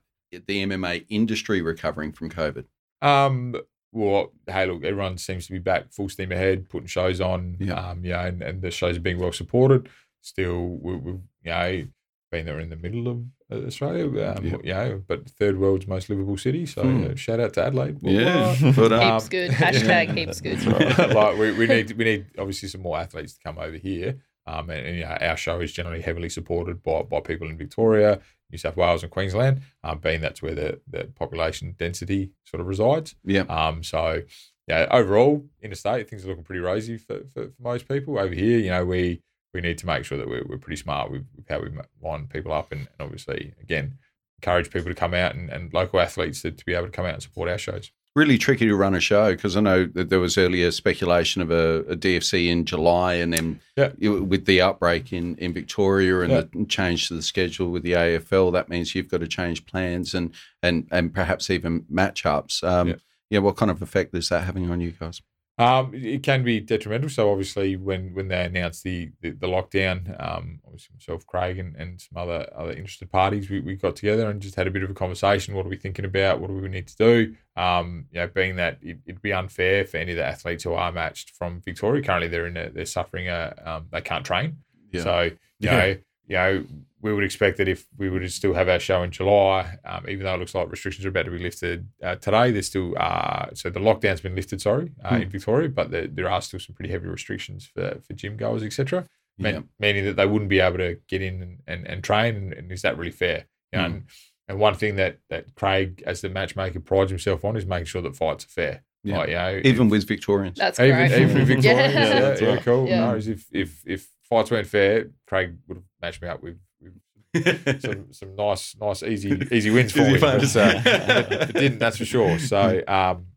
the 0.47 0.65
MMA 0.65 1.05
industry 1.09 1.61
recovering 1.61 2.11
from 2.11 2.29
COVID? 2.29 2.65
Um, 3.01 3.55
well, 3.91 4.33
hey, 4.47 4.65
look, 4.65 4.83
everyone 4.83 5.17
seems 5.17 5.45
to 5.47 5.53
be 5.53 5.59
back 5.59 5.91
full 5.91 6.09
steam 6.09 6.31
ahead, 6.31 6.69
putting 6.69 6.87
shows 6.87 7.21
on. 7.21 7.57
Yeah. 7.59 7.73
Um, 7.75 8.03
you 8.03 8.11
know, 8.11 8.19
and, 8.19 8.41
and 8.41 8.61
the 8.61 8.71
shows 8.71 8.97
are 8.97 9.01
being 9.01 9.19
well 9.19 9.31
supported. 9.31 9.89
Still, 10.21 10.67
we, 10.81 10.95
we've 10.95 11.21
you 11.43 11.51
know 11.51 11.87
been 12.31 12.45
there 12.45 12.59
in 12.59 12.69
the 12.69 12.75
middle 12.75 13.07
of 13.07 13.21
uh, 13.51 13.65
Australia. 13.67 14.05
Um, 14.35 14.43
Yeah. 14.45 14.57
You 14.63 14.73
know, 14.73 15.03
but 15.07 15.29
third 15.29 15.59
world's 15.59 15.87
most 15.87 16.09
livable 16.09 16.37
city. 16.37 16.65
So 16.65 16.81
Hmm. 16.81 17.11
uh, 17.11 17.15
shout 17.15 17.39
out 17.39 17.53
to 17.53 17.63
Adelaide. 17.65 17.99
Yeah, 18.01 18.55
but 18.75 18.91
uh, 18.91 18.99
Heaps 19.13 19.29
good. 19.29 19.51
Hashtag 19.51 20.13
heaps 20.17 20.41
good. 20.41 20.65
like 21.15 21.37
we, 21.37 21.51
we 21.53 21.67
need 21.67 21.91
we 21.91 22.03
need 22.03 22.25
obviously 22.37 22.67
some 22.69 22.81
more 22.81 22.97
athletes 22.97 23.33
to 23.35 23.39
come 23.43 23.59
over 23.59 23.77
here. 23.77 24.17
Um, 24.47 24.69
and, 24.69 24.85
and 24.85 24.95
you 24.97 25.03
know, 25.03 25.17
our 25.21 25.37
show 25.37 25.59
is 25.61 25.71
generally 25.73 26.01
heavily 26.01 26.29
supported 26.29 26.83
by, 26.83 27.01
by 27.01 27.19
people 27.19 27.49
in 27.49 27.57
Victoria, 27.57 28.19
New 28.51 28.57
South 28.57 28.77
Wales, 28.77 29.03
and 29.03 29.11
Queensland, 29.11 29.61
um, 29.83 29.99
being 29.99 30.21
that's 30.21 30.41
where 30.41 30.55
the, 30.55 30.79
the 30.87 31.05
population 31.15 31.75
density 31.77 32.31
sort 32.45 32.61
of 32.61 32.67
resides. 32.67 33.15
yeah, 33.23 33.41
Um, 33.43 33.83
so 33.83 34.21
yeah, 34.67 34.87
overall, 34.91 35.45
interstate 35.61 36.09
things 36.09 36.25
are 36.25 36.29
looking 36.29 36.43
pretty 36.43 36.61
rosy 36.61 36.97
for, 36.97 37.19
for, 37.33 37.49
for 37.49 37.61
most 37.61 37.87
people. 37.87 38.17
Over 38.17 38.33
here, 38.33 38.59
you 38.59 38.69
know, 38.69 38.85
we 38.85 39.21
we 39.53 39.61
need 39.61 39.77
to 39.77 39.85
make 39.85 40.03
sure 40.03 40.17
that 40.17 40.27
we're, 40.27 40.43
we're 40.45 40.57
pretty 40.57 40.81
smart 40.81 41.09
with, 41.09 41.25
with 41.35 41.47
how 41.47 41.61
we 41.61 41.69
line 42.01 42.27
people 42.27 42.51
up, 42.51 42.71
and, 42.71 42.81
and 42.81 42.99
obviously, 42.99 43.53
again, 43.61 43.97
encourage 44.41 44.69
people 44.69 44.89
to 44.89 44.95
come 44.95 45.13
out 45.13 45.33
and, 45.33 45.49
and 45.49 45.73
local 45.73 45.99
athletes 45.99 46.41
to, 46.41 46.51
to 46.51 46.65
be 46.65 46.73
able 46.73 46.87
to 46.87 46.91
come 46.91 47.05
out 47.05 47.13
and 47.13 47.23
support 47.23 47.49
our 47.49 47.57
shows. 47.57 47.89
Really 48.15 48.37
tricky 48.37 48.65
to 48.65 48.75
run 48.75 48.95
a 48.95 48.99
show 48.99 49.31
because 49.35 49.57
I 49.57 49.61
know 49.61 49.85
that 49.87 50.09
there 50.09 50.19
was 50.21 50.37
earlier 50.37 50.71
speculation 50.71 51.41
of 51.41 51.51
a, 51.51 51.79
a 51.89 51.95
DFC 51.97 52.47
in 52.47 52.63
July, 52.65 53.15
and 53.15 53.33
then 53.33 53.59
Yeah. 53.75 53.91
you- 53.97 54.23
with 54.23 54.45
the 54.45 54.61
outbreak 54.61 55.11
in, 55.11 55.35
in 55.35 55.51
Victoria 55.53 56.21
and 56.21 56.31
Yeah. 56.31 56.43
the 56.53 56.65
change 56.65 57.09
to 57.09 57.13
the 57.15 57.21
schedule 57.21 57.69
with 57.71 57.83
the 57.83 57.91
AFL, 57.93 58.51
that 58.53 58.69
means 58.69 58.95
you've 58.95 59.09
got 59.09 59.19
to 59.19 59.27
change 59.27 59.65
plans 59.65 60.13
and 60.15 60.33
and 60.63 60.87
and 60.91 61.13
perhaps 61.13 61.49
even 61.49 61.81
matchups. 61.91 62.63
Um, 62.63 62.87
Yeah. 62.89 62.95
yeah. 63.29 63.39
what 63.39 63.57
kind 63.57 63.69
of 63.69 63.81
effect 63.81 64.15
is 64.15 64.29
that 64.29 64.45
having 64.45 64.69
on 64.71 64.79
you 64.79 64.91
guys? 64.91 65.21
Um, 65.57 65.91
it 65.93 66.21
can 66.21 66.43
be 66.43 66.59
detrimental. 66.59 67.09
So 67.09 67.31
obviously, 67.31 67.77
when 67.77 68.13
when 68.13 68.27
they 68.27 68.43
announced 68.43 68.83
the 68.83 69.11
the, 69.21 69.29
the 69.31 69.47
lockdown, 69.47 70.09
um, 70.21 70.59
obviously 70.65 70.95
myself, 70.95 71.25
Craig, 71.25 71.57
and, 71.59 71.75
and 71.77 72.01
some 72.01 72.17
other 72.21 72.49
other 72.53 72.71
interested 72.73 73.09
parties, 73.09 73.49
we, 73.49 73.61
we 73.61 73.75
got 73.75 73.95
together 73.95 74.29
and 74.29 74.41
just 74.41 74.55
had 74.55 74.67
a 74.67 74.71
bit 74.71 74.83
of 74.83 74.89
a 74.89 74.93
conversation. 74.93 75.55
What 75.55 75.65
are 75.65 75.69
we 75.69 75.77
thinking 75.77 76.03
about? 76.03 76.41
What 76.41 76.47
do 76.49 76.55
we 76.55 76.67
need 76.67 76.87
to 76.89 76.97
do? 76.97 77.35
Um, 77.55 78.07
you 78.11 78.19
know, 78.19 78.27
being 78.27 78.57
that 78.57 78.79
it, 78.81 78.99
it'd 79.05 79.21
be 79.21 79.31
unfair 79.31 79.85
for 79.85 79.95
any 79.95 80.11
of 80.11 80.17
the 80.17 80.25
athletes 80.25 80.65
who 80.65 80.73
are 80.73 80.91
matched 80.91 81.29
from 81.37 81.61
Victoria. 81.61 82.03
Currently, 82.03 82.27
they're 82.27 82.47
in 82.47 82.57
a, 82.57 82.69
they're 82.71 82.85
suffering 82.85 83.29
a 83.29 83.55
um, 83.65 83.87
they 83.91 84.01
can't 84.01 84.25
train. 84.25 84.57
Yeah. 84.91 85.03
So 85.03 85.21
you 85.23 85.37
Yeah. 85.59 85.77
know, 85.77 85.97
you 86.27 86.35
know, 86.35 86.65
we 87.01 87.13
would 87.13 87.23
expect 87.23 87.57
that 87.57 87.67
if 87.67 87.85
we 87.97 88.09
would 88.09 88.29
still 88.31 88.53
have 88.53 88.67
our 88.67 88.79
show 88.79 89.03
in 89.03 89.11
July, 89.11 89.77
um, 89.85 90.05
even 90.09 90.23
though 90.23 90.33
it 90.33 90.39
looks 90.39 90.55
like 90.55 90.71
restrictions 90.71 91.05
are 91.05 91.09
about 91.09 91.25
to 91.25 91.31
be 91.31 91.37
lifted 91.39 91.87
uh, 92.01 92.15
today, 92.15 92.49
there's 92.51 92.67
still 92.67 92.93
uh, 92.97 93.47
so 93.53 93.69
the 93.69 93.79
lockdown's 93.79 94.21
been 94.21 94.35
lifted. 94.35 94.59
Sorry, 94.61 94.91
uh, 95.03 95.09
Hmm. 95.15 95.21
in 95.23 95.29
Victoria, 95.29 95.69
but 95.69 95.91
there, 95.91 96.07
there 96.07 96.29
are 96.29 96.41
still 96.41 96.59
some 96.59 96.75
pretty 96.75 96.91
heavy 96.91 97.07
restrictions 97.07 97.65
for, 97.71 97.99
for 98.07 98.13
gym 98.13 98.37
goers, 98.37 98.63
etc. 98.63 99.07
Yeah. 99.37 99.59
Meaning 99.79 100.05
that 100.05 100.15
they 100.15 100.25
wouldn't 100.25 100.49
be 100.49 100.61
able 100.61 100.77
to 100.77 100.97
get 101.07 101.21
in 101.21 101.41
and, 101.41 101.57
and, 101.67 101.87
and 101.87 102.03
train, 102.03 102.35
and, 102.35 102.53
and 102.53 102.71
is 102.71 102.81
that 102.83 102.97
really 102.97 103.11
fair? 103.11 103.45
You 103.71 103.79
know, 103.79 103.87
Hmm. 103.87 103.93
and, 103.93 104.03
and 104.47 104.59
one 104.59 104.73
thing 104.75 104.95
that 104.95 105.19
that 105.29 105.53
Craig, 105.55 106.01
as 106.07 106.21
the 106.21 106.29
matchmaker, 106.29 106.79
prides 106.79 107.11
himself 107.11 107.43
on 107.45 107.55
is 107.57 107.65
making 107.65 107.85
sure 107.85 108.01
that 108.01 108.15
fights 108.15 108.45
are 108.45 108.49
fair. 108.49 108.83
Yeah. 109.03 109.17
Like, 109.19 109.29
you 109.29 109.35
know, 109.35 109.61
Even 109.63 109.89
with 109.89 110.07
Victorians. 110.07 110.57
That's 110.57 110.79
even, 110.79 110.95
great. 110.95 111.11
even 111.21 111.37
in 111.37 111.45
Victoria, 111.45 111.77
Yeah. 111.91 112.07
yeah, 112.07 112.19
That's 112.21 112.41
yeah, 112.41 112.47
right. 112.55 112.63
cool. 112.63 112.87
Yeah. 112.87 112.99
No, 113.01 113.15
as 113.15 113.27
if 113.27 113.45
if 113.51 113.83
if 113.85 114.07
fights 114.29 114.51
weren't 114.51 114.67
fair, 114.67 115.09
Craig 115.27 115.57
would 115.67 115.77
have 115.77 115.83
matched 116.01 116.21
me 116.21 116.27
up 116.27 116.41
with, 116.41 116.57
with 116.81 117.81
some 117.81 118.07
some 118.11 118.35
nice 118.35 118.75
nice 118.79 119.03
easy 119.03 119.39
easy 119.51 119.69
wins 119.69 119.91
for 119.91 119.99
me. 119.99 120.19
But, 120.19 120.55
uh, 120.55 120.81
it 120.85 121.53
didn't, 121.53 121.79
that's 121.79 121.97
for 121.97 122.05
sure. 122.05 122.39
So 122.39 122.81
um, 122.87 123.27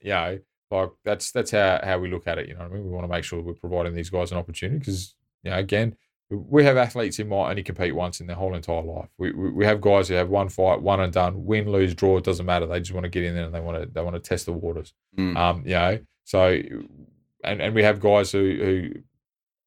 you 0.00 0.10
know, 0.10 0.38
like 0.70 0.90
that's 1.04 1.32
that's 1.32 1.50
how 1.50 1.80
how 1.82 1.98
we 1.98 2.10
look 2.10 2.26
at 2.26 2.38
it. 2.38 2.48
You 2.48 2.54
know 2.54 2.60
what 2.60 2.72
I 2.72 2.74
mean? 2.74 2.84
We 2.84 2.90
want 2.90 3.04
to 3.04 3.08
make 3.08 3.24
sure 3.24 3.40
we're 3.40 3.54
providing 3.54 3.94
these 3.94 4.10
guys 4.10 4.32
an 4.32 4.38
opportunity 4.38 4.78
because 4.78 5.14
you 5.42 5.50
know 5.50 5.58
again. 5.58 5.96
We 6.30 6.62
have 6.64 6.76
athletes 6.76 7.16
who 7.16 7.24
might 7.24 7.48
only 7.48 7.62
compete 7.62 7.94
once 7.94 8.20
in 8.20 8.26
their 8.26 8.36
whole 8.36 8.54
entire 8.54 8.82
life. 8.82 9.08
We, 9.16 9.32
we, 9.32 9.48
we 9.48 9.64
have 9.64 9.80
guys 9.80 10.08
who 10.08 10.14
have 10.14 10.28
one 10.28 10.50
fight, 10.50 10.82
one 10.82 11.00
and 11.00 11.10
done, 11.10 11.46
win, 11.46 11.72
lose, 11.72 11.94
draw. 11.94 12.18
It 12.18 12.24
doesn't 12.24 12.44
matter. 12.44 12.66
They 12.66 12.80
just 12.80 12.92
want 12.92 13.04
to 13.04 13.08
get 13.08 13.22
in 13.22 13.34
there 13.34 13.46
and 13.46 13.54
they 13.54 13.60
want 13.60 13.80
to 13.80 13.88
they 13.88 14.02
want 14.02 14.14
to 14.14 14.20
test 14.20 14.44
the 14.44 14.52
waters. 14.52 14.92
Mm. 15.16 15.38
Um, 15.38 15.62
you 15.64 15.72
know, 15.72 15.98
so 16.24 16.60
and 17.44 17.62
and 17.62 17.74
we 17.74 17.82
have 17.82 17.98
guys 17.98 18.30
who 18.30 18.40
who 18.40 18.90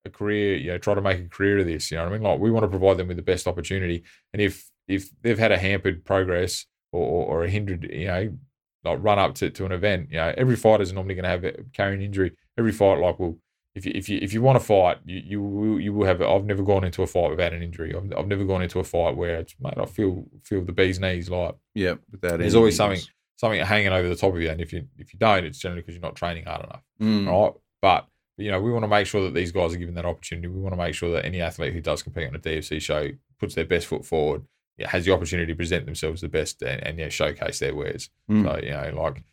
a 0.06 0.10
career, 0.10 0.56
you 0.56 0.72
know, 0.72 0.78
try 0.78 0.94
to 0.94 1.02
make 1.02 1.20
a 1.20 1.28
career 1.30 1.60
of 1.60 1.66
this. 1.66 1.92
You 1.92 1.98
know 1.98 2.04
what 2.04 2.10
I 2.10 2.14
mean? 2.14 2.24
Like 2.24 2.40
we 2.40 2.52
want 2.52 2.64
to 2.64 2.70
provide 2.70 2.98
them 2.98 3.08
with 3.08 3.18
the 3.18 3.24
best 3.24 3.48
opportunity. 3.48 4.04
And 4.34 4.42
if 4.42 4.70
if 4.88 5.10
they've 5.22 5.40
had 5.40 5.52
a 5.52 5.58
hampered 5.58 6.04
progress 6.06 6.66
or, 6.92 7.02
or, 7.02 7.26
or 7.26 7.44
a 7.44 7.50
hindered, 7.50 7.88
you 7.90 8.08
know, 8.08 8.38
like 8.84 8.98
run 9.02 9.20
up 9.20 9.36
to, 9.36 9.50
to 9.52 9.66
an 9.66 9.72
event, 9.72 10.10
you 10.12 10.18
know, 10.18 10.34
every 10.38 10.56
fighter 10.56 10.84
is 10.84 10.92
normally 10.92 11.16
going 11.16 11.24
to 11.24 11.30
have 11.30 11.44
a 11.44 11.54
carrying 11.74 12.02
injury. 12.02 12.32
Every 12.58 12.72
fight, 12.72 13.00
like, 13.00 13.20
will 13.20 13.38
if 13.74 13.86
you 13.86 13.94
if 13.96 14.10
you 14.10 14.20
if 14.22 14.34
you 14.34 14.42
want 14.42 14.60
to 14.60 14.66
fight, 14.66 14.98
you 15.06 15.22
you 15.24 15.42
will 15.42 15.80
you 15.80 15.94
will 15.94 16.06
have. 16.06 16.22
I've 16.22 16.46
never 16.46 16.64
gone 16.64 16.84
into 16.84 17.04
a 17.04 17.08
fight 17.08 17.30
without 17.30 17.54
an 17.54 17.64
injury. 17.64 17.96
I've, 17.96 18.12
I've 18.18 18.28
never 18.28 18.44
gone 18.44 18.62
into 18.62 18.80
a 18.80 18.84
fight 18.84 19.16
where 19.16 19.36
it's 19.36 19.56
mate, 19.62 19.76
I 19.78 19.86
feel 19.86 20.26
feel 20.44 20.66
the 20.66 20.74
bee's 20.74 21.00
knees. 21.00 21.30
Like 21.30 21.56
yeah, 21.74 21.96
without 22.12 22.40
there's 22.40 22.56
always 22.56 22.76
something 22.76 23.00
something 23.38 23.62
hanging 23.62 23.94
over 23.94 24.10
the 24.10 24.16
top 24.16 24.34
of 24.36 24.42
you, 24.42 24.50
and 24.50 24.60
if 24.60 24.74
you 24.74 24.88
if 24.98 25.14
you 25.14 25.20
don't, 25.20 25.46
it's 25.46 25.58
generally 25.60 25.82
because 25.84 25.96
you're 25.96 26.02
not 26.02 26.16
training 26.16 26.46
hard 26.46 26.66
enough 26.66 26.82
Mm. 27.02 27.28
right? 27.28 27.54
But 27.82 28.08
you 28.38 28.52
know, 28.52 28.60
we 28.60 28.72
want 28.72 28.84
to 28.84 28.88
make 28.88 29.08
sure 29.08 29.24
that 29.24 29.34
these 29.34 29.52
guys 29.52 29.74
are 29.74 29.78
given 29.78 29.96
that 29.96 30.06
opportunity. 30.06 30.48
We 30.48 30.60
want 30.60 30.74
to 30.74 30.82
make 30.82 30.96
sure 30.96 31.12
that 31.14 31.26
any 31.26 31.42
athlete 31.42 31.74
who 31.74 31.82
does 31.82 32.04
compete 32.04 32.28
on 32.28 32.36
a 32.36 32.40
DFC 32.40 32.82
show 32.82 33.10
puts 33.40 33.56
their 33.56 33.66
best 33.66 33.88
foot 33.88 34.06
forward, 34.06 34.44
has 34.80 35.06
the 35.06 35.14
opportunity 35.14 35.52
to 35.52 35.58
present 35.58 35.86
themselves 35.86 36.22
the 36.22 36.30
best 36.30 36.62
and, 36.62 36.84
and 36.84 36.98
yeah, 36.98 37.10
showcase 37.10 37.60
their 37.60 37.76
wares. 37.76 38.10
Mm. 38.30 38.44
So 38.44 38.66
you 38.66 38.72
know, 38.72 39.02
like 39.02 39.24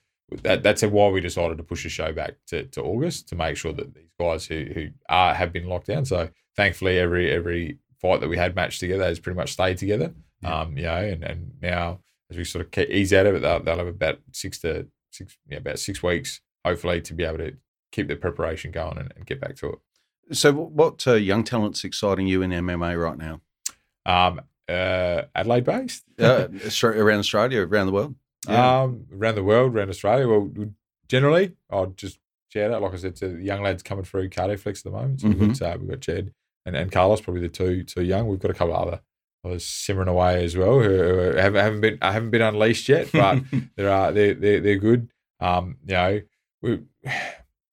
that. 0.43 0.63
That's 0.63 0.83
why 0.83 1.09
we 1.09 1.21
decided 1.21 1.57
to 1.59 1.65
push 1.65 1.85
the 1.85 1.89
show 1.89 2.13
back 2.13 2.35
to, 2.49 2.65
to 2.65 2.83
August 2.83 3.29
to 3.29 3.37
make 3.37 3.57
sure 3.57 3.73
that 3.73 3.95
these 3.95 4.13
guys 4.19 4.47
who 4.47 4.67
who 4.75 4.89
are 5.09 5.35
have 5.35 5.53
been 5.53 5.69
locked 5.69 5.87
down. 5.87 6.05
So 6.05 6.29
thankfully, 6.57 6.99
every 6.99 7.31
every 7.31 7.79
fight 8.01 8.21
that 8.21 8.29
we 8.29 8.37
had 8.37 8.55
matched 8.55 8.81
together 8.81 9.05
has 9.05 9.21
pretty 9.21 9.37
much 9.37 9.53
stayed 9.53 9.79
together. 9.79 10.13
Yeah. 10.43 10.61
Um, 10.61 10.77
you 10.77 10.85
know, 10.85 10.97
and 10.97 11.25
and 11.25 11.53
now 11.61 12.01
as 12.31 12.37
we 12.37 12.45
sort 12.45 12.67
of 12.67 12.91
ease 12.91 13.13
out 13.13 13.27
of 13.27 13.37
it, 13.37 13.41
they'll, 13.41 13.63
they'll 13.63 13.79
have 13.79 13.87
about 13.87 14.19
six 14.33 14.59
to 14.61 14.87
six, 15.11 15.37
yeah, 15.49 15.59
about 15.59 15.79
six 15.79 16.03
weeks, 16.03 16.41
hopefully, 16.65 17.01
to 17.01 17.15
be 17.15 17.25
able 17.25 17.39
to 17.39 17.57
keep 17.93 18.09
their 18.09 18.17
preparation 18.17 18.71
going 18.71 18.99
and, 18.99 19.13
and 19.17 19.27
get 19.27 19.41
back 19.41 19.57
to 19.57 19.71
it. 19.71 19.79
So, 20.37 20.53
what 20.53 21.07
uh, 21.07 21.15
young 21.15 21.43
talent's 21.45 21.85
exciting 21.85 22.27
you 22.27 22.43
in 22.43 22.51
MMA 22.51 23.03
right 23.03 23.17
now? 23.19 23.41
Um, 24.05 24.41
uh, 24.69 25.23
Adelaide 25.35 25.65
based, 25.65 26.05
Uh, 26.19 26.49
around 26.83 27.19
Australia, 27.21 27.63
around 27.67 27.87
the 27.87 27.93
world? 27.93 28.15
um, 28.47 29.07
around 29.13 29.35
the 29.37 29.45
world, 29.45 29.75
around 29.75 29.89
Australia. 29.89 30.29
Well, 30.29 30.51
generally, 31.09 31.57
I'll 31.71 31.87
just 31.87 32.19
shout 32.53 32.71
out, 32.73 32.83
like 32.83 32.93
I 32.93 32.97
said, 32.97 33.17
to 33.17 33.29
the 33.29 33.43
young 33.43 33.63
lads 33.63 33.83
coming 33.83 34.05
through 34.05 34.29
Cardioflex 34.31 34.79
at 34.79 34.85
the 34.85 34.91
moment. 34.91 35.21
So 35.21 35.29
we've, 35.29 35.59
got, 35.59 35.63
uh, 35.63 35.79
we've 35.79 35.89
got 35.91 36.01
Jed 36.01 36.33
and, 36.67 36.77
and 36.77 36.93
Carlos, 36.93 37.21
probably 37.21 37.43
the 37.43 37.49
two 37.49 37.83
two 37.85 38.03
young. 38.03 38.29
We've 38.29 38.39
got 38.39 38.51
a 38.51 38.55
couple 38.55 38.77
other 38.77 39.01
others 39.45 39.65
simmering 39.65 40.09
away 40.09 40.45
as 40.45 40.57
well 40.57 40.81
who, 40.81 40.89
who 40.91 41.37
haven't, 41.37 41.63
haven't 41.63 41.81
been 41.81 41.99
I 42.03 42.13
haven't 42.13 42.31
been 42.31 42.43
unleashed 42.43 42.89
yet, 42.89 43.09
but 43.13 43.41
there 43.77 43.91
are 43.91 44.13
they're 44.13 44.35
they're, 44.35 44.61
they're 44.61 44.77
good. 44.77 45.09
Um, 45.41 45.77
you 45.87 45.95
know, 45.95 46.21
we, 46.63 46.81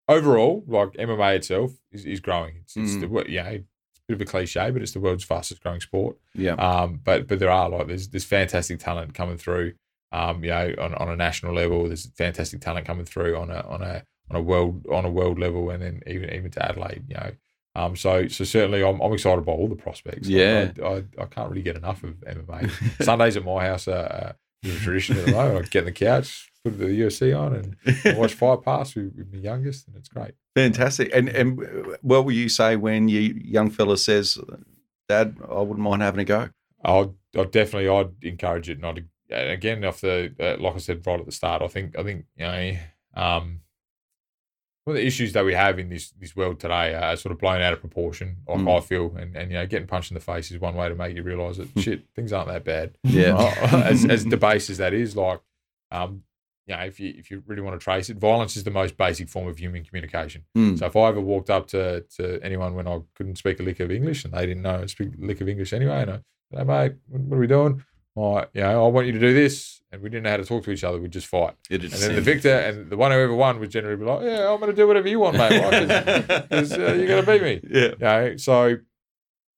overall, 0.08 0.64
like 0.68 0.94
MMA 0.94 1.36
itself 1.38 1.72
is, 1.92 2.06
is 2.06 2.20
growing. 2.20 2.56
It's, 2.62 2.76
it's 2.78 2.94
Mm. 2.94 3.02
the 3.02 3.08
know, 3.08 3.50
it's 3.50 4.00
a 4.00 4.04
bit 4.08 4.16
of 4.16 4.22
a 4.22 4.26
cliche, 4.26 4.70
but 4.72 4.82
it's 4.82 4.92
the 4.92 5.00
world's 5.00 5.24
fastest 5.24 5.62
growing 5.64 5.82
sport. 5.82 6.18
yeah. 6.34 6.54
Um, 6.54 7.00
but 7.04 7.28
but 7.28 7.40
there 7.40 7.50
are 7.52 7.70
like 7.70 7.88
there's 7.88 8.10
there's 8.10 8.26
fantastic 8.26 8.80
talent 8.80 9.14
coming 9.14 9.38
through. 9.38 9.74
Um, 10.12 10.44
you 10.44 10.52
know, 10.52 10.74
on, 10.80 10.94
on 10.96 11.10
a 11.10 11.16
national 11.16 11.54
level, 11.54 11.88
there's 11.88 12.06
fantastic 12.12 12.62
talent 12.62 12.86
coming 12.86 13.06
through 13.06 13.36
on 13.38 13.50
a 13.50 13.62
on 13.68 13.82
a 13.82 14.04
on 14.30 14.36
a 14.38 14.42
world 14.42 14.86
on 14.92 15.06
a 15.06 15.10
world 15.10 15.40
level, 15.40 15.70
and 15.72 15.82
then 15.82 16.02
even 16.08 16.32
even 16.34 16.52
to 16.52 16.66
Adelaide. 16.66 17.04
You 17.10 17.16
know, 17.16 17.32
um, 17.76 17.96
so 17.96 18.28
so 18.28 18.44
certainly 18.44 18.84
I'm, 18.84 19.02
I'm 19.02 19.12
excited 19.14 19.44
by 19.46 19.52
all 19.54 19.68
the 19.68 19.76
prospects. 19.76 20.28
Yeah. 20.28 20.72
I, 20.82 20.88
I, 20.88 21.04
I 21.20 21.26
can't 21.26 21.50
really 21.50 21.64
get 21.64 21.76
enough 21.76 22.04
of 22.04 22.12
MMA. 22.22 23.04
Sundays 23.04 23.36
at 23.36 23.44
my 23.44 23.66
house 23.66 23.88
are, 23.88 23.94
are 23.96 24.36
a 24.64 24.68
tradition 24.80 25.18
at 25.18 25.26
the 25.26 25.32
moment. 25.32 25.66
I 25.66 25.68
get 25.70 25.80
on 25.80 25.86
the 25.86 25.92
couch, 25.92 26.50
put 26.66 26.78
the 26.80 26.86
UFC 26.86 27.38
on, 27.38 27.54
and 27.56 28.18
watch 28.18 28.34
Fight 28.42 28.62
Pass 28.64 28.96
with, 28.96 29.14
with 29.16 29.32
my 29.34 29.40
youngest, 29.40 29.88
and 29.88 29.96
it's 29.96 30.10
great. 30.10 30.34
Fantastic. 30.56 31.10
And 31.14 31.30
and 31.30 31.60
uh, 31.60 31.98
what 32.02 32.26
will 32.26 32.32
you 32.34 32.50
say 32.50 32.76
when 32.76 33.08
your 33.08 33.22
young 33.22 33.70
fella 33.70 33.98
says, 33.98 34.38
"Dad, 35.08 35.38
I 35.50 35.60
wouldn't 35.62 35.80
mind 35.80 36.02
having 36.02 36.20
a 36.22 36.26
go"? 36.26 36.50
I'll, 36.84 37.16
I'll 37.36 37.46
definitely 37.46 37.90
I'd 37.90 38.12
encourage 38.24 38.70
it 38.70 38.80
not 38.80 39.00
again 39.30 39.84
off 39.86 40.02
the 40.02 40.34
uh, 40.40 40.62
like 40.62 40.76
I 40.76 40.78
said 40.78 41.06
right 41.08 41.20
at 41.20 41.26
the 41.26 41.32
start 41.32 41.64
I 41.64 41.68
think 41.68 41.98
I 41.98 42.04
think 42.04 42.26
you 42.38 42.46
know 42.46 42.78
um 43.16 43.62
one 44.84 44.96
of 44.96 45.02
the 45.02 45.08
issues 45.08 45.34
that 45.34 45.44
we 45.44 45.56
have 45.56 45.80
in 45.80 45.90
this 45.90 46.12
this 46.12 46.36
world 46.36 46.60
today 46.60 46.94
are 46.94 47.16
sort 47.16 47.32
of 47.32 47.40
blown 47.40 47.60
out 47.60 47.74
of 47.74 47.80
proportion 47.80 48.38
like 48.48 48.60
Mm. 48.60 48.78
I 48.78 48.82
feel 48.82 49.16
and 49.18 49.36
and 49.36 49.50
you 49.52 49.58
know 49.58 49.66
getting 49.66 49.88
punched 49.88 50.12
in 50.12 50.16
the 50.16 50.22
face 50.22 50.52
is 50.52 50.60
one 50.60 50.76
way 50.76 50.88
to 50.88 50.94
make 50.96 51.16
you 51.16 51.24
realize 51.24 51.58
that 51.58 51.70
shit 51.80 52.04
things 52.16 52.32
aren't 52.32 52.50
that 52.50 52.64
bad 52.64 52.98
Yeah. 53.04 53.36
as 53.84 54.06
as 54.06 54.24
debased 54.36 54.70
as 54.70 54.78
that 54.78 54.94
is 54.94 55.16
like 55.16 55.42
um 55.90 56.22
you 56.68 56.76
know 56.76 56.84
if 56.84 57.00
you 57.00 57.14
if 57.18 57.30
you 57.30 57.44
really 57.46 57.62
want 57.62 57.80
to 57.80 57.84
trace 57.84 58.10
it 58.10 58.18
violence 58.18 58.58
is 58.58 58.64
the 58.64 58.72
most 58.72 58.98
basic 58.98 59.30
form 59.30 59.48
of 59.48 59.58
human 59.58 59.84
communication 59.84 60.44
Mm. 60.58 60.78
so 60.80 60.86
if 60.88 60.96
I 60.96 61.08
ever 61.10 61.22
walked 61.22 61.50
up 61.50 61.68
to, 61.68 62.02
to 62.18 62.40
anyone 62.42 62.76
when 62.76 62.88
I 62.88 63.02
couldn't 63.16 63.38
speak 63.38 63.60
a 63.60 63.64
lick 63.64 63.80
of 63.80 63.92
English 63.92 64.26
and 64.26 64.34
they 64.34 64.46
didn't 64.46 64.64
know 64.64 64.82
I 64.82 64.86
speak 64.88 65.10
a 65.22 65.26
lick 65.26 65.42
of 65.42 65.48
English 65.50 65.74
anyway, 65.74 66.02
and 66.02 66.12
I 66.12 66.14
said, 66.52 66.60
hey, 66.60 66.64
mate, 66.64 66.94
what 67.08 67.36
are 67.36 67.40
we 67.40 67.48
doing? 67.48 67.84
Well, 68.16 68.46
you 68.54 68.62
know, 68.62 68.86
I 68.86 68.88
want 68.88 69.08
you 69.08 69.14
to 69.14 69.20
do 69.20 69.34
this. 69.34 69.82
And 69.92 70.02
we 70.02 70.10
didn't 70.10 70.24
know 70.24 70.30
how 70.32 70.38
to 70.38 70.46
talk 70.46 70.64
to 70.64 70.72
each 70.72 70.84
other. 70.86 71.00
We'd 71.00 71.12
just 71.12 71.28
fight. 71.28 71.56
It'd 71.70 71.92
And 71.92 72.02
then 72.02 72.16
the 72.16 72.22
victor 72.22 72.50
and 72.54 72.90
the 72.90 72.96
one 72.98 73.12
who 73.12 73.18
ever 73.18 73.34
won 73.34 73.60
would 73.60 73.70
generally 73.72 73.98
be 73.98 74.06
like, 74.06 74.22
yeah, 74.24 74.50
I'm 74.52 74.60
going 74.60 74.72
to 74.72 74.76
do 74.76 74.88
whatever 74.88 75.08
you 75.08 75.20
want, 75.20 75.38
mate, 75.38 75.52
because 76.50 76.72
uh, 76.74 76.94
you're 76.98 77.08
going 77.08 77.26
to 77.26 77.32
beat 77.32 77.42
me. 77.42 77.62
Yeah. 77.70 77.82
You 77.82 77.96
know, 78.00 78.38
so, 78.38 78.78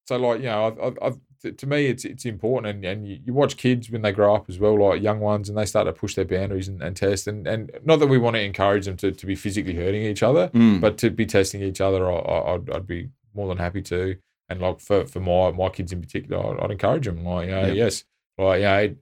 so 0.05 0.17
like, 0.17 0.39
you 0.39 0.47
know, 0.47 0.75
I, 0.79 0.88
I, 0.88 1.09
I, 1.09 1.13
to- 1.41 1.51
to 1.51 1.65
me, 1.68 1.88
it's 1.88 2.05
it's 2.05 2.26
important. 2.26 2.76
And, 2.76 2.85
and 2.85 3.07
you, 3.07 3.19
you 3.26 3.34
watch 3.34 3.57
kids 3.57 3.89
when 3.89 4.01
they 4.01 4.11
grow 4.11 4.35
up 4.35 4.45
as 4.49 4.59
well, 4.59 4.77
like 4.80 5.01
young 5.01 5.19
ones, 5.19 5.49
and 5.49 5.57
they 5.57 5.65
start 5.65 5.85
to 5.88 5.93
push 5.93 6.15
their 6.15 6.26
boundaries 6.26 6.68
and, 6.68 6.81
and 6.81 6.95
test. 6.95 7.27
And, 7.27 7.47
and 7.47 7.72
not 7.85 7.99
that 7.99 8.07
we 8.07 8.18
want 8.18 8.35
to 8.35 8.41
encourage 8.41 8.85
them 8.85 8.97
to, 8.97 9.11
to 9.11 9.26
be 9.26 9.35
physically 9.35 9.73
hurting 9.76 10.03
each 10.03 10.23
other, 10.23 10.49
Mm. 10.49 10.81
but 10.81 10.97
to 10.99 11.09
be 11.09 11.26
testing 11.26 11.61
each 11.61 11.81
other, 11.81 12.11
I, 12.11 12.15
I, 12.18 12.53
I'd, 12.55 12.69
I'd 12.69 12.88
be 12.88 13.09
more 13.34 13.47
than 13.47 13.57
happy 13.57 13.81
to. 13.84 14.18
And 14.49 14.61
like 14.61 14.80
for, 14.80 15.05
for 15.05 15.19
my 15.19 15.51
my 15.51 15.69
kids 15.69 15.91
in 15.91 16.01
particular, 16.01 16.41
I'd, 16.57 16.64
I'd 16.64 16.72
encourage 16.72 17.05
them. 17.05 17.23
Like, 17.26 17.45
you 17.47 17.51
know, 17.55 17.65
Yep. 17.68 17.76
yes, 17.76 18.03
like, 18.38 18.59
you 18.59 18.65
know, 18.65 18.77
it- 18.77 18.97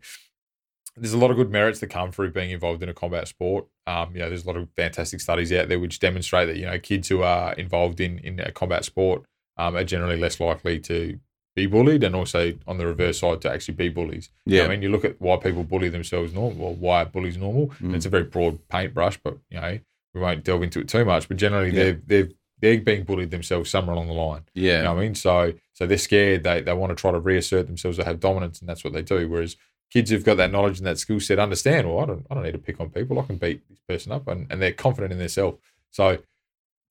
there's 0.98 1.14
a 1.14 1.18
lot 1.18 1.30
of 1.30 1.36
good 1.36 1.52
merits 1.52 1.82
that 1.82 1.88
come 1.88 2.10
through 2.14 2.32
being 2.32 2.52
involved 2.52 2.82
in 2.82 2.88
a 2.88 2.94
combat 2.94 3.28
sport. 3.28 3.66
Um, 3.86 4.14
you 4.16 4.22
know, 4.22 4.30
there's 4.30 4.45
a 4.45 4.48
lot 4.48 4.56
of 4.56 4.70
fantastic 4.78 5.20
studies 5.20 5.52
out 5.52 5.68
there 5.68 5.78
which 5.78 5.99
demonstrate 5.99 6.48
that 6.48 6.56
you 6.56 6.66
know 6.66 6.80
kids 6.80 7.10
who 7.10 7.22
are 7.22 7.52
involved 7.56 7.99
in 7.99 8.18
in 8.20 8.40
a 8.40 8.52
combat 8.53 8.86
sport 8.86 9.24
um, 9.57 9.76
are 9.76 9.84
generally 9.84 10.16
less 10.18 10.40
likely 10.40 10.80
to 10.80 11.20
be 11.56 11.65
bullied, 11.68 12.03
and 12.03 12.15
also 12.15 12.53
on 12.68 12.77
the 12.77 12.86
reverse 12.86 13.19
side 13.19 13.41
to 13.41 13.52
actually 13.52 13.76
be 13.76 13.90
bullies. 13.90 14.30
You 14.45 14.57
know, 14.57 14.61
Yeah. 14.64 14.68
I 14.68 14.69
mean, 14.72 14.82
you 14.82 14.90
look 14.90 15.06
at 15.06 15.19
why 15.22 15.38
people 15.38 15.64
bully 15.64 15.90
themselves 15.90 16.34
normal, 16.34 16.65
or 16.68 16.76
why 16.76 17.02
are 17.03 17.06
bullies 17.06 17.38
normal. 17.38 17.72
and 17.80 17.91
Mm. 17.91 17.95
It's 17.95 18.06
a 18.06 18.10
very 18.10 18.23
broad 18.26 18.68
paintbrush, 18.68 19.19
but 19.23 19.38
you 19.49 19.60
know 19.61 19.80
we 20.14 20.22
won't 20.22 20.44
delve 20.44 20.64
into 20.64 20.80
it 20.80 20.88
too 20.88 21.06
much. 21.06 21.27
But 21.27 21.38
generally, 21.38 21.68
Yeah. 21.69 21.84
they're 21.84 22.02
they're 22.06 22.30
they're 22.61 22.82
being 22.82 23.03
bullied 23.03 23.32
themselves 23.32 23.69
somewhere 23.69 23.94
along 23.95 24.07
the 24.07 24.14
line. 24.14 24.44
Yeah. 24.53 24.77
You 24.77 24.84
know 24.84 24.94
what 24.94 24.99
I 25.02 25.03
mean? 25.06 25.15
So 25.15 25.53
so 25.73 25.86
they're 25.86 25.98
scared. 25.98 26.44
They 26.44 26.61
they 26.61 26.73
want 26.73 26.91
to 26.91 26.95
try 26.95 27.11
to 27.11 27.19
reassert 27.19 27.68
themselves. 27.68 27.98
They 27.98 28.03
have 28.03 28.19
dominance, 28.19 28.60
and 28.60 28.68
that's 28.69 28.84
what 28.84 28.94
they 28.94 29.02
do. 29.02 29.27
Whereas 29.30 29.56
kids 29.91 30.10
who've 30.10 30.23
got 30.26 30.36
that 30.38 30.52
knowledge 30.52 30.77
and 30.80 30.88
that 30.88 30.98
skill 30.98 31.19
set 31.19 31.40
understand. 31.40 31.88
Well, 31.88 31.99
I 32.03 32.06
don't 32.06 32.26
I 32.30 32.34
don't 32.34 32.44
need 32.44 32.52
to 32.53 32.57
pick 32.57 32.80
on 32.82 32.90
people. 32.90 33.19
I 33.19 33.23
can 33.23 33.38
beat 33.38 33.61
this 33.69 33.80
person 33.88 34.11
up, 34.11 34.27
and, 34.27 34.48
and 34.49 34.61
they're 34.61 34.73
confident 34.73 35.14
in 35.14 35.19
themselves. 35.19 35.57
So 35.91 36.18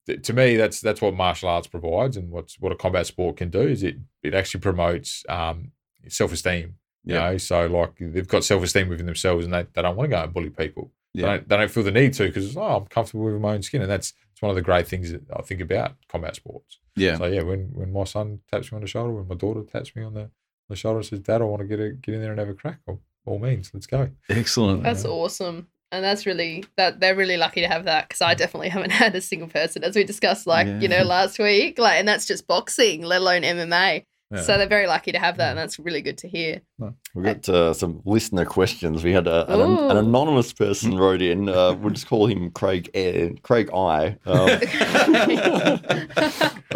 to 0.05 0.33
me, 0.33 0.55
that's 0.55 0.81
that's 0.81 1.01
what 1.01 1.15
martial 1.15 1.49
arts 1.49 1.67
provides, 1.67 2.15
and 2.17 2.29
what's 2.31 2.59
what 2.59 2.71
a 2.71 2.75
combat 2.75 3.07
sport 3.07 3.37
can 3.37 3.49
do 3.49 3.61
is 3.61 3.83
it 3.83 3.95
it 4.23 4.33
actually 4.33 4.61
promotes 4.61 5.23
um, 5.29 5.71
self 6.07 6.31
esteem. 6.31 6.75
You 7.03 7.15
Yeah. 7.15 7.31
know, 7.31 7.37
so 7.37 7.67
like 7.67 7.93
they've 7.99 8.27
got 8.27 8.43
self 8.43 8.63
esteem 8.63 8.89
within 8.89 9.05
themselves, 9.05 9.45
and 9.45 9.53
they, 9.53 9.65
they 9.73 9.81
don't 9.81 9.95
want 9.95 10.09
to 10.09 10.15
go 10.15 10.23
and 10.23 10.33
bully 10.33 10.49
people. 10.49 10.91
They, 11.13 11.21
Yeah. 11.21 11.27
don't, 11.37 11.49
they 11.49 11.57
don't 11.57 11.71
feel 11.71 11.83
the 11.83 11.91
need 11.91 12.13
to 12.13 12.23
because 12.27 12.55
oh, 12.57 12.77
I'm 12.77 12.85
comfortable 12.85 13.25
with 13.25 13.39
my 13.41 13.53
own 13.53 13.61
skin, 13.61 13.81
and 13.81 13.89
that's 13.91 14.13
it's 14.31 14.41
one 14.41 14.49
of 14.49 14.55
the 14.55 14.61
great 14.61 14.87
things 14.87 15.11
that 15.11 15.21
I 15.35 15.41
think 15.41 15.61
about 15.61 15.95
combat 16.09 16.35
sports. 16.35 16.79
Yeah. 16.95 17.17
So 17.17 17.25
yeah, 17.25 17.41
when 17.43 17.69
when 17.73 17.91
my 17.93 18.03
son 18.03 18.39
taps 18.51 18.71
me 18.71 18.75
on 18.77 18.81
the 18.81 18.87
shoulder, 18.87 19.13
when 19.13 19.27
my 19.27 19.35
daughter 19.35 19.63
taps 19.63 19.95
me 19.95 20.03
on 20.03 20.13
the, 20.13 20.21
on 20.21 20.29
the 20.69 20.75
shoulder, 20.75 20.97
and 20.99 21.05
says, 21.05 21.19
"Dad, 21.21 21.41
I 21.41 21.45
want 21.45 21.61
to 21.61 21.67
get 21.67 21.79
a, 21.79 21.91
get 21.91 22.15
in 22.15 22.21
there 22.21 22.31
and 22.31 22.39
have 22.39 22.49
a 22.49 22.53
crack," 22.53 22.79
all, 22.87 23.01
all 23.25 23.39
means, 23.39 23.71
let's 23.73 23.87
go. 23.87 24.09
Excellent. 24.29 24.83
That's 24.83 25.05
awesome. 25.05 25.67
And 25.91 26.03
that's 26.03 26.25
really 26.25 26.63
that 26.77 26.99
they're 26.99 27.15
really 27.15 27.37
lucky 27.37 27.61
to 27.61 27.67
have 27.67 27.85
that 27.85 28.09
because 28.09 28.21
I 28.21 28.33
definitely 28.33 28.69
haven't 28.75 28.91
had 28.91 29.15
a 29.15 29.21
single 29.21 29.47
person, 29.47 29.83
as 29.83 29.95
we 29.95 30.03
discussed, 30.03 30.47
like 30.47 30.67
you 30.81 30.87
know 30.87 31.03
last 31.03 31.39
week, 31.39 31.79
like, 31.79 31.99
and 31.99 32.07
that's 32.07 32.25
just 32.25 32.47
boxing, 32.47 33.01
let 33.01 33.21
alone 33.21 33.43
MMA. 33.43 34.05
Yeah. 34.35 34.41
So 34.41 34.57
they're 34.57 34.67
very 34.67 34.87
lucky 34.87 35.11
to 35.11 35.19
have 35.19 35.37
that, 35.37 35.49
and 35.49 35.57
that's 35.57 35.79
really 35.79 36.01
good 36.01 36.17
to 36.19 36.27
hear. 36.27 36.61
We've 37.13 37.25
got 37.25 37.47
uh, 37.47 37.73
some 37.73 38.01
listener 38.05 38.45
questions. 38.45 39.03
We 39.03 39.11
had 39.13 39.27
a, 39.27 39.51
an, 39.53 39.61
an 39.61 39.97
anonymous 39.97 40.53
person 40.53 40.97
wrote 40.97 41.21
in. 41.21 41.47
Uh, 41.49 41.73
we'll 41.73 41.93
just 41.93 42.07
call 42.07 42.27
him 42.27 42.51
Craig 42.51 42.89
uh, 42.95 43.39
Craig 43.41 43.69
I. 43.73 44.17
Um, 44.25 44.49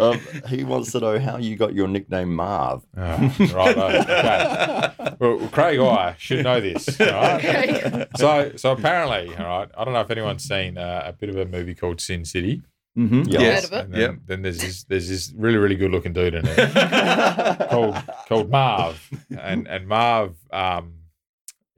um, 0.00 0.20
he 0.48 0.64
wants 0.64 0.92
to 0.92 1.00
know 1.00 1.18
how 1.18 1.36
you 1.38 1.56
got 1.56 1.74
your 1.74 1.88
nickname 1.88 2.34
Marv. 2.34 2.82
Oh, 2.96 3.00
right, 3.00 3.76
right, 3.76 3.94
okay. 4.08 5.16
Well, 5.18 5.48
Craig, 5.48 5.80
I 5.80 6.14
should 6.18 6.44
know 6.44 6.60
this. 6.60 7.00
all 7.00 7.06
right? 7.06 7.40
Okay. 7.50 8.06
So, 8.16 8.52
so 8.56 8.72
apparently, 8.72 9.34
all 9.36 9.44
right. 9.44 9.68
I 9.76 9.84
don't 9.84 9.94
know 9.94 10.00
if 10.00 10.10
anyone's 10.10 10.44
seen 10.44 10.78
uh, 10.78 11.02
a 11.04 11.12
bit 11.12 11.28
of 11.28 11.36
a 11.36 11.44
movie 11.46 11.74
called 11.74 12.00
Sin 12.00 12.24
City. 12.24 12.62
Mm-hmm. 12.98 13.22
Yeah. 13.28 13.40
Yes. 13.40 13.68
Heard 13.68 13.72
of 13.72 13.72
it. 13.78 13.84
And 13.84 13.94
then, 13.94 14.00
Yep. 14.00 14.14
then 14.26 14.42
there's 14.42 14.58
this 14.60 14.84
there's 14.84 15.08
this 15.08 15.32
really 15.36 15.58
really 15.58 15.76
good 15.76 15.90
looking 15.92 16.12
dude 16.12 16.34
in 16.34 16.42
it 16.46 17.68
called 17.70 17.96
called 18.28 18.50
Marv, 18.50 19.10
and 19.38 19.66
and 19.68 19.86
Marv, 19.86 20.34
um, 20.52 20.94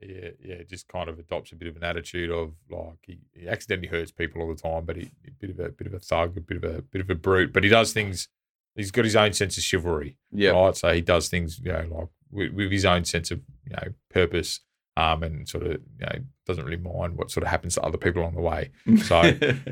yeah, 0.01 0.29
yeah, 0.43 0.63
just 0.67 0.87
kind 0.87 1.09
of 1.09 1.19
adopts 1.19 1.51
a 1.51 1.55
bit 1.55 1.67
of 1.67 1.75
an 1.77 1.83
attitude 1.83 2.29
of 2.31 2.53
like 2.69 2.97
he, 3.05 3.19
he 3.33 3.47
accidentally 3.47 3.87
hurts 3.87 4.11
people 4.11 4.41
all 4.41 4.49
the 4.53 4.59
time, 4.61 4.85
but 4.85 4.95
he 4.97 5.11
a 5.27 5.31
bit 5.39 5.49
of 5.51 5.59
a 5.59 5.69
bit 5.69 5.87
of 5.87 5.93
a 5.93 5.99
thug, 5.99 6.35
a 6.37 6.41
bit 6.41 6.57
of 6.57 6.63
a 6.63 6.81
bit 6.81 7.01
of 7.01 7.09
a 7.09 7.15
brute, 7.15 7.53
but 7.53 7.63
he 7.63 7.69
does 7.69 7.93
things. 7.93 8.27
He's 8.75 8.89
got 8.91 9.05
his 9.05 9.15
own 9.15 9.33
sense 9.33 9.55
of 9.55 9.63
chivalry, 9.63 10.17
Yeah. 10.31 10.49
right? 10.49 10.75
So 10.75 10.91
he 10.91 11.01
does 11.01 11.29
things, 11.29 11.59
you 11.59 11.71
know, 11.71 11.85
like 11.91 12.07
with, 12.31 12.53
with 12.53 12.71
his 12.71 12.85
own 12.85 13.05
sense 13.05 13.29
of 13.29 13.39
you 13.69 13.75
know 13.75 13.93
purpose, 14.09 14.61
um, 14.95 15.23
and 15.23 15.47
sort 15.49 15.65
of 15.65 15.71
you 15.71 16.05
know 16.05 16.15
doesn't 16.45 16.65
really 16.65 16.77
mind 16.77 17.17
what 17.17 17.31
sort 17.31 17.43
of 17.43 17.49
happens 17.49 17.75
to 17.75 17.81
other 17.81 17.97
people 17.97 18.21
along 18.21 18.35
the 18.35 18.41
way. 18.41 18.69
So 19.03 19.19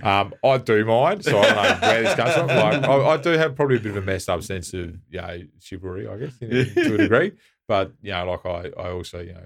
um, 0.03 0.33
I 0.43 0.57
do 0.57 0.85
mind, 0.85 1.23
so 1.25 1.39
I 1.39 1.43
don't 1.43 1.55
know 1.81 1.87
where 1.87 2.03
this 2.03 2.15
comes 2.15 2.33
from. 2.33 2.47
Like, 2.47 2.83
I, 2.83 2.95
I 3.13 3.17
do 3.17 3.29
have 3.31 3.55
probably 3.55 3.77
a 3.77 3.79
bit 3.79 3.91
of 3.91 3.97
a 3.97 4.01
messed 4.01 4.29
up 4.29 4.41
sense 4.43 4.73
of 4.73 4.95
you 5.09 5.21
know, 5.21 5.41
chivalry, 5.59 6.07
I 6.07 6.17
guess, 6.17 6.37
in- 6.41 6.73
to 6.73 6.95
a 6.95 6.97
degree. 6.97 7.31
But 7.67 7.93
you 8.01 8.11
know, 8.11 8.25
like 8.31 8.45
I, 8.45 8.71
I 8.81 8.91
also 8.91 9.19
you 9.21 9.33
know 9.33 9.45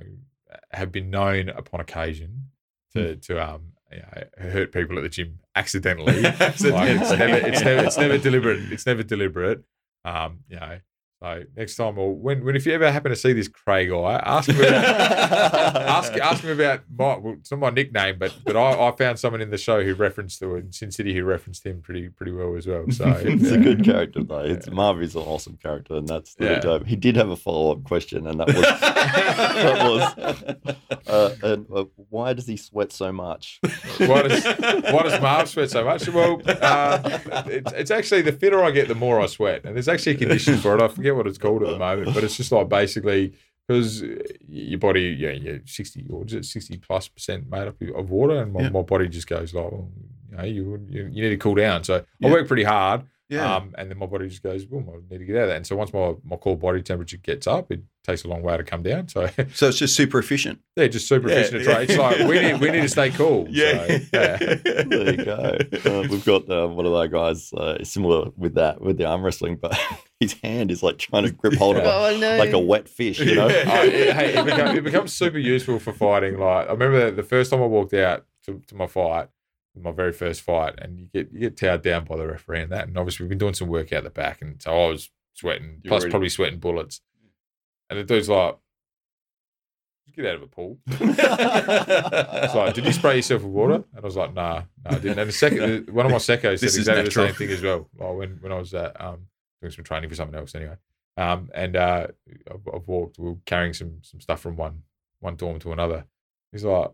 have 0.72 0.92
been 0.92 1.12
known 1.12 1.50
upon 1.50 1.80
occasion 1.80 2.46
to 2.94 3.18
to 3.18 3.40
um 3.52 3.74
you 3.92 4.00
know, 4.00 4.50
hurt 4.50 4.72
people 4.72 4.98
at 4.98 5.04
the 5.04 5.10
gym 5.10 5.40
accidentally. 5.56 6.22
like, 6.24 6.40
it's 6.40 6.64
never 6.64 7.36
it's 7.48 7.62
never 7.64 7.86
it's 7.86 7.98
never 7.98 8.18
deliberate. 8.18 8.72
It's 8.72 8.86
never 8.88 9.04
deliberate. 9.04 9.64
Um, 10.06 10.40
you 10.50 10.56
know. 10.56 10.80
So 11.24 11.44
next 11.56 11.78
time, 11.78 11.98
or 11.98 12.14
when, 12.14 12.44
when 12.44 12.58
if 12.58 12.66
you 12.66 12.74
ever 12.74 12.92
happen 12.92 13.10
to 13.10 13.16
see 13.16 13.32
this 13.32 13.48
Craig 13.48 13.90
guy, 13.90 14.22
ask 14.26 14.50
him 14.50 14.58
about, 14.58 14.74
ask 15.76 16.14
ask 16.18 16.44
him 16.44 16.60
about 16.60 16.82
my 16.94 17.18
well, 17.18 17.36
it's 17.40 17.50
not 17.52 17.62
my 17.62 17.70
nickname, 17.70 18.18
but 18.20 18.34
but 18.46 18.58
I, 18.58 18.90
I 18.90 18.92
found 18.92 19.18
someone 19.18 19.40
in 19.42 19.50
the 19.50 19.58
show 19.58 19.82
who 19.82 19.96
referenced 19.96 20.40
to 20.40 20.56
in 20.56 20.74
Sin 20.74 20.92
City 20.92 21.16
who 21.16 21.24
referenced 21.24 21.66
him 21.66 21.82
pretty 21.82 22.10
pretty 22.10 22.34
well 22.34 22.56
as 22.58 22.68
well. 22.68 22.86
So 22.92 23.06
It's 23.26 23.50
a 23.50 23.58
good 23.58 23.84
character 23.86 24.24
though. 24.24 24.42
It's 24.42 24.70
Marv 24.70 25.02
is 25.02 25.16
an 25.16 25.22
awesome 25.22 25.58
character, 25.58 25.96
and 25.96 26.08
that's 26.08 26.36
the 26.36 26.46
Yeah. 26.46 26.60
joke. 26.60 26.86
He 26.86 26.98
did 26.98 27.16
have 27.16 27.30
a 27.30 27.38
follow 27.38 27.72
up 27.72 27.84
question, 27.86 28.28
and 28.28 28.40
that 28.42 28.48
was 28.48 28.62
that 28.62 29.88
was 29.90 30.76
uh, 31.08 31.36
and, 31.44 31.66
uh, 31.74 31.86
why 32.10 32.34
does 32.34 32.46
he 32.46 32.58
sweat 32.58 32.92
so 32.92 33.12
much? 33.14 33.62
why 34.00 34.22
does 34.24 34.44
why 34.44 35.04
does 35.04 35.22
Marv 35.22 35.48
sweat 35.50 35.72
so 35.72 35.86
much? 35.86 36.10
Well, 36.10 36.42
uh, 36.46 37.00
it's, 37.48 37.72
it's 37.72 37.92
actually 37.92 38.22
the 38.22 38.34
fitter 38.34 38.62
I 38.64 38.72
get, 38.72 38.90
the 38.90 38.96
more 38.96 39.22
I 39.22 39.28
sweat, 39.28 39.64
and 39.64 39.76
there's 39.76 39.88
actually 39.88 40.16
a 40.16 40.18
condition 40.18 40.58
for 40.58 40.76
it. 40.76 40.82
I 40.82 40.90
forget 40.90 41.15
what 41.16 41.28
it's 41.28 41.38
called 41.38 41.64
at 41.64 41.70
the 41.70 41.78
moment, 41.78 42.14
but 42.14 42.24
it's 42.24 42.38
just 42.38 42.52
like 42.52 42.70
basically 42.70 43.34
because 43.68 44.04
your 44.48 44.78
body, 44.80 45.16
yeah, 45.18 45.32
you're 45.32 45.60
sixty 45.66 46.06
or 46.10 46.26
is 46.26 46.34
it 46.34 46.46
sixty 46.46 46.78
plus 46.78 47.08
percent 47.08 47.50
made 47.50 47.68
up 47.68 47.82
of 47.82 48.10
water, 48.12 48.42
and 48.42 48.54
my, 48.54 48.62
Yeah. 48.62 48.70
my 48.70 48.82
body 48.84 49.08
just 49.08 49.28
goes 49.28 49.54
like, 49.54 49.72
well, 49.72 49.90
you 50.32 50.38
know, 50.38 50.44
you, 50.44 50.86
you 50.90 51.04
you 51.12 51.24
need 51.24 51.30
to 51.30 51.38
cool 51.38 51.56
down. 51.56 51.84
So 51.84 52.04
Yeah. 52.20 52.30
I 52.30 52.32
work 52.32 52.48
pretty 52.48 52.64
hard. 52.64 53.04
Yeah. 53.28 53.56
Um, 53.56 53.74
and 53.78 53.90
then 53.90 53.98
my 53.98 54.06
body 54.06 54.30
just 54.30 54.44
goes, 54.44 54.66
boom, 54.66 54.88
I 54.88 54.98
need 55.12 55.18
to 55.18 55.26
get 55.26 55.36
out 55.38 55.42
of 55.44 55.48
that. 55.50 55.56
And 55.58 55.66
so 55.68 55.76
once 55.76 55.92
my, 55.92 56.14
my 56.24 56.36
core 56.36 56.56
body 56.56 56.84
temperature 56.84 57.18
gets 57.18 57.48
up, 57.48 57.72
it 57.72 57.82
takes 58.04 58.24
a 58.24 58.28
long 58.28 58.44
way 58.44 58.56
to 58.56 58.64
come 58.64 58.84
down. 58.84 59.08
So 59.08 59.28
so 59.54 59.70
it's 59.70 59.80
just 59.80 59.96
super 59.96 60.20
efficient. 60.20 60.60
yeah, 60.76 60.86
just 60.88 61.08
super 61.08 61.28
Yeah, 61.28 61.38
efficient 61.38 61.64
to 61.64 61.72
try. 61.72 61.82
It's 61.82 61.98
like 61.98 62.20
we 62.28 62.40
need 62.40 62.60
we 62.62 62.70
need 62.70 62.82
to 62.82 62.90
stay 62.90 63.10
cool. 63.10 63.46
So, 63.52 63.52
yeah. 63.54 64.38
There 64.38 65.12
you 65.12 65.26
go. 65.26 65.58
Uh, 65.86 66.08
we've 66.10 66.26
got 66.26 66.50
uh, 66.50 66.68
one 66.68 66.86
of 66.86 66.94
our 66.94 67.08
guys 67.08 67.52
uh, 67.54 67.84
similar 67.84 68.30
with 68.38 68.56
that 68.56 68.82
with 68.82 68.98
the 68.98 69.06
arm 69.06 69.24
wrestling, 69.24 69.56
but 69.62 69.78
his 70.20 70.34
hand 70.44 70.70
is 70.72 70.82
like 70.84 70.98
trying 70.98 71.24
to 71.24 71.32
grip 71.32 71.56
hold 71.56 71.78
of 71.78 71.84
it 71.84 71.88
Oh 71.88 72.18
no! 72.20 72.38
like 72.38 72.54
a 72.54 72.60
wet 72.60 72.88
fish, 72.90 73.20
you 73.20 73.36
know. 73.36 73.46
Oh, 73.46 73.84
it, 73.84 74.14
hey, 74.16 74.38
it, 74.38 74.46
become, 74.46 74.76
it 74.78 74.84
becomes 74.84 75.14
super 75.14 75.38
useful 75.38 75.80
for 75.80 75.94
fighting. 75.94 76.38
Like 76.40 76.68
I 76.68 76.72
remember 76.72 77.12
the 77.12 77.24
first 77.24 77.52
time 77.52 77.62
I 77.62 77.66
walked 77.66 77.94
out 77.94 78.26
to, 78.46 78.62
to 78.68 78.76
my 78.76 78.88
fight, 78.88 79.30
my 79.78 79.92
very 79.92 80.12
first 80.14 80.42
fight, 80.42 80.76
and 80.80 81.00
you 81.00 81.08
get 81.14 81.32
you 81.32 81.40
get 81.40 81.58
towed 81.58 81.82
down 81.84 82.06
by 82.06 82.16
the 82.18 82.28
referee 82.28 82.62
and 82.62 82.72
that. 82.72 82.88
And 82.88 82.98
obviously 82.98 83.24
we've 83.24 83.30
been 83.30 83.38
doing 83.38 83.54
some 83.54 83.68
work 83.68 83.92
out 83.94 84.04
the 84.04 84.10
back, 84.10 84.42
and 84.42 84.62
so 84.62 84.72
I 84.72 84.90
was 84.90 85.10
sweating, 85.34 85.82
You're 85.84 85.90
plus 85.92 86.04
ready. 86.04 86.12
probably 86.12 86.30
sweating 86.30 86.60
bullets. 86.60 87.02
And 87.90 88.00
the 88.00 88.04
dude's 88.04 88.30
like, 88.30 88.58
"Get 90.16 90.26
out 90.26 90.36
of 90.36 90.44
a 90.44 90.48
pool." 90.48 90.80
It's 90.88 92.56
like, 92.56 92.74
"Did 92.74 92.86
you 92.86 92.94
spray 92.94 93.18
yourself 93.18 93.44
with 93.44 93.52
water?" 93.52 93.76
And 93.76 93.86
I 93.98 94.02
was 94.02 94.16
like, 94.16 94.34
"Nah, 94.34 94.64
no, 94.84 94.92
I 94.92 95.00
didn't." 95.00 95.20
And 95.20 95.30
the 95.30 95.34
second, 95.34 95.90
one 95.90 96.06
of 96.06 96.12
my 96.12 96.18
secos 96.18 96.60
said 96.60 96.70
exactly 96.70 97.04
the 97.04 97.12
same 97.12 97.34
thing 97.34 97.50
as 97.50 97.62
well. 97.62 97.90
Like 97.98 98.16
when 98.16 98.38
when 98.42 98.52
I 98.52 98.58
was 98.58 98.74
at, 98.74 99.00
um, 99.00 99.28
doing 99.62 99.72
some 99.72 99.84
training 99.84 100.10
for 100.10 100.16
something 100.16 100.38
else 100.40 100.56
anyway. 100.56 100.76
Um, 101.18 101.50
and 101.54 101.76
uh, 101.76 102.08
I've, 102.52 102.68
I've 102.74 102.88
walked. 102.88 103.20
We 103.20 103.30
were 103.30 103.38
carrying 103.46 103.74
some 103.74 104.00
some 104.02 104.20
stuff 104.20 104.42
from 104.42 104.56
one 104.56 104.84
one 105.20 105.36
dorm 105.36 105.60
to 105.60 105.72
another. 105.72 106.06
He's 106.52 106.64
like, 106.64 106.92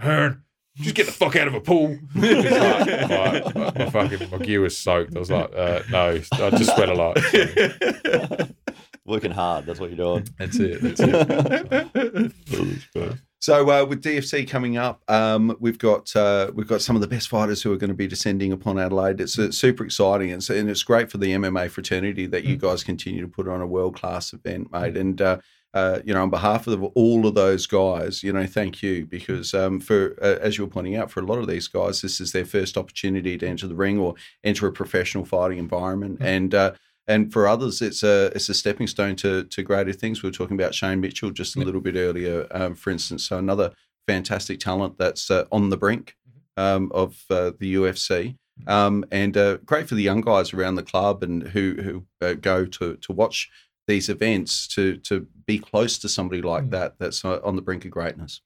Hearne, 0.00 0.42
just 0.76 0.94
get 0.94 1.06
the 1.06 1.12
fuck 1.12 1.36
out 1.36 1.48
of 1.48 1.54
a 1.54 1.60
pool. 1.60 1.98
It's 2.16 2.50
like, 2.50 3.44
like, 3.44 3.54
my, 3.54 3.84
my 3.84 3.90
fucking 3.90 4.30
my 4.30 4.38
gear 4.38 4.60
was 4.60 4.76
soaked. 4.76 5.16
I 5.16 5.18
was 5.18 5.30
like, 5.30 5.50
uh, 5.56 5.82
no, 5.90 6.20
I 6.32 6.50
just 6.50 6.74
sweat 6.74 6.88
a 6.88 6.94
lot. 6.94 7.18
So 7.18 8.48
Working 9.06 9.30
hard, 9.30 9.66
that's 9.66 9.78
what 9.78 9.90
you're 9.90 9.96
doing. 9.96 10.28
that's 10.38 10.58
it. 10.58 10.82
That's 10.82 11.00
it. 11.00 12.32
So 13.38 13.70
uh, 13.70 13.84
with 13.84 14.02
DFC 14.02 14.48
coming 14.48 14.76
up, 14.76 15.02
um, 15.08 15.56
we've 15.60 15.78
got 15.78 16.16
uh, 16.16 16.50
we've 16.54 16.66
got 16.66 16.80
some 16.82 16.96
of 16.96 17.02
the 17.02 17.06
best 17.06 17.28
fighters 17.28 17.62
who 17.62 17.72
are 17.72 17.76
going 17.76 17.90
to 17.90 17.94
be 17.94 18.08
descending 18.08 18.50
upon 18.50 18.76
Adelaide. 18.76 19.20
It's 19.20 19.38
uh, 19.38 19.52
super 19.52 19.84
exciting, 19.84 20.32
and, 20.32 20.42
so, 20.42 20.54
and 20.54 20.68
it's 20.68 20.82
great 20.82 21.12
for 21.12 21.18
the 21.18 21.32
MMA 21.32 21.70
fraternity 21.70 22.26
that 22.26 22.42
you 22.42 22.56
guys 22.56 22.82
continue 22.82 23.20
to 23.20 23.28
put 23.28 23.46
on 23.46 23.60
a 23.60 23.66
world 23.66 23.94
class 23.94 24.32
event, 24.32 24.72
mate. 24.72 24.96
And 24.96 25.20
uh, 25.76 26.00
you 26.06 26.14
know, 26.14 26.22
on 26.22 26.30
behalf 26.30 26.66
of 26.66 26.82
all 26.82 27.26
of 27.26 27.34
those 27.34 27.66
guys, 27.66 28.22
you 28.22 28.32
know, 28.32 28.46
thank 28.46 28.82
you 28.82 29.04
because 29.04 29.52
um, 29.52 29.78
for 29.78 30.16
uh, 30.22 30.38
as 30.40 30.56
you 30.56 30.64
were 30.64 30.70
pointing 30.70 30.96
out, 30.96 31.10
for 31.10 31.20
a 31.20 31.26
lot 31.26 31.38
of 31.38 31.46
these 31.46 31.68
guys, 31.68 32.00
this 32.00 32.18
is 32.18 32.32
their 32.32 32.46
first 32.46 32.78
opportunity 32.78 33.36
to 33.36 33.46
enter 33.46 33.66
the 33.66 33.74
ring 33.74 33.98
or 33.98 34.14
enter 34.42 34.66
a 34.66 34.72
professional 34.72 35.26
fighting 35.26 35.58
environment, 35.58 36.16
and 36.20 36.54
uh, 36.54 36.72
and 37.06 37.30
for 37.30 37.46
others, 37.46 37.82
it's 37.82 38.02
a 38.02 38.32
it's 38.34 38.48
a 38.48 38.54
stepping 38.54 38.86
stone 38.86 39.16
to 39.16 39.44
to 39.44 39.62
greater 39.62 39.92
things. 39.92 40.22
We 40.22 40.28
were 40.30 40.32
talking 40.40 40.58
about 40.58 40.74
Shane 40.74 41.00
Mitchell 41.02 41.30
just 41.30 41.56
a 41.56 41.58
Yeah. 41.58 41.66
little 41.66 41.82
bit 41.82 41.96
earlier, 41.96 42.46
um, 42.52 42.74
for 42.74 42.90
instance. 42.90 43.28
So 43.28 43.36
another 43.36 43.72
fantastic 44.08 44.60
talent 44.60 44.96
that's 44.96 45.30
uh, 45.30 45.44
on 45.52 45.68
the 45.68 45.76
brink 45.76 46.16
um, 46.56 46.90
of 46.94 47.22
uh, 47.28 47.50
the 47.60 47.74
UFC, 47.74 48.36
um, 48.66 49.04
and 49.12 49.36
uh, 49.36 49.58
great 49.58 49.88
for 49.88 49.94
the 49.94 50.02
young 50.02 50.22
guys 50.22 50.54
around 50.54 50.76
the 50.76 50.82
club 50.82 51.22
and 51.22 51.48
who 51.48 51.76
who 51.84 52.26
uh, 52.26 52.32
go 52.32 52.64
to 52.64 52.96
to 52.96 53.12
watch 53.12 53.50
these 53.86 54.08
events 54.08 54.66
to 54.68 54.96
to 54.98 55.26
be 55.46 55.58
close 55.58 55.98
to 55.98 56.08
somebody 56.08 56.42
like 56.42 56.64
Mm. 56.64 56.70
that 56.70 56.98
that's 56.98 57.24
uh, 57.24 57.40
on 57.44 57.56
the 57.56 57.62
brink 57.62 57.84
of 57.84 57.90
greatness. 57.90 58.40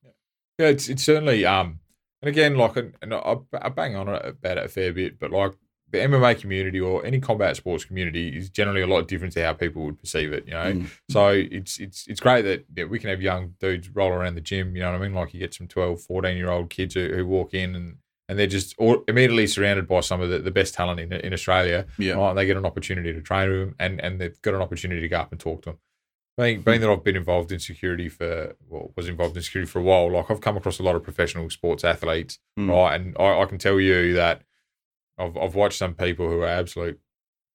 Yeah, 0.59 0.67
it's 0.69 0.89
it's 0.89 1.03
certainly 1.05 1.45
um, 1.47 1.81
and 2.23 2.29
again, 2.29 2.57
like, 2.57 2.77
and 2.77 2.95
and 3.03 3.15
I, 3.15 3.37
I 3.61 3.69
bang 3.71 3.97
on 3.97 4.09
about 4.09 4.59
it 4.59 4.65
a 4.65 4.69
fair 4.69 4.93
bit, 4.93 5.19
but 5.19 5.31
like 5.31 5.53
the 5.91 5.99
MMA 5.99 6.39
community 6.39 6.79
or 6.79 7.05
any 7.05 7.19
combat 7.19 7.57
sports 7.57 7.85
community 7.85 8.37
is 8.37 8.49
generally 8.51 8.83
a 8.83 8.87
lot 8.87 9.09
different 9.09 9.33
to 9.33 9.45
how 9.45 9.55
people 9.55 9.83
would 9.85 9.99
perceive 9.99 10.33
it. 10.33 10.45
You 10.47 10.53
know, 10.53 10.73
Mm. 10.75 10.91
so 11.11 11.29
it's 11.31 11.79
it's 11.81 12.07
it's 12.07 12.21
great 12.21 12.43
that 12.43 12.67
yeah, 12.77 12.85
we 12.85 12.99
can 12.99 13.11
have 13.11 13.23
young 13.23 13.55
dudes 13.59 13.89
roll 13.89 14.12
around 14.12 14.35
the 14.35 14.41
gym. 14.43 14.77
You 14.77 14.83
know 14.83 14.93
what 14.93 15.01
I 15.01 15.03
mean? 15.05 15.15
Like 15.15 15.33
you 15.35 15.41
get 15.41 15.55
some 15.55 15.67
12, 15.69 16.03
14 16.03 16.37
year 16.37 16.51
old 16.51 16.69
kids 16.71 16.95
who, 16.95 17.09
who 17.15 17.27
walk 17.27 17.55
in 17.55 17.75
and. 17.75 17.97
And 18.31 18.39
they're 18.39 18.47
just 18.47 18.77
all, 18.78 19.02
immediately 19.09 19.48
surrounded 19.48 19.89
by 19.89 20.01
some 20.01 20.20
of 20.20 20.31
the, 20.31 20.39
the 20.39 20.52
best 20.52 20.73
talent 20.73 21.01
in, 21.01 21.12
in 21.12 21.32
Australia. 21.32 21.86
Yeah. 21.98 22.12
Right? 22.15 22.28
And 22.31 22.39
they 22.39 22.47
get 22.47 22.57
an 22.57 22.65
opportunity 22.65 23.12
to 23.12 23.20
train 23.20 23.51
with 23.51 23.59
them 23.61 23.74
and, 23.81 24.01
and 24.01 24.20
they've 24.20 24.40
got 24.40 24.55
an 24.55 24.62
opportunity 24.62 25.01
to 25.01 25.09
go 25.09 25.19
up 25.19 25.32
and 25.32 25.40
talk 25.40 25.62
to 25.62 25.70
them. 25.70 25.78
Being, 26.39 26.62
being 26.62 26.81
that 26.81 26.89
I've 26.89 27.02
been 27.02 27.16
involved 27.16 27.51
in 27.51 27.59
security 27.59 28.09
for, 28.09 28.55
well, 28.69 28.93
was 28.97 29.09
involved 29.09 29.36
in 29.36 29.43
security 29.43 29.69
for 29.70 29.81
a 29.81 29.82
while, 29.82 30.11
like 30.12 30.31
I've 30.31 30.40
come 30.40 30.57
across 30.57 30.78
a 30.78 30.82
lot 30.85 30.94
of 30.94 31.02
professional 31.02 31.51
sports 31.51 31.82
athletes, 31.85 32.39
Mm. 32.59 32.70
right? 32.70 32.94
And 33.01 33.16
I, 33.19 33.40
I 33.43 33.44
can 33.47 33.59
tell 33.59 33.81
you 33.81 34.15
that 34.15 34.43
I've, 35.19 35.36
I've 35.36 35.55
watched 35.57 35.78
some 35.78 35.94
people 35.94 36.28
who 36.28 36.40
are 36.40 36.47
absolute 36.47 37.01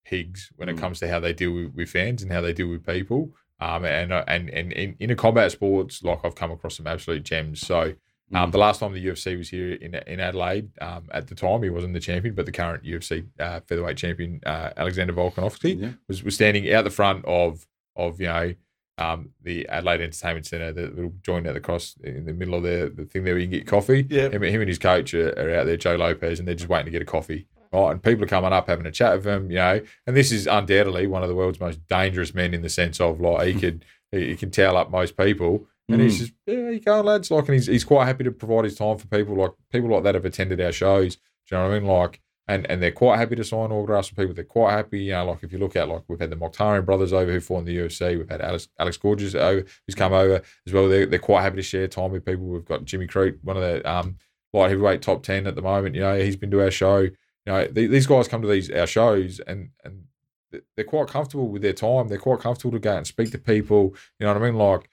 pigs 0.06 0.52
when 0.58 0.70
it 0.70 0.76
Mm. 0.76 0.80
comes 0.80 1.00
to 1.00 1.08
how 1.08 1.20
they 1.20 1.34
deal 1.34 1.52
with, 1.54 1.74
with 1.74 1.90
fans 1.90 2.22
and 2.22 2.32
how 2.32 2.42
they 2.42 2.54
deal 2.54 2.68
with 2.68 2.86
people. 2.86 3.32
Um, 3.62 3.86
and 3.86 4.12
uh, 4.12 4.26
and 4.28 4.50
and 4.50 4.74
in, 4.74 4.98
in 5.00 5.10
a 5.10 5.16
combat 5.16 5.52
sports, 5.54 6.04
like 6.04 6.20
I've 6.26 6.36
come 6.36 6.52
across 6.52 6.76
some 6.76 6.86
absolute 6.88 7.24
gems. 7.24 7.62
So 7.62 7.94
um, 8.34 8.50
Mm. 8.50 8.52
the 8.54 8.58
last 8.58 8.80
time 8.80 8.94
the 8.94 9.06
UFC 9.06 9.38
was 9.38 9.50
here 9.50 9.74
in 9.74 9.94
in 9.96 10.20
Adelaide, 10.20 10.70
um, 10.82 11.08
at 11.12 11.28
the 11.28 11.36
time 11.36 11.62
he 11.64 11.70
wasn't 11.70 11.94
the 11.94 12.00
champion, 12.00 12.34
but 12.36 12.46
the 12.46 12.52
current 12.52 12.84
UFC 12.84 13.26
uh, 13.40 13.60
featherweight 13.68 13.98
champion 13.98 14.40
uh, 14.46 14.72
Alexander 14.78 15.14
Volkanovski 15.14 15.80
Yeah. 15.82 15.90
was 16.08 16.24
was 16.24 16.36
standing 16.36 16.72
out 16.74 16.84
the 16.84 16.90
front 16.90 17.24
of 17.26 17.66
of 17.96 18.20
you 18.20 18.28
know 18.28 18.54
um, 18.98 19.32
the 19.44 19.68
Adelaide 19.68 20.00
Entertainment 20.02 20.46
Centre, 20.46 20.72
the 20.72 20.88
little 20.88 21.14
joint 21.22 21.46
out 21.48 21.58
across 21.58 21.98
in 22.04 22.24
the 22.26 22.32
middle 22.34 22.56
of 22.56 22.64
the, 22.64 22.92
the 22.96 23.04
thing 23.06 23.26
there 23.26 23.34
where 23.34 23.42
you 23.42 23.48
can 23.48 23.58
get 23.60 23.68
coffee. 23.68 24.08
Yeah. 24.10 24.30
Him, 24.30 24.42
him 24.42 24.62
and 24.62 24.70
his 24.70 24.80
coach 24.80 25.14
are, 25.14 25.32
are 25.38 25.54
out 25.60 25.66
there, 25.66 25.76
Joe 25.76 25.96
Lopez, 25.98 26.40
and 26.40 26.48
they're 26.48 26.56
just 26.56 26.70
waiting 26.70 26.86
to 26.86 26.92
get 26.92 27.02
a 27.02 27.06
coffee. 27.06 27.46
Right, 27.74 27.92
and 27.92 28.02
people 28.02 28.24
are 28.24 28.28
coming 28.28 28.54
up 28.54 28.68
having 28.68 28.86
a 28.86 28.92
chat 28.92 29.18
with 29.18 29.26
him, 29.28 29.50
you 29.52 29.58
know. 29.58 29.82
And 30.08 30.16
this 30.16 30.32
is 30.32 30.48
undoubtedly 30.48 31.08
one 31.08 31.24
of 31.24 31.28
the 31.30 31.36
world's 31.36 31.60
most 31.60 31.86
dangerous 31.90 32.34
men 32.34 32.54
in 32.54 32.62
the 32.62 32.70
sense 32.70 33.02
of 33.02 33.20
like 33.20 33.48
he 33.48 33.54
could 33.60 33.84
he, 34.14 34.28
he 34.30 34.36
can 34.38 34.50
towel 34.50 34.78
up 34.78 34.90
most 34.92 35.18
people. 35.18 35.68
And 35.88 36.02
he's 36.02 36.16
Mm. 36.16 36.20
just, 36.20 36.34
yeah, 36.48 36.70
you 36.72 36.80
going, 36.80 37.06
lads. 37.06 37.30
Like, 37.32 37.46
and 37.48 37.54
he's, 37.54 37.68
he's 37.68 37.84
quite 37.84 38.06
happy 38.06 38.24
to 38.24 38.32
provide 38.32 38.64
his 38.66 38.76
time 38.76 38.98
for 38.98 39.08
people. 39.08 39.36
Like, 39.36 39.52
people 39.72 39.90
like 39.90 40.04
that 40.04 40.16
have 40.16 40.26
attended 40.26 40.60
our 40.62 40.72
shows. 40.72 41.16
Do 41.16 41.22
you 41.52 41.58
know 41.58 41.70
what 41.70 41.76
I 41.76 41.80
mean? 41.80 41.88
Like, 41.88 42.22
and, 42.48 42.70
and 42.70 42.82
they're 42.82 42.92
quite 42.92 43.18
happy 43.18 43.36
to 43.36 43.44
sign 43.44 43.72
autographs 43.72 44.08
for 44.10 44.16
people. 44.16 44.34
They're 44.34 44.44
quite 44.44 44.72
happy. 44.72 45.00
You 45.04 45.12
know, 45.14 45.26
like 45.26 45.44
if 45.44 45.52
you 45.52 45.58
look 45.60 45.76
at, 45.76 45.88
like, 45.88 46.04
we've 46.08 46.20
had 46.20 46.30
the 46.30 46.36
Mokhtarian 46.36 46.86
brothers 46.86 47.14
over 47.14 47.32
who 47.32 47.40
fought 47.40 47.60
in 47.60 47.66
the 47.66 47.78
UFC. 47.78 48.18
We've 48.18 48.30
had 48.30 48.42
Alex, 48.42 48.68
Alex 48.80 48.98
Gorgees 48.98 49.36
over, 49.36 49.66
who's 49.86 49.96
come 49.96 50.14
over 50.14 50.42
as 50.68 50.74
well. 50.74 50.88
They're, 50.90 51.06
they're 51.06 51.20
quite 51.20 51.42
happy 51.44 51.58
to 51.58 51.62
share 51.64 51.88
time 51.88 52.12
with 52.12 52.26
people. 52.26 52.46
We've 52.46 52.66
got 52.66 52.86
Jimmy 52.86 53.08
Crute, 53.08 53.38
one 53.44 53.58
of 53.58 53.64
the 53.64 53.88
um, 53.92 54.18
light 54.54 54.70
heavyweight 54.70 55.02
top 55.02 55.22
10 55.24 55.46
at 55.48 55.56
the 55.56 55.62
moment. 55.62 55.96
You 55.96 56.02
know, 56.02 56.18
he's 56.20 56.36
been 56.36 56.52
to 56.52 56.62
our 56.62 56.72
show. 56.72 56.98
You 57.00 57.12
know, 57.46 57.66
th- 57.68 57.92
these 57.92 58.08
guys 58.08 58.28
come 58.28 58.42
to 58.44 58.48
these 58.48 58.70
our 58.72 58.88
shows 58.88 59.40
and, 59.40 59.70
and 59.84 60.04
they're 60.76 60.86
quite 60.86 61.08
comfortable 61.08 61.48
with 61.48 61.62
their 61.62 61.74
time. 61.74 62.08
They're 62.08 62.18
quite 62.18 62.40
comfortable 62.40 62.72
to 62.72 62.80
go 62.80 62.92
out 62.92 62.98
and 62.98 63.08
speak 63.08 63.32
to 63.32 63.38
people. 63.38 63.94
You 64.20 64.26
know 64.26 64.34
what 64.34 64.42
I 64.42 64.46
mean? 64.46 64.56
Like, 64.58 64.90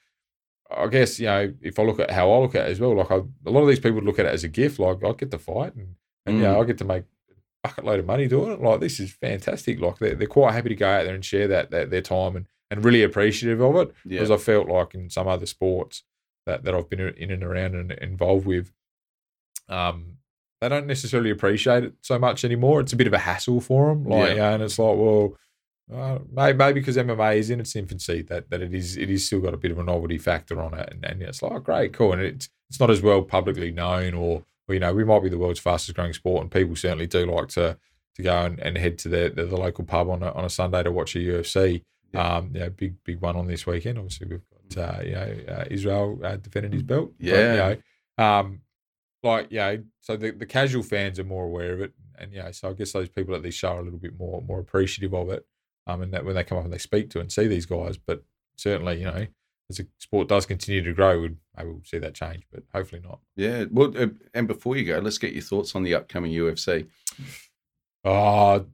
I 0.77 0.87
guess 0.87 1.19
you 1.19 1.25
know 1.27 1.53
if 1.61 1.77
I 1.79 1.83
look 1.83 1.99
at 1.99 2.11
how 2.11 2.31
I 2.31 2.37
look 2.39 2.55
at 2.55 2.67
it 2.67 2.71
as 2.71 2.79
well, 2.79 2.95
like 2.95 3.11
I, 3.11 3.15
a 3.45 3.49
lot 3.51 3.61
of 3.61 3.67
these 3.67 3.79
people 3.79 4.01
look 4.01 4.19
at 4.19 4.25
it 4.25 4.33
as 4.33 4.43
a 4.43 4.49
gift. 4.49 4.79
Like 4.79 5.03
I 5.03 5.11
get 5.13 5.31
to 5.31 5.37
fight 5.39 5.75
and, 5.75 5.95
and 6.25 6.37
you 6.37 6.43
know 6.43 6.59
I 6.61 6.63
get 6.65 6.77
to 6.79 6.85
make 6.85 7.03
a 7.03 7.35
bucket 7.67 7.85
load 7.85 7.99
of 7.99 8.05
money 8.05 8.27
doing 8.27 8.51
it. 8.51 8.61
Like 8.61 8.79
this 8.79 8.99
is 8.99 9.13
fantastic. 9.13 9.79
Like 9.79 9.97
they're, 9.99 10.15
they're 10.15 10.27
quite 10.27 10.53
happy 10.53 10.69
to 10.69 10.75
go 10.75 10.87
out 10.89 11.03
there 11.05 11.15
and 11.15 11.23
share 11.25 11.47
that, 11.49 11.71
that 11.71 11.89
their 11.91 12.01
time 12.01 12.35
and, 12.35 12.45
and 12.71 12.83
really 12.83 13.03
appreciative 13.03 13.61
of 13.61 13.75
it 13.75 13.93
Yeah. 14.05 14.19
because 14.19 14.31
I 14.31 14.37
felt 14.37 14.67
like 14.67 14.93
in 14.95 15.09
some 15.09 15.27
other 15.27 15.45
sports 15.45 16.03
that, 16.45 16.63
that 16.63 16.73
I've 16.73 16.89
been 16.89 16.99
in 16.99 17.31
and 17.31 17.43
around 17.43 17.75
and 17.75 17.91
involved 17.91 18.45
with, 18.45 18.71
um, 19.69 20.17
they 20.61 20.69
don't 20.69 20.87
necessarily 20.87 21.29
appreciate 21.29 21.83
it 21.83 21.93
so 22.01 22.17
much 22.17 22.45
anymore. 22.45 22.79
It's 22.81 22.93
a 22.93 22.97
bit 22.97 23.07
of 23.07 23.13
a 23.13 23.17
hassle 23.19 23.59
for 23.61 23.89
them. 23.89 24.05
Like, 24.05 24.29
Yeah. 24.29 24.35
yeah, 24.35 24.53
and 24.53 24.63
it's 24.63 24.79
like, 24.79 24.95
well, 24.97 25.35
uh, 25.93 26.19
maybe, 26.31 26.57
maybe 26.57 26.79
because 26.79 26.97
MMA 26.97 27.37
is 27.37 27.49
in 27.49 27.59
its 27.59 27.75
infancy, 27.75 28.21
that, 28.23 28.49
that 28.49 28.61
it 28.61 28.73
is 28.73 28.97
it 28.97 29.09
is 29.09 29.25
still 29.25 29.39
got 29.39 29.53
a 29.53 29.57
bit 29.57 29.71
of 29.71 29.79
a 29.79 29.83
novelty 29.83 30.17
factor 30.17 30.61
on 30.61 30.73
it, 30.73 30.89
and, 30.91 31.05
and 31.05 31.21
it's 31.21 31.41
like 31.41 31.63
great, 31.63 31.93
cool, 31.93 32.13
and 32.13 32.21
it's 32.21 32.49
it's 32.69 32.79
not 32.79 32.89
as 32.89 33.01
well 33.01 33.21
publicly 33.21 33.71
known, 33.71 34.13
or, 34.13 34.43
or 34.67 34.73
you 34.73 34.79
know, 34.79 34.93
we 34.93 35.03
might 35.03 35.21
be 35.23 35.29
the 35.29 35.37
world's 35.37 35.59
fastest 35.59 35.95
growing 35.95 36.13
sport, 36.13 36.41
and 36.41 36.51
people 36.51 36.75
certainly 36.75 37.07
do 37.07 37.25
like 37.25 37.49
to 37.49 37.77
to 38.15 38.21
go 38.21 38.45
and, 38.45 38.59
and 38.59 38.77
head 38.77 38.97
to 38.99 39.09
the, 39.09 39.31
the 39.35 39.45
the 39.45 39.57
local 39.57 39.83
pub 39.83 40.09
on 40.09 40.23
a, 40.23 40.31
on 40.31 40.45
a 40.45 40.49
Sunday 40.49 40.83
to 40.83 40.91
watch 40.91 41.15
a 41.15 41.19
UFC. 41.19 41.83
Yeah. 42.13 42.35
Um, 42.35 42.51
you 42.53 42.59
know, 42.59 42.69
big 42.69 42.95
big 43.03 43.21
one 43.21 43.35
on 43.35 43.47
this 43.47 43.65
weekend. 43.65 43.97
Obviously, 43.97 44.27
we've 44.27 44.41
got 44.75 44.99
uh, 44.99 45.03
you 45.03 45.11
know 45.13 45.35
uh, 45.49 45.65
Israel 45.69 46.19
uh, 46.23 46.35
defending 46.37 46.71
his 46.71 46.83
belt. 46.83 47.11
But, 47.19 47.27
Yeah. 47.27 47.51
you 47.51 47.77
know, 48.17 48.23
um, 48.23 48.61
like 49.23 49.51
know, 49.51 49.83
so 50.01 50.15
the, 50.17 50.31
the 50.31 50.45
casual 50.45 50.83
fans 50.83 51.19
are 51.19 51.23
more 51.23 51.45
aware 51.45 51.73
of 51.73 51.81
it, 51.81 51.93
and 52.19 52.31
you 52.33 52.39
know, 52.43 52.51
so 52.51 52.69
I 52.69 52.73
guess 52.73 52.91
those 52.91 53.09
people 53.09 53.33
at 53.35 53.41
this 53.43 53.55
show 53.55 53.69
are 53.69 53.79
a 53.79 53.83
little 53.83 53.99
bit 53.99 54.17
more 54.19 54.41
more 54.41 54.59
appreciative 54.59 55.13
of 55.13 55.29
it. 55.29 55.45
Um, 55.85 56.01
and 56.01 56.13
that 56.13 56.23
when 56.25 56.35
they 56.35 56.43
come 56.43 56.57
up 56.57 56.63
and 56.63 56.73
they 56.73 56.77
speak 56.77 57.09
to 57.11 57.19
and 57.19 57.31
see 57.31 57.47
these 57.47 57.65
guys, 57.65 57.97
but 57.97 58.23
certainly, 58.55 58.99
you 58.99 59.05
know, 59.05 59.27
as 59.69 59.77
the 59.77 59.87
sport 59.99 60.27
does 60.29 60.45
continue 60.45 60.81
to 60.83 60.93
grow, 60.93 61.19
we'd 61.19 61.37
maybe 61.57 61.69
we'll 61.69 61.81
see 61.83 61.97
that 61.97 62.13
change, 62.13 62.43
but 62.51 62.63
hopefully 62.73 63.01
not. 63.03 63.19
Yeah. 63.35 63.65
Well, 63.69 63.93
uh, 63.97 64.07
and 64.33 64.47
before 64.47 64.77
you 64.77 64.85
go, 64.85 64.99
let's 64.99 65.17
get 65.17 65.33
your 65.33 65.41
thoughts 65.43 65.75
on 65.75 65.83
the 65.83 65.95
upcoming 65.95 66.31
UFC. 66.31 66.87
Oh, 68.05 68.65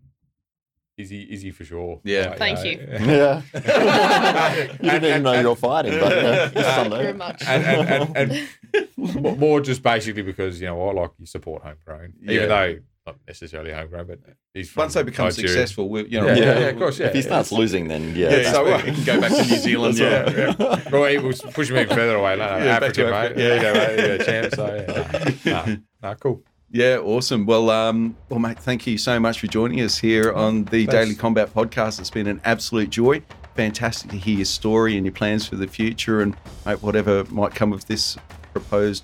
easy, 0.97 1.31
easy 1.33 1.51
for 1.51 1.63
sure. 1.63 1.99
Yeah. 2.03 2.35
Thank 2.35 2.63
you. 2.65 2.79
Yeah. 2.99 3.41
you 3.53 4.89
didn't 4.89 5.05
even 5.05 5.23
know 5.23 5.39
you 5.39 5.49
were 5.49 5.55
fighting, 5.55 5.99
but 5.99 6.15
yeah, 6.15 6.45
it's 6.45 6.53
Thank 6.53 6.55
you 6.55 6.63
Sunday. 6.63 6.97
very 7.03 7.13
much. 7.13 7.43
and, 7.47 7.63
and, 7.63 8.17
and, 8.17 8.49
and 8.97 9.39
more 9.39 9.61
just 9.61 9.81
basically 9.83 10.23
because 10.23 10.59
you 10.59 10.67
know 10.67 10.89
I 10.89 10.93
like 10.93 11.11
you 11.19 11.25
support 11.25 11.63
homegrown, 11.63 12.13
Yeah. 12.21 12.31
even 12.33 12.49
though 12.49 12.77
not 13.09 13.17
necessarily 13.27 13.71
homegrown, 13.71 14.07
but 14.07 14.19
he's 14.53 14.69
from 14.69 14.81
Once 14.81 14.93
they 14.93 15.03
become 15.03 15.25
Nigeria. 15.25 15.49
successful, 15.49 15.89
we, 15.89 16.05
you 16.07 16.19
know, 16.21 16.27
Yeah, 16.27 16.35
yeah, 16.35 16.59
yeah, 16.59 16.65
of 16.67 16.77
course, 16.77 16.99
yeah. 16.99 17.07
if 17.07 17.13
he 17.13 17.21
starts 17.21 17.51
losing, 17.51 17.87
then 17.87 18.15
yeah, 18.15 18.35
Yeah, 18.37 18.51
so 18.51 18.63
we 18.65 18.71
what? 18.71 18.85
can 18.85 19.03
go 19.03 19.19
back 19.21 19.31
to 19.31 19.37
New 19.37 19.57
Zealand. 19.57 19.97
That's 19.97 20.31
yeah. 20.33 20.43
right. 20.45 20.83
Yeah. 20.85 20.89
Well, 20.91 21.05
he 21.05 21.17
was 21.17 21.41
pushing 21.41 21.75
me 21.75 21.85
further 21.85 22.15
away. 22.15 22.35
No, 22.37 22.47
no, 22.59 22.65
Yeah, 22.65 22.79
back 22.79 22.93
to 22.93 23.07
African, 23.07 23.13
Africa. 23.13 23.35
mate. 23.35 23.43
Yeah, 23.43 23.61
yeah, 23.61 23.77
right, 23.77 24.19
yeah, 24.19 24.25
champ. 24.25 24.55
So 24.55 25.35
yeah, 25.45 25.65
no, 25.65 25.77
no, 26.09 26.15
cool. 26.19 26.43
Yeah, 26.71 26.97
awesome. 26.97 27.45
Well, 27.47 27.71
um, 27.71 28.15
well, 28.29 28.39
mate, 28.39 28.59
thank 28.59 28.85
you 28.85 28.97
so 28.99 29.19
much 29.19 29.39
for 29.39 29.47
joining 29.47 29.81
us 29.81 29.97
here 29.97 30.31
on 30.31 30.65
the 30.65 30.85
Thanks. 30.85 30.93
Daily 30.93 31.15
Combat 31.15 31.51
Podcast. 31.53 31.99
It's 31.99 32.11
been 32.11 32.27
an 32.27 32.39
absolute 32.45 32.91
joy. 32.91 33.23
Fantastic 33.55 34.11
to 34.11 34.17
hear 34.17 34.35
your 34.35 34.45
story 34.45 34.95
and 34.95 35.03
your 35.05 35.13
plans 35.13 35.47
for 35.47 35.55
the 35.55 35.67
future, 35.67 36.21
and 36.21 36.35
mate, 36.67 36.81
whatever 36.83 37.23
might 37.31 37.55
come 37.55 37.73
of 37.73 37.87
this 37.87 38.17
proposed 38.53 39.03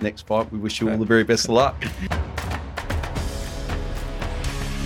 next 0.00 0.26
fight. 0.26 0.52
We 0.52 0.58
wish 0.58 0.80
you 0.80 0.90
all 0.90 0.98
the 0.98 1.06
very 1.06 1.24
best 1.24 1.46
of 1.46 1.50
luck. 1.52 1.82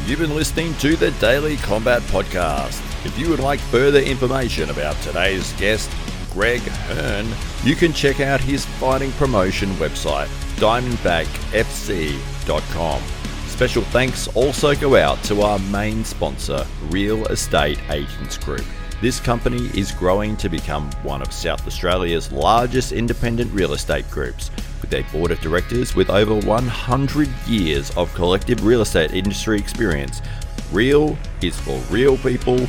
You've 0.05 0.19
been 0.19 0.35
listening 0.35 0.75
to 0.79 0.97
the 0.97 1.13
Daily 1.13 1.57
Combat 1.59 2.03
Podcast. 2.03 2.81
If 3.07 3.17
you 3.17 3.31
would 3.31 3.39
like 3.39 3.61
further 3.61 4.01
information 4.01 4.69
about 4.69 4.97
today's 4.97 5.53
guest, 5.53 5.89
Greg 6.33 6.61
Hearne, 6.61 7.33
you 7.63 7.77
can 7.77 7.93
check 7.93 8.19
out 8.19 8.41
his 8.41 8.67
fighting 8.67 9.13
promotion 9.13 9.71
website, 9.75 10.27
diamondbackfc.com. 10.57 13.03
Special 13.47 13.83
thanks 13.85 14.27
also 14.35 14.75
go 14.75 14.97
out 14.97 15.23
to 15.25 15.43
our 15.43 15.61
main 15.61 16.05
sponsor, 16.05 16.67
Real 16.91 17.25
Estate 17.27 17.79
Agents 17.89 18.39
Group. 18.39 18.65
This 19.03 19.19
company 19.19 19.67
is 19.77 19.91
growing 19.91 20.37
to 20.37 20.49
become 20.49 20.89
one 21.03 21.23
of 21.23 21.33
South 21.33 21.67
Australia's 21.67 22.31
largest 22.31 22.93
independent 22.93 23.53
real 23.53 23.73
estate 23.73 24.09
groups, 24.13 24.53
with 24.81 24.95
a 24.95 25.03
board 25.11 25.33
of 25.33 25.41
directors 25.41 25.97
with 25.97 26.09
over 26.09 26.37
100 26.37 27.29
years 27.49 27.91
of 27.97 28.15
collective 28.15 28.65
real 28.65 28.83
estate 28.83 29.11
industry 29.11 29.59
experience. 29.59 30.23
Real 30.71 31.19
is 31.41 31.59
for 31.59 31.81
real 31.91 32.17
people, 32.17 32.65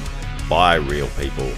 by 0.49 0.77
real 0.77 1.05
people. 1.19 1.51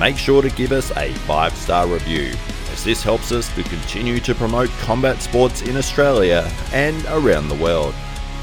Make 0.00 0.16
sure 0.16 0.42
to 0.42 0.50
give 0.50 0.72
us 0.72 0.90
a 0.96 1.12
five 1.28 1.56
star 1.56 1.86
review, 1.86 2.34
as 2.72 2.82
this 2.82 3.04
helps 3.04 3.30
us 3.30 3.54
to 3.54 3.62
continue 3.62 4.18
to 4.18 4.34
promote 4.34 4.68
combat 4.80 5.22
sports 5.22 5.62
in 5.62 5.76
Australia 5.76 6.50
and 6.72 7.04
around 7.04 7.48
the 7.48 7.54
world. 7.54 7.94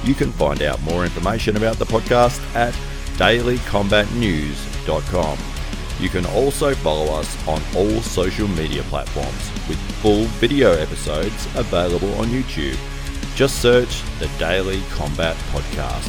You 0.06 0.16
can 0.16 0.32
find 0.32 0.62
out 0.62 0.82
more 0.84 1.04
information 1.04 1.58
about 1.58 1.80
the 1.80 1.86
podcast 1.86 2.40
at 2.56 2.74
dailycombatnews.com. 3.18 5.38
You 6.00 6.08
can 6.08 6.26
also 6.28 6.74
follow 6.76 7.14
us 7.14 7.46
on 7.46 7.62
all 7.76 8.02
social 8.04 8.48
media 8.48 8.84
platforms 8.84 9.52
with 9.68 9.78
full 10.02 10.24
video 10.40 10.72
episodes 10.72 11.46
available 11.58 12.14
on 12.14 12.28
YouTube. 12.28 12.80
Just 13.38 13.62
search 13.62 14.02
the 14.18 14.28
Daily 14.40 14.82
Combat 14.90 15.36
Podcast. 15.52 16.08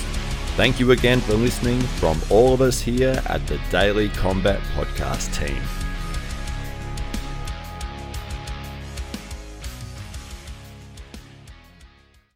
Thank 0.57 0.81
you 0.81 0.93
again 0.93 1.21
for 1.21 1.35
listening 1.35 1.79
from 1.79 2.19
all 2.31 2.55
of 2.55 2.63
us 2.63 2.81
here 2.81 3.23
at 3.27 3.47
the 3.47 3.61
Daily 3.71 4.09
Combat 4.09 4.61
Podcast 4.75 5.39
team. 5.39 5.61